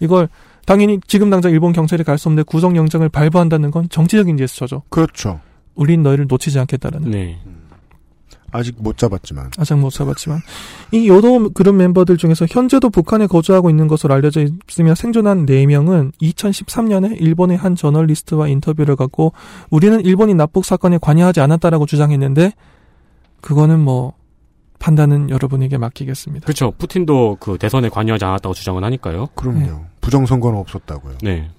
이걸 0.00 0.28
당연히 0.64 0.98
지금 1.06 1.28
당장 1.28 1.52
일본 1.52 1.74
경찰이 1.74 2.02
갈 2.02 2.16
수 2.16 2.28
없는데 2.28 2.44
구속영장을 2.44 3.06
발부한다는 3.10 3.70
건 3.70 3.88
정치적인 3.90 4.38
제스처죠. 4.38 4.82
그렇죠. 4.88 5.40
우린 5.74 6.02
너희를 6.02 6.26
놓치지 6.28 6.58
않겠다라는. 6.58 7.10
네. 7.10 7.38
아직 8.54 8.76
못 8.78 8.96
잡았지만 8.96 9.50
아직 9.58 9.74
못 9.74 9.90
잡았지만 9.90 10.38
이 10.92 11.08
요도 11.08 11.50
그룹 11.54 11.74
멤버들 11.74 12.16
중에서 12.16 12.46
현재도 12.48 12.88
북한에 12.90 13.26
거주하고 13.26 13.68
있는 13.68 13.88
것으로 13.88 14.14
알려져 14.14 14.46
있으며 14.70 14.94
생존한 14.94 15.44
4명은 15.44 16.12
2013년에 16.22 17.20
일본의 17.20 17.56
한 17.56 17.74
저널리스트와 17.74 18.46
인터뷰를 18.46 18.94
갖고 18.94 19.32
우리는 19.70 20.00
일본인 20.04 20.36
납북 20.36 20.64
사건에 20.64 20.98
관여하지 20.98 21.40
않았다라고 21.40 21.86
주장했는데 21.86 22.52
그거는 23.40 23.80
뭐 23.80 24.12
판단은 24.78 25.30
여러분에게 25.30 25.76
맡기겠습니다. 25.76 26.44
그렇죠. 26.44 26.70
푸틴도 26.78 27.38
그 27.40 27.58
대선에 27.58 27.88
관여하지 27.88 28.24
않았다고 28.24 28.54
주장은 28.54 28.84
하니까요. 28.84 29.28
그럼요. 29.34 29.58
네. 29.58 29.72
부정선거는 30.00 30.60
없었다고요. 30.60 31.18
네. 31.22 31.50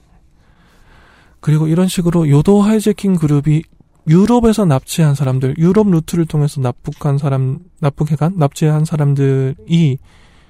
그리고 1.42 1.68
이런 1.68 1.88
식으로 1.88 2.30
요도 2.30 2.62
하이재킹 2.62 3.16
그룹이 3.16 3.64
유럽에서 4.08 4.66
납치한 4.66 5.16
사람들, 5.16 5.56
유럽 5.58 5.90
루트를 5.90 6.26
통해서 6.26 6.62
납북한 6.62 7.18
사람, 7.18 7.60
납북해간 7.80 8.36
납치한 8.38 8.86
사람들이 8.86 9.98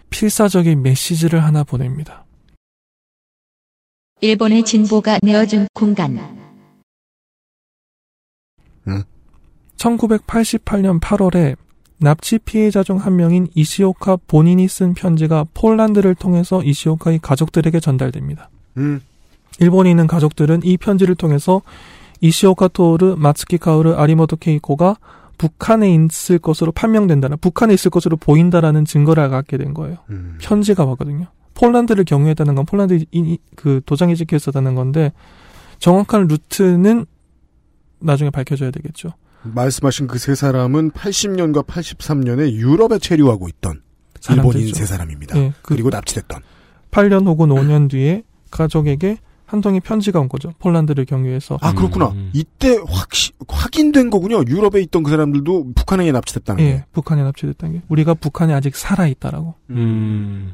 필사적인 0.10 0.82
메시지를 0.82 1.44
하나 1.44 1.64
보냅니다. 1.64 2.26
일본의 4.22 4.64
진보가 4.64 5.20
내어준 5.24 5.68
공간. 5.74 6.46
1988년 9.78 11.00
8월에 11.00 11.56
납치 11.98 12.40
피해자 12.40 12.84
중 12.84 12.98
한 12.98 13.16
명인 13.16 13.48
이시오카 13.56 14.18
본인이 14.28 14.68
쓴 14.68 14.94
편지가 14.94 15.46
폴란드를 15.54 16.16
통해서 16.16 16.64
이시오카의 16.64 17.20
가족들에게 17.22 17.80
전달됩니다. 17.80 18.50
음. 18.78 19.02
일본에 19.60 19.92
있는 19.92 20.08
가족들은 20.08 20.62
이 20.64 20.78
편지를 20.78 21.16
통해서 21.16 21.62
이시오카 22.26 22.70
토르, 22.70 23.16
마츠키 23.18 23.58
카오르, 23.60 23.94
아리모토 23.94 24.38
케이코가 24.38 24.98
북한에 25.38 25.94
있을 25.94 26.40
것으로 26.40 26.72
판명된다는, 26.72 27.38
북한에 27.40 27.74
있을 27.74 27.92
것으로 27.92 28.18
보인다라는 28.18 28.86
증거를 28.86 29.30
갖게 29.30 29.58
된 29.58 29.74
거예요. 29.74 29.98
음. 30.10 30.38
편지가 30.42 30.86
왔거든요. 30.86 31.28
폴란드를 31.54 32.04
경유했다는 32.06 32.56
건 32.56 32.66
폴란드 32.66 33.06
그 33.56 33.82
도장이 33.86 34.16
찍혀 34.16 34.36
있었다는 34.38 34.76
건데 34.76 35.14
정확한 35.80 36.28
루트는 36.28 37.06
나중에 38.00 38.30
밝혀져야 38.30 38.72
되겠죠. 38.72 39.10
말씀하신 39.44 40.08
그 40.08 40.18
세 40.18 40.34
사람은 40.36 40.92
80년과 40.92 41.66
83년에 41.66 42.52
유럽에 42.52 42.98
체류하고 43.00 43.48
있던 43.50 43.82
일본인 44.30 44.52
사람들이죠. 44.52 44.76
세 44.76 44.86
사람입니다. 44.86 45.38
예, 45.38 45.54
그 45.62 45.76
그리고 45.76 45.90
납치됐던. 45.92 46.42
8년 46.92 47.26
혹은 47.28 47.50
5년 47.50 47.90
뒤에 47.90 48.24
가족에게 48.52 49.20
한 49.46 49.62
통의 49.62 49.80
편지가 49.80 50.20
온 50.20 50.28
거죠. 50.28 50.54
폴란드를 50.60 51.06
경유해서. 51.06 51.60
아 51.62 51.74
그렇구나. 51.74 52.08
음. 52.10 52.32
이때 52.34 52.78
확시, 52.88 53.32
확인된 53.48 54.10
거군요. 54.10 54.44
유럽에 54.48 54.82
있던 54.84 55.04
그 55.04 55.12
사람들도 55.12 55.74
북한에 55.76 56.12
납치됐다는 56.12 56.64
예, 56.64 56.68
게. 56.72 56.86
북한에 56.94 57.22
납치됐다는 57.24 57.76
게 57.76 57.82
우리가 57.88 58.16
북한에 58.16 58.54
아직 58.54 58.76
살아 58.76 59.06
있다라고. 59.08 59.54
음. 59.70 60.54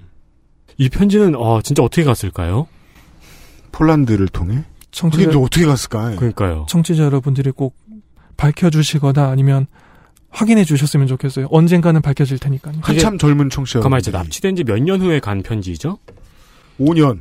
이 0.78 0.90
편지는 0.90 1.36
어, 1.36 1.62
진짜 1.62 1.84
어떻게 1.84 2.04
갔을까요? 2.04 2.68
폴란드를 3.72 4.28
통해. 4.28 4.64
청취자 4.92 5.24
그게 5.24 5.32
또 5.34 5.44
어떻게 5.44 5.66
갔을까? 5.66 6.16
그러니까요. 6.16 6.66
청취자 6.68 7.04
여러분들이 7.04 7.52
꼭 7.52 7.76
밝혀주시거나 8.38 9.30
아니면 9.30 9.68
확인해 10.30 10.64
주셨으면 10.66 11.08
좋겠어요. 11.08 11.48
언젠가는 11.50 12.02
밝혀질 12.02 12.40
테니까요. 12.40 12.76
한참 12.82 13.18
젊은 13.18 13.50
청취자. 13.50 13.80
가만 13.82 14.00
있어 14.00 14.12
납치된 14.12 14.56
지 14.56 14.64
몇 14.64 14.80
년 14.82 15.02
후에 15.02 15.20
간 15.20 15.42
편지죠? 15.44 15.98
5년. 16.80 17.20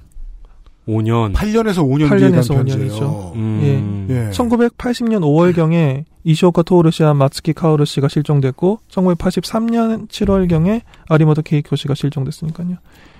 5년. 0.88 1.34
8년에서 1.34 1.86
5년 1.86 2.08
뒤에 2.18 2.30
간 2.30 2.40
8년에서 2.40 2.54
편지예요. 2.54 2.90
5년이죠. 2.90 3.34
음. 3.36 4.06
예. 4.10 4.30
1980년 4.30 5.20
5월경에 5.20 6.04
이시오카 6.24 6.62
토오르 6.62 6.90
씨와 6.90 7.14
마츠키 7.14 7.52
카오르 7.52 7.84
씨가 7.84 8.08
실종됐고 8.08 8.80
1983년 8.88 10.08
7월경에 10.08 10.82
아리모토 11.08 11.42
케이코 11.42 11.76
씨가 11.76 11.94
실종됐으니까요. 11.94 12.76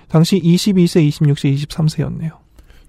당시 0.07 0.39
22세, 0.39 1.07
26세, 1.09 1.55
23세였네요. 1.67 2.31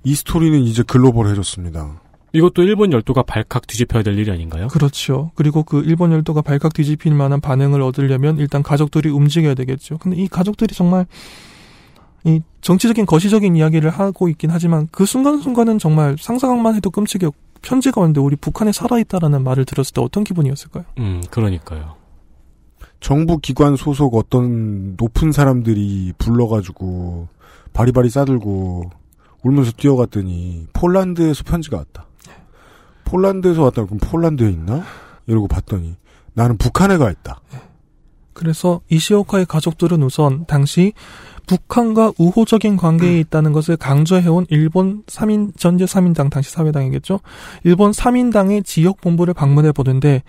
이 0.05 0.15
스토리는 0.15 0.61
이제 0.63 0.83
글로벌해졌습니다. 0.83 2.01
이것도 2.35 2.63
일본 2.63 2.93
열도가 2.93 3.23
발칵 3.23 3.67
뒤집혀야 3.67 4.03
될 4.03 4.19
일이 4.19 4.31
아닌가요? 4.31 4.69
그렇죠. 4.69 5.31
그리고 5.35 5.63
그 5.63 5.83
일본 5.83 6.13
열도가 6.13 6.43
발칵 6.43 6.73
뒤집힐 6.73 7.15
만한 7.15 7.41
반응을 7.41 7.83
얻으려면 7.83 8.39
일단 8.39 8.63
가족들이 8.63 9.11
움직여야 9.11 9.55
되겠죠. 9.55 9.99
근데 9.99 10.17
이 10.17 10.29
가족들이 10.29 10.75
정말 10.75 11.07
이 12.25 12.41
정치적인 12.63 13.07
거시적인 13.07 13.57
이야기를 13.57 13.91
하고 13.91 14.29
있긴 14.29 14.51
하지만 14.51 14.89
그 14.91 15.05
순간순간은 15.05 15.79
정말 15.79 16.17
상상만 16.19 16.77
해도 16.77 16.91
끔찍해요. 16.91 17.31
편지가 17.61 18.01
왔는데 18.01 18.21
우리 18.21 18.37
북한에 18.37 18.73
살아있다라는 18.73 19.45
말을 19.45 19.65
들었을 19.65 19.93
때 19.95 20.01
어떤 20.01 20.25
기분이었을까요? 20.25 20.85
음, 20.99 21.23
그러니까요. 21.31 21.97
정부 23.01 23.39
기관 23.39 23.77
소속 23.77 24.15
어떤 24.15 24.95
높은 24.97 25.33
사람들이 25.33 26.13
불러가지고 26.19 27.29
바리바리 27.73 28.11
싸들고 28.11 28.91
울면서 29.43 29.73
뛰어갔더니 29.73 30.69
폴란드에서 30.73 31.43
편지가 31.45 31.79
왔다. 31.79 32.07
폴란드에서 33.05 33.63
왔다. 33.63 33.85
그럼 33.85 33.99
폴란드에 33.99 34.49
있나? 34.51 34.85
이러고 35.27 35.49
봤더니 35.49 35.97
나는 36.35 36.57
북한에 36.59 36.97
가 36.97 37.11
있다. 37.11 37.41
그래서 38.33 38.81
이시오카의 38.89 39.47
가족들은 39.47 40.03
우선 40.03 40.47
당시 40.47 40.93
북한과 41.47 42.13
우호적인 42.19 42.77
관계에 42.77 43.19
있다는 43.21 43.53
것을 43.53 43.77
강조해온 43.77 44.47
일본 44.49 45.03
3인 45.05 45.59
전제 45.59 45.85
3인당 45.85 46.31
당시 46.31 46.51
사회당이겠죠. 46.51 47.21
일본 47.65 47.91
3인당의 47.91 48.65
지역 48.65 49.01
본부를 49.01 49.35
방문해 49.35 49.73
보는데 49.73 50.23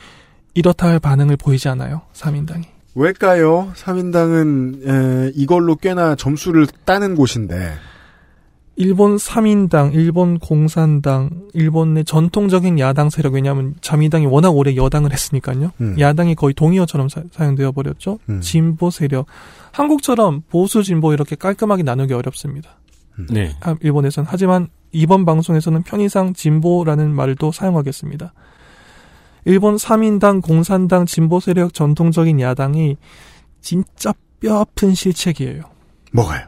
이렇다 0.53 0.87
할 0.87 0.99
반응을 0.99 1.37
보이지 1.37 1.69
않아요. 1.69 2.01
3인당이. 2.13 2.63
왜일까요? 2.95 3.71
3인당은 3.75 5.31
이걸로 5.35 5.75
꽤나 5.75 6.15
점수를 6.15 6.67
따는 6.85 7.15
곳인데 7.15 7.73
일본 8.75 9.17
3인당, 9.17 9.93
일본 9.93 10.39
공산당, 10.39 11.29
일본의 11.53 12.05
전통적인 12.05 12.79
야당 12.79 13.09
세력 13.09 13.35
왜냐하면 13.35 13.75
자민당이 13.81 14.25
워낙 14.25 14.49
오래 14.49 14.75
여당을 14.75 15.13
했으니까요. 15.13 15.71
음. 15.79 15.95
야당이 15.99 16.35
거의 16.35 16.55
동의어처럼 16.55 17.07
사, 17.07 17.21
용되어 17.39 17.71
버렸죠. 17.71 18.17
음. 18.29 18.41
진보 18.41 18.89
세력. 18.89 19.27
한국처럼 19.71 20.41
보수 20.49 20.81
진보 20.81 21.13
이렇게 21.13 21.35
깔끔하게 21.35 21.83
나누기 21.83 22.13
어렵습니다. 22.13 22.79
네. 23.29 23.55
아, 23.61 23.75
일본에선 23.81 24.25
하지만 24.27 24.69
이번 24.91 25.25
방송에서는 25.25 25.83
편의상 25.83 26.33
진보라는 26.33 27.13
말도 27.13 27.51
사용하겠습니다. 27.51 28.33
일본 29.45 29.75
3인당, 29.75 30.41
공산당, 30.41 31.05
진보 31.05 31.39
세력 31.39 31.73
전통적인 31.73 32.39
야당이 32.39 32.97
진짜 33.61 34.13
뼈아픈 34.39 34.95
실책이에요. 34.95 35.61
뭐가요? 36.11 36.47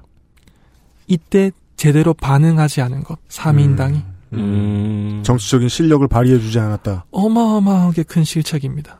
이때 1.07 1.51
제대로 1.75 2.13
반응하지 2.13 2.81
않은 2.81 3.03
것. 3.03 3.19
3인당이 3.29 4.01
음. 4.33 5.21
정치적인 5.23 5.69
실력을 5.69 6.05
발휘해주지 6.07 6.59
않았다. 6.59 7.05
어마어마하게 7.11 8.03
큰 8.03 8.23
실책입니다. 8.23 8.99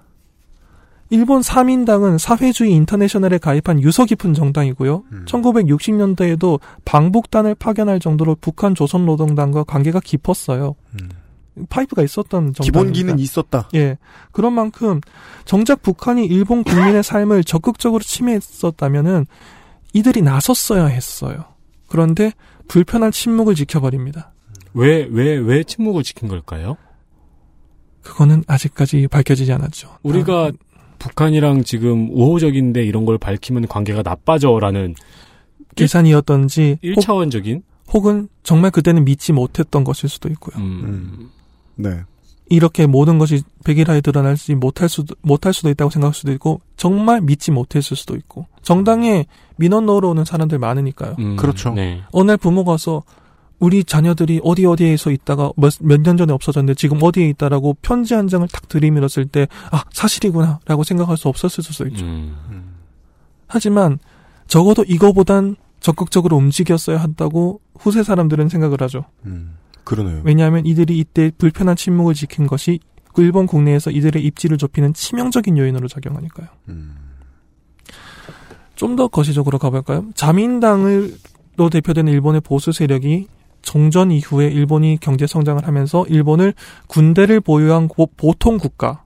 일본 1.12 1.42
3인당은 1.42 2.18
사회주의 2.18 2.72
인터내셔널에 2.74 3.38
가입한 3.38 3.82
유서 3.82 4.06
깊은 4.06 4.34
정당이고요. 4.34 5.04
음. 5.12 5.26
1960년대에도 5.28 6.60
방북단을 6.84 7.56
파견할 7.56 8.00
정도로 8.00 8.36
북한 8.42 8.74
조선노동당과 8.74 9.66
관계가 9.66 10.00
깊었어요. 10.00 10.76
파이프가 11.70 12.04
있었던. 12.04 12.44
음. 12.48 12.52
기본기는 12.52 13.20
있었다. 13.20 13.70
예. 13.76 13.98
그런 14.32 14.54
만큼 14.54 15.00
정작 15.46 15.82
북한이 15.82 16.26
일본 16.26 16.64
국민의 16.64 17.04
삶을 17.04 17.44
적극적으로 17.44 18.04
침해했었다면은 18.04 19.26
이들이 19.94 20.22
나섰어야 20.22 20.88
했어요. 20.88 21.46
그런데 21.88 22.34
불편한 22.68 23.12
침묵을 23.12 23.56
지켜버립니다. 23.56 24.34
왜, 24.74 25.08
왜, 25.10 25.36
왜 25.38 25.64
침묵을 25.64 26.04
지킨 26.04 26.28
걸까요? 26.28 26.78
그거는 28.02 28.44
아직까지 28.48 29.08
밝혀지지 29.08 29.52
않았죠. 29.54 29.98
우리가 30.04 30.52
북한이랑 31.00 31.64
지금 31.64 32.10
우호적인데 32.12 32.84
이런 32.84 33.06
걸 33.06 33.18
밝히면 33.18 33.68
관계가 33.68 34.02
나빠져라는 34.04 34.96
계산이었던지 35.76 36.80
혹, 36.84 36.90
1차원적인 37.04 37.64
혹 37.94 38.08
은 38.08 38.28
정말 38.44 38.72
그때는 38.72 39.06
믿지 39.06 39.34
못했던 39.34 39.84
것일 39.84 40.10
수도 40.10 40.30
있고요. 40.30 40.56
음. 40.64 41.30
네. 41.76 42.02
이렇게 42.50 42.86
모든 42.86 43.18
것이 43.18 43.42
백일하에 43.64 44.02
드러날지 44.02 44.56
못할 44.56 44.88
수도 44.88 45.16
못할 45.22 45.54
수도 45.54 45.70
있다고 45.70 45.90
생각할 45.90 46.14
수도 46.14 46.32
있고 46.34 46.62
정말 46.78 47.22
믿지 47.22 47.52
못했을 47.52 47.98
수도 47.98 48.16
있고 48.16 48.46
정당에 48.62 49.26
민원 49.56 49.86
넣으러 49.86 50.10
오는 50.10 50.26
사람들 50.26 50.60
많으니까요. 50.60 51.16
음, 51.20 51.36
그렇죠. 51.38 51.74
네. 51.74 52.04
어느 52.12 52.32
날 52.32 52.38
부모가 52.38 52.74
와서 52.74 53.04
우리 53.58 53.84
자녀들이 53.84 54.42
어디 54.44 54.66
어디에서 54.66 55.12
있다가 55.12 55.52
몇년 55.80 56.18
전에 56.18 56.34
없어졌는데 56.34 56.76
지금 56.76 57.00
어디에 57.02 57.28
있다라고 57.30 57.78
편지 57.82 58.14
한 58.14 58.28
장을 58.28 58.46
탁 58.50 58.68
들이밀었을 58.68 59.26
때 59.26 59.48
아 59.72 59.84
사실이구나라고 59.92 60.84
생각할 60.84 61.18
수 61.18 61.30
없었을 61.30 61.64
수도 61.64 61.88
있죠. 61.88 62.06
음. 62.06 62.36
하지만 63.48 63.98
적어도 64.48 64.84
이거보단 64.84 65.56
적극적으로 65.80 66.36
움직였어야 66.38 66.98
한다고 66.98 67.62
후세 67.78 68.04
사람들은 68.04 68.50
생각을 68.50 68.82
하죠. 68.82 69.06
음. 69.26 69.56
그러네요. 69.86 70.22
왜냐하면 70.26 70.66
이들이 70.66 70.98
이때 71.00 71.32
불편한 71.38 71.76
침묵을 71.76 72.14
지킨 72.14 72.48
것이 72.48 72.80
그 73.14 73.22
일본 73.22 73.46
국내에서 73.48 73.92
이들의 73.92 74.24
입지를 74.26 74.58
좁히는 74.58 74.94
치명적인 74.94 75.58
요인으로 75.58 75.88
작용하니까요. 75.88 76.48
음. 76.70 76.96
좀더 78.76 79.08
거시적으로 79.08 79.58
가볼까요? 79.58 80.06
자민당으로 80.16 81.70
대표되는 81.72 82.12
일본의 82.12 82.42
보수 82.42 82.72
세력이 82.72 83.28
정전 83.62 84.12
이후에 84.12 84.48
일본이 84.48 84.98
경제 85.00 85.26
성장을 85.26 85.66
하면서 85.66 86.06
일본을 86.08 86.54
군대를 86.88 87.40
보유한 87.42 87.88
고- 87.88 88.10
보통 88.18 88.58
국가, 88.58 89.04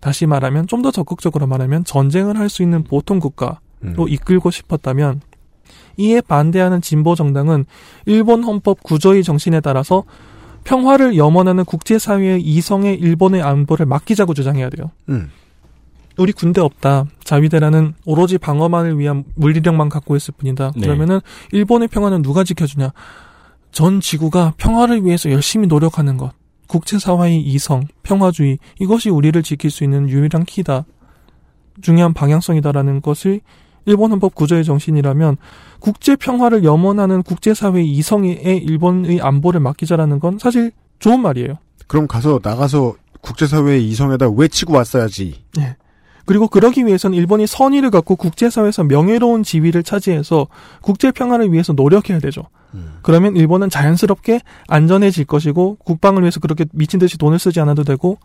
다시 0.00 0.26
말하면 0.26 0.66
좀 0.66 0.82
더 0.82 0.90
적극적으로 0.90 1.46
말하면 1.46 1.84
전쟁을 1.84 2.36
할 2.38 2.48
수 2.48 2.62
있는 2.62 2.82
보통 2.84 3.20
국가로 3.20 3.58
음. 3.84 3.94
이끌고 4.08 4.50
싶었다면 4.50 5.20
이에 5.96 6.20
반대하는 6.20 6.80
진보 6.80 7.14
정당은 7.14 7.66
일본 8.06 8.42
헌법 8.44 8.82
구조의 8.82 9.24
정신에 9.24 9.60
따라서 9.60 10.04
평화를 10.64 11.16
염원하는 11.16 11.64
국제사회의 11.64 12.40
이성의 12.42 12.96
일본의 12.96 13.42
안보를 13.42 13.86
맡기자고 13.86 14.34
주장해야 14.34 14.70
돼요. 14.70 14.90
음. 15.08 15.30
우리 16.18 16.32
군대 16.32 16.60
없다. 16.60 17.06
자위대라는 17.24 17.94
오로지 18.04 18.38
방어만을 18.38 18.98
위한 18.98 19.24
물리력만 19.34 19.88
갖고 19.88 20.14
있을 20.14 20.34
뿐이다. 20.36 20.72
네. 20.76 20.82
그러면은 20.82 21.20
일본의 21.52 21.88
평화는 21.88 22.22
누가 22.22 22.44
지켜주냐? 22.44 22.92
전 23.72 24.00
지구가 24.00 24.54
평화를 24.58 25.04
위해서 25.04 25.30
열심히 25.30 25.66
노력하는 25.66 26.18
것. 26.18 26.32
국제사회의 26.66 27.40
이성, 27.40 27.84
평화주의 28.02 28.58
이것이 28.78 29.10
우리를 29.10 29.42
지킬 29.42 29.70
수 29.70 29.84
있는 29.84 30.08
유일한 30.08 30.44
키다. 30.44 30.84
중요한 31.80 32.12
방향성이다라는 32.12 33.00
것을 33.00 33.40
일본 33.84 34.12
헌법 34.12 34.34
구조의 34.34 34.64
정신이라면 34.64 35.36
국제 35.80 36.16
평화를 36.16 36.64
염원하는 36.64 37.22
국제사회의 37.22 37.90
이성에 37.90 38.32
일본의 38.32 39.20
안보를 39.20 39.60
맡기자라는 39.60 40.20
건 40.20 40.38
사실 40.38 40.72
좋은 40.98 41.20
말이에요. 41.20 41.58
그럼 41.86 42.06
가서 42.06 42.40
나가서 42.42 42.94
국제사회의 43.20 43.86
이성에다 43.88 44.30
외치고 44.30 44.74
왔어야지. 44.74 45.44
그리고 46.24 46.46
그러기 46.46 46.86
위해서는 46.86 47.18
일본이 47.18 47.46
선의를 47.46 47.90
갖고 47.90 48.14
국제사회에서 48.16 48.84
명예로운 48.84 49.42
지위를 49.42 49.82
차지해서 49.82 50.46
국제 50.80 51.10
평화를 51.10 51.52
위해서 51.52 51.72
노력해야 51.72 52.20
되죠. 52.20 52.44
음. 52.74 52.98
그러면 53.02 53.36
일본은 53.36 53.68
자연스럽게 53.68 54.40
안전해질 54.68 55.24
것이고 55.24 55.78
국방을 55.84 56.22
위해서 56.22 56.38
그렇게 56.38 56.64
미친 56.72 57.00
듯이 57.00 57.18
돈을 57.18 57.38
쓰지 57.38 57.60
않아도 57.60 57.82
되고 57.82 58.18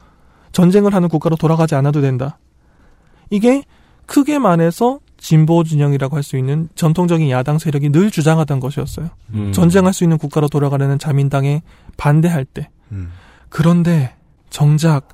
전쟁을 0.52 0.94
하는 0.94 1.10
국가로 1.10 1.36
돌아가지 1.36 1.76
않아도 1.76 2.02
된다. 2.02 2.38
이게 3.30 3.64
크게 4.06 4.40
말해서 4.40 5.00
진보 5.18 5.64
진영이라고 5.64 6.16
할 6.16 6.24
수 6.24 6.38
있는 6.38 6.70
전통적인 6.76 7.30
야당 7.30 7.58
세력이 7.58 7.90
늘 7.90 8.12
주장하던 8.12 8.60
것이었어요. 8.60 9.10
음. 9.34 9.52
전쟁할 9.52 9.94
수 9.94 10.04
있는 10.04 10.18
국가로 10.18 10.48
돌아가려는 10.48 11.00
자민당에 11.00 11.62
반대할 11.98 12.46
때. 12.46 12.70
음. 12.92 13.12
그런데 13.50 14.16
정작 14.50 15.10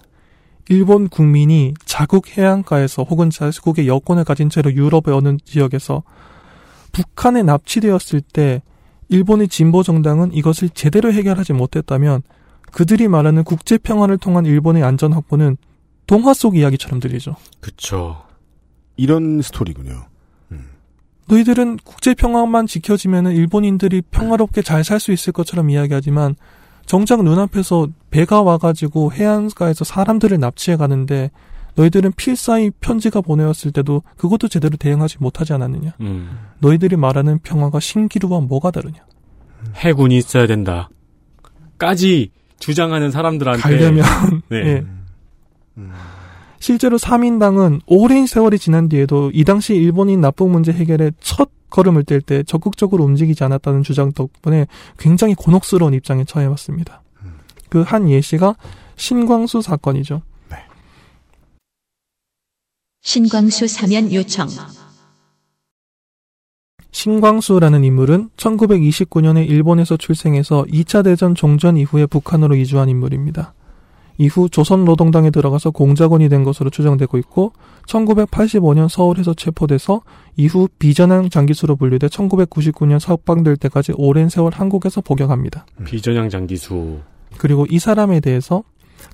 일본 0.70 1.10
국민이 1.10 1.74
자국 1.86 2.38
해안가에서 2.38 3.04
혹은 3.04 3.30
자국의 3.30 3.88
여권을 3.88 4.24
가진 4.24 4.50
채로 4.50 4.74
유럽의 4.74 5.14
어느 5.14 5.38
지역에서 5.44 6.04
북한에 6.92 7.44
납치되었을 7.44 8.22
때 8.22 8.62
일본의 9.10 9.48
진보 9.50 9.84
정당은 9.84 10.34
이것을 10.34 10.70
제대로 10.70 11.12
해결하지 11.12 11.54
못했다면 11.54 12.24
그들이 12.72 13.08
말하는 13.08 13.44
국제 13.44 13.78
평화를 13.78 14.18
통한 14.18 14.46
일본의 14.46 14.84
안전 14.84 15.14
확보는 15.14 15.58
동화 16.08 16.34
속 16.34 16.56
이야기처럼 16.56 17.00
들리죠. 17.00 17.36
그쵸. 17.60 18.24
이런 18.96 19.42
스토리군요. 19.42 20.06
너희들은 21.30 21.78
국제 21.86 22.14
평화만 22.14 22.68
지켜지면 22.68 23.28
일본인들이 23.32 24.02
평화롭게 24.12 24.62
잘 24.62 24.84
살 24.84 25.00
수 25.00 25.12
있을 25.14 25.32
것처럼 25.32 25.70
이야기하지만 25.70 26.36
정작 26.86 27.24
눈앞에서 27.24 27.88
배가 28.12 28.42
와가지고 28.42 29.14
해안가에서 29.14 29.86
사람들을 29.86 30.38
납치해 30.38 30.76
가는데 30.76 31.32
너희들은 31.76 32.12
필사의 32.18 32.74
편지가 32.82 33.22
보내왔을 33.22 33.72
때도 33.72 34.04
그것도 34.18 34.50
제대로 34.50 34.76
대응하지 34.78 35.18
못하지 35.20 35.54
않았느냐. 35.54 35.94
음. 36.02 36.38
너희들이 36.60 36.98
말하는 36.98 37.40
평화가 37.40 37.80
신기루와 37.80 38.42
뭐가 38.42 38.70
다르냐. 38.72 38.98
해군이 39.78 40.18
있어야 40.18 40.46
된다. 40.46 40.90
까지 41.78 42.32
주장하는 42.60 43.12
사람들한테. 43.12 43.62
가려면 43.62 44.06
네. 44.50 44.58
예. 44.58 44.84
실제로 46.64 46.98
3인당은 46.98 47.82
오랜 47.88 48.26
세월이 48.26 48.58
지난 48.58 48.88
뒤에도 48.88 49.32
이 49.34 49.44
당시 49.44 49.76
일본인 49.76 50.22
납북 50.22 50.50
문제 50.50 50.72
해결에 50.72 51.12
첫 51.20 51.50
걸음을 51.70 52.06
뗄 52.06 52.22
때 52.22 52.42
적극적으로 52.44 53.04
움직이지 53.04 53.44
않았다는 53.44 53.84
주장 53.84 54.14
덕분에 54.14 54.68
굉장히 54.98 55.36
곤혹스러운 55.36 55.94
입장에 55.94 56.24
처해왔습니다. 56.24 57.02
그한 57.68 58.10
예시가 58.10 58.56
신광수 58.96 59.62
사건이죠. 59.62 60.22
신광수 63.02 63.68
사면 63.68 64.14
요청. 64.14 64.48
신광수라는 66.92 67.84
인물은 67.84 68.30
1929년에 68.38 69.50
일본에서 69.50 69.98
출생해서 69.98 70.64
2차 70.70 71.04
대전 71.04 71.36
종전 71.36 71.76
이후에 71.76 72.06
북한으로 72.06 72.56
이주한 72.56 72.88
인물입니다. 72.88 73.54
이후 74.18 74.48
조선노동당에 74.50 75.32
들어가서 75.32 75.72
공작원이 75.72 76.30
된 76.30 76.44
것으로 76.44 76.70
추정되고 76.70 77.18
있고 77.20 77.54
1985년 77.88 78.88
서울에서 78.88 79.34
체포돼서 79.34 80.02
이후 80.36 80.68
비전향 80.80 81.30
장기수로 81.30 81.76
분류돼 81.76 82.08
1999년 82.08 83.00
석방될 83.00 83.58
때까지 83.58 83.94
오랜 83.96 84.30
세월 84.30 84.54
한국에서 84.54 85.02
복역합니다. 85.02 85.66
비전향 85.84 86.30
장기수. 86.30 87.00
그리고 87.38 87.66
이 87.70 87.80
사람에 87.80 88.20
대해서 88.20 88.64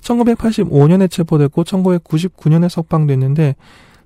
1985년에 0.02 1.10
체포됐고 1.10 1.64
1999년에 1.64 2.68
석방됐는데 2.68 3.56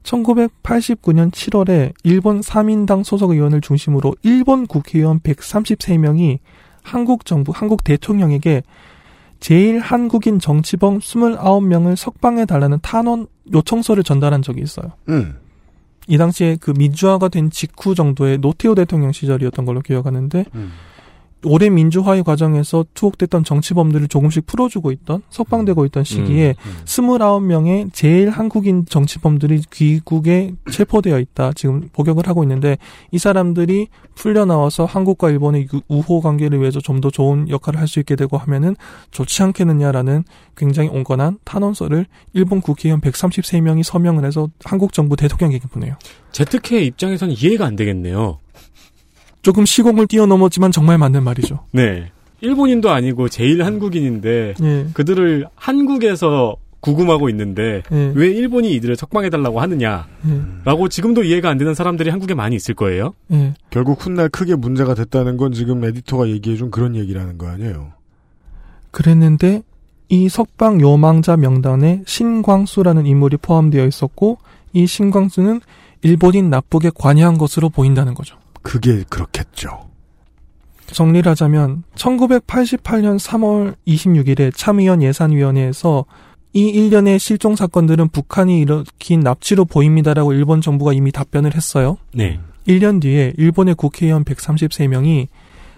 1989년 0.05 1.30
7월에 1.32 1.92
일본 2.05 2.40
3인당 2.40 3.05
소속 3.05 3.30
의원을 3.30 3.61
중심으로 3.61 4.14
일본 4.22 4.66
국회의원 4.66 5.18
133명이 5.20 6.38
한국 6.82 7.24
정부, 7.24 7.53
한국 7.55 7.82
대통령에게 7.82 8.62
제일 9.41 9.78
한국인 9.78 10.39
정치범 10.39 11.01
29명을 11.01 11.97
석방해 11.97 12.47
달라는 12.47 12.78
탄원 12.82 13.26
요청서를 13.53 14.03
전달한 14.03 14.43
적이 14.43 14.62
있어요. 14.62 14.93
음. 15.09 15.37
이 16.07 16.18
당시에 16.18 16.57
그 16.61 16.70
민주화가 16.70 17.28
된 17.28 17.51
직후 17.51 17.95
정도의 17.95 18.39
노태우 18.39 18.74
대통령 18.74 19.12
시절이었던 19.12 19.64
걸로 19.64 19.80
기억하는데 19.80 20.45
음. 20.55 20.72
오랜 21.45 21.74
민주화의 21.74 22.22
과정에서 22.24 22.84
투옥됐던 22.95 23.45
정치범들을 23.45 24.09
조금씩 24.09 24.47
풀어주고 24.47 24.90
있던 24.92 25.22
석방되고 25.30 25.84
있던 25.86 26.05
시기에 26.05 26.55
음, 26.59 26.70
음. 26.70 26.84
29명의 26.84 27.90
제일 27.92 28.30
한국인 28.30 28.86
정치범들이 28.86 29.62
귀국에 29.72 30.53
체포되어 30.70 31.18
있다. 31.18 31.53
지금 31.55 31.88
복역을 31.92 32.26
하고 32.28 32.42
있는데 32.45 32.78
이 33.11 33.18
사람들이 33.18 33.88
풀려 34.14 34.45
나와서 34.45 34.84
한국과 34.84 35.30
일본의 35.30 35.68
유- 35.74 35.80
우호 35.88 36.20
관계를 36.20 36.61
위해서 36.61 36.80
좀 36.80 37.01
더 37.01 37.11
좋은 37.11 37.49
역할을 37.49 37.80
할 37.80 37.88
수 37.88 37.99
있게 38.01 38.16
되고 38.16 38.38
하면은 38.38 38.76
좋지 39.11 39.42
않겠느냐라는 39.42 40.24
굉장히 40.57 40.88
온건한 40.88 41.38
탄원서를 41.45 42.07
일본 42.32 42.61
국회의원 42.62 43.01
133명이 43.01 43.82
서명을 43.82 44.24
해서 44.24 44.49
한국 44.64 44.92
정부 44.92 45.16
대통령에게 45.16 45.66
보내요. 45.68 45.97
제트케 46.32 46.80
입장에서는 46.82 47.34
이해가 47.36 47.66
안 47.66 47.76
되겠네요. 47.76 48.38
조금 49.45 49.66
시공을 49.66 50.07
뛰어넘었지만 50.07 50.72
정말 50.72 50.97
맞는 50.99 51.22
말이죠. 51.22 51.61
네. 51.70 52.11
일본인도 52.40 52.90
아니고 52.90 53.28
제일 53.28 53.62
한국인인데 53.62 54.55
예. 54.61 54.86
그들을 54.95 55.47
한국에서 55.55 56.57
구금하고 56.80 57.28
있는데 57.28 57.82
예. 57.92 58.12
왜 58.14 58.28
일본이 58.28 58.74
이들을 58.74 58.97
석방해달라고 58.97 59.61
하느냐라고 59.61 60.84
예. 60.84 60.88
지금도 60.90 61.24
이해가 61.24 61.51
안 61.51 61.59
되는 61.59 61.74
사람들이 61.74 62.09
한국에 62.09 62.34
많이 62.34 62.57
있을 62.57 62.74
거예요. 62.74 63.12
예. 63.32 63.55
결국 63.68 64.05
훗날 64.05 64.30
크게 64.30 64.57
문제가 64.57 64.95
됐다는 64.95 65.36
건 65.36 65.53
지금 65.53 65.84
에디터가 65.84 66.28
얘기해준 66.28 66.70
그런 66.70 66.97
얘기라는 66.97 67.36
거 67.36 67.47
아니에요. 67.47 67.92
그랬는데 68.92 69.62
이 70.09 70.30
석방 70.30 70.80
요망자 70.80 71.36
명단에 71.36 72.03
신광수라는 72.07 73.07
인물이 73.07 73.36
포함되어 73.38 73.86
있었고 73.86 74.38
이 74.72 74.86
신광수는 74.86 75.61
일본인 76.01 76.49
납북에 76.49 76.90
관여한 76.95 77.36
것으로 77.36 77.68
보인다는 77.68 78.14
거죠. 78.14 78.36
그게 78.65 79.05
그렇겠죠. 79.09 79.89
정리를 80.87 81.31
하자면 81.31 81.85
1988년 81.95 83.19
3월 83.19 83.77
26일에 83.87 84.53
참의원 84.55 85.03
예산위원회에서 85.03 86.05
이 86.53 86.69
일련의 86.69 87.19
실종 87.19 87.55
사건들은 87.57 88.09
북한이 88.09 88.61
일으킨 88.61 89.21
납치로 89.21 89.65
보입니다라고 89.65 90.33
일본 90.33 90.61
정부가 90.61 90.93
이미 90.93 91.12
답변을 91.12 91.55
했어요. 91.55 91.99
네. 92.12 92.41
1년 92.67 93.01
뒤에 93.01 93.35
일본의 93.37 93.75
국회의원 93.77 94.25
133명이 94.25 95.29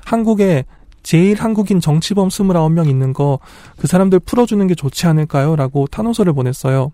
한국에 0.05 0.65
제일 1.03 1.39
한국인 1.41 1.81
정치범 1.81 2.29
29명 2.29 2.89
있는 2.89 3.13
거 3.13 3.39
그 3.79 3.87
사람들 3.87 4.21
풀어주는 4.21 4.67
게 4.67 4.75
좋지 4.75 5.07
않을까요? 5.07 5.55
라고 5.57 5.87
탄원서를 5.87 6.33
보냈어요. 6.33 6.91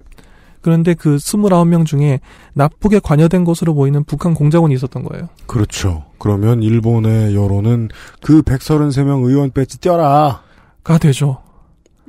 그런데 0.62 0.94
그 0.94 1.16
29명 1.16 1.84
중에 1.84 2.20
납북에 2.54 3.00
관여된 3.00 3.44
것으로 3.44 3.74
보이는 3.74 4.02
북한 4.04 4.32
공작원이 4.32 4.74
있었던 4.74 5.02
거예요. 5.02 5.28
그렇죠. 5.46 6.04
그러면 6.18 6.62
일본의 6.62 7.34
여론은 7.34 7.88
그 8.20 8.42
133명 8.42 9.24
의원 9.26 9.50
배지 9.50 9.80
떼어라. 9.80 10.42
가 10.84 10.98
되죠. 10.98 11.42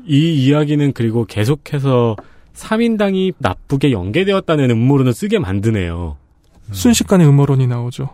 이 0.06 0.46
이야기는 0.46 0.94
그리고 0.94 1.26
계속해서 1.26 2.16
3인당이 2.56 3.34
나쁘게 3.40 3.92
연계되었다는 3.92 4.70
음모론을 4.70 5.14
쓰게 5.14 5.40
만드네요. 5.40 6.18
순식간에 6.72 7.26
음모론이 7.26 7.68
나오죠. 7.68 8.10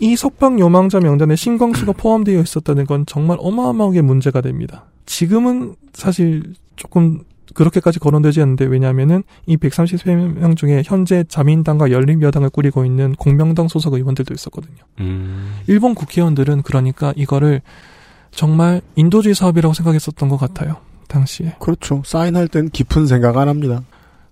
이 0.00 0.14
석방 0.14 0.60
요망자 0.60 1.00
명단에 1.00 1.34
신광수가 1.36 1.92
포함되어 1.98 2.40
있었다는 2.40 2.86
건 2.86 3.04
정말 3.06 3.38
어마어마하게 3.40 4.02
문제가 4.02 4.40
됩니다. 4.40 4.84
지금은 5.06 5.74
사실 5.92 6.54
조금 6.76 7.24
그렇게까지 7.54 7.98
거론되지 7.98 8.40
않는데 8.42 8.66
왜냐하면은 8.66 9.22
이 9.46 9.56
133명 9.56 10.56
중에 10.56 10.82
현재 10.84 11.24
자민당과 11.28 11.90
열린여당을 11.90 12.50
꾸리고 12.50 12.84
있는 12.84 13.14
공명당 13.14 13.68
소속 13.68 13.94
의원들도 13.94 14.34
있었거든요. 14.34 14.76
음. 15.00 15.54
일본 15.66 15.94
국회의원들은 15.94 16.62
그러니까 16.62 17.12
이거를 17.16 17.62
정말 18.30 18.80
인도주의 18.96 19.34
사업이라고 19.34 19.74
생각했었던 19.74 20.28
것 20.28 20.36
같아요. 20.36 20.76
당시에. 21.08 21.56
그렇죠. 21.58 22.02
사인할 22.04 22.48
땐 22.48 22.68
깊은 22.68 23.06
생각 23.06 23.36
안 23.38 23.48
합니다. 23.48 23.82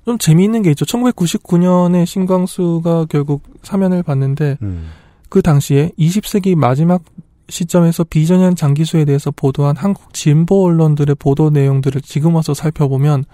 좀 0.05 0.19
재미있는 0.19 0.63
게 0.63 0.71
있죠. 0.71 0.85
1999년에 0.85 2.07
신광수가 2.07 3.07
결국 3.07 3.43
사면을 3.63 4.03
받는데 4.03 4.59
음. 4.63 4.91
그 5.29 5.43
당시에 5.43 5.91
20세기 5.99 6.55
마지막 6.55 7.03
시점에서 7.49 8.05
비전향 8.05 8.55
장기수에 8.55 9.05
대해서 9.05 9.31
보도한 9.31 9.77
한국 9.77 10.13
진보 10.13 10.65
언론들의 10.65 11.17
보도 11.19 11.51
내용들을 11.51 12.01
지금 12.03 12.35
와서 12.35 12.55
살펴보면 12.55 13.25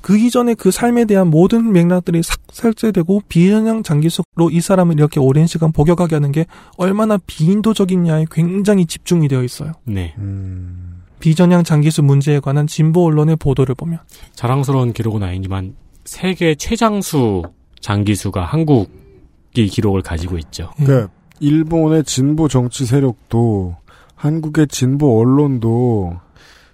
그 0.00 0.18
이전에 0.18 0.54
그 0.54 0.70
삶에 0.70 1.04
대한 1.04 1.28
모든 1.28 1.72
맥락들이 1.72 2.22
싹 2.22 2.38
삭제되고 2.50 3.22
비전향 3.28 3.82
장기수로 3.82 4.50
이 4.50 4.60
사람을 4.60 4.94
이렇게 4.94 5.20
오랜 5.20 5.46
시간 5.46 5.72
복역하게 5.72 6.16
하는 6.16 6.32
게 6.32 6.46
얼마나 6.76 7.18
비인도적이냐에 7.26 8.26
굉장히 8.30 8.86
집중이 8.86 9.28
되어 9.28 9.42
있어요. 9.42 9.72
네. 9.84 10.14
음. 10.18 11.02
비전향 11.20 11.64
장기수 11.64 12.02
문제에 12.02 12.40
관한 12.40 12.66
진보 12.66 13.04
언론의 13.04 13.36
보도를 13.36 13.74
보면 13.74 13.98
자랑스러운 14.34 14.94
기록은 14.94 15.22
아니지만 15.22 15.74
세계 16.06 16.54
최장수 16.54 17.42
장기수가 17.80 18.42
한국이 18.42 19.66
기록을 19.66 20.00
가지고 20.00 20.38
있죠. 20.38 20.70
예. 20.80 20.84
그러니까 20.84 21.12
일본의 21.40 22.04
진보 22.04 22.48
정치 22.48 22.86
세력도 22.86 23.76
한국의 24.14 24.68
진보 24.68 25.18
언론도 25.20 26.16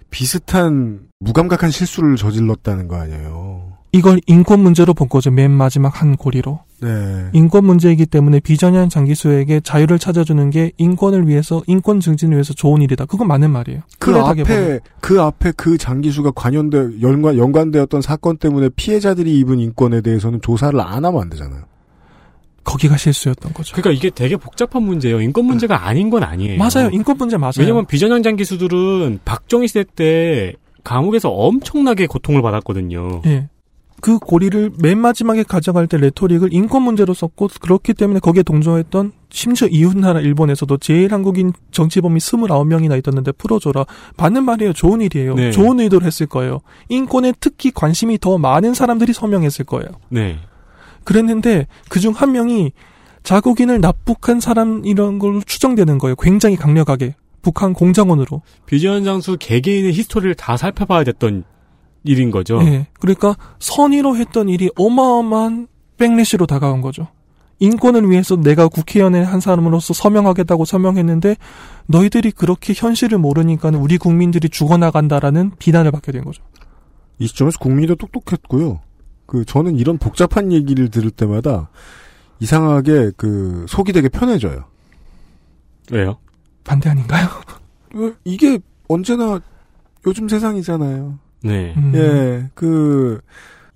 비슷한 0.09 0.99
무감각한 1.19 1.71
실수를 1.71 2.15
저질렀다는 2.15 2.87
거 2.87 2.97
아니에요. 2.97 3.77
이걸 3.93 4.19
인권 4.27 4.59
문제로 4.59 4.93
본 4.93 5.09
거죠. 5.09 5.31
맨 5.31 5.49
마지막 5.49 6.01
한 6.01 6.17
고리로. 6.17 6.59
네. 6.81 7.29
인권 7.33 7.65
문제이기 7.65 8.05
때문에 8.05 8.39
비전향 8.41 8.89
장기수에게 8.89 9.61
자유를 9.61 9.97
찾아주는 9.97 10.49
게 10.51 10.71
인권을 10.77 11.27
위해서 11.27 11.63
인권 11.65 11.99
증진을 11.99 12.35
위해서 12.35 12.53
좋은 12.53 12.81
일이다. 12.81 13.05
그건 13.05 13.27
맞는 13.27 13.49
말이에요. 13.49 13.81
그 13.97 14.15
앞에 14.15 14.43
보면. 14.43 14.79
그 14.99 15.21
앞에 15.21 15.53
그 15.55 15.77
장기수가 15.77 16.31
관련돼 16.35 17.01
연관 17.01 17.37
연관되었던 17.37 18.01
사건 18.01 18.37
때문에 18.37 18.69
피해자들이 18.75 19.39
입은 19.39 19.59
인권에 19.59 20.01
대해서는 20.01 20.41
조사를 20.41 20.79
안 20.79 21.05
하면 21.05 21.21
안 21.21 21.29
되잖아요. 21.29 21.63
거기가 22.67 22.97
실수였던 22.97 23.53
거죠. 23.53 23.73
그러니까 23.75 23.91
이게 23.97 24.09
되게 24.09 24.35
복잡한 24.35 24.83
문제예요. 24.83 25.21
인권 25.21 25.45
문제가 25.45 25.87
아닌 25.87 26.09
건 26.09 26.23
아니에요. 26.23 26.57
맞아요. 26.57 26.89
인권 26.91 27.17
문제 27.17 27.37
맞아요. 27.37 27.53
왜냐면 27.59 27.85
비전향 27.85 28.21
장 28.23 28.35
기수들은 28.35 29.21
박정희 29.23 29.69
시대 29.69 29.85
때 29.85 30.53
감옥에서 30.83 31.29
엄청나게 31.29 32.07
고통을 32.07 32.41
받았거든요. 32.41 33.21
예. 33.25 33.47
그 34.01 34.19
고리를 34.19 34.73
맨 34.79 34.99
마지막에 34.99 35.43
가져갈 35.43 35.87
때 35.87 35.97
레토릭을 35.97 36.53
인권 36.53 36.83
문제로 36.83 37.13
썼고 37.13 37.49
그렇기 37.61 37.93
때문에 37.93 38.19
거기에 38.19 38.43
동조했던 38.43 39.13
심지어 39.29 39.67
이웃 39.69 39.97
나라 39.97 40.19
일본에서도 40.19 40.77
제일 40.77 41.13
한국인 41.13 41.53
정치범이 41.71 42.19
29명이나 42.19 42.99
있었는데 42.99 43.31
풀어줘라. 43.31 43.85
맞는 44.17 44.43
말이에요. 44.43 44.73
좋은 44.73 45.01
일이에요. 45.01 45.35
네. 45.35 45.51
좋은 45.51 45.79
의도를 45.79 46.05
했을 46.05 46.27
거예요. 46.27 46.59
인권에 46.89 47.33
특히 47.39 47.71
관심이 47.71 48.19
더 48.19 48.37
많은 48.37 48.73
사람들이 48.73 49.13
서명했을 49.13 49.65
거예요. 49.65 49.89
네. 50.09 50.37
그랬는데 51.07 51.67
그중 51.87 52.11
한 52.11 52.33
명이 52.33 52.73
자국인을 53.23 53.79
납북한 53.79 54.41
사람 54.41 54.83
이런 54.83 55.19
걸로 55.19 55.39
추정되는 55.41 55.99
거예요. 55.99 56.17
굉장히 56.17 56.57
강력하게. 56.57 57.15
북한 57.41 57.71
공작원으로. 57.71 58.41
비전향 58.65 59.05
장수 59.05 59.37
개개인의 59.39 59.93
히스토리를 59.93 60.35
다 60.35 60.57
살펴봐야 60.57 61.05
됐던 61.05 61.45
일인 62.03 62.29
거죠. 62.29 62.59
예. 62.63 62.87
그러니까 62.99 63.37
선의로 63.59 64.17
했던 64.17 64.49
일이 64.49 64.69
어마어마한 64.75 65.67
백래시로 65.95 66.45
다가온 66.45 66.81
거죠. 66.81 67.07
인권을 67.59 68.09
위해서 68.09 68.35
내가 68.35 68.67
국회의원의 68.67 69.23
한 69.23 69.39
사람으로서 69.39 69.93
서명하겠다고 69.93 70.65
서명했는데 70.65 71.37
너희들이 71.85 72.31
그렇게 72.31 72.73
현실을 72.75 73.17
모르니까 73.17 73.69
우리 73.69 73.97
국민들이 73.97 74.49
죽어나간다라는 74.49 75.53
비난을 75.57 75.91
받게 75.91 76.11
된 76.11 76.25
거죠. 76.25 76.43
이 77.17 77.27
시점에서 77.27 77.59
국민도 77.59 77.95
똑똑했고요. 77.95 78.81
그 79.27 79.45
저는 79.45 79.75
이런 79.75 79.97
복잡한 79.99 80.51
얘기를 80.51 80.89
들을 80.89 81.11
때마다 81.11 81.69
이상하게 82.39 83.11
그 83.17 83.65
속이 83.67 83.93
되게 83.93 84.09
편해져요. 84.09 84.65
왜요? 85.91 86.17
반대 86.63 86.89
아닌가요? 86.89 87.27
왜 87.93 88.13
이게 88.23 88.59
언제나 88.87 89.39
요즘 90.05 90.27
세상이잖아요. 90.27 91.19
네. 91.43 91.73
음. 91.77 91.91
예, 91.95 92.49
그, 92.55 93.19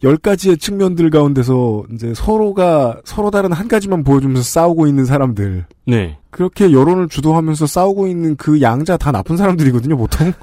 열 0.04 0.18
가지의 0.18 0.58
측면들 0.58 1.10
가운데서 1.12 1.84
이제 1.94 2.14
서로가 2.16 3.02
서로 3.06 3.30
다른 3.30 3.52
한 3.52 3.68
가지만 3.68 4.04
보여주면서 4.04 4.42
싸우고 4.42 4.88
있는 4.88 5.06
사람들. 5.06 5.66
네. 5.86 6.18
그렇게 6.32 6.72
여론을 6.72 7.08
주도하면서 7.08 7.68
싸우고 7.68 8.08
있는 8.08 8.36
그 8.36 8.62
양자 8.62 8.98
다 8.98 9.12
나쁜 9.12 9.38
사람들이거든요, 9.38 9.98
보통. 9.98 10.34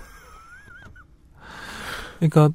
그러니까 2.19 2.51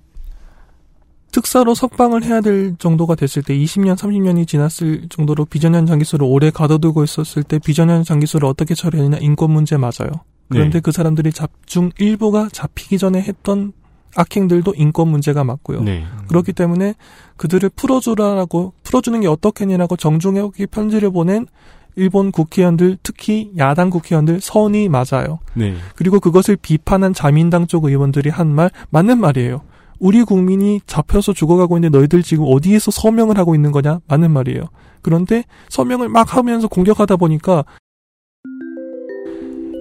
특사로 1.34 1.74
석방을 1.76 2.24
해야 2.24 2.40
될 2.42 2.76
정도가 2.78 3.16
됐을 3.16 3.42
때 3.44 3.58
20년, 3.58 3.98
30년이 3.98 4.48
지났을 4.48 5.08
정도로 5.10 5.46
비전형 5.46 5.86
장기수를 5.88 6.26
오래 6.26 6.52
가둬두고 6.52 7.04
있었을 7.04 7.44
때 7.44 7.60
비전형 7.60 8.04
장기수를 8.04 8.48
어떻게 8.48 8.76
처리하느냐 8.76 9.18
인권 9.20 9.52
문제 9.52 9.76
맞아요. 9.76 10.12
그런데 10.50 10.78
네. 10.78 10.82
그 10.82 10.92
사람들이 10.92 11.32
잡중 11.32 11.92
일부가 11.98 12.48
잡히기 12.52 13.00
전에 13.00 13.20
했던 13.22 13.74
악행들도 14.16 14.76
인권 14.78 15.08
문제가 15.08 15.44
맞고요. 15.44 15.82
네. 15.82 16.04
그렇기 16.28 16.54
때문에 16.54 16.94
그들을 17.38 17.68
풀어주라라고 17.76 18.74
풀어주는 18.84 19.20
게 19.22 19.28
어떻겠냐라고 19.28 19.96
정중하게 19.98 20.68
편지를 20.68 21.10
보낸 21.10 21.48
일본 21.96 22.32
국회의원들 22.32 22.98
특히 23.02 23.52
야당 23.58 23.90
국회의원들 23.90 24.40
선이 24.40 24.88
맞아요. 24.90 25.40
네. 25.56 25.76
그리고 25.96 26.20
그것을 26.20 26.58
비판한 26.58 27.14
자민당 27.14 27.66
쪽 27.66 27.86
의원들이 27.86 28.30
한 28.30 28.50
말 28.50 28.70
맞는 28.92 29.20
말이에요. 29.20 29.62
우리 30.04 30.24
국민이 30.26 30.82
잡혀서 30.86 31.32
죽어가고 31.32 31.78
있는데 31.78 31.98
너희들 31.98 32.24
지금 32.24 32.44
어디에서 32.48 32.92
서명을 32.92 33.38
하고 33.38 33.56
있는 33.56 33.72
거냐? 33.72 34.02
맞는 34.10 34.32
말이에요. 34.32 34.64
그런데 35.02 35.46
서명을 35.70 36.10
막 36.10 36.36
하면서 36.36 36.68
공격하다 36.68 37.16
보니까 37.16 37.64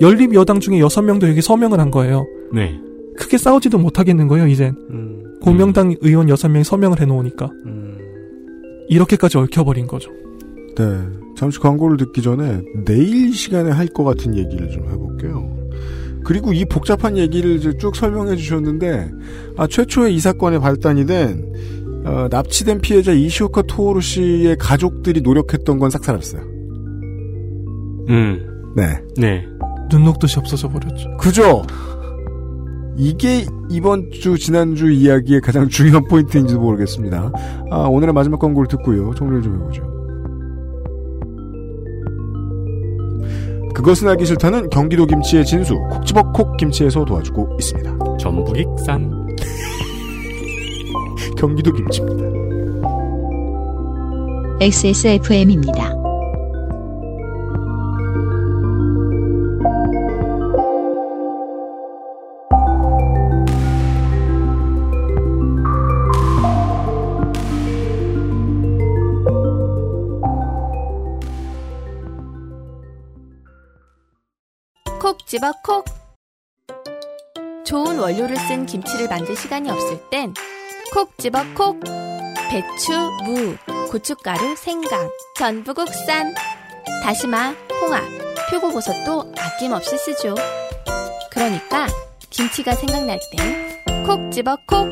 연립 0.01 0.33
여당 0.35 0.61
중에 0.61 0.79
여섯 0.79 1.03
명도 1.03 1.29
여기 1.29 1.43
서명을 1.43 1.81
한 1.81 1.91
거예요. 1.91 2.25
네. 2.55 2.81
크게 3.19 3.37
싸우지도 3.37 3.79
못하겠는 3.79 4.29
거예요, 4.29 4.47
이젠. 4.47 4.77
공명당 5.43 5.95
의원 6.03 6.29
여섯 6.29 6.49
명이 6.49 6.63
서명을 6.65 7.01
해놓으니까. 7.01 7.51
이렇게까지 8.89 9.39
얽혀버린 9.39 9.89
거죠. 9.89 10.13
네. 10.77 10.85
잠시 11.37 11.59
광고를 11.59 11.97
듣기 11.97 12.23
전에 12.23 12.63
내일 12.85 13.29
이 13.29 13.33
시간에 13.33 13.71
할 13.73 13.89
것 13.89 14.05
같은 14.05 14.37
얘기를 14.37 14.71
좀 14.71 14.85
해볼게요. 14.89 15.62
그리고 16.25 16.53
이 16.53 16.65
복잡한 16.65 17.17
얘기를 17.17 17.57
이제 17.57 17.77
쭉 17.79 17.95
설명해 17.97 18.37
주셨는데, 18.37 19.11
아, 19.57 19.67
최초의 19.67 20.15
이 20.15 20.21
사건의 20.21 20.61
발단이 20.61 21.07
된, 21.07 21.53
어, 22.05 22.29
납치된 22.31 22.81
피해자 22.81 23.13
이시오카 23.13 23.63
토오루 23.63 24.01
씨의 24.01 24.57
가족들이 24.59 25.21
노력했던 25.21 25.79
건 25.79 25.91
싹 25.91 26.05
사라졌어요. 26.05 26.43
음. 28.09 28.73
네. 28.75 28.99
네. 29.17 29.47
눈 29.91 30.05
녹듯이 30.05 30.39
없어져 30.39 30.69
버렸죠. 30.69 31.17
그죠? 31.19 31.63
이게 32.97 33.45
이번 33.71 34.11
주, 34.11 34.37
지난주 34.39 34.91
이야기의 34.91 35.41
가장 35.41 35.69
중요한 35.69 36.05
포인트인지도 36.09 36.61
모르겠습니다. 36.61 37.33
아, 37.71 37.77
오늘의 37.89 38.13
마지막 38.13 38.39
광고를 38.39 38.69
듣고요. 38.69 39.15
정리를 39.15 39.43
좀 39.43 39.61
해보죠. 39.61 39.92
그것은 43.75 44.09
알기 44.09 44.27
싫다는 44.27 44.71
경기도 44.71 45.07
김치의 45.07 45.45
진수, 45.45 45.75
콕 45.91 46.05
집어 46.05 46.23
콕 46.33 46.57
김치에서 46.57 47.05
도와주고 47.05 47.57
있습니다. 47.59 48.17
전북익산. 48.19 49.23
경기도 51.37 51.73
김치입니다. 51.73 52.25
XSFM입니다. 54.61 56.12
집어 75.33 75.51
콕. 75.65 75.87
좋은 77.65 77.99
원료를 77.99 78.37
쓴 78.37 78.67
김치를 78.67 79.09
만들 79.09 79.35
시간이 79.35 79.71
없을 79.71 79.99
땐 80.11 80.35
콕 80.93 81.17
집어 81.17 81.43
콕. 81.55 81.81
배추, 82.51 82.93
무, 83.25 83.57
고춧가루, 83.91 84.55
생강, 84.57 85.09
전부 85.39 85.73
국산. 85.73 86.35
다시마, 87.03 87.55
홍합, 87.81 88.03
표고버섯도 88.51 89.33
아낌없이 89.39 89.97
쓰죠. 89.97 90.35
그러니까 91.31 91.87
김치가 92.29 92.75
생각날 92.75 93.19
땐 93.35 94.05
콕 94.05 94.31
집어 94.31 94.55
콕. 94.67 94.87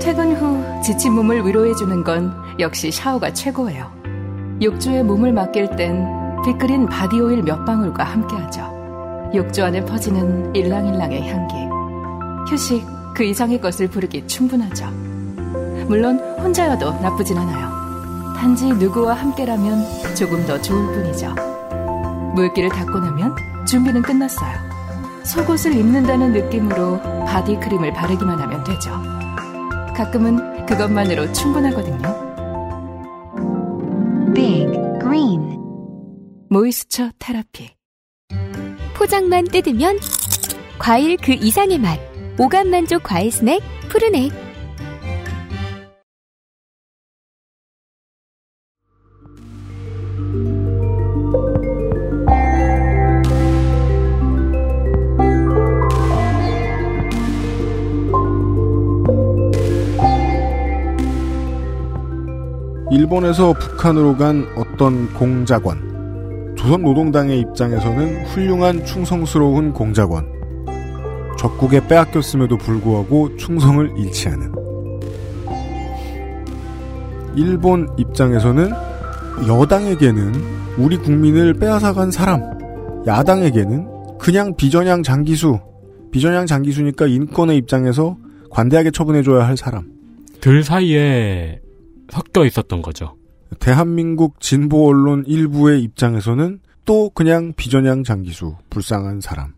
퇴근 0.00 0.36
후 0.36 0.80
지친 0.84 1.12
몸을 1.14 1.44
위로해주는 1.44 2.04
건 2.04 2.32
역시 2.60 2.92
샤워가 2.92 3.32
최고예요. 3.32 3.98
욕조에 4.62 5.02
몸을 5.02 5.32
맡길 5.32 5.74
땐 5.74 6.17
빅그린 6.44 6.86
바디오일 6.86 7.42
몇 7.42 7.64
방울과 7.64 8.04
함께하죠. 8.04 9.30
욕조 9.34 9.64
안에 9.64 9.84
퍼지는 9.84 10.54
일랑일랑의 10.54 11.28
향기. 11.28 11.54
휴식 12.50 12.86
그 13.14 13.24
이상의 13.24 13.60
것을 13.60 13.88
부르기 13.88 14.26
충분하죠. 14.26 14.86
물론 15.88 16.18
혼자여도 16.40 17.00
나쁘진 17.00 17.36
않아요. 17.38 17.68
단지 18.36 18.66
누구와 18.66 19.14
함께라면 19.14 20.14
조금 20.14 20.44
더 20.46 20.60
좋을 20.60 20.94
뿐이죠. 20.94 21.34
물기를 22.34 22.70
닦고 22.70 23.00
나면 23.00 23.34
준비는 23.66 24.02
끝났어요. 24.02 24.56
속옷을 25.24 25.74
입는다는 25.74 26.32
느낌으로 26.32 27.00
바디크림을 27.26 27.92
바르기만 27.92 28.40
하면 28.40 28.64
되죠. 28.64 28.90
가끔은 29.94 30.64
그것만으로 30.64 31.32
충분하거든요. 31.32 32.17
모이스처 36.50 37.10
테라피. 37.18 37.70
포장만 38.94 39.44
뜯으면 39.44 39.98
과일 40.78 41.16
그 41.18 41.32
이상의 41.32 41.78
맛. 41.78 41.98
오감 42.38 42.70
만족 42.70 43.02
과일 43.02 43.30
스낵 43.30 43.60
푸르넥. 43.88 44.32
일본에서 62.90 63.52
북한으로 63.52 64.16
간 64.16 64.46
어떤 64.56 65.12
공작원. 65.14 65.87
조선노동당의 66.58 67.38
입장에서는 67.40 68.26
훌륭한 68.26 68.84
충성스러운 68.84 69.72
공작원. 69.72 70.26
적국에 71.38 71.86
빼앗겼음에도 71.86 72.58
불구하고 72.58 73.36
충성을 73.36 73.92
잃지 73.96 74.28
않은. 74.28 74.52
일본 77.36 77.88
입장에서는 77.96 78.70
여당에게는 79.46 80.34
우리 80.78 80.96
국민을 80.96 81.54
빼앗아간 81.54 82.10
사람, 82.10 82.42
야당에게는 83.06 84.18
그냥 84.18 84.56
비전향 84.56 85.04
장기수, 85.04 85.60
비전향 86.10 86.46
장기수니까 86.46 87.06
인권의 87.06 87.56
입장에서 87.56 88.16
관대하게 88.50 88.90
처분해줘야 88.90 89.46
할 89.46 89.56
사람. 89.56 89.92
들 90.40 90.64
사이에 90.64 91.60
섞여 92.10 92.44
있었던 92.44 92.82
거죠. 92.82 93.14
대한민국 93.60 94.40
진보 94.40 94.88
언론 94.88 95.24
일부의 95.26 95.82
입장에서는 95.82 96.60
또 96.84 97.10
그냥 97.10 97.52
비전향 97.56 98.04
장기수, 98.04 98.56
불쌍한 98.70 99.20
사람. 99.20 99.54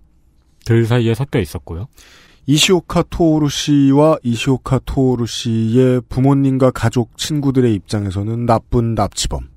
들 0.64 0.84
사이에 0.84 1.14
섞여 1.14 1.38
있었고요. 1.38 1.86
이시오카 2.46 3.04
토오루 3.10 3.48
씨와 3.48 4.18
이시오카 4.22 4.80
토오루 4.84 5.26
씨의 5.26 6.02
부모님과 6.08 6.72
가족, 6.72 7.16
친구들의 7.16 7.72
입장에서는 7.74 8.46
나쁜 8.46 8.94
납치범. 8.94 9.48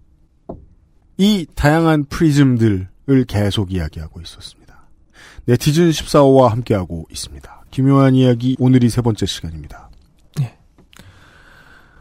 이 1.18 1.46
다양한 1.56 2.06
프리즘들을 2.06 2.88
계속 3.28 3.72
이야기하고 3.74 4.22
있었습니다. 4.22 4.88
네티즌 5.46 5.90
14호와 5.90 6.50
함께하고 6.50 7.08
있습니다. 7.10 7.66
기묘한 7.72 8.16
이야기 8.16 8.56
오늘이 8.60 8.90
세 8.90 9.02
번째 9.02 9.26
시간입니다. 9.26 9.90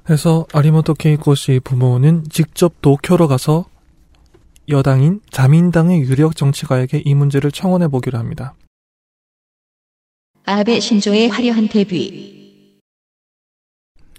그래서 0.05 0.47
아리모토 0.53 0.95
케이코 0.95 1.35
씨 1.35 1.61
부모는 1.63 2.25
직접 2.29 2.81
도쿄로 2.83 3.29
가서 3.29 3.67
여당인 4.69 5.21
자민당의 5.31 6.01
유력 6.03 6.37
정치가에게 6.37 7.03
이 7.05 7.15
문제를 7.15 7.51
청원해 7.53 7.89
보기로 7.89 8.19
합니다. 8.19 8.55
아베 10.45 10.81
신조의 10.81 11.29
화려한 11.29 11.69
데뷔 11.69 12.43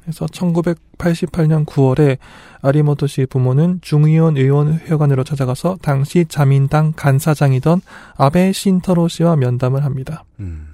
그래서 0.02 0.26
1988년 0.26 1.66
9월에 1.66 2.18
아리모토 2.62 3.08
씨 3.08 3.26
부모는 3.26 3.80
중의원 3.82 4.38
의원회관으로 4.38 5.24
찾아가서 5.24 5.78
당시 5.82 6.26
자민당 6.28 6.94
간사장이던 6.96 7.82
아베 8.18 8.52
신터로 8.52 9.08
씨와 9.08 9.36
면담을 9.38 9.84
합니다. 9.84 10.24
음. 10.40 10.72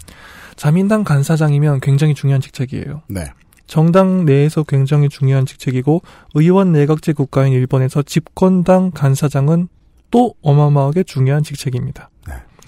자민당 0.55 1.03
간사장이면 1.03 1.79
굉장히 1.79 2.13
중요한 2.15 2.41
직책이에요. 2.41 3.03
네. 3.07 3.25
정당 3.69 4.25
내에서 4.25 4.63
굉장히 4.63 5.07
중요한 5.09 5.45
직책이고 5.45 6.01
의원 6.33 6.73
내각제 6.73 7.13
국가인 7.13 7.53
일본에서 7.53 8.01
집권당 8.01 8.91
간사장은 8.91 9.67
또 10.11 10.33
어마어마하게 10.41 11.03
중요한 11.03 11.43
직책입니다. 11.43 12.09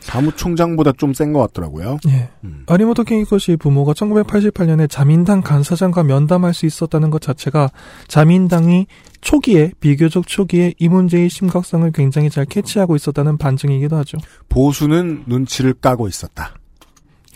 사무총장보다 0.02 0.94
좀 0.94 1.14
센 1.14 1.32
것 1.32 1.40
같더라고요. 1.40 1.98
예. 2.08 2.30
음. 2.44 2.64
아리모토 2.68 3.04
케이코 3.04 3.38
씨 3.38 3.56
부모가 3.56 3.94
1988년에 3.94 4.90
자민당 4.90 5.42
간사장과 5.42 6.04
면담할 6.04 6.54
수 6.54 6.66
있었다는 6.66 7.12
것 7.12 7.22
자체가 7.22 7.70
자민당이 8.08 8.88
초기에 9.22 9.72
비교적 9.80 10.28
초기에 10.28 10.74
이 10.80 10.88
문제의 10.88 11.30
심각성을 11.30 11.90
굉장히 11.92 12.30
잘 12.30 12.46
캐치하고 12.46 12.96
있었다는 12.96 13.38
반증이기도 13.38 13.96
하죠. 13.98 14.18
보수는 14.50 15.24
눈치를 15.28 15.74
까고 15.74 16.08
있었다. 16.08 16.56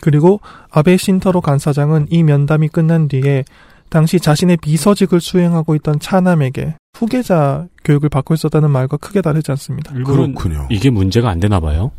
그리고 0.00 0.40
아베 0.70 0.96
신터로 0.96 1.40
간사장은 1.40 2.06
이 2.10 2.22
면담이 2.22 2.68
끝난 2.68 3.08
뒤에 3.08 3.44
당시 3.88 4.18
자신의 4.18 4.58
비서직을 4.58 5.20
수행하고 5.20 5.74
있던 5.76 6.00
차남에게 6.00 6.74
후계자 6.96 7.66
교육을 7.84 8.08
받고 8.08 8.34
있었다는 8.34 8.70
말과 8.70 8.96
크게 8.96 9.20
다르지 9.22 9.50
않습니다. 9.52 9.92
그렇군요. 9.94 10.66
이게 10.70 10.90
문제가 10.90 11.30
안 11.30 11.38
되나 11.40 11.60
봐요. 11.60 11.92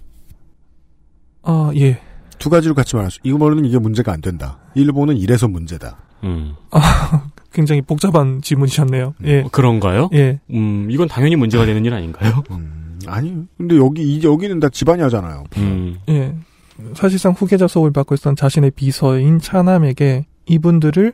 아, 1.44 1.72
예. 1.76 2.00
두 2.40 2.50
가지로 2.50 2.76
같이 2.76 2.96
말하죠. 2.96 3.20
이거는 3.24 3.66
이게 3.66 3.80
문제가 3.80 4.12
안 4.12 4.22
된다. 4.22 4.60
일본은 4.76 5.18
이래서 5.18 5.48
문제다. 5.48 5.98
음. 6.24 6.54
굉장히 7.54 7.82
복잡한 7.82 8.42
질문이셨네요. 8.42 9.16
예. 9.26 9.42
어, 9.42 9.50
그런가요? 9.52 10.10
예. 10.14 10.40
음, 10.52 10.88
이건 10.92 11.08
당연히 11.08 11.36
문제가 11.36 11.66
되는 11.66 11.84
일 11.86 11.94
아닌가요? 11.94 12.44
음, 12.52 13.00
아니, 13.08 13.34
근데 13.58 13.78
여기, 13.78 14.04
이- 14.04 14.24
여기는 14.24 14.60
다 14.60 14.70
집안이 14.70 15.02
하잖아요. 15.04 15.46
음. 15.58 15.98
예. 16.10 16.36
사실상 16.94 17.32
후계자 17.34 17.68
소을 17.68 17.92
받고 17.92 18.16
있었던 18.16 18.36
자신의 18.36 18.72
비서인 18.72 19.40
차남에게 19.40 20.26
이분들을 20.46 21.14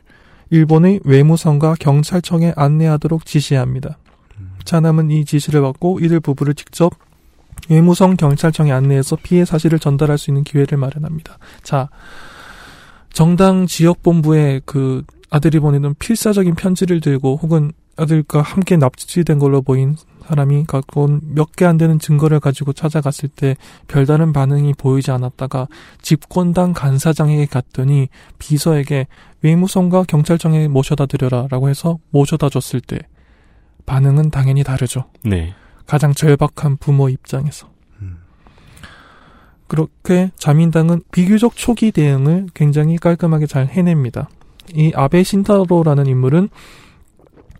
일본의 0.50 1.00
외무성과 1.04 1.76
경찰청에 1.80 2.52
안내하도록 2.56 3.24
지시합니다. 3.24 3.98
차남은 4.64 5.10
이 5.10 5.24
지시를 5.24 5.62
받고 5.62 6.00
이들 6.00 6.20
부부를 6.20 6.54
직접 6.54 6.92
외무성 7.68 8.16
경찰청에 8.16 8.72
안내해서 8.72 9.16
피해 9.22 9.44
사실을 9.44 9.78
전달할 9.78 10.18
수 10.18 10.30
있는 10.30 10.44
기회를 10.44 10.78
마련합니다. 10.78 11.38
자, 11.62 11.88
정당 13.12 13.66
지역본부에 13.66 14.62
그 14.64 15.04
아들이 15.30 15.60
보내는 15.60 15.94
필사적인 15.98 16.56
편지를 16.56 17.00
들고 17.00 17.38
혹은 17.40 17.72
아들과 17.96 18.42
함께 18.42 18.76
납치된 18.76 19.38
걸로 19.38 19.62
보인 19.62 19.96
사람이 20.28 20.64
갖고 20.66 21.04
온몇개 21.04 21.64
안 21.64 21.76
되는 21.76 21.98
증거를 21.98 22.40
가지고 22.40 22.72
찾아갔을 22.72 23.28
때 23.28 23.56
별다른 23.88 24.32
반응이 24.32 24.74
보이지 24.74 25.10
않았다가 25.10 25.68
집권당 26.00 26.72
간사장에게 26.72 27.46
갔더니 27.46 28.08
비서에게 28.38 29.06
외무성과 29.42 30.04
경찰청에 30.04 30.68
모셔다 30.68 31.06
드려라 31.06 31.46
라고 31.50 31.68
해서 31.68 31.98
모셔다 32.10 32.48
줬을 32.48 32.80
때 32.80 32.98
반응은 33.86 34.30
당연히 34.30 34.64
다르죠. 34.64 35.04
네. 35.24 35.54
가장 35.86 36.14
절박한 36.14 36.78
부모 36.78 37.08
입장에서. 37.08 37.74
그렇게 39.66 40.30
자민당은 40.38 41.02
비교적 41.10 41.56
초기 41.56 41.90
대응을 41.90 42.46
굉장히 42.54 42.96
깔끔하게 42.96 43.46
잘 43.46 43.66
해냅니다. 43.66 44.28
이 44.72 44.92
아베 44.94 45.22
신타로라는 45.22 46.06
인물은 46.06 46.48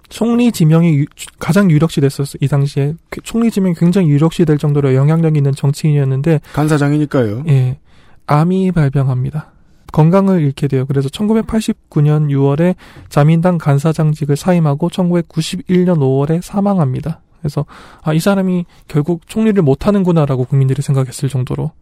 총리 0.08 0.52
지명이 0.52 0.94
유- 0.98 1.04
가장 1.38 1.70
유력시 1.70 2.00
됐었어요. 2.00 2.38
이 2.40 2.48
당시에 2.48 2.94
그 3.10 3.20
총리 3.22 3.50
지명이 3.50 3.74
굉장히 3.74 4.08
유력시 4.08 4.44
될 4.44 4.58
정도로 4.58 4.94
영향력 4.94 5.36
있는 5.36 5.52
정치인이었는데 5.52 6.40
간사장이니까요. 6.52 7.44
예, 7.48 7.78
암이 8.26 8.72
발병합니다. 8.72 9.52
건강을 9.92 10.40
잃게 10.40 10.66
돼요. 10.68 10.86
그래서 10.86 11.08
1989년 11.08 12.28
6월에 12.28 12.74
자민당 13.08 13.58
간사장직을 13.58 14.36
사임하고 14.36 14.88
1991년 14.90 15.98
5월에 15.98 16.42
사망합니다. 16.42 17.20
그래서 17.40 17.64
아 18.02 18.12
이 18.14 18.18
사람이 18.20 18.64
결국 18.88 19.22
총리를 19.28 19.60
못 19.62 19.86
하는구나라고 19.86 20.44
국민들이 20.46 20.80
생각했을 20.82 21.28
정도로 21.28 21.72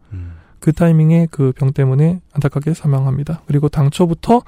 그 0.59 0.71
타이밍에 0.73 1.27
그 1.31 1.51
병 1.55 1.71
때문에 1.73 2.19
안타깝게 2.33 2.73
사망합니다. 2.73 3.41
그리고 3.47 3.67
당초부터 3.69 4.41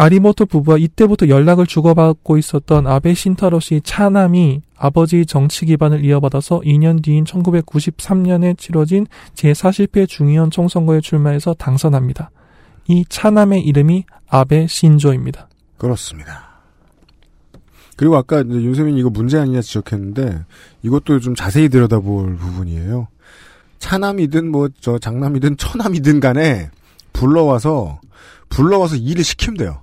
아리모토 0.00 0.46
부부와 0.46 0.78
이때부터 0.78 1.28
연락을 1.28 1.66
주고받고 1.66 2.38
있었던 2.38 2.86
아베 2.86 3.12
신타로 3.12 3.60
씨 3.60 3.82
차남이 3.84 4.62
아버지 4.74 5.26
정치 5.26 5.66
기반을 5.66 6.06
이어받아서 6.06 6.60
2년 6.60 7.02
뒤인 7.02 7.24
1993년에 7.24 8.56
치러진 8.56 9.06
제40회 9.34 10.08
중의원 10.08 10.50
총선거에 10.50 11.02
출마해서 11.02 11.52
당선합니다. 11.52 12.30
이 12.88 13.04
차남의 13.10 13.60
이름이 13.60 14.06
아베 14.26 14.66
신조입니다. 14.66 15.50
그렇습니다. 15.76 16.48
그리고 17.96 18.16
아까 18.16 18.38
윤세민 18.38 18.96
이거 18.96 19.10
문제 19.10 19.36
아니냐 19.36 19.60
지적했는데 19.60 20.46
이것도 20.82 21.20
좀 21.20 21.34
자세히 21.34 21.68
들여다볼 21.68 22.36
부분이에요. 22.36 23.06
차남이든 23.80 24.50
뭐 24.50 24.70
저 24.80 24.98
장남이든 24.98 25.58
처남이든 25.58 26.20
간에 26.20 26.70
불러와서 27.12 28.00
불러와서 28.48 28.96
일을 28.96 29.22
시키면 29.22 29.58
돼요. 29.58 29.82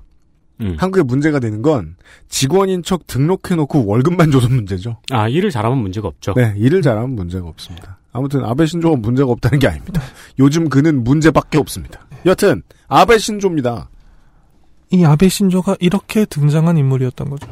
음. 0.61 0.75
한국에 0.77 1.03
문제가 1.03 1.39
되는 1.39 1.61
건 1.61 1.95
직원인 2.29 2.83
척 2.83 3.05
등록해놓고 3.07 3.85
월급만 3.85 4.31
줘서 4.31 4.49
문제죠. 4.49 4.97
아, 5.11 5.27
일을 5.27 5.51
잘하면 5.51 5.77
문제가 5.77 6.07
없죠. 6.07 6.33
네, 6.35 6.53
일을 6.57 6.81
잘하면 6.81 7.11
문제가 7.11 7.47
없습니다. 7.47 7.99
아무튼 8.11 8.43
아베 8.43 8.65
신조가 8.65 8.97
문제가 8.97 9.31
없다는 9.31 9.59
게 9.59 9.67
아닙니다. 9.67 10.01
요즘 10.39 10.69
그는 10.69 11.03
문제밖에 11.03 11.59
없습니다. 11.59 12.07
여튼 12.25 12.63
아베 12.87 13.19
신조입니다. 13.19 13.89
이 14.89 15.03
아베 15.05 15.29
신조가 15.29 15.77
이렇게 15.79 16.25
등장한 16.25 16.77
인물이었던 16.77 17.29
거죠. 17.29 17.47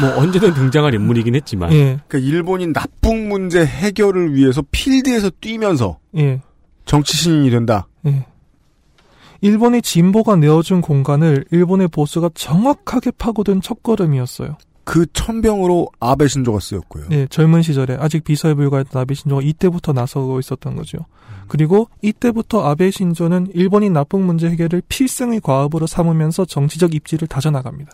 뭐 0.00 0.16
언제든 0.16 0.54
등장할 0.54 0.94
인물이긴 0.94 1.34
했지만 1.36 1.72
예, 1.72 2.00
그러니까 2.08 2.18
일본인 2.18 2.72
납북 2.72 3.16
문제 3.16 3.64
해결을 3.64 4.34
위해서 4.34 4.62
필드에서 4.70 5.30
뛰면서 5.40 5.98
예, 6.16 6.40
정치 6.84 7.16
신인이 7.16 7.50
된다. 7.50 7.86
예. 8.06 8.26
일본의 9.40 9.82
진보가 9.82 10.36
내어준 10.36 10.80
공간을 10.80 11.46
일본의 11.50 11.88
보수가 11.88 12.30
정확하게 12.34 13.12
파고든 13.12 13.60
첫걸음이었어요. 13.60 14.56
그 14.84 15.06
천병으로 15.12 15.88
아베 16.00 16.26
신조가 16.26 16.58
쓰였고요. 16.58 17.04
예, 17.12 17.26
젊은 17.28 17.62
시절에 17.62 17.96
아직 18.00 18.24
비서에 18.24 18.54
불과했던 18.54 19.00
아베 19.00 19.14
신조가 19.14 19.42
이때부터 19.42 19.92
나서고 19.92 20.40
있었던 20.40 20.74
거죠. 20.74 20.98
그리고 21.46 21.88
이때부터 22.02 22.64
아베 22.64 22.90
신조는 22.90 23.48
일본인 23.54 23.92
납북 23.92 24.22
문제 24.22 24.48
해결을 24.50 24.82
필승의 24.88 25.40
과업으로 25.40 25.86
삼으면서 25.86 26.44
정치적 26.44 26.94
입지를 26.94 27.28
다져나갑니다. 27.28 27.92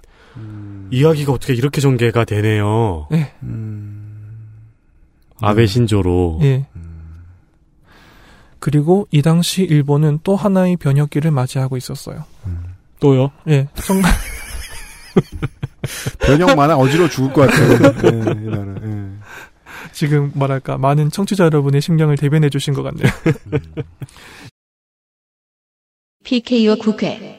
이야기가 0.91 1.33
어떻게 1.33 1.55
이렇게 1.55 1.81
전개가 1.81 2.25
되네요. 2.25 3.09
예, 3.13 3.33
아베 5.41 5.67
신조로. 5.67 6.39
예. 6.43 6.67
그리고 8.59 9.07
이 9.11 9.23
당시 9.23 9.63
일본은 9.63 10.21
또 10.23 10.37
하나의 10.37 10.77
변혁기를 10.77 11.31
맞이하고 11.31 11.77
있었어요. 11.77 12.25
또요? 13.01 13.31
예, 13.49 13.69
정말 13.75 14.11
변형 16.21 16.57
많아 16.57 16.77
어지러워 16.77 17.09
죽을 17.09 17.33
것 17.33 17.43
같아요. 17.43 17.79
네, 18.03 18.09
이 18.43 18.49
나라. 18.49 18.75
예. 18.83 19.09
지금 19.93 20.31
뭐랄까 20.35 20.79
많은 20.79 21.11
청취자 21.11 21.45
여러분의 21.45 21.81
심경을 21.81 22.17
대변해 22.17 22.49
주신 22.49 22.75
것 22.75 22.83
같네요. 22.83 23.11
PKO 26.25 26.77
국회 26.79 27.37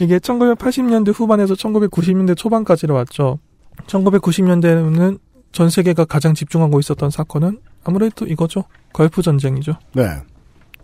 이게 0.00 0.18
1980년대 0.18 1.14
후반에서 1.14 1.54
1990년대 1.54 2.36
초반까지로 2.36 2.94
왔죠. 2.94 3.38
1990년대는 3.86 5.18
전 5.52 5.70
세계가 5.70 6.04
가장 6.04 6.34
집중하고 6.34 6.78
있었던 6.80 7.10
사건은 7.10 7.60
아무래도 7.84 8.26
이거죠. 8.26 8.64
걸프 8.92 9.22
전쟁이죠. 9.22 9.74
네. 9.94 10.04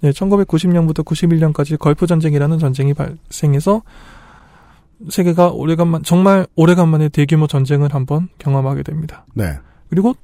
네, 0.00 0.10
1990년부터 0.10 1.04
91년까지 1.04 1.78
걸프 1.78 2.06
전쟁이라는 2.06 2.58
전쟁이 2.58 2.94
발생해서 2.94 3.82
세계가 5.08 5.48
오래간만 5.48 6.02
정말 6.04 6.46
오래간만에 6.54 7.08
대규모 7.08 7.46
전쟁을 7.46 7.94
한번 7.94 8.28
경험하게 8.38 8.82
됩니다. 8.82 9.24
네. 9.34 9.58
그리고 9.90 10.14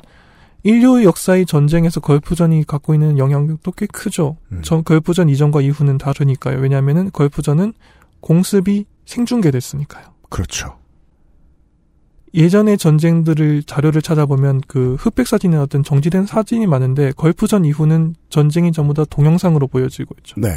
인류의 0.65 1.05
역사의 1.05 1.47
전쟁에서 1.47 2.01
걸프전이 2.01 2.67
갖고 2.67 2.95
있는 2.95 3.19
영향력도 3.19 3.73
꽤 3.73 3.87
크죠. 3.87 4.37
음. 4.53 4.63
전 4.63 4.83
걸프전 4.83 5.29
이전과 5.29 5.61
이후는 5.61 5.99
다르니까요. 5.99 6.59
왜냐하면은 6.59 7.11
걸프전은 7.13 7.73
공습이 8.21 8.87
생중계됐으니까요. 9.07 10.05
그렇죠. 10.29 10.78
예전의 12.39 12.79
전쟁들을 12.79 13.65
자료를 13.65 14.01
찾아보면 14.01 14.63
그 14.67 14.95
흑백 14.99 15.27
사진에 15.27 15.57
어떤 15.57 15.83
정지된 15.83 16.25
사진이 16.25 16.67
많은데 16.67 17.13
걸프전 17.13 17.65
이후는 17.65 18.15
전쟁이 18.31 18.73
전부 18.73 18.95
다 18.95 19.05
동영상으로 19.05 19.67
보여지고 19.67 20.15
있죠. 20.19 20.41
네. 20.41 20.51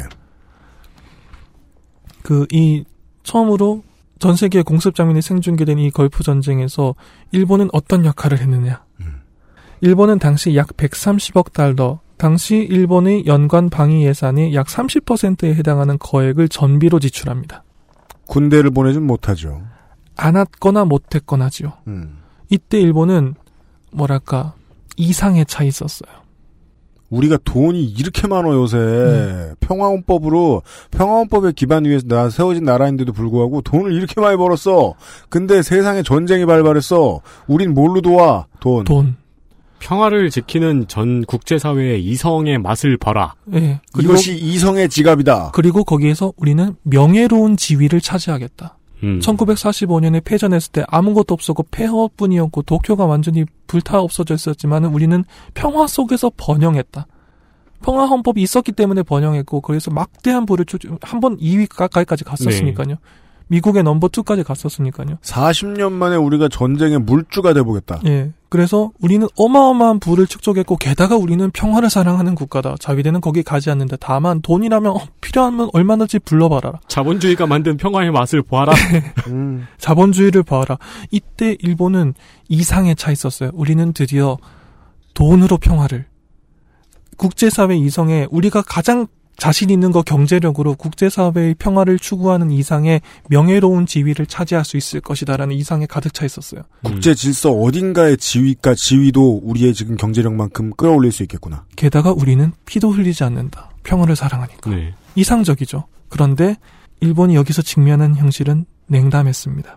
그 2.22 2.46
이 2.52 2.84
처음으로 3.22 3.82
전 4.18 4.36
세계 4.36 4.62
공습 4.62 4.94
장면이 4.94 5.22
생중계된 5.22 5.78
이 5.78 5.90
걸프 5.90 6.22
전쟁에서 6.22 6.94
일본은 7.32 7.68
어떤 7.72 8.04
역할을 8.04 8.38
했느냐? 8.38 8.84
일본은 9.80 10.20
당시 10.20 10.54
약 10.54 10.68
130억 10.76 11.52
달러, 11.52 12.00
당시 12.16 12.56
일본의 12.56 13.26
연간 13.26 13.68
방위 13.68 14.06
예산의 14.06 14.54
약 14.54 14.68
30%에 14.68 15.54
해당하는 15.54 15.98
거액을 15.98 16.48
전비로 16.48 17.00
지출합니다. 17.00 17.64
군대를 18.28 18.70
보내진 18.70 19.04
못하죠. 19.04 19.60
안 20.16 20.36
했거나 20.36 20.84
못했거나지요. 20.84 21.72
음. 21.86 22.18
이때 22.50 22.80
일본은 22.80 23.34
뭐랄까 23.92 24.54
이상에 24.96 25.44
차 25.44 25.64
있었어요. 25.64 26.22
우리가 27.12 27.38
돈이 27.44 27.84
이렇게 27.84 28.26
많아 28.26 28.48
요새 28.48 28.78
네. 28.78 29.54
평화헌법으로 29.60 30.62
평화헌법의 30.90 31.52
기반 31.52 31.84
위에서 31.84 32.06
나 32.08 32.30
세워진 32.30 32.64
나라인데도 32.64 33.12
불구하고 33.12 33.60
돈을 33.60 33.92
이렇게 33.92 34.20
많이 34.20 34.36
벌었어. 34.38 34.94
근데 35.28 35.60
세상에 35.62 36.02
전쟁이 36.02 36.46
발발했어. 36.46 37.20
우린 37.46 37.74
뭘로 37.74 38.00
도와? 38.00 38.46
돈. 38.60 38.84
돈. 38.84 39.16
평화를 39.78 40.30
지키는 40.30 40.86
전 40.88 41.24
국제사회의 41.24 42.02
이성의 42.04 42.58
맛을 42.58 42.96
봐라. 42.96 43.34
예. 43.52 43.80
그리고 43.92 44.12
이것이 44.12 44.34
이성의 44.34 44.88
지갑이다. 44.88 45.50
그리고 45.52 45.84
거기에서 45.84 46.32
우리는 46.36 46.76
명예로운 46.84 47.56
지위를 47.56 48.00
차지하겠다. 48.00 48.78
음. 49.02 49.18
1945년에 49.20 50.22
패전했을 50.24 50.72
때 50.72 50.84
아무것도 50.88 51.34
없었고 51.34 51.64
폐허뿐이었고 51.70 52.62
도쿄가 52.62 53.04
완전히 53.06 53.44
불타 53.66 54.00
없어져 54.00 54.34
있었지만 54.34 54.84
우리는 54.84 55.24
평화 55.54 55.86
속에서 55.86 56.30
번영했다. 56.36 57.06
평화 57.82 58.06
헌법이 58.06 58.40
있었기 58.40 58.72
때문에 58.72 59.02
번영했고 59.02 59.60
그래서 59.60 59.90
막대한 59.90 60.46
부를 60.46 60.64
한 61.02 61.20
번 61.20 61.36
2위 61.38 61.66
가까이까지 61.68 62.24
갔었으니까요. 62.24 62.96
미국의 63.48 63.82
넘버 63.82 64.08
2까지 64.08 64.44
갔었으니까요. 64.44 65.18
40년 65.22 65.92
만에 65.92 66.16
우리가 66.16 66.48
전쟁의 66.48 67.00
물주가 67.00 67.52
돼 67.52 67.62
보겠다. 67.62 68.00
예. 68.06 68.32
그래서 68.52 68.92
우리는 69.00 69.26
어마어마한 69.38 69.98
부를 69.98 70.26
축적했고 70.26 70.76
게다가 70.76 71.16
우리는 71.16 71.50
평화를 71.52 71.88
사랑하는 71.88 72.34
국가다. 72.34 72.74
자위대는 72.78 73.22
거기 73.22 73.42
가지 73.42 73.70
않는다. 73.70 73.96
다만 73.98 74.42
돈이라면 74.42 74.92
어, 74.92 75.00
필요하면 75.22 75.70
얼마든지 75.72 76.18
불러봐라. 76.18 76.80
자본주의가 76.86 77.46
만든 77.46 77.78
평화의 77.78 78.10
맛을 78.10 78.42
보아라. 78.42 78.74
음. 79.28 79.66
자본주의를 79.78 80.42
봐라. 80.42 80.76
이때 81.10 81.56
일본은 81.60 82.12
이상에 82.50 82.94
차 82.94 83.10
있었어요. 83.10 83.52
우리는 83.54 83.94
드디어 83.94 84.36
돈으로 85.14 85.56
평화를 85.56 86.04
국제사회 87.16 87.74
이성에 87.78 88.26
우리가 88.30 88.60
가장 88.60 89.06
자신 89.36 89.70
있는 89.70 89.90
거 89.90 90.02
경제력으로 90.02 90.74
국제사회의 90.74 91.54
평화를 91.54 91.98
추구하는 91.98 92.50
이상의 92.50 93.00
명예로운 93.28 93.86
지위를 93.86 94.26
차지할 94.26 94.64
수 94.64 94.76
있을 94.76 95.00
것이다라는 95.00 95.56
이상에 95.56 95.86
가득 95.86 96.14
차 96.14 96.24
있었어요. 96.24 96.62
국제 96.82 97.14
질서 97.14 97.50
어딘가의 97.50 98.18
지위가 98.18 98.74
지위도 98.74 99.40
우리의 99.42 99.74
지금 99.74 99.96
경제력만큼 99.96 100.72
끌어올릴 100.76 101.10
수 101.12 101.22
있겠구나. 101.24 101.64
게다가 101.76 102.12
우리는 102.12 102.52
피도 102.66 102.90
흘리지 102.90 103.24
않는다. 103.24 103.70
평화를 103.82 104.14
사랑하니까. 104.14 104.70
네. 104.70 104.94
이상적이죠. 105.16 105.86
그런데 106.08 106.56
일본이 107.00 107.34
여기서 107.34 107.62
직면한 107.62 108.14
현실은 108.14 108.64
냉담했습니다. 108.86 109.76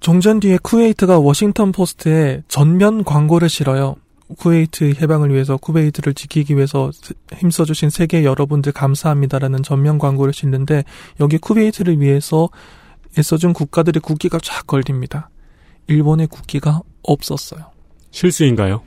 종전 0.00 0.40
뒤에 0.40 0.58
쿠웨이트가 0.62 1.18
워싱턴 1.18 1.72
포스트에 1.72 2.42
전면 2.48 3.04
광고를 3.04 3.48
실어요. 3.48 3.96
쿠웨이트 4.38 4.94
해방을 5.00 5.32
위해서 5.32 5.56
쿠웨이트를 5.56 6.14
지키기 6.14 6.56
위해서 6.56 6.90
힘써주신 7.36 7.90
세계 7.90 8.24
여러분들 8.24 8.72
감사합니다라는 8.72 9.62
전면 9.62 9.98
광고를 9.98 10.32
실는데 10.32 10.84
여기 11.20 11.38
쿠웨이트를 11.38 12.00
위해서 12.00 12.48
애써준 13.18 13.52
국가들의 13.52 14.00
국기가 14.00 14.38
쫙 14.42 14.66
걸립니다. 14.66 15.30
일본의 15.86 16.28
국기가 16.28 16.80
없었어요. 17.02 17.70
실수인가요? 18.10 18.82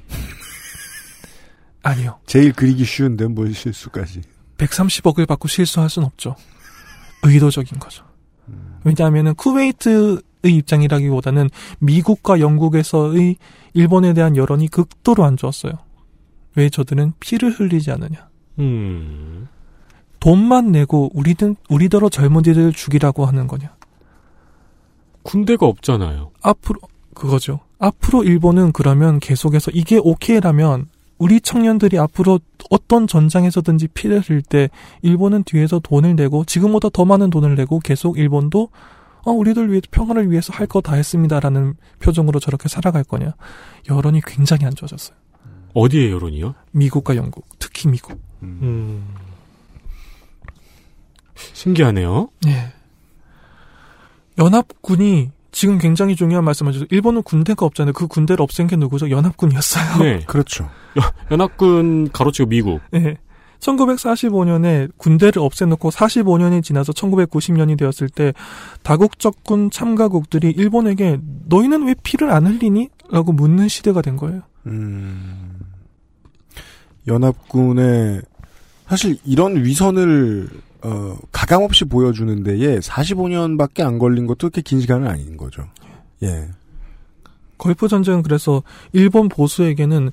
아니요. 1.84 2.20
제일 2.26 2.54
그리기 2.54 2.86
쉬운데 2.86 3.28
뭘 3.28 3.54
실수까지. 3.54 4.22
130억을 4.58 5.28
받고 5.28 5.48
실수할 5.48 5.90
순 5.90 6.06
없죠. 6.06 6.36
의도적인 7.24 7.80
거죠. 7.80 8.06
왜냐하면 8.84 9.36
쿠웨이트의 9.36 10.22
입장이라기보다는 10.50 11.50
미국과 11.80 12.40
영국에서의 12.40 13.38
일본에 13.74 14.14
대한 14.14 14.36
여론이 14.36 14.68
극도로 14.68 15.24
안 15.24 15.38
좋았어요. 15.38 15.74
왜 16.56 16.70
저들은 16.70 17.14
피를 17.20 17.52
흘리지 17.52 17.92
않느냐. 17.92 18.28
음. 18.60 19.48
돈만 20.20 20.72
내고 20.72 21.12
우리는 21.14 21.56
우리더러 21.70 22.10
젊은이들을 22.10 22.74
죽이라고 22.74 23.26
하는 23.26 23.48
거냐. 23.48 23.76
군대가 25.24 25.66
없잖아요. 25.66 26.32
앞으로 26.42 26.80
그거죠. 27.14 27.60
앞으로 27.80 28.24
일본은 28.24 28.72
그러면 28.72 29.20
계속해서 29.20 29.72
이게 29.74 30.00
오케이라면 30.02 30.88
우리 31.18 31.40
청년들이 31.42 31.98
앞으로 32.00 32.40
어떤 32.70 33.08
전장에서든지 33.08 33.88
피를 33.90 34.20
흘릴 34.20 34.42
때 34.42 34.70
일본은 35.02 35.44
뒤에서 35.44 35.80
돈을 35.80 36.16
내고 36.16 36.44
지금보다 36.46 36.90
더 36.90 37.06
많은 37.06 37.30
돈을 37.30 37.56
내고 37.56 37.80
계속 37.80 38.18
일본도 38.18 38.70
어, 39.26 39.32
우리들 39.32 39.72
위해 39.72 39.82
평화를 39.90 40.30
위해서 40.32 40.52
할 40.54 40.68
거 40.68 40.82
다 40.82 40.96
했습니다라는 40.96 41.76
표정으로 42.00 42.40
저렇게 42.40 42.68
살아갈 42.70 43.04
거냐. 43.04 43.34
여론이 43.90 44.22
굉장히 44.26 44.66
안 44.66 44.74
좋아졌어요. 44.76 45.16
어디의 45.74 46.12
여론이요? 46.12 46.54
미국과 46.72 47.16
영국, 47.16 47.46
특히 47.60 47.88
미국. 47.90 48.20
음. 48.44 49.06
신기하네요. 51.36 52.30
예. 52.48 52.74
연합군이 54.38 55.32
지금 55.52 55.78
굉장히 55.78 56.16
중요한 56.16 56.44
말씀하셨어요. 56.46 56.88
일본은 56.90 57.22
군대가 57.24 57.66
없잖아요. 57.66 57.94
그 57.94 58.08
군대를 58.08 58.42
없앤 58.42 58.68
게 58.68 58.76
누구죠? 58.76 59.10
연합군이었어요. 59.10 59.98
네. 60.04 60.20
그렇죠. 60.26 60.70
연합군 61.32 62.10
가로치고 62.12 62.50
미국. 62.50 62.82
네. 62.92 63.18
1945년에 63.64 64.92
군대를 64.98 65.42
없애놓고 65.42 65.90
45년이 65.90 66.64
지나서 66.64 66.92
1990년이 66.94 67.78
되었을 67.78 68.10
때 68.10 68.34
다국적군 68.84 69.72
참가국들이 69.72 70.52
일본에게 70.52 71.20
너희는 71.48 71.88
왜 71.88 71.96
피를 72.04 72.32
안 72.32 72.46
흘리니? 72.46 72.90
라고 73.10 73.32
묻는 73.32 73.68
시대가 73.68 74.02
된 74.02 74.18
거예요. 74.18 74.42
음, 74.66 75.60
연합군의 77.08 78.22
사실 78.88 79.18
이런 79.26 79.64
위선을 79.64 80.50
어, 80.84 81.18
가감없이 81.32 81.86
보여주는 81.86 82.44
데에 82.44 82.80
45년밖에 82.80 83.82
안 83.82 84.00
걸린 84.00 84.28
것도 84.28 84.50
그렇게 84.50 84.62
긴 84.62 84.82
시간은 84.82 85.08
아닌 85.08 85.38
거죠. 85.38 85.66
예. 86.24 86.50
걸프 87.58 87.88
전쟁은 87.88 88.24
그래서 88.24 88.64
일본 88.92 89.30
보수에게는 89.30 90.12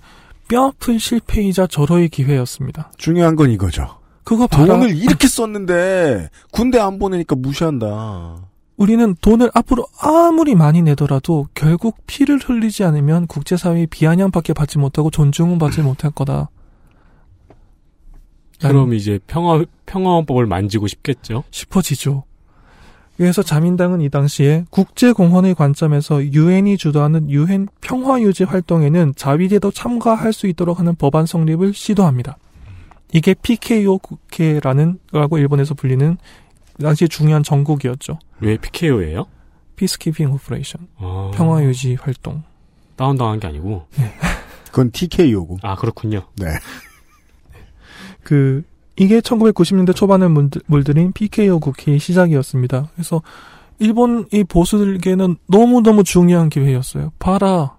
뼈아픈 0.51 0.99
실패이자 0.99 1.69
절호의 1.69 2.09
기회였습니다. 2.09 2.91
중요한 2.99 3.37
건 3.37 3.51
이거죠. 3.53 4.01
그거 4.25 4.49
봐라. 4.49 4.79
돈을 4.79 4.97
이렇게 4.97 5.29
썼는데 5.29 6.29
군대 6.51 6.79
안 6.79 6.99
보내니까 6.99 7.37
무시한다. 7.37 8.49
우리는 8.77 9.15
돈을 9.21 9.51
앞으로 9.55 9.87
아무리 10.01 10.57
많이 10.57 10.83
내더라도 10.83 11.47
결국 11.55 11.99
피를 12.07 12.39
흘리지 12.39 12.83
않으면 12.83 13.29
국제사회의 13.29 13.87
비아냥밖에 13.87 14.53
받지 14.53 14.79
못하고 14.79 15.11
존중은 15.11 15.59
받지 15.59 15.83
못할 15.83 16.11
거다. 16.11 16.51
그럼 18.61 18.93
이제 18.93 19.21
평화 19.27 19.65
평화헌법을 19.87 20.47
만지고 20.47 20.89
싶겠죠. 20.89 21.45
싶어지죠. 21.51 22.25
그래서 23.21 23.43
자민당은 23.43 24.01
이 24.01 24.09
당시에 24.09 24.65
국제공헌의 24.71 25.55
관점에서 25.55 26.25
유엔이 26.25 26.79
주도하는 26.79 27.29
유엔 27.29 27.69
평화유지 27.83 28.45
활동에는 28.45 29.13
자위대도 29.15 29.73
참가할 29.73 30.33
수 30.33 30.47
있도록 30.47 30.79
하는 30.79 30.95
법안 30.95 31.27
성립을 31.27 31.75
시도합니다. 31.75 32.39
이게 33.13 33.35
PKO 33.35 33.99
국회라는 33.99 35.01
라고 35.13 35.37
일본에서 35.37 35.75
불리는 35.75 36.17
당시 36.81 37.11
중요한 37.11 37.43
정국이었죠. 37.43 38.19
왜 38.41 38.57
PKO예요? 38.57 39.27
Peacekeeping 39.77 40.33
operation. 40.33 40.89
아, 40.97 41.31
평화유지 41.35 41.99
활동. 42.01 42.43
다운당한 42.97 43.39
게 43.39 43.49
아니고. 43.49 43.87
그건 44.73 44.91
TKO고. 44.93 45.59
아 45.61 45.75
그렇군요. 45.75 46.23
네. 46.37 46.47
그 48.23 48.63
이게 49.01 49.21
1990년대 49.21 49.97
초반에 49.97 50.29
물들, 50.29 50.61
물들인 50.67 51.13
PKO 51.13 51.59
국회의 51.59 51.99
시작이었습니다. 51.99 52.91
그래서 52.93 53.23
일본 53.79 54.29
이 54.31 54.45
보수들에게는 54.45 55.37
너무너무 55.47 56.05
중요한 56.05 56.51
기회였어요. 56.51 57.11
봐라. 57.19 57.79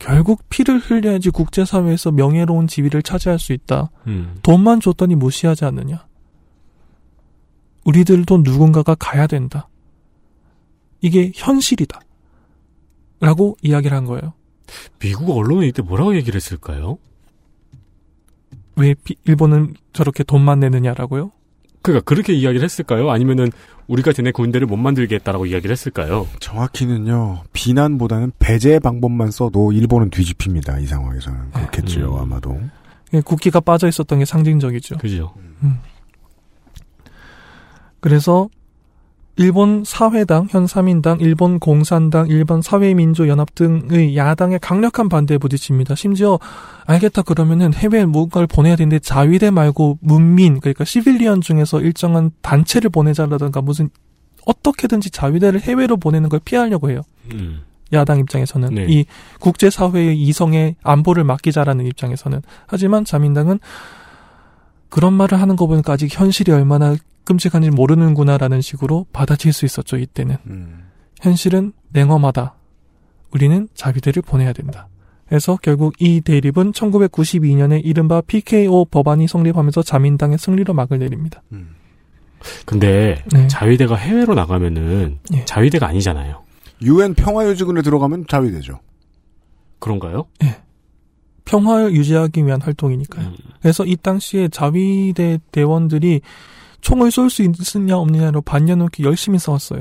결국 0.00 0.42
피를 0.50 0.80
흘려야지 0.80 1.30
국제사회에서 1.30 2.10
명예로운 2.10 2.66
지위를 2.66 3.04
차지할 3.04 3.38
수 3.38 3.52
있다. 3.52 3.92
음. 4.08 4.38
돈만 4.42 4.80
줬더니 4.80 5.14
무시하지 5.14 5.64
않느냐. 5.64 6.04
우리들도 7.84 8.38
누군가가 8.38 8.96
가야 8.96 9.28
된다. 9.28 9.68
이게 11.00 11.30
현실이다. 11.32 12.00
라고 13.20 13.56
이야기를 13.62 13.96
한 13.96 14.04
거예요. 14.04 14.34
미국 14.98 15.30
언론은 15.30 15.68
이때 15.68 15.80
뭐라고 15.80 16.16
얘기를 16.16 16.34
했을까요? 16.34 16.98
왜 18.76 18.94
피- 18.94 19.16
일본은 19.24 19.74
저렇게 19.92 20.22
돈만 20.24 20.60
내느냐라고요? 20.60 21.32
그러니까 21.82 22.04
그렇게 22.04 22.32
이야기를 22.32 22.64
했을까요? 22.64 23.10
아니면은 23.10 23.50
우리가 23.86 24.12
쟤네 24.12 24.32
군대를 24.32 24.66
못 24.66 24.76
만들겠다라고 24.76 25.46
이야기를 25.46 25.70
했을까요? 25.72 26.26
정확히는요 26.40 27.42
비난보다는 27.52 28.32
배제 28.40 28.78
방법만 28.80 29.30
써도 29.30 29.70
일본은 29.72 30.10
뒤집힙니다 30.10 30.78
이 30.80 30.86
상황에서는 30.86 31.50
그렇겠지요 31.52 32.14
음. 32.16 32.20
아마도 32.22 32.60
예, 33.14 33.20
국기가 33.20 33.60
빠져 33.60 33.86
있었던 33.86 34.18
게 34.18 34.24
상징적이죠. 34.24 34.98
그죠? 34.98 35.32
그래서 38.00 38.48
일본 39.38 39.84
사회당, 39.84 40.46
현 40.50 40.64
3인당, 40.64 41.20
일본 41.20 41.58
공산당, 41.58 42.26
일본 42.28 42.62
사회민주연합 42.62 43.54
등의 43.54 44.16
야당의 44.16 44.60
강력한 44.60 45.10
반대에 45.10 45.36
부딪힙니다. 45.36 45.94
심지어 45.94 46.38
알겠다 46.86 47.22
그러면은 47.22 47.74
해외에 47.74 48.06
뭔가를 48.06 48.46
보내야 48.46 48.76
되는데 48.76 48.98
자위대 48.98 49.50
말고 49.50 49.98
문민 50.00 50.60
그러니까 50.60 50.84
시빌리언 50.84 51.42
중에서 51.42 51.82
일정한 51.82 52.30
단체를 52.40 52.88
보내자라든가 52.88 53.60
무슨 53.60 53.90
어떻게든지 54.46 55.10
자위대를 55.10 55.60
해외로 55.60 55.98
보내는 55.98 56.30
걸 56.30 56.40
피하려고 56.42 56.90
해요. 56.90 57.02
음. 57.34 57.60
야당 57.92 58.18
입장에서는 58.18 58.74
네. 58.74 58.86
이 58.88 59.04
국제사회의 59.38 60.20
이성의 60.20 60.76
안보를 60.82 61.24
맡기자라는 61.24 61.86
입장에서는 61.86 62.42
하지만 62.66 63.04
자민당은 63.04 63.60
그런 64.88 65.12
말을 65.12 65.40
하는 65.40 65.56
거 65.56 65.66
보니까 65.66 65.92
아직 65.92 66.18
현실이 66.18 66.52
얼마나 66.52 66.96
끔찍한지 67.26 67.70
모르는구나라는 67.70 68.62
식으로 68.62 69.06
받아칠 69.12 69.52
수 69.52 69.66
있었죠 69.66 69.98
이때는 69.98 70.36
음. 70.46 70.84
현실은 71.20 71.72
냉엄하다 71.90 72.54
우리는 73.32 73.68
자위대를 73.74 74.22
보내야 74.22 74.54
된다 74.54 74.88
그래서 75.28 75.58
결국 75.60 75.94
이 76.00 76.22
대립은 76.22 76.72
1992년에 76.72 77.82
이른바 77.84 78.22
PKO 78.22 78.86
법안이 78.86 79.28
성립하면서 79.28 79.82
자민당의 79.82 80.38
승리로 80.38 80.72
막을 80.72 81.00
내립니다 81.00 81.42
근데 82.64 83.22
네. 83.32 83.48
자위대가 83.48 83.96
해외로 83.96 84.34
나가면은 84.34 85.18
예. 85.34 85.44
자위대가 85.44 85.88
아니잖아요. 85.88 86.44
유엔 86.82 87.14
평화유지군에 87.14 87.82
들어가면 87.82 88.26
자위대죠 88.28 88.80
그런가요? 89.78 90.26
평화를 91.46 91.94
유지하기 91.94 92.44
위한 92.44 92.60
활동이니까요 92.60 93.28
음. 93.28 93.36
그래서 93.60 93.84
이 93.84 93.96
당시에 93.96 94.48
자위대 94.48 95.38
대원들이 95.52 96.20
총을 96.86 97.10
쏠 97.10 97.30
수 97.30 97.42
있느냐 97.42 97.96
없느냐로 97.96 98.42
반년 98.42 98.78
넘게 98.78 99.02
열심히 99.02 99.40
싸웠어요. 99.40 99.80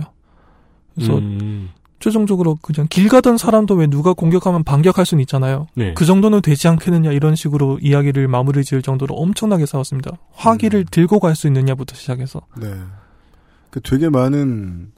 그래서 0.95 1.19
음. 1.19 1.69
최종적으로 1.99 2.57
그냥 2.63 2.87
길 2.89 3.09
가던 3.09 3.37
사람도 3.37 3.75
왜 3.75 3.85
누가 3.85 4.13
공격하면 4.13 4.63
반격할 4.63 5.05
수는 5.05 5.21
있잖아요. 5.21 5.67
네. 5.75 5.93
그 5.93 6.03
정도는 6.03 6.41
되지 6.41 6.67
않겠느냐 6.67 7.11
이런 7.11 7.35
식으로 7.35 7.77
이야기를 7.79 8.27
마무리 8.27 8.63
지을 8.63 8.81
정도로 8.81 9.13
엄청나게 9.13 9.67
싸웠습니다. 9.67 10.17
화기를 10.33 10.79
음. 10.79 10.85
들고 10.89 11.19
갈 11.19 11.35
수 11.35 11.45
있느냐부터 11.45 11.95
시작해서. 11.95 12.41
네. 12.59 12.73
그 13.69 13.81
되게 13.81 14.09
많은 14.09 14.91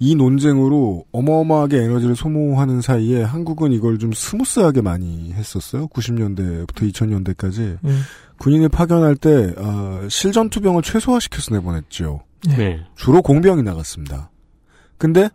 이 0.00 0.14
논쟁으로 0.14 1.04
어마어마하게 1.12 1.78
에너지를 1.82 2.14
소모하는 2.14 2.80
사이에 2.80 3.22
한국은 3.22 3.72
이걸 3.72 3.98
좀 3.98 4.12
스무스하게 4.12 4.80
많이 4.80 5.32
했었어요. 5.32 5.88
90년대부터 5.88 6.90
2000년대까지. 6.92 7.78
예. 7.84 7.90
군인을 8.38 8.68
파견할 8.68 9.16
때 9.16 9.54
어, 9.56 10.06
실전투병을 10.08 10.82
최소화시켜서 10.82 11.54
내보냈죠. 11.54 12.22
네. 12.46 12.80
주로 12.94 13.22
공병이 13.22 13.62
나갔습니다. 13.64 14.30
근데 14.96 15.30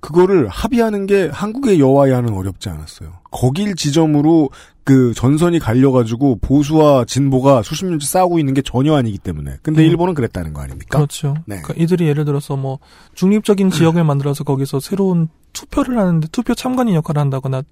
그거를 0.00 0.48
합의하는 0.48 1.06
게 1.06 1.28
한국의 1.32 1.80
여와야는 1.80 2.32
어렵지 2.32 2.68
않았어요. 2.68 3.12
거길 3.30 3.74
지점으로 3.74 4.50
그 4.84 5.12
전선이 5.14 5.58
갈려가지고 5.58 6.38
보수와 6.40 7.04
진보가 7.06 7.62
수십 7.62 7.86
년째 7.86 8.06
싸우고 8.06 8.38
있는 8.38 8.54
게 8.54 8.62
전혀 8.62 8.94
아니기 8.94 9.18
때문에. 9.18 9.56
근데 9.62 9.82
음. 9.82 9.86
일본은 9.90 10.14
그랬다는 10.14 10.52
거 10.52 10.62
아닙니까? 10.62 10.98
그렇죠. 10.98 11.34
네. 11.46 11.60
그러니까 11.60 11.74
이들이 11.82 12.06
예를 12.06 12.24
들어서 12.24 12.56
뭐 12.56 12.78
중립적인 13.14 13.70
지역을 13.70 14.02
만들어서 14.04 14.44
거기서 14.44 14.78
새로운 14.78 15.28
투표를 15.52 15.98
하는데 15.98 16.28
투표 16.30 16.54
참관인 16.54 16.94
역할을 16.94 17.20
한다거나 17.20 17.62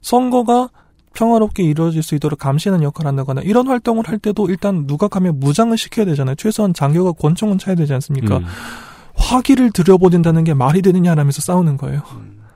선거가 0.00 0.68
평화롭게 1.12 1.64
이루어질 1.64 2.04
수 2.04 2.14
있도록 2.14 2.38
감시하는 2.38 2.84
역할을 2.84 3.08
한다거나 3.08 3.40
이런 3.42 3.66
활동을 3.66 4.08
할 4.08 4.18
때도 4.18 4.48
일단 4.48 4.86
누가 4.86 5.08
가면 5.08 5.40
무장을 5.40 5.76
시켜야 5.76 6.06
되잖아요. 6.06 6.36
최소한 6.36 6.72
장교가 6.72 7.12
권총은 7.12 7.58
차야 7.58 7.74
되지 7.74 7.92
않습니까? 7.94 8.38
음. 8.38 8.44
화기를 9.20 9.70
들여보낸다는 9.72 10.44
게 10.44 10.54
말이 10.54 10.82
되느냐 10.82 11.14
라면서 11.14 11.40
싸우는 11.40 11.76
거예요. 11.76 12.02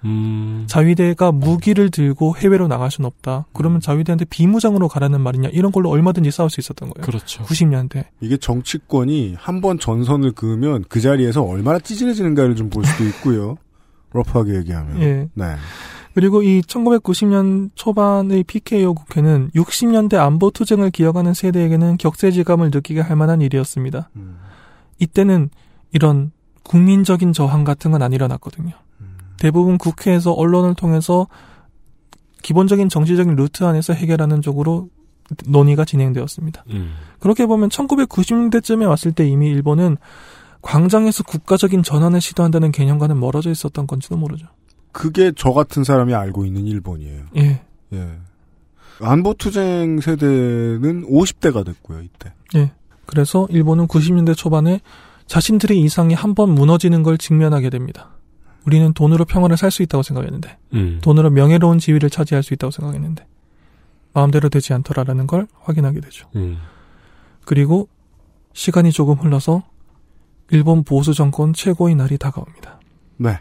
음. 0.05 0.67
자위대가 0.69 1.33
무기를 1.33 1.91
들고 1.91 2.37
해외로 2.37 2.69
나갈 2.69 2.91
수는 2.91 3.07
없다. 3.07 3.47
그러면 3.55 3.81
자위대한테 3.81 4.27
비무장으로 4.27 4.87
가라는 4.89 5.21
말이냐 5.23 5.49
이런 5.51 5.73
걸로 5.73 5.89
얼마든지 5.91 6.31
싸울 6.31 6.51
수 6.51 6.61
있었던 6.61 6.91
거예요. 6.91 7.05
그렇죠. 7.07 7.43
90년대. 7.45 8.05
이게 8.21 8.37
정치권이 8.37 9.37
한 9.39 9.61
번 9.63 9.79
전선을 9.79 10.33
그으면 10.33 10.85
그 10.91 11.01
자리에서 11.01 11.43
얼마나 11.43 11.79
찌질해지는가를 11.79 12.55
좀 12.57 12.69
볼 12.69 12.85
수도 12.85 13.05
있고요. 13.05 13.57
러프하게 14.13 14.57
얘기하면. 14.57 15.01
예. 15.03 15.29
네. 15.33 15.55
그리고 16.15 16.43
이 16.43 16.61
1990년 16.63 17.71
초반의 17.75 18.45
PKO 18.45 18.95
국회는 18.95 19.51
60년대 19.57 20.15
안보 20.15 20.51
투쟁을 20.51 20.91
기억하는 20.91 21.35
세대에게는 21.35 21.97
격세지감을 21.97 22.71
느끼게 22.73 23.01
할 23.01 23.17
만한 23.17 23.41
일이었습니다. 23.41 24.11
음. 24.17 24.37
이때는 25.01 25.51
이런 25.93 26.31
국민적인 26.65 27.33
저항 27.33 27.65
같은 27.65 27.91
건 27.93 28.03
안 28.03 28.13
일어났거든요. 28.13 28.73
대부분 29.39 29.79
국회에서 29.79 30.33
언론을 30.33 30.75
통해서 30.75 31.27
기본적인 32.43 32.89
정치적인 32.89 33.37
루트 33.37 33.65
안에서 33.65 33.93
해결하는 33.93 34.43
쪽으로 34.43 34.89
논의가 35.47 35.85
진행되었습니다. 35.85 36.65
음. 36.71 36.95
그렇게 37.19 37.47
보면 37.47 37.71
1990년대쯤에 37.71 38.87
왔을 38.87 39.13
때 39.13 39.27
이미 39.27 39.49
일본은 39.49 39.97
광장에서 40.63 41.25
국가적인 41.25 41.83
전환을 41.83 42.21
시도한다는 42.21 42.73
개념과는 42.73 43.19
멀어져 43.19 43.51
있었던 43.51 43.87
건지도 43.87 44.17
모르죠. 44.17 44.47
그게 44.93 45.33
저 45.37 45.53
같은 45.53 45.85
사람이 45.85 46.15
알고 46.15 46.45
있는 46.45 46.67
일본이에요. 46.67 47.25
예. 47.37 47.63
예. 47.93 48.19
안보투쟁 49.01 50.01
세대는 50.01 51.07
50대가 51.09 51.65
됐고요, 51.65 52.03
이때. 52.03 52.33
예. 52.55 52.73
그래서 53.07 53.47
일본은 53.51 53.89
90년대 53.89 54.37
초반에 54.37 54.81
자신들의 55.27 55.79
이상이 55.81 56.15
한 56.15 56.35
번 56.35 56.51
무너지는 56.55 57.03
걸 57.03 57.17
직면하게 57.19 57.71
됩니다. 57.71 58.11
우리는 58.67 58.93
돈으로 58.95 59.25
평화를 59.25 59.57
살 59.57 59.71
수 59.71 59.83
있다고 59.83 60.03
생각했는데, 60.03 60.57
음. 60.75 60.99
돈으로 61.03 61.31
명예로운 61.31 61.79
지위를 61.79 62.11
차지할 62.11 62.43
수 62.43 62.55
있다고 62.55 62.71
생각했는데, 62.71 63.27
마음대로 64.13 64.49
되지 64.49 64.73
않더라라는 64.75 65.27
걸 65.27 65.47
확인하게 65.61 66.01
되죠. 66.01 66.29
음. 66.37 66.59
그리고 67.45 67.89
시간이 68.53 68.93
조금 68.93 69.17
흘러서 69.17 69.63
일본 70.51 70.83
보수 70.85 71.15
정권 71.15 71.53
최고의 71.53 71.95
날이 71.95 72.17
다가옵니다. 72.19 72.81
네. 73.17 73.39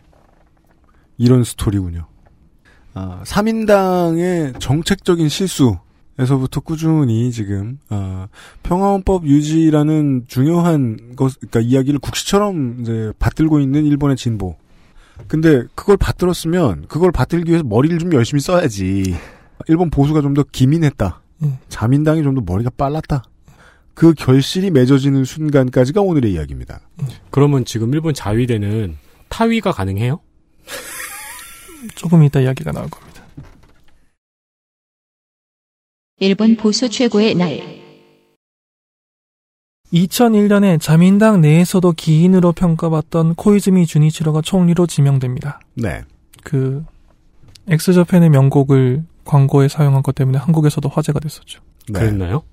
이런 1.18 1.44
스토리군요. 1.44 2.08
아, 2.96 3.22
3인당의 3.24 4.60
정책적인 4.60 5.30
실수 5.30 5.78
에서부터 6.20 6.60
꾸준히 6.62 7.32
지금, 7.32 7.80
아, 7.90 8.28
평화헌법 8.62 9.26
유지라는 9.26 10.26
중요한 10.28 11.16
것, 11.16 11.34
그러니까 11.40 11.60
이야기를 11.62 12.00
국시처럼 12.00 12.78
이제 12.82 13.12
받들고 13.18 13.60
있는 13.60 13.86
일본의 13.86 14.16
진보. 14.16 14.56
근데 15.28 15.64
그걸 15.76 15.98
받들었으면 15.98 16.86
그걸 16.88 17.12
받들기 17.12 17.50
위해서 17.50 17.64
머리를 17.64 17.98
좀 18.00 18.14
열심히 18.14 18.42
써야지. 18.42 19.16
일본 19.68 19.90
보수가 19.90 20.22
좀 20.22 20.34
더 20.34 20.44
기민했다. 20.52 21.22
예. 21.46 21.60
자민당이 21.70 22.22
좀 22.24 22.36
더 22.36 22.42
머리가 22.46 22.70
빨랐다. 22.78 23.24
그 23.96 24.14
결실이 24.14 24.72
맺어지는 24.72 25.24
순간까지가 25.24 26.02
오늘의 26.02 26.34
이야기입니다. 26.34 26.80
그러면 27.32 27.64
지금 27.66 27.94
일본 27.94 28.14
자위대는 28.14 28.98
타위가 29.30 29.72
가능해요? 29.72 30.20
조금 31.96 32.24
이따 32.24 32.40
이야기가 32.40 32.72
나올 32.72 32.90
겁니다. 32.90 33.13
일본 36.24 36.56
보수 36.56 36.90
최고의 36.90 37.36
날. 37.36 37.60
2001년에 39.92 40.80
자민당 40.80 41.42
내에서도 41.42 41.92
기인으로 41.92 42.54
평가받던 42.54 43.36
코이즈미 43.36 43.86
주니치로가 43.86 44.42
총리로 44.42 44.88
지명됩니다. 44.88 45.60
네. 45.76 46.02
그 46.44 46.84
엑스저팬의 47.68 48.30
명곡을 48.30 49.04
광고에 49.26 49.68
사용한 49.68 50.02
것 50.02 50.16
때문에 50.16 50.38
한국에서도 50.38 50.88
화제가 50.88 51.20
됐었죠. 51.20 51.62
네. 51.90 52.00
그랬나요? 52.00 52.44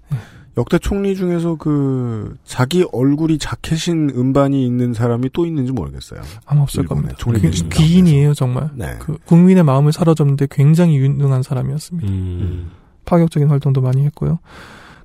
역대 0.58 0.78
총리 0.78 1.14
중에서 1.14 1.54
그 1.54 2.36
자기 2.44 2.84
얼굴이 2.92 3.38
자켓인 3.38 4.10
음반이 4.16 4.66
있는 4.66 4.92
사람이 4.92 5.30
또 5.32 5.46
있는지 5.46 5.70
모르겠어요. 5.72 6.20
아마 6.44 6.62
없을 6.62 6.84
겁니다. 6.84 7.14
총리 7.18 7.40
귀- 7.40 7.46
되신 7.46 7.68
귀인이에요 7.68 8.34
정말. 8.34 8.68
네. 8.74 8.96
그 8.98 9.16
국민의 9.24 9.62
마음을 9.62 9.92
사로잡는데 9.92 10.48
굉장히 10.50 10.96
유능한 10.98 11.44
사람이었습니다. 11.44 12.08
음. 12.08 12.70
파격적인 13.10 13.48
활동도 13.48 13.80
많이 13.80 14.04
했고요. 14.04 14.38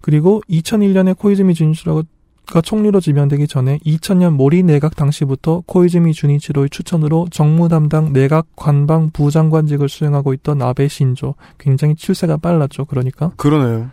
그리고 0.01 0.41
2001년에 0.47 1.17
코이즈미 1.17 1.55
주니치로가 1.55 2.61
총리로 2.63 2.99
지명되기 2.99 3.47
전에 3.47 3.79
2000년 3.79 4.33
모리 4.33 4.61
내각 4.61 4.95
당시부터 4.95 5.63
코이즈미 5.65 6.13
주니치로의 6.13 6.69
추천으로 6.69 7.27
정무 7.31 7.67
담당 7.69 8.13
내각 8.13 8.45
관방 8.55 9.09
부장관직을 9.09 9.89
수행하고 9.89 10.33
있던 10.33 10.61
아베 10.61 10.87
신조 10.87 11.33
굉장히 11.57 11.95
출세가 11.95 12.37
빨랐죠. 12.37 12.85
그러니까 12.85 13.31
그러네요. 13.37 13.89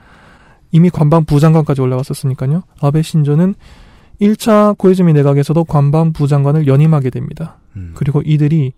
이미 0.71 0.91
관방 0.91 1.25
부장관까지 1.25 1.81
올라갔었으니까요. 1.81 2.65
아베 2.83 3.01
신조는 3.01 3.55
1차 4.21 4.77
고이즈미 4.77 5.15
내각에서도 5.15 5.65
관방 5.65 6.13
부 6.13 6.29
장관을 6.29 6.67
연임하게 6.67 7.09
됩니다. 7.09 7.57
음. 7.77 7.93
그리고 7.95 8.21
이들이 8.23 8.73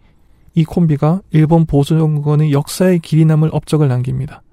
이 0.55 0.65
콤비가 0.65 1.21
일본 1.33 1.67
보수 1.67 1.99
정권의 1.99 2.53
역사에 2.53 2.99
길이 2.99 3.25
남을 3.25 3.51
업적을 3.53 3.89
남깁니다. 3.89 4.44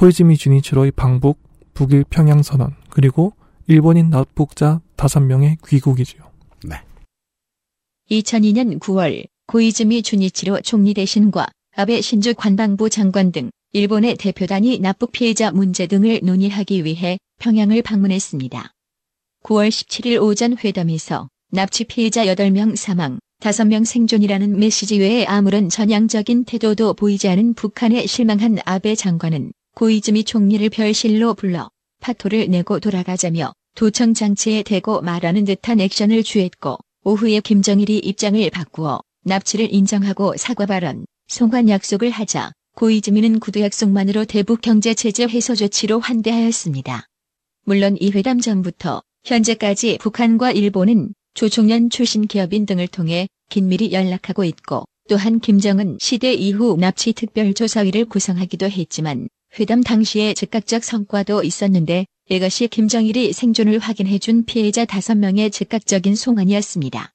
음. 0.00 0.06
코이즈미 0.06 0.38
주니치로의 0.38 0.92
방북, 0.92 1.38
북일 1.74 2.04
평양 2.08 2.42
선언, 2.42 2.74
그리고 2.88 3.34
일본인 3.66 4.08
납북자 4.08 4.80
5명의 4.96 5.58
귀국이지요. 5.66 6.22
2002년 8.10 8.80
9월 8.80 9.26
고이즈미 9.46 10.02
주니치로 10.02 10.62
총리 10.62 10.94
대신과 10.94 11.46
아베 11.76 12.00
신주 12.00 12.34
관방부 12.34 12.88
장관 12.88 13.30
등 13.30 13.50
일본의 13.72 14.16
대표단이 14.16 14.78
납북 14.78 15.12
피해자 15.12 15.52
문제 15.52 15.86
등을 15.86 16.20
논의하기 16.22 16.84
위해 16.84 17.18
평양을 17.38 17.82
방문했습니다. 17.82 18.72
9월 19.44 19.68
17일 19.68 20.20
오전 20.22 20.56
회담에서 20.56 21.28
납치 21.52 21.84
피해자 21.84 22.24
8명 22.24 22.74
사망, 22.74 23.18
5명 23.40 23.84
생존이라는 23.84 24.58
메시지 24.58 24.98
외에 24.98 25.24
아무런 25.26 25.68
전향적인 25.68 26.44
태도도 26.44 26.94
보이지 26.94 27.28
않은 27.28 27.54
북한에 27.54 28.06
실망한 28.06 28.58
아베 28.64 28.94
장관은 28.94 29.52
고이즈미 29.74 30.24
총리를 30.24 30.68
별실로 30.70 31.34
불러 31.34 31.70
파토를 32.00 32.48
내고 32.50 32.80
돌아가자며 32.80 33.52
도청 33.76 34.14
장치에 34.14 34.62
대고 34.62 35.00
말하는 35.00 35.44
듯한 35.44 35.80
액션을 35.80 36.22
취했고 36.22 36.78
오후에 37.04 37.40
김정일이 37.40 37.98
입장을 37.98 38.50
바꾸어 38.50 39.00
납치를 39.24 39.72
인정하고 39.72 40.36
사과 40.36 40.66
발언, 40.66 41.06
송환 41.28 41.68
약속을 41.68 42.10
하자 42.10 42.52
고이즈미는 42.76 43.40
구두 43.40 43.60
약속만으로 43.60 44.24
대북 44.24 44.60
경제 44.60 44.94
제재 44.94 45.24
해소 45.24 45.54
조치로 45.54 46.00
환대하였습니다. 46.00 47.06
물론 47.64 47.96
이 48.00 48.10
회담 48.10 48.40
전부터 48.40 49.02
현재까지 49.24 49.98
북한과 50.00 50.52
일본은 50.52 51.14
조총련 51.34 51.90
출신 51.90 52.26
기업인 52.26 52.66
등을 52.66 52.88
통해 52.88 53.28
긴밀히 53.50 53.92
연락하고 53.92 54.44
있고 54.44 54.84
또한 55.08 55.40
김정은 55.40 55.98
시대 56.00 56.32
이후 56.32 56.76
납치 56.78 57.12
특별조사위를 57.12 58.06
구성하기도 58.06 58.66
했지만 58.70 59.28
회담 59.58 59.82
당시에 59.82 60.34
즉각적 60.34 60.84
성과도 60.84 61.42
있었는데 61.42 62.06
이것이 62.28 62.68
김정일이 62.68 63.32
생존을 63.32 63.78
확인해준 63.80 64.44
피해자 64.44 64.84
5명의 64.84 65.50
즉각적인 65.50 66.14
송환이었습니다. 66.14 67.10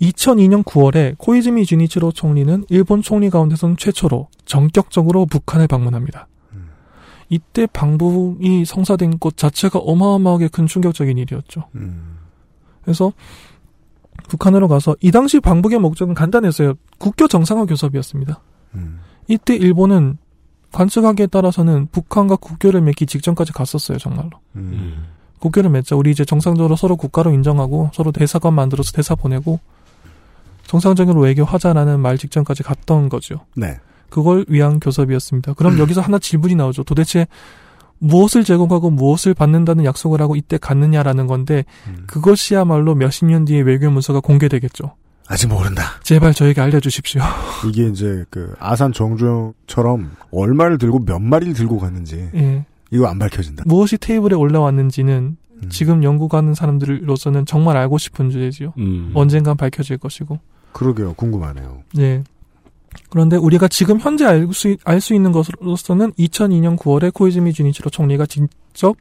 2002년 0.00 0.64
9월에 0.64 1.16
코이즈미 1.18 1.66
주니치로 1.66 2.10
총리는 2.12 2.64
일본 2.68 3.02
총리 3.02 3.30
가운데선 3.30 3.76
최초로 3.76 4.28
전격적으로 4.44 5.26
북한을 5.26 5.68
방문합니다. 5.68 6.26
이때 7.28 7.66
방북이 7.66 8.64
성사된 8.64 9.20
것 9.20 9.36
자체가 9.36 9.78
어마어마하게 9.78 10.48
큰 10.48 10.66
충격적인 10.66 11.16
일이었죠. 11.16 11.68
음. 11.76 12.18
그래서 12.82 13.12
북한으로 14.28 14.66
가서 14.66 14.96
이 15.00 15.12
당시 15.12 15.38
방북의 15.38 15.78
목적은 15.78 16.14
간단했어요. 16.14 16.74
국교 16.98 17.28
정상화 17.28 17.66
교섭이었습니다. 17.66 18.42
음. 18.74 19.00
이때 19.30 19.54
일본은 19.54 20.18
관측하기에 20.72 21.28
따라서는 21.28 21.86
북한과 21.92 22.36
국교를 22.36 22.80
맺기 22.80 23.06
직전까지 23.06 23.52
갔었어요, 23.52 23.98
정말로. 23.98 24.30
음. 24.56 25.06
국교를 25.38 25.70
맺자. 25.70 25.94
우리 25.94 26.10
이제 26.10 26.24
정상적으로 26.24 26.74
서로 26.74 26.96
국가로 26.96 27.32
인정하고 27.32 27.90
서로 27.94 28.10
대사관 28.12 28.54
만들어서 28.54 28.92
대사 28.92 29.14
보내고 29.14 29.60
정상적으로 30.66 31.20
외교 31.20 31.44
하자라는 31.44 32.00
말 32.00 32.18
직전까지 32.18 32.62
갔던 32.64 33.08
거죠. 33.08 33.46
네. 33.54 33.78
그걸 34.08 34.44
위한 34.48 34.80
교섭이었습니다. 34.80 35.54
그럼 35.54 35.78
여기서 35.78 36.00
하나 36.00 36.18
질문이 36.18 36.56
나오죠. 36.56 36.82
도대체 36.82 37.28
무엇을 37.98 38.42
제공하고 38.44 38.90
무엇을 38.90 39.34
받는다는 39.34 39.84
약속을 39.84 40.20
하고 40.20 40.34
이때 40.34 40.58
갔느냐라는 40.58 41.28
건데 41.28 41.64
음. 41.86 42.04
그것이야말로 42.06 42.96
몇십 42.96 43.26
년 43.26 43.44
뒤에 43.44 43.60
외교 43.60 43.90
문서가 43.90 44.18
공개되겠죠. 44.20 44.96
아직 45.30 45.46
모른다. 45.46 45.84
제발 46.02 46.34
저에게 46.34 46.60
알려주십시오. 46.60 47.22
이게 47.68 47.86
이제 47.86 48.24
그 48.30 48.52
아산 48.58 48.92
정주영처럼 48.92 50.10
얼마를 50.32 50.76
들고 50.76 51.04
몇 51.04 51.20
마리를 51.20 51.54
들고 51.54 51.78
갔는지 51.78 52.28
예. 52.34 52.64
이거 52.90 53.06
안 53.06 53.18
밝혀진다. 53.20 53.62
무엇이 53.66 53.96
테이블에 53.96 54.34
올라왔는지는 54.34 55.36
음. 55.62 55.68
지금 55.68 56.02
연구하는 56.02 56.54
사람들로서는 56.54 57.46
정말 57.46 57.76
알고 57.76 57.96
싶은 57.98 58.30
주제지요. 58.30 58.72
음. 58.78 59.12
언젠간 59.14 59.56
밝혀질 59.56 59.98
것이고. 59.98 60.40
그러게요. 60.72 61.14
궁금하네요. 61.14 61.84
예. 61.98 62.24
그런데 63.08 63.36
우리가 63.36 63.68
지금 63.68 64.00
현재 64.00 64.24
알 64.24 64.48
수, 64.52 64.76
알 64.84 65.00
수 65.00 65.14
있는 65.14 65.30
것으로서는 65.30 66.10
2002년 66.14 66.76
9월에 66.76 67.14
코이즈미 67.14 67.52
주니치로 67.52 67.88
총리가 67.90 68.26
직접 68.26 68.96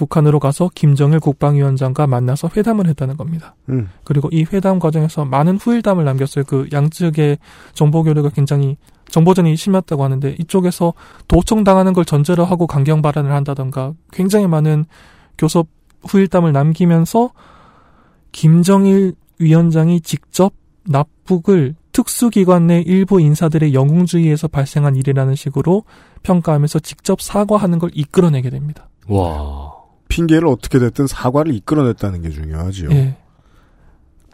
북한으로 0.00 0.40
가서 0.40 0.70
김정일 0.74 1.20
국방위원장과 1.20 2.06
만나서 2.06 2.48
회담을 2.56 2.86
했다는 2.86 3.18
겁니다. 3.18 3.54
음. 3.68 3.90
그리고 4.02 4.30
이 4.32 4.46
회담 4.50 4.78
과정에서 4.78 5.26
많은 5.26 5.58
후일담을 5.58 6.06
남겼어요. 6.06 6.44
그 6.46 6.68
양측의 6.72 7.36
정보 7.74 8.02
교류가 8.02 8.30
굉장히 8.30 8.78
정보전이 9.10 9.54
심했다고 9.56 10.02
하는데 10.02 10.36
이쪽에서 10.38 10.94
도청당하는 11.28 11.92
걸 11.92 12.06
전제로 12.06 12.46
하고 12.46 12.66
강경 12.66 13.02
발언을 13.02 13.30
한다던가 13.30 13.92
굉장히 14.10 14.46
많은 14.46 14.86
교섭 15.36 15.66
후일담을 16.08 16.52
남기면서 16.52 17.32
김정일 18.32 19.12
위원장이 19.38 20.00
직접 20.00 20.54
납북을 20.86 21.74
특수기관 21.92 22.68
내 22.68 22.80
일부 22.80 23.20
인사들의 23.20 23.74
영웅주의에서 23.74 24.48
발생한 24.48 24.96
일이라는 24.96 25.34
식으로 25.34 25.84
평가하면서 26.22 26.78
직접 26.78 27.20
사과하는 27.20 27.78
걸 27.78 27.90
이끌어내게 27.92 28.48
됩니다. 28.48 28.88
와. 29.08 29.69
핑계를 30.10 30.46
어떻게 30.46 30.78
됐든 30.78 31.06
사과를 31.06 31.54
이끌어냈다는 31.54 32.20
게 32.20 32.30
중요하지요. 32.30 32.90
예. 32.90 33.16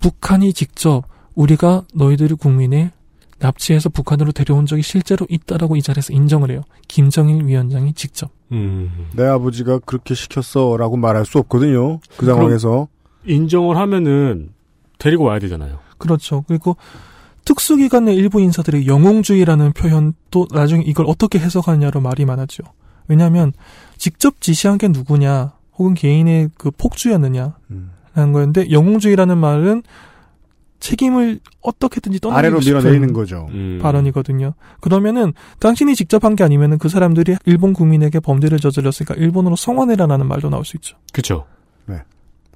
북한이 0.01 0.53
직접 0.53 1.05
우리가 1.35 1.85
너희들의 1.95 2.37
국민을 2.39 2.91
납치해서 3.39 3.91
북한으로 3.91 4.33
데려온 4.33 4.67
적이 4.67 4.83
실제로 4.83 5.27
있다라고 5.29 5.77
이 5.77 5.83
자리에서 5.83 6.13
인정을 6.13 6.51
해요. 6.51 6.63
김정일 6.89 7.45
위원장이 7.45 7.93
직접. 7.93 8.31
음. 8.53 9.09
내 9.15 9.25
아버지가 9.25 9.81
그렇게 9.81 10.15
시켰어라고 10.15 10.97
말할 10.97 11.27
수 11.27 11.39
없거든요. 11.39 12.01
그 12.17 12.25
상황에서 12.25 12.89
인정을 13.27 13.77
하면은 13.77 14.51
데리고 14.99 15.25
와야 15.25 15.39
되잖아요. 15.39 15.79
그렇죠. 15.99 16.45
그리고 16.49 16.77
특수기관 17.45 18.07
내 18.07 18.15
일부 18.15 18.41
인사들의 18.41 18.87
영웅주의라는 18.87 19.73
표현도 19.73 20.49
나중에 20.53 20.83
이걸 20.87 21.07
어떻게 21.07 21.39
해석하느냐로 21.39 22.01
말이 22.01 22.25
많았죠. 22.25 22.63
왜냐하면 23.09 23.53
직접 23.99 24.41
지시한 24.41 24.79
게 24.79 24.89
누구냐, 24.89 25.53
혹은 25.79 25.95
개인의 25.95 26.51
그 26.57 26.71
폭주였느냐라는 26.71 27.53
음. 27.71 27.91
거였는데 28.15 28.71
영웅주의라는 28.71 29.39
말은 29.39 29.83
책임을 30.81 31.41
어떻게든지 31.63 32.21
아래로 32.31 32.61
싶은 32.61 32.79
밀어내리는 32.81 33.13
거죠. 33.15 33.47
음. 33.51 33.79
발언이거든요. 33.83 34.55
그러면은 34.81 35.33
당신이 35.59 35.95
직접 35.95 36.25
한 36.25 36.37
게 36.37 36.45
아니면은 36.45 36.79
그 36.79 36.89
사람들이 36.89 37.37
일본 37.47 37.73
국민에게 37.73 38.21
범죄를 38.21 38.59
저질렀으니까 38.61 39.15
일본으로 39.15 39.57
송환해라라는 39.57 40.27
말도 40.27 40.51
나올 40.51 40.65
수 40.65 40.77
있죠. 40.77 40.97
그쵸. 41.13 41.47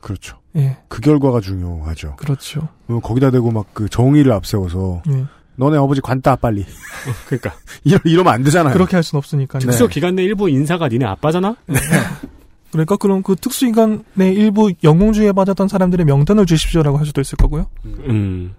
그렇죠. 0.02 0.38
예, 0.56 0.78
그 0.88 1.02
결과가 1.02 1.42
중요하죠. 1.42 2.16
그렇죠. 2.16 2.66
어, 2.88 3.00
거기다 3.00 3.30
대고 3.30 3.50
막 3.50 3.66
그 3.74 3.86
정의를 3.90 4.32
앞세워서 4.32 5.02
예. 5.10 5.26
너네 5.56 5.76
아버지 5.76 6.00
관따 6.00 6.36
빨리 6.36 6.64
그러니까 7.28 7.52
이러, 7.84 7.98
이러면 8.06 8.32
안 8.32 8.42
되잖아요. 8.42 8.72
그렇게 8.72 8.96
할 8.96 9.02
수는 9.02 9.18
없으니까. 9.18 9.58
네. 9.58 9.66
특수 9.66 9.88
기관 9.88 10.14
내 10.14 10.22
일부 10.24 10.48
인사가 10.48 10.88
니네 10.88 11.04
아빠잖아. 11.04 11.54
그러니까 12.72 12.96
그럼 12.96 13.22
그 13.22 13.36
특수기관의 13.36 14.34
일부 14.34 14.72
영웅주의에 14.82 15.32
빠졌던 15.32 15.68
사람들의 15.68 16.06
명단을 16.06 16.46
주십시오라고 16.46 16.98
할 16.98 17.06
수도 17.06 17.20
있을 17.20 17.36
거고요. 17.36 17.66
음. 17.84 18.54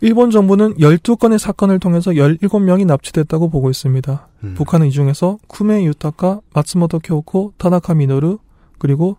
일본 0.00 0.30
정부는 0.30 0.76
12건의 0.76 1.38
사건을 1.38 1.80
통해서 1.80 2.12
17명이 2.12 2.86
납치됐다고 2.86 3.50
보고 3.50 3.68
있습니다. 3.68 4.28
음. 4.44 4.54
북한은 4.54 4.86
이 4.86 4.90
중에서 4.90 5.38
쿠메 5.48 5.84
유타카, 5.84 6.40
마츠모토 6.54 7.00
쿄코, 7.00 7.52
타나카 7.58 7.94
미노루, 7.94 8.38
그리고 8.78 9.16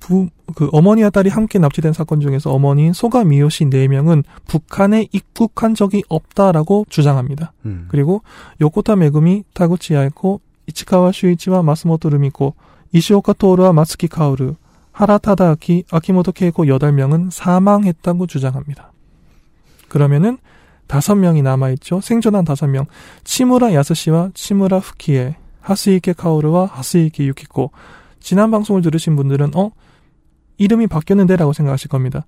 부, 0.00 0.28
그 0.54 0.68
어머니와 0.72 1.10
딸이 1.10 1.28
함께 1.28 1.58
납치된 1.58 1.92
사건 1.92 2.20
중에서 2.20 2.52
어머니인 2.52 2.92
소가 2.92 3.24
미요시 3.24 3.66
4명은 3.66 4.24
북한에 4.46 5.08
입국한 5.12 5.74
적이 5.74 6.02
없다라고 6.08 6.86
주장합니다. 6.88 7.52
음. 7.66 7.86
그리고 7.88 8.22
요코타 8.60 8.96
메구미, 8.96 9.44
타구치 9.54 9.94
야에코, 9.94 10.40
루미코, 12.10 12.54
이시오카 12.92 13.34
토오르와 13.34 13.72
마츠키 13.72 14.08
카오르, 14.08 14.54
하라 14.92 15.18
타다 15.18 15.50
아키, 15.50 15.84
아리모토 15.90 16.32
케이코 16.32 16.64
8명은 16.64 17.30
사망했다고 17.30 18.26
주장합니다. 18.26 18.92
그러면은 19.88 20.38
다섯 20.86 21.14
명이 21.14 21.42
남아있죠. 21.42 22.00
생존한 22.00 22.44
다섯 22.44 22.66
명. 22.66 22.86
치무라 23.22 23.74
야스시와 23.74 24.30
치무라 24.34 24.78
후키에, 24.78 25.36
하스이케 25.60 26.14
카오르와 26.14 26.66
하스이케 26.66 27.26
유키코. 27.26 27.70
지난 28.20 28.50
방송을 28.50 28.82
들으신 28.82 29.14
분들은, 29.14 29.54
어? 29.54 29.70
이름이 30.56 30.86
바뀌었는데? 30.88 31.36
라고 31.36 31.52
생각하실 31.52 31.88
겁니다. 31.88 32.26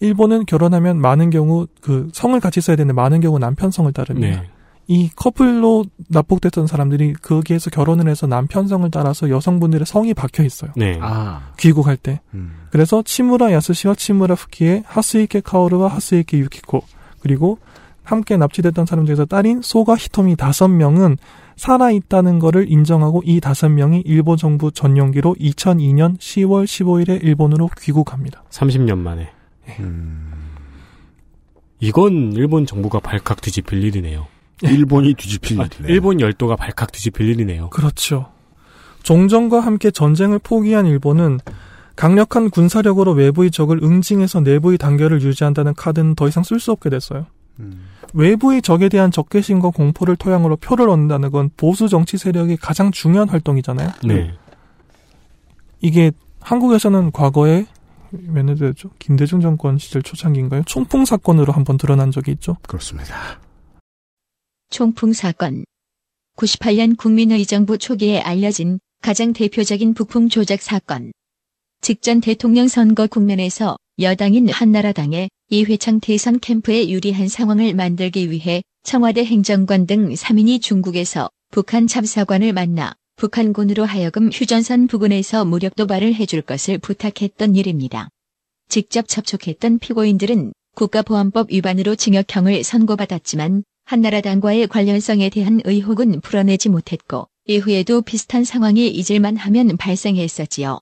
일본은 0.00 0.46
결혼하면 0.46 1.00
많은 1.00 1.30
경우, 1.30 1.66
그, 1.80 2.08
성을 2.12 2.38
같이 2.40 2.60
써야 2.60 2.76
되는데 2.76 2.94
많은 2.94 3.20
경우 3.20 3.38
남편 3.38 3.70
성을 3.70 3.92
따릅니다. 3.92 4.42
네. 4.42 4.48
이 4.90 5.10
커플로 5.14 5.84
납북됐던 6.08 6.66
사람들이 6.66 7.12
거기에서 7.12 7.68
결혼을 7.68 8.08
해서 8.08 8.26
남편성을 8.26 8.90
따라서 8.90 9.28
여성분들의 9.28 9.84
성이 9.84 10.14
박혀 10.14 10.42
있어요. 10.42 10.70
네. 10.76 10.98
아. 11.02 11.52
귀국할 11.58 11.98
때. 11.98 12.20
음. 12.32 12.54
그래서 12.70 13.02
치무라 13.02 13.52
야스시와 13.52 13.94
치무라 13.94 14.34
푸키의 14.34 14.84
하스이케 14.86 15.42
카오르와 15.42 15.88
하스이케 15.88 16.38
유키코 16.38 16.82
그리고 17.20 17.58
함께 18.02 18.38
납치됐던 18.38 18.86
사람 18.86 19.04
중에서 19.04 19.26
딸인 19.26 19.60
소가 19.60 19.94
히토미 19.94 20.36
다섯 20.36 20.68
명은 20.68 21.18
살아 21.56 21.90
있다는 21.90 22.38
것을 22.38 22.70
인정하고 22.72 23.22
이 23.26 23.40
다섯 23.40 23.68
명이 23.68 24.04
일본 24.06 24.38
정부 24.38 24.72
전용기로 24.72 25.34
2002년 25.38 26.16
10월 26.18 26.64
15일에 26.64 27.22
일본으로 27.22 27.68
귀국합니다. 27.78 28.42
30년 28.48 28.96
만에. 28.96 29.28
음. 29.80 30.32
이건 31.80 32.32
일본 32.32 32.64
정부가 32.64 33.00
발칵 33.00 33.42
뒤집힐 33.42 33.84
일이네요. 33.84 34.26
일본이 34.62 35.14
뒤집힐 35.14 35.60
아, 35.60 35.64
일이네. 35.64 35.92
일본 35.92 36.20
열도가 36.20 36.56
발칵 36.56 36.92
뒤집힐 36.92 37.28
일이네요. 37.28 37.70
그렇죠. 37.70 38.30
종전과 39.02 39.60
함께 39.60 39.90
전쟁을 39.90 40.38
포기한 40.38 40.86
일본은 40.86 41.38
강력한 41.96 42.50
군사력으로 42.50 43.12
외부의 43.12 43.50
적을 43.50 43.80
응징해서 43.82 44.40
내부의 44.40 44.78
단결을 44.78 45.22
유지한다는 45.22 45.74
카드는 45.74 46.14
더 46.14 46.28
이상 46.28 46.42
쓸 46.42 46.60
수 46.60 46.70
없게 46.72 46.90
됐어요. 46.90 47.26
음. 47.58 47.86
외부의 48.14 48.62
적에 48.62 48.88
대한 48.88 49.10
적개심과 49.10 49.70
공포를 49.70 50.16
토양으로 50.16 50.56
표를 50.56 50.88
얻는다는 50.88 51.30
건 51.30 51.50
보수 51.56 51.88
정치 51.88 52.16
세력의 52.16 52.56
가장 52.58 52.90
중요한 52.90 53.28
활동이잖아요. 53.28 53.90
네. 54.04 54.32
이게 55.80 56.12
한국에서는 56.40 57.10
과거에 57.12 57.66
몇 58.10 58.44
년도였죠? 58.44 58.90
김대중 58.98 59.40
정권 59.40 59.76
시절 59.78 60.02
초창기인가요? 60.02 60.62
총풍 60.66 61.04
사건으로 61.04 61.52
한번 61.52 61.76
드러난 61.76 62.10
적이 62.10 62.32
있죠. 62.32 62.56
그렇습니다. 62.66 63.14
총풍 64.70 65.14
사건. 65.14 65.64
98년 66.36 66.96
국민의정부 66.96 67.78
초기에 67.78 68.20
알려진 68.20 68.78
가장 69.00 69.32
대표적인 69.32 69.94
북풍 69.94 70.28
조작 70.28 70.60
사건. 70.60 71.12
직전 71.80 72.20
대통령 72.20 72.68
선거 72.68 73.06
국면에서 73.06 73.78
여당인 73.98 74.48
한나라당의 74.48 75.30
이회창 75.48 76.00
대선 76.00 76.38
캠프에 76.38 76.90
유리한 76.90 77.28
상황을 77.28 77.74
만들기 77.74 78.30
위해 78.30 78.62
청와대 78.82 79.24
행정관 79.24 79.86
등 79.86 80.12
3인이 80.12 80.60
중국에서 80.60 81.30
북한 81.50 81.86
참사관을 81.86 82.52
만나 82.52 82.94
북한군으로 83.16 83.84
하여금 83.84 84.30
휴전선 84.30 84.86
부근에서 84.86 85.44
무력 85.44 85.76
도발을 85.76 86.14
해줄 86.14 86.42
것을 86.42 86.78
부탁했던 86.78 87.56
일입니다. 87.56 88.10
직접 88.68 89.08
접촉했던 89.08 89.78
피고인들은 89.78 90.52
국가보안법 90.76 91.50
위반으로 91.50 91.96
징역형을 91.96 92.62
선고받았지만 92.62 93.64
한나라당과의 93.88 94.68
관련성에 94.68 95.30
대한 95.30 95.62
의혹은 95.64 96.20
풀어내지 96.20 96.68
못했고 96.68 97.26
이후에도 97.46 98.02
비슷한 98.02 98.44
상황이 98.44 98.86
잊을만 98.86 99.38
하면 99.38 99.78
발생했었지요. 99.78 100.78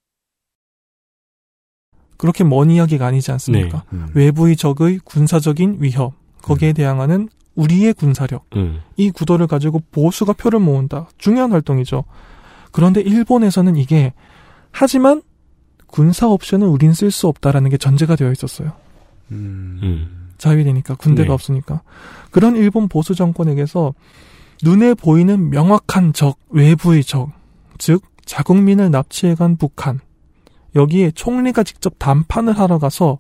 그렇게 2.17 2.43
먼 2.43 2.69
이야기가 2.69 3.07
아니지 3.07 3.31
않습니까? 3.31 3.85
네. 3.91 3.97
음. 3.97 4.09
외부의 4.15 4.57
적의 4.57 4.99
군사적인 5.05 5.77
위협, 5.79 6.15
거기에 6.43 6.73
대항하는 6.73 7.29
우리의 7.55 7.95
군사력, 7.95 8.47
음. 8.57 8.81
이 8.97 9.13
구도를 9.13 9.47
가지고 9.47 9.83
보수가 9.93 10.33
표를 10.33 10.59
모은다. 10.59 11.09
중요한 11.17 11.53
활동이죠. 11.53 12.03
그런데 12.73 13.03
일본에서는 13.03 13.77
이게 13.77 14.15
하지만 14.73 15.23
군사 15.87 16.27
옵션은 16.27 16.67
우린 16.67 16.93
쓸 16.93 17.13
수 17.13 17.29
없다라는 17.29 17.71
게 17.71 17.77
전제가 17.77 18.17
되어 18.17 18.33
있었어요. 18.33 18.73
음. 19.31 20.26
음. 20.37 20.39
자위되니까 20.39 20.95
군대가 20.97 21.29
네. 21.29 21.33
없으니까 21.33 21.83
그런 22.31 22.57
일본 22.57 22.89
보수 22.89 23.15
정권에게서 23.15 23.95
눈에 24.63 24.95
보이는 24.95 25.51
명확한 25.51 26.13
적 26.13 26.39
외부의 26.51 27.03
적즉 27.05 28.03
자국민을 28.25 28.91
납치해간 28.91 29.57
북한 29.57 30.01
여기에 30.75 31.13
총리가 31.13 31.63
직접談판을 31.63 32.59
하러 32.59 32.79
가서 32.79 33.19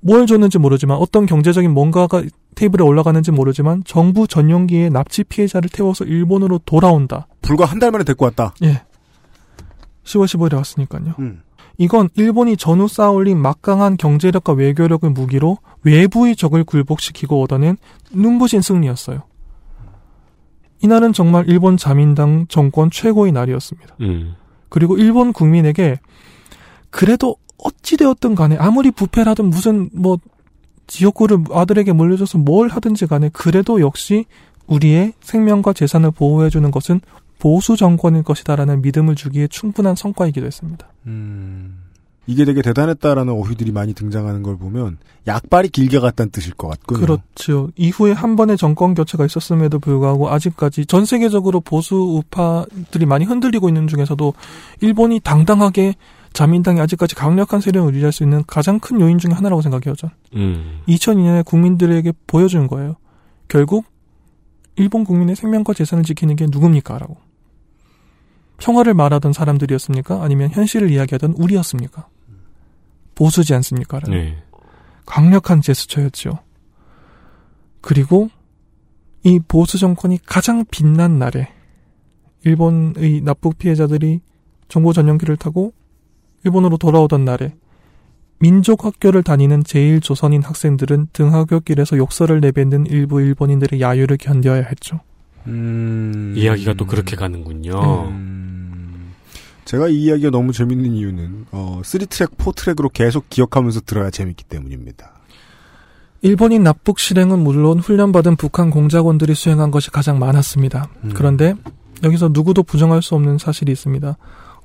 뭘 0.00 0.26
줬는지 0.26 0.58
모르지만 0.58 0.98
어떤 0.98 1.26
경제적인 1.26 1.70
뭔가가 1.72 2.22
테이블에 2.54 2.82
올라가는지 2.84 3.30
모르지만 3.32 3.82
정부 3.84 4.26
전용기에 4.26 4.88
납치 4.90 5.24
피해자를 5.24 5.68
태워서 5.70 6.04
일본으로 6.04 6.58
돌아온다. 6.64 7.26
불과 7.42 7.64
한 7.64 7.78
달 7.80 7.90
만에 7.90 8.04
데리고 8.04 8.24
왔다. 8.26 8.54
예. 8.62 8.82
10월 10.04 10.24
15일에 10.26 10.54
왔으니까요. 10.56 11.14
음. 11.18 11.42
이건 11.78 12.08
일본이 12.14 12.56
전후 12.56 12.88
쌓아올린 12.88 13.38
막강한 13.38 13.96
경제력과 13.96 14.54
외교력을 14.54 15.08
무기로 15.10 15.58
외부의 15.82 16.36
적을 16.36 16.64
굴복시키고 16.64 17.42
얻어낸 17.42 17.76
눈부신 18.12 18.62
승리였어요. 18.62 19.22
이날은 20.82 21.12
정말 21.12 21.48
일본 21.48 21.76
자민당 21.76 22.46
정권 22.48 22.90
최고의 22.90 23.32
날이었습니다. 23.32 23.96
음. 24.00 24.34
그리고 24.68 24.96
일본 24.96 25.32
국민에게 25.32 25.98
그래도 26.90 27.36
어찌되었든 27.58 28.34
간에 28.34 28.56
아무리 28.58 28.90
부패라든 28.90 29.46
무슨 29.46 29.90
뭐 29.92 30.18
지역구를 30.86 31.44
아들에게 31.52 31.92
물려줘서 31.92 32.38
뭘 32.38 32.68
하든지 32.68 33.06
간에 33.06 33.30
그래도 33.32 33.80
역시 33.80 34.24
우리의 34.66 35.12
생명과 35.20 35.72
재산을 35.72 36.10
보호해주는 36.10 36.70
것은 36.70 37.00
보수 37.38 37.76
정권일 37.76 38.22
것이다라는 38.22 38.82
믿음을 38.82 39.14
주기에 39.14 39.48
충분한 39.48 39.94
성과이기도 39.96 40.46
했습니다. 40.46 40.88
음. 41.06 41.82
이게 42.26 42.44
되게 42.44 42.60
대단했다라는 42.60 43.32
어휘들이 43.32 43.70
많이 43.70 43.94
등장하는 43.94 44.42
걸 44.42 44.56
보면 44.56 44.98
약발이 45.26 45.68
길게 45.68 46.00
갔다는 46.00 46.30
뜻일 46.30 46.54
것 46.54 46.68
같고요. 46.68 47.00
그렇죠. 47.00 47.70
이후에 47.76 48.12
한 48.12 48.34
번의 48.34 48.56
정권 48.56 48.94
교체가 48.94 49.24
있었음에도 49.24 49.78
불구하고 49.78 50.28
아직까지 50.30 50.86
전 50.86 51.04
세계적으로 51.04 51.60
보수 51.60 51.94
우파들이 51.94 53.06
많이 53.06 53.24
흔들리고 53.24 53.68
있는 53.68 53.86
중에서도 53.86 54.34
일본이 54.80 55.20
당당하게 55.20 55.94
자민당이 56.32 56.80
아직까지 56.80 57.14
강력한 57.14 57.60
세력을 57.60 57.94
유지할 57.94 58.12
수 58.12 58.22
있는 58.22 58.42
가장 58.46 58.78
큰 58.78 59.00
요인 59.00 59.18
중에 59.18 59.32
하나라고 59.32 59.62
생각해요, 59.62 59.94
전. 59.94 60.10
음. 60.34 60.80
2002년에 60.88 61.44
국민들에게 61.44 62.12
보여준 62.26 62.66
거예요. 62.66 62.96
결국 63.48 63.86
일본 64.74 65.04
국민의 65.04 65.36
생명과 65.36 65.72
재산을 65.72 66.04
지키는 66.04 66.36
게 66.36 66.46
누굽니까? 66.50 66.98
라고. 66.98 67.16
평화를 68.58 68.94
말하던 68.94 69.32
사람들이었습니까? 69.32 70.22
아니면 70.22 70.50
현실을 70.50 70.90
이야기하던 70.90 71.32
우리였습니까? 71.32 72.08
보수지 73.14 73.54
않습니까? 73.54 74.00
라는. 74.00 74.18
네. 74.18 74.42
강력한 75.04 75.60
제스처였죠. 75.60 76.38
그리고 77.80 78.28
이 79.22 79.38
보수 79.46 79.78
정권이 79.78 80.18
가장 80.26 80.64
빛난 80.70 81.18
날에 81.18 81.48
일본의 82.44 83.22
납북 83.22 83.58
피해자들이 83.58 84.20
정보 84.68 84.92
전용기를 84.92 85.36
타고 85.36 85.72
일본으로 86.44 86.76
돌아오던 86.76 87.24
날에 87.24 87.54
민족 88.38 88.84
학교를 88.84 89.22
다니는 89.22 89.62
제1조선인 89.62 90.44
학생들은 90.44 91.08
등하굣길에서 91.12 91.96
욕설을 91.96 92.40
내뱉는 92.40 92.86
일부 92.86 93.20
일본인들의 93.22 93.80
야유를 93.80 94.18
견뎌야 94.18 94.62
했죠. 94.62 95.00
음. 95.46 96.34
이야기가 96.36 96.74
또 96.74 96.86
그렇게 96.86 97.16
가는군요. 97.16 98.08
음. 98.08 99.12
제가 99.64 99.88
이 99.88 100.04
이야기가 100.04 100.30
너무 100.30 100.52
재밌는 100.52 100.92
이유는 100.92 101.46
어, 101.50 101.80
3트랙, 101.82 102.36
4트랙으로 102.36 102.92
계속 102.92 103.28
기억하면서 103.28 103.80
들어야 103.80 104.10
재밌기 104.10 104.44
때문입니다. 104.44 105.12
일본인 106.22 106.62
납북 106.62 106.98
실행은 106.98 107.40
물론 107.40 107.78
훈련받은 107.78 108.36
북한 108.36 108.70
공작원들이 108.70 109.34
수행한 109.34 109.70
것이 109.70 109.90
가장 109.90 110.18
많았습니다. 110.18 110.88
음. 111.04 111.10
그런데 111.14 111.54
여기서 112.02 112.30
누구도 112.32 112.62
부정할 112.62 113.02
수 113.02 113.14
없는 113.14 113.38
사실이 113.38 113.72
있습니다. 113.72 114.16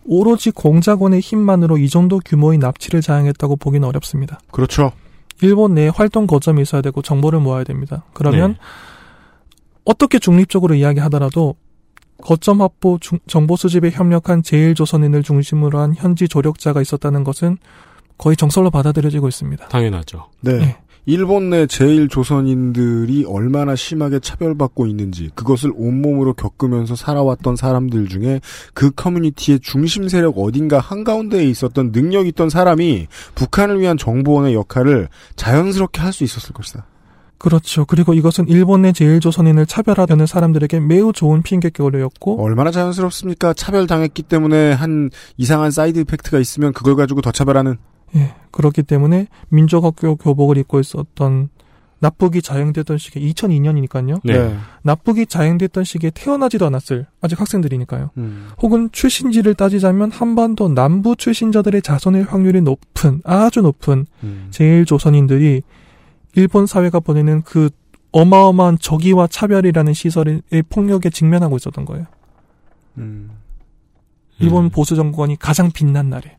오로지 0.06 0.52
공작원의 0.52 1.20
힘만으로 1.20 1.78
이 1.78 1.90
정도 1.90 2.20
규모의 2.24 2.58
납치를 2.58 3.02
자행했다고 3.02 3.58
보기는 3.58 3.88
어렵습니다. 3.88 4.40
그렇죠. 4.52 4.92
일본 5.42 5.74
내에 5.74 5.90
활동 5.90 6.28
거점이 6.28 6.62
있어야 6.62 6.82
되고 6.82 7.02
정보를 7.02 7.40
모아야 7.40 7.64
됩니다. 7.64 8.04
그러면 8.14 8.54
네. 8.54 8.58
어떻게 9.86 10.20
중립적으로 10.20 10.76
이야기하더라도 10.76 11.56
거점 12.22 12.62
확보 12.62 12.98
중- 13.00 13.20
정보 13.28 13.56
수집에 13.56 13.90
협력한 13.90 14.44
제1조선인을 14.44 15.24
중심으로 15.24 15.80
한 15.80 15.96
현지 15.96 16.28
조력자가 16.28 16.82
있었다는 16.82 17.24
것은 17.24 17.58
거의 18.18 18.38
정설로 18.38 18.70
받아들여지고 18.70 19.28
있습니다. 19.28 19.68
당연하죠. 19.70 20.28
네. 20.42 20.58
네. 20.60 20.78
일본 21.08 21.50
내 21.50 21.66
제일 21.66 22.08
조선인들이 22.10 23.26
얼마나 23.28 23.76
심하게 23.76 24.20
차별받고 24.20 24.86
있는지 24.86 25.32
그것을 25.34 25.72
온몸으로 25.76 26.36
겪으면서 26.36 26.96
살아왔던 26.96 27.56
사람들 27.56 28.08
중에 28.08 28.40
그 28.76 28.92
커뮤니티의 28.92 29.62
중심 29.62 30.08
세력 30.10 30.38
어딘가 30.38 30.80
한가운데에 30.80 31.44
있었던 31.46 31.92
능력 31.92 32.28
있던 32.28 32.52
사람이 32.52 33.08
북한을 33.34 33.80
위한 33.80 33.98
정보원의 33.98 34.54
역할을 34.54 35.08
자연스럽게 35.38 36.02
할 36.02 36.14
수 36.14 36.24
있었을 36.24 36.54
것이다. 36.54 36.86
그렇죠. 37.42 37.86
그리고 37.86 38.14
이것은 38.14 38.48
일본 38.50 38.84
내 38.84 38.92
재일조선인을 38.92 39.68
차별하려는 39.68 40.28
사람들에게 40.28 40.80
매우 40.80 41.12
좋은 41.12 41.42
핑계거리였고 41.42 42.40
얼마나 42.40 42.70
자연스럽습니까? 42.70 43.54
차별당했기 43.54 44.22
때문에 44.22 44.74
한 44.74 45.10
이상한 45.38 45.72
side 45.72 45.98
effect가 46.02 46.38
있으면 46.38 46.72
그걸 46.72 46.96
가지고 46.96 47.22
더 47.22 47.32
차별하는 47.32 47.78
예, 48.16 48.36
그렇기 48.52 48.84
때문에 48.84 49.26
민족학교 49.50 50.18
교복을 50.18 50.58
입고 50.58 50.80
있었던 50.82 51.50
납북이 51.98 52.44
자행됐던 52.44 53.00
시기에 53.00 53.28
2002년이니까요. 53.32 54.20
네. 54.24 54.56
납북이 54.84 55.26
자행됐던 55.26 55.84
시기에 55.84 56.12
태어나지도 56.14 56.68
않았을 56.68 57.08
아직 57.22 57.40
학생들이니까요. 57.40 58.12
음. 58.18 58.50
혹은 58.62 58.90
출신지를 58.92 59.56
따지자면 59.56 60.12
한반도 60.12 60.68
남부 60.68 61.16
출신자들의 61.16 61.82
자손일 61.82 62.26
확률이 62.28 62.62
높은 62.62 63.22
아주 63.24 63.62
높은 63.62 64.06
음. 64.24 64.48
재일 64.52 64.86
조선인들이 64.86 65.64
일본 66.36 66.66
사회가 66.66 67.00
보내는 67.00 67.42
그 67.44 67.70
어마어마한 68.12 68.80
적의와 68.80 69.28
차별이라는 69.28 69.94
시설의 69.94 70.42
폭력에 70.70 71.10
직면하고 71.10 71.56
있었던 71.58 71.86
거예요. 71.86 72.06
음. 72.98 73.32
일본 74.40 74.66
음. 74.66 74.70
보수 74.70 74.96
정권이 74.96 75.38
가장 75.38 75.72
빛난 75.72 76.10
날에. 76.10 76.38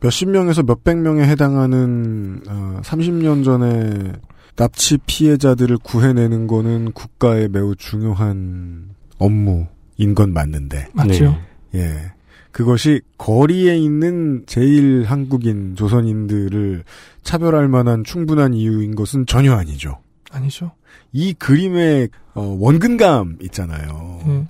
몇십 0.00 0.30
명에서 0.30 0.62
몇백 0.62 0.98
명에 0.98 1.22
해당하는 1.22 2.40
어, 2.48 2.80
30년 2.82 3.44
전에 3.44 4.12
납치 4.56 4.98
피해자들을 4.98 5.78
구해내는 5.78 6.46
거는 6.46 6.92
국가의 6.92 7.48
매우 7.48 7.74
중요한 7.76 8.94
업무인 9.18 10.14
건 10.14 10.32
맞는데 10.32 10.88
맞죠? 10.94 11.36
네. 11.72 11.80
예. 11.80 12.12
그것이 12.52 13.00
거리에 13.18 13.76
있는 13.76 14.44
제일 14.46 15.04
한국인 15.04 15.76
조선인들을 15.76 16.84
차별할 17.22 17.68
만한 17.68 18.04
충분한 18.04 18.54
이유인 18.54 18.94
것은 18.94 19.26
전혀 19.26 19.54
아니죠. 19.54 19.98
아니죠. 20.30 20.72
이 21.12 21.32
그림의 21.32 22.08
어, 22.34 22.56
원근감 22.60 23.38
있잖아요. 23.42 24.20
예. 24.26 24.46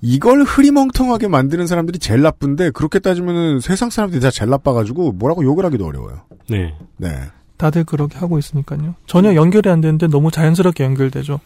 이걸 0.00 0.42
흐리멍텅하게 0.42 1.28
만드는 1.28 1.66
사람들이 1.66 1.98
제일 1.98 2.22
나쁜데 2.22 2.70
그렇게 2.70 2.98
따지면은 2.98 3.60
세상 3.60 3.90
사람들이 3.90 4.20
다 4.20 4.30
제일 4.30 4.50
나빠가지고 4.50 5.12
뭐라고 5.12 5.42
욕을 5.42 5.64
하기도 5.64 5.86
어려워요. 5.86 6.22
네. 6.48 6.74
네. 6.96 7.08
다들 7.56 7.84
그렇게 7.84 8.18
하고 8.18 8.38
있으니까요. 8.38 8.94
전혀 9.06 9.34
연결이 9.34 9.70
안 9.70 9.80
되는데 9.80 10.06
너무 10.06 10.30
자연스럽게 10.30 10.84
연결되죠. 10.84 11.40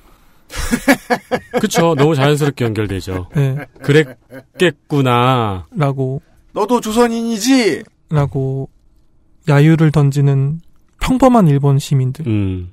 그쵸. 1.61 1.95
너무 1.95 2.15
자연스럽게 2.15 2.65
연결되죠. 2.65 3.29
예. 3.37 3.57
그랬겠구나. 3.83 5.67
라고 5.77 6.23
너도 6.53 6.81
조선인이지. 6.81 7.85
라고 8.11 8.69
야유를 9.49 9.91
던지는 9.93 10.61
평범한 11.01 11.49
일본 11.49 11.79
시민들. 11.79 12.27
음. 12.27 12.73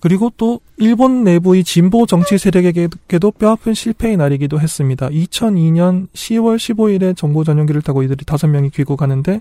그리고 0.00 0.30
또 0.36 0.60
일본 0.76 1.24
내부의 1.24 1.64
진보 1.64 2.06
정치 2.06 2.38
세력에게도 2.38 3.30
뼈아픈 3.32 3.74
실패의 3.74 4.16
날이기도 4.16 4.60
했습니다. 4.60 5.08
2002년 5.08 6.08
10월 6.12 6.56
15일에 6.58 7.16
정보 7.16 7.42
전용기를 7.44 7.82
타고 7.82 8.02
이들이 8.02 8.24
다섯 8.24 8.46
명이 8.46 8.70
귀국하는데 8.70 9.40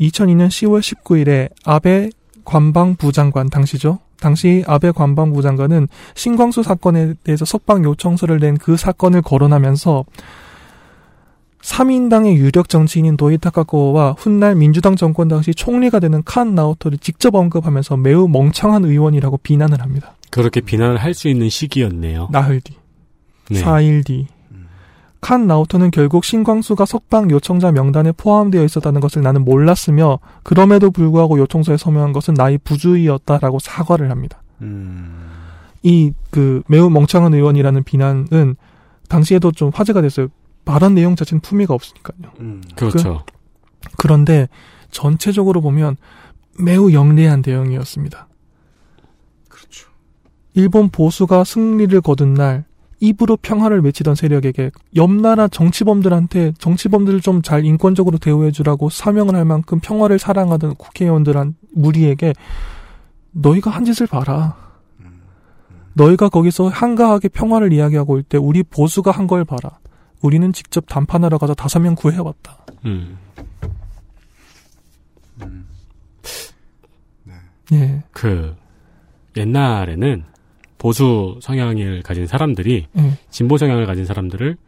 2002년 0.00 0.48
10월 0.48 0.80
19일에 0.80 1.50
아베 1.64 2.10
관방부 2.44 3.12
장관 3.12 3.48
당시죠. 3.48 3.98
당시 4.20 4.64
아베 4.66 4.90
관방부 4.90 5.42
장관은 5.42 5.88
신광수 6.14 6.62
사건에 6.62 7.14
대해서 7.24 7.44
석방 7.44 7.84
요청서를 7.84 8.38
낸 8.38 8.56
그 8.58 8.76
사건을 8.76 9.22
거론하면서 9.22 10.04
3인당의 11.62 12.34
유력 12.36 12.68
정치인인 12.68 13.16
도이타카코와 13.16 14.16
훗날 14.18 14.54
민주당 14.54 14.96
정권 14.96 15.28
당시 15.28 15.54
총리가 15.54 15.98
되는 15.98 16.22
칸 16.24 16.54
나오토를 16.54 16.98
직접 16.98 17.34
언급하면서 17.34 17.96
매우 17.96 18.28
멍청한 18.28 18.84
의원이라고 18.84 19.38
비난을 19.38 19.80
합니다. 19.80 20.14
그렇게 20.30 20.60
비난을 20.60 20.98
할 20.98 21.14
수 21.14 21.28
있는 21.28 21.48
시기였네요. 21.48 22.28
나흘 22.30 22.60
뒤, 22.60 22.74
네. 23.50 23.62
4일 23.62 24.04
뒤. 24.04 24.26
칸 25.24 25.46
나오토는 25.46 25.90
결국 25.90 26.22
신광수가 26.22 26.84
석방 26.84 27.30
요청자 27.30 27.72
명단에 27.72 28.12
포함되어 28.12 28.62
있었다는 28.62 29.00
것을 29.00 29.22
나는 29.22 29.42
몰랐으며 29.42 30.18
그럼에도 30.42 30.90
불구하고 30.90 31.38
요청서에 31.38 31.78
서명한 31.78 32.12
것은 32.12 32.34
나의 32.34 32.58
부주의였다라고 32.58 33.58
사과를 33.58 34.10
합니다. 34.10 34.42
음. 34.60 35.30
이그 35.82 36.64
매우 36.68 36.90
멍청한 36.90 37.32
의원이라는 37.32 37.84
비난은 37.84 38.56
당시에도 39.08 39.50
좀 39.50 39.70
화제가 39.72 40.02
됐어요. 40.02 40.28
발언 40.66 40.94
내용 40.94 41.16
자체는 41.16 41.40
품위가 41.40 41.72
없으니까요. 41.72 42.32
음. 42.40 42.60
그렇죠. 42.76 43.24
그 43.96 44.06
런데 44.06 44.50
전체적으로 44.90 45.62
보면 45.62 45.96
매우 46.60 46.92
영리한 46.92 47.40
대응이었습니다. 47.40 48.28
그렇죠. 49.48 49.88
일본 50.52 50.90
보수가 50.90 51.44
승리를 51.44 51.98
거둔 52.02 52.34
날 52.34 52.66
입으로 53.04 53.36
평화를 53.36 53.82
외치던 53.82 54.14
세력에게 54.14 54.70
옆나라 54.96 55.48
정치범들한테 55.48 56.52
정치범들을 56.58 57.20
좀 57.20 57.42
잘 57.42 57.64
인권적으로 57.64 58.18
대우해주라고 58.18 58.88
사명을 58.90 59.34
할 59.34 59.44
만큼 59.44 59.78
평화를 59.80 60.18
사랑하던 60.18 60.76
국회의원들한 60.76 61.56
무리에게 61.74 62.32
너희가 63.32 63.70
한 63.70 63.84
짓을 63.84 64.06
봐라. 64.06 64.56
너희가 65.94 66.28
거기서 66.28 66.68
한가하게 66.68 67.28
평화를 67.28 67.72
이야기하고 67.72 68.18
있을 68.18 68.28
때 68.28 68.38
우리 68.38 68.62
보수가 68.62 69.10
한 69.10 69.26
걸 69.26 69.44
봐라. 69.44 69.78
우리는 70.22 70.52
직접 70.52 70.86
담판하러 70.88 71.38
가서 71.38 71.54
다섯 71.54 71.80
명 71.80 71.94
구해왔다. 71.94 72.64
음. 72.86 73.18
예. 77.72 78.02
그 78.12 78.56
옛날에는 79.36 80.24
보수 80.84 81.38
성향을 81.40 82.02
가진 82.02 82.26
사람들이 82.26 82.88
예. 82.98 83.18
진보 83.30 83.56
성향을 83.56 83.86
가진 83.86 84.04
사람들을 84.04 84.58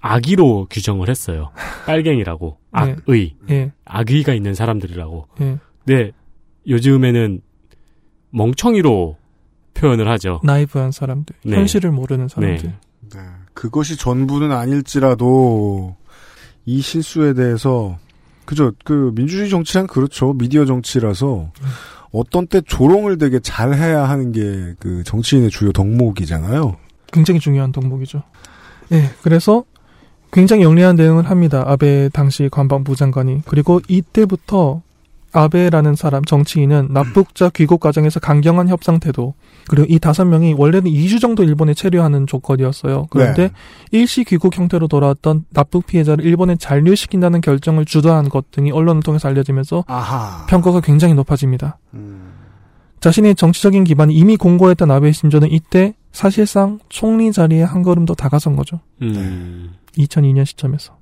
악의로 0.00 0.68
규정을 0.70 1.08
했어요. 1.08 1.50
빨갱이라고. 1.86 2.56
네. 2.72 2.96
악의. 3.04 3.34
예. 3.50 3.72
악의가 3.84 4.32
있는 4.32 4.54
사람들이라고. 4.54 5.26
예. 5.40 5.58
네. 5.86 6.12
요즘에는 6.68 7.40
멍청이로 8.30 9.16
표현을 9.74 10.08
하죠. 10.10 10.40
나이브한 10.44 10.92
사람들, 10.92 11.34
네. 11.44 11.56
현실을 11.56 11.90
모르는 11.90 12.28
사람들. 12.28 12.68
네. 12.68 12.78
네. 13.12 13.20
그것이 13.52 13.96
전부는 13.96 14.52
아닐지라도 14.52 15.96
이 16.64 16.80
실수에 16.80 17.34
대해서 17.34 17.98
그죠. 18.44 18.70
그 18.84 19.10
민주주의 19.16 19.50
정치란 19.50 19.88
그렇죠. 19.88 20.32
미디어 20.32 20.64
정치라서 20.64 21.50
어떤 22.12 22.46
때 22.46 22.60
조롱을 22.60 23.18
되게 23.18 23.40
잘 23.40 23.74
해야 23.74 24.08
하는 24.08 24.32
게 24.32 24.74
그 24.78 25.02
정치인의 25.04 25.50
주요 25.50 25.72
덕목이잖아요. 25.72 26.76
굉장히 27.12 27.40
중요한 27.40 27.72
덕목이죠. 27.72 28.22
예, 28.92 29.10
그래서 29.22 29.64
굉장히 30.32 30.62
영리한 30.64 30.96
대응을 30.96 31.28
합니다. 31.30 31.64
아베 31.66 32.08
당시 32.12 32.48
관방부 32.50 32.94
장관이. 32.96 33.42
그리고 33.46 33.80
이때부터 33.88 34.82
아베라는 35.36 35.94
사람, 35.94 36.24
정치인은 36.24 36.88
납북자 36.90 37.50
귀국 37.50 37.80
과정에서 37.80 38.20
강경한 38.20 38.68
협상 38.68 39.00
태도, 39.00 39.34
그리고 39.68 39.86
이 39.88 39.98
다섯 39.98 40.24
명이 40.24 40.54
원래는 40.56 40.90
2주 40.90 41.20
정도 41.20 41.42
일본에 41.44 41.74
체류하는 41.74 42.26
조건이었어요. 42.26 43.06
그런데 43.10 43.48
네. 43.48 43.54
일시 43.90 44.24
귀국 44.24 44.56
형태로 44.56 44.88
돌아왔던 44.88 45.44
납북 45.50 45.86
피해자를 45.86 46.24
일본에 46.24 46.56
잔류시킨다는 46.56 47.40
결정을 47.40 47.84
주도한 47.84 48.28
것 48.28 48.50
등이 48.50 48.70
언론을 48.70 49.02
통해서 49.02 49.28
알려지면서 49.28 49.84
아하. 49.86 50.46
평가가 50.46 50.80
굉장히 50.80 51.14
높아집니다. 51.14 51.78
음. 51.94 52.32
자신의 53.00 53.34
정치적인 53.34 53.84
기반이 53.84 54.14
이미 54.14 54.36
공고했던 54.36 54.90
아베 54.90 55.12
신조는 55.12 55.50
이때 55.50 55.94
사실상 56.12 56.78
총리 56.88 57.30
자리에 57.30 57.62
한 57.62 57.82
걸음 57.82 58.04
더 58.04 58.14
다가선 58.14 58.56
거죠. 58.56 58.80
음. 59.02 59.74
2002년 59.98 60.44
시점에서. 60.46 60.95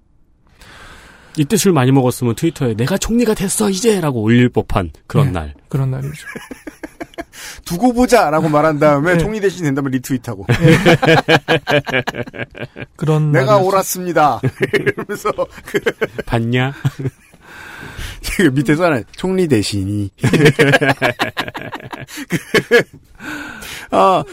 이때 1.36 1.56
술 1.56 1.73
많이 1.73 1.93
먹었으면 1.93 2.35
트위터에 2.35 2.74
내가 2.74 2.98
총리가 2.98 3.35
됐어 3.35 3.70
이제라고 3.70 4.23
올릴 4.23 4.48
법한 4.48 4.90
그런 5.06 5.27
네. 5.27 5.32
날. 5.32 5.55
그런 5.69 5.90
날이죠. 5.90 6.12
두고 7.65 7.93
보자라고 7.93 8.48
말한 8.48 8.78
다음에 8.78 9.12
네. 9.12 9.19
총리 9.19 9.40
대신 9.40 9.65
된다면 9.65 9.90
리트윗하고 9.93 10.47
그런 12.97 13.32
내가 13.32 13.47
날이었죠. 13.47 13.66
옳았습니다. 13.66 14.40
이러면서 14.73 15.31
그 15.65 15.81
봤냐? 16.27 16.73
밑에서 18.52 18.85
하나 18.85 19.02
총리 19.16 19.47
대신이 19.47 20.11
그, 22.28 22.82
아 23.90 24.24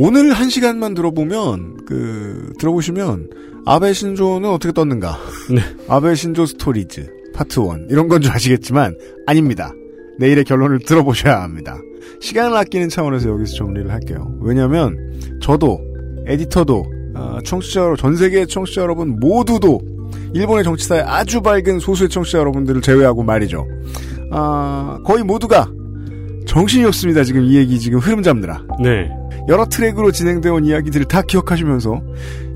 오늘 0.00 0.32
한 0.32 0.48
시간만 0.48 0.94
들어보면 0.94 1.78
그 1.84 2.52
들어보시면 2.60 3.30
아베 3.66 3.92
신조는 3.92 4.48
어떻게 4.48 4.72
떴는가 4.72 5.18
네. 5.50 5.60
아베 5.88 6.14
신조 6.14 6.46
stories 6.46 7.10
파트 7.34 7.58
1 7.58 7.88
이런 7.90 8.06
건 8.06 8.22
줄 8.22 8.30
아시겠지만 8.32 8.96
아닙니다 9.26 9.72
내일의 10.20 10.44
결론을 10.44 10.78
들어보셔야 10.86 11.42
합니다 11.42 11.76
시간을 12.20 12.56
아끼는 12.56 12.88
차원에서 12.90 13.28
여기서 13.28 13.56
정리를 13.56 13.90
할게요 13.90 14.32
왜냐하면 14.40 14.96
저도 15.42 15.80
에디터도 16.26 16.84
아, 17.16 17.40
청취자 17.44 17.80
여러분, 17.80 17.96
전 17.96 18.14
세계의 18.14 18.46
청취자 18.46 18.82
여러분 18.82 19.18
모두도 19.18 19.80
일본의 20.32 20.62
정치사에 20.62 21.00
아주 21.00 21.40
밝은 21.40 21.80
소수의 21.80 22.08
청취자 22.08 22.38
여러분들을 22.38 22.80
제외하고 22.82 23.24
말이죠. 23.24 23.66
아, 24.30 25.00
거의 25.04 25.24
모두가 25.24 25.68
정신이 26.46 26.84
없습니다. 26.84 27.24
지금 27.24 27.42
이 27.44 27.56
얘기 27.56 27.80
지금 27.80 27.98
흐름 27.98 28.22
잡느라. 28.22 28.62
네. 28.80 29.10
여러 29.48 29.64
트랙으로 29.64 30.12
진행되어 30.12 30.54
온 30.54 30.64
이야기들을 30.64 31.06
다 31.06 31.22
기억하시면서 31.22 32.02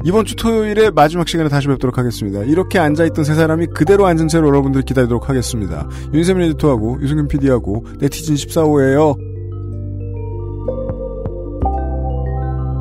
이번 0.04 0.26
주 0.26 0.36
토요일에 0.36 0.90
마지막 0.90 1.26
시간에 1.26 1.48
다시 1.48 1.66
뵙도록 1.68 1.96
하겠습니다. 1.96 2.42
이렇게 2.42 2.78
앉아있던 2.78 3.24
세 3.24 3.34
사람이 3.34 3.68
그대로 3.68 4.06
앉은 4.06 4.28
채로 4.28 4.48
여러분들 4.48 4.82
기다리도록 4.82 5.28
하겠습니다. 5.28 5.88
윤세민 6.12 6.42
에디터하고 6.50 6.98
유승균 7.00 7.28
PD하고 7.28 7.86
네티즌 7.98 8.34
14호예요. 8.34 9.16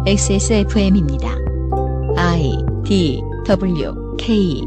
XSFM입니다. 0.08 1.30
I 2.18 2.58
D 2.84 3.22
W 3.46 4.16
K 4.18 4.64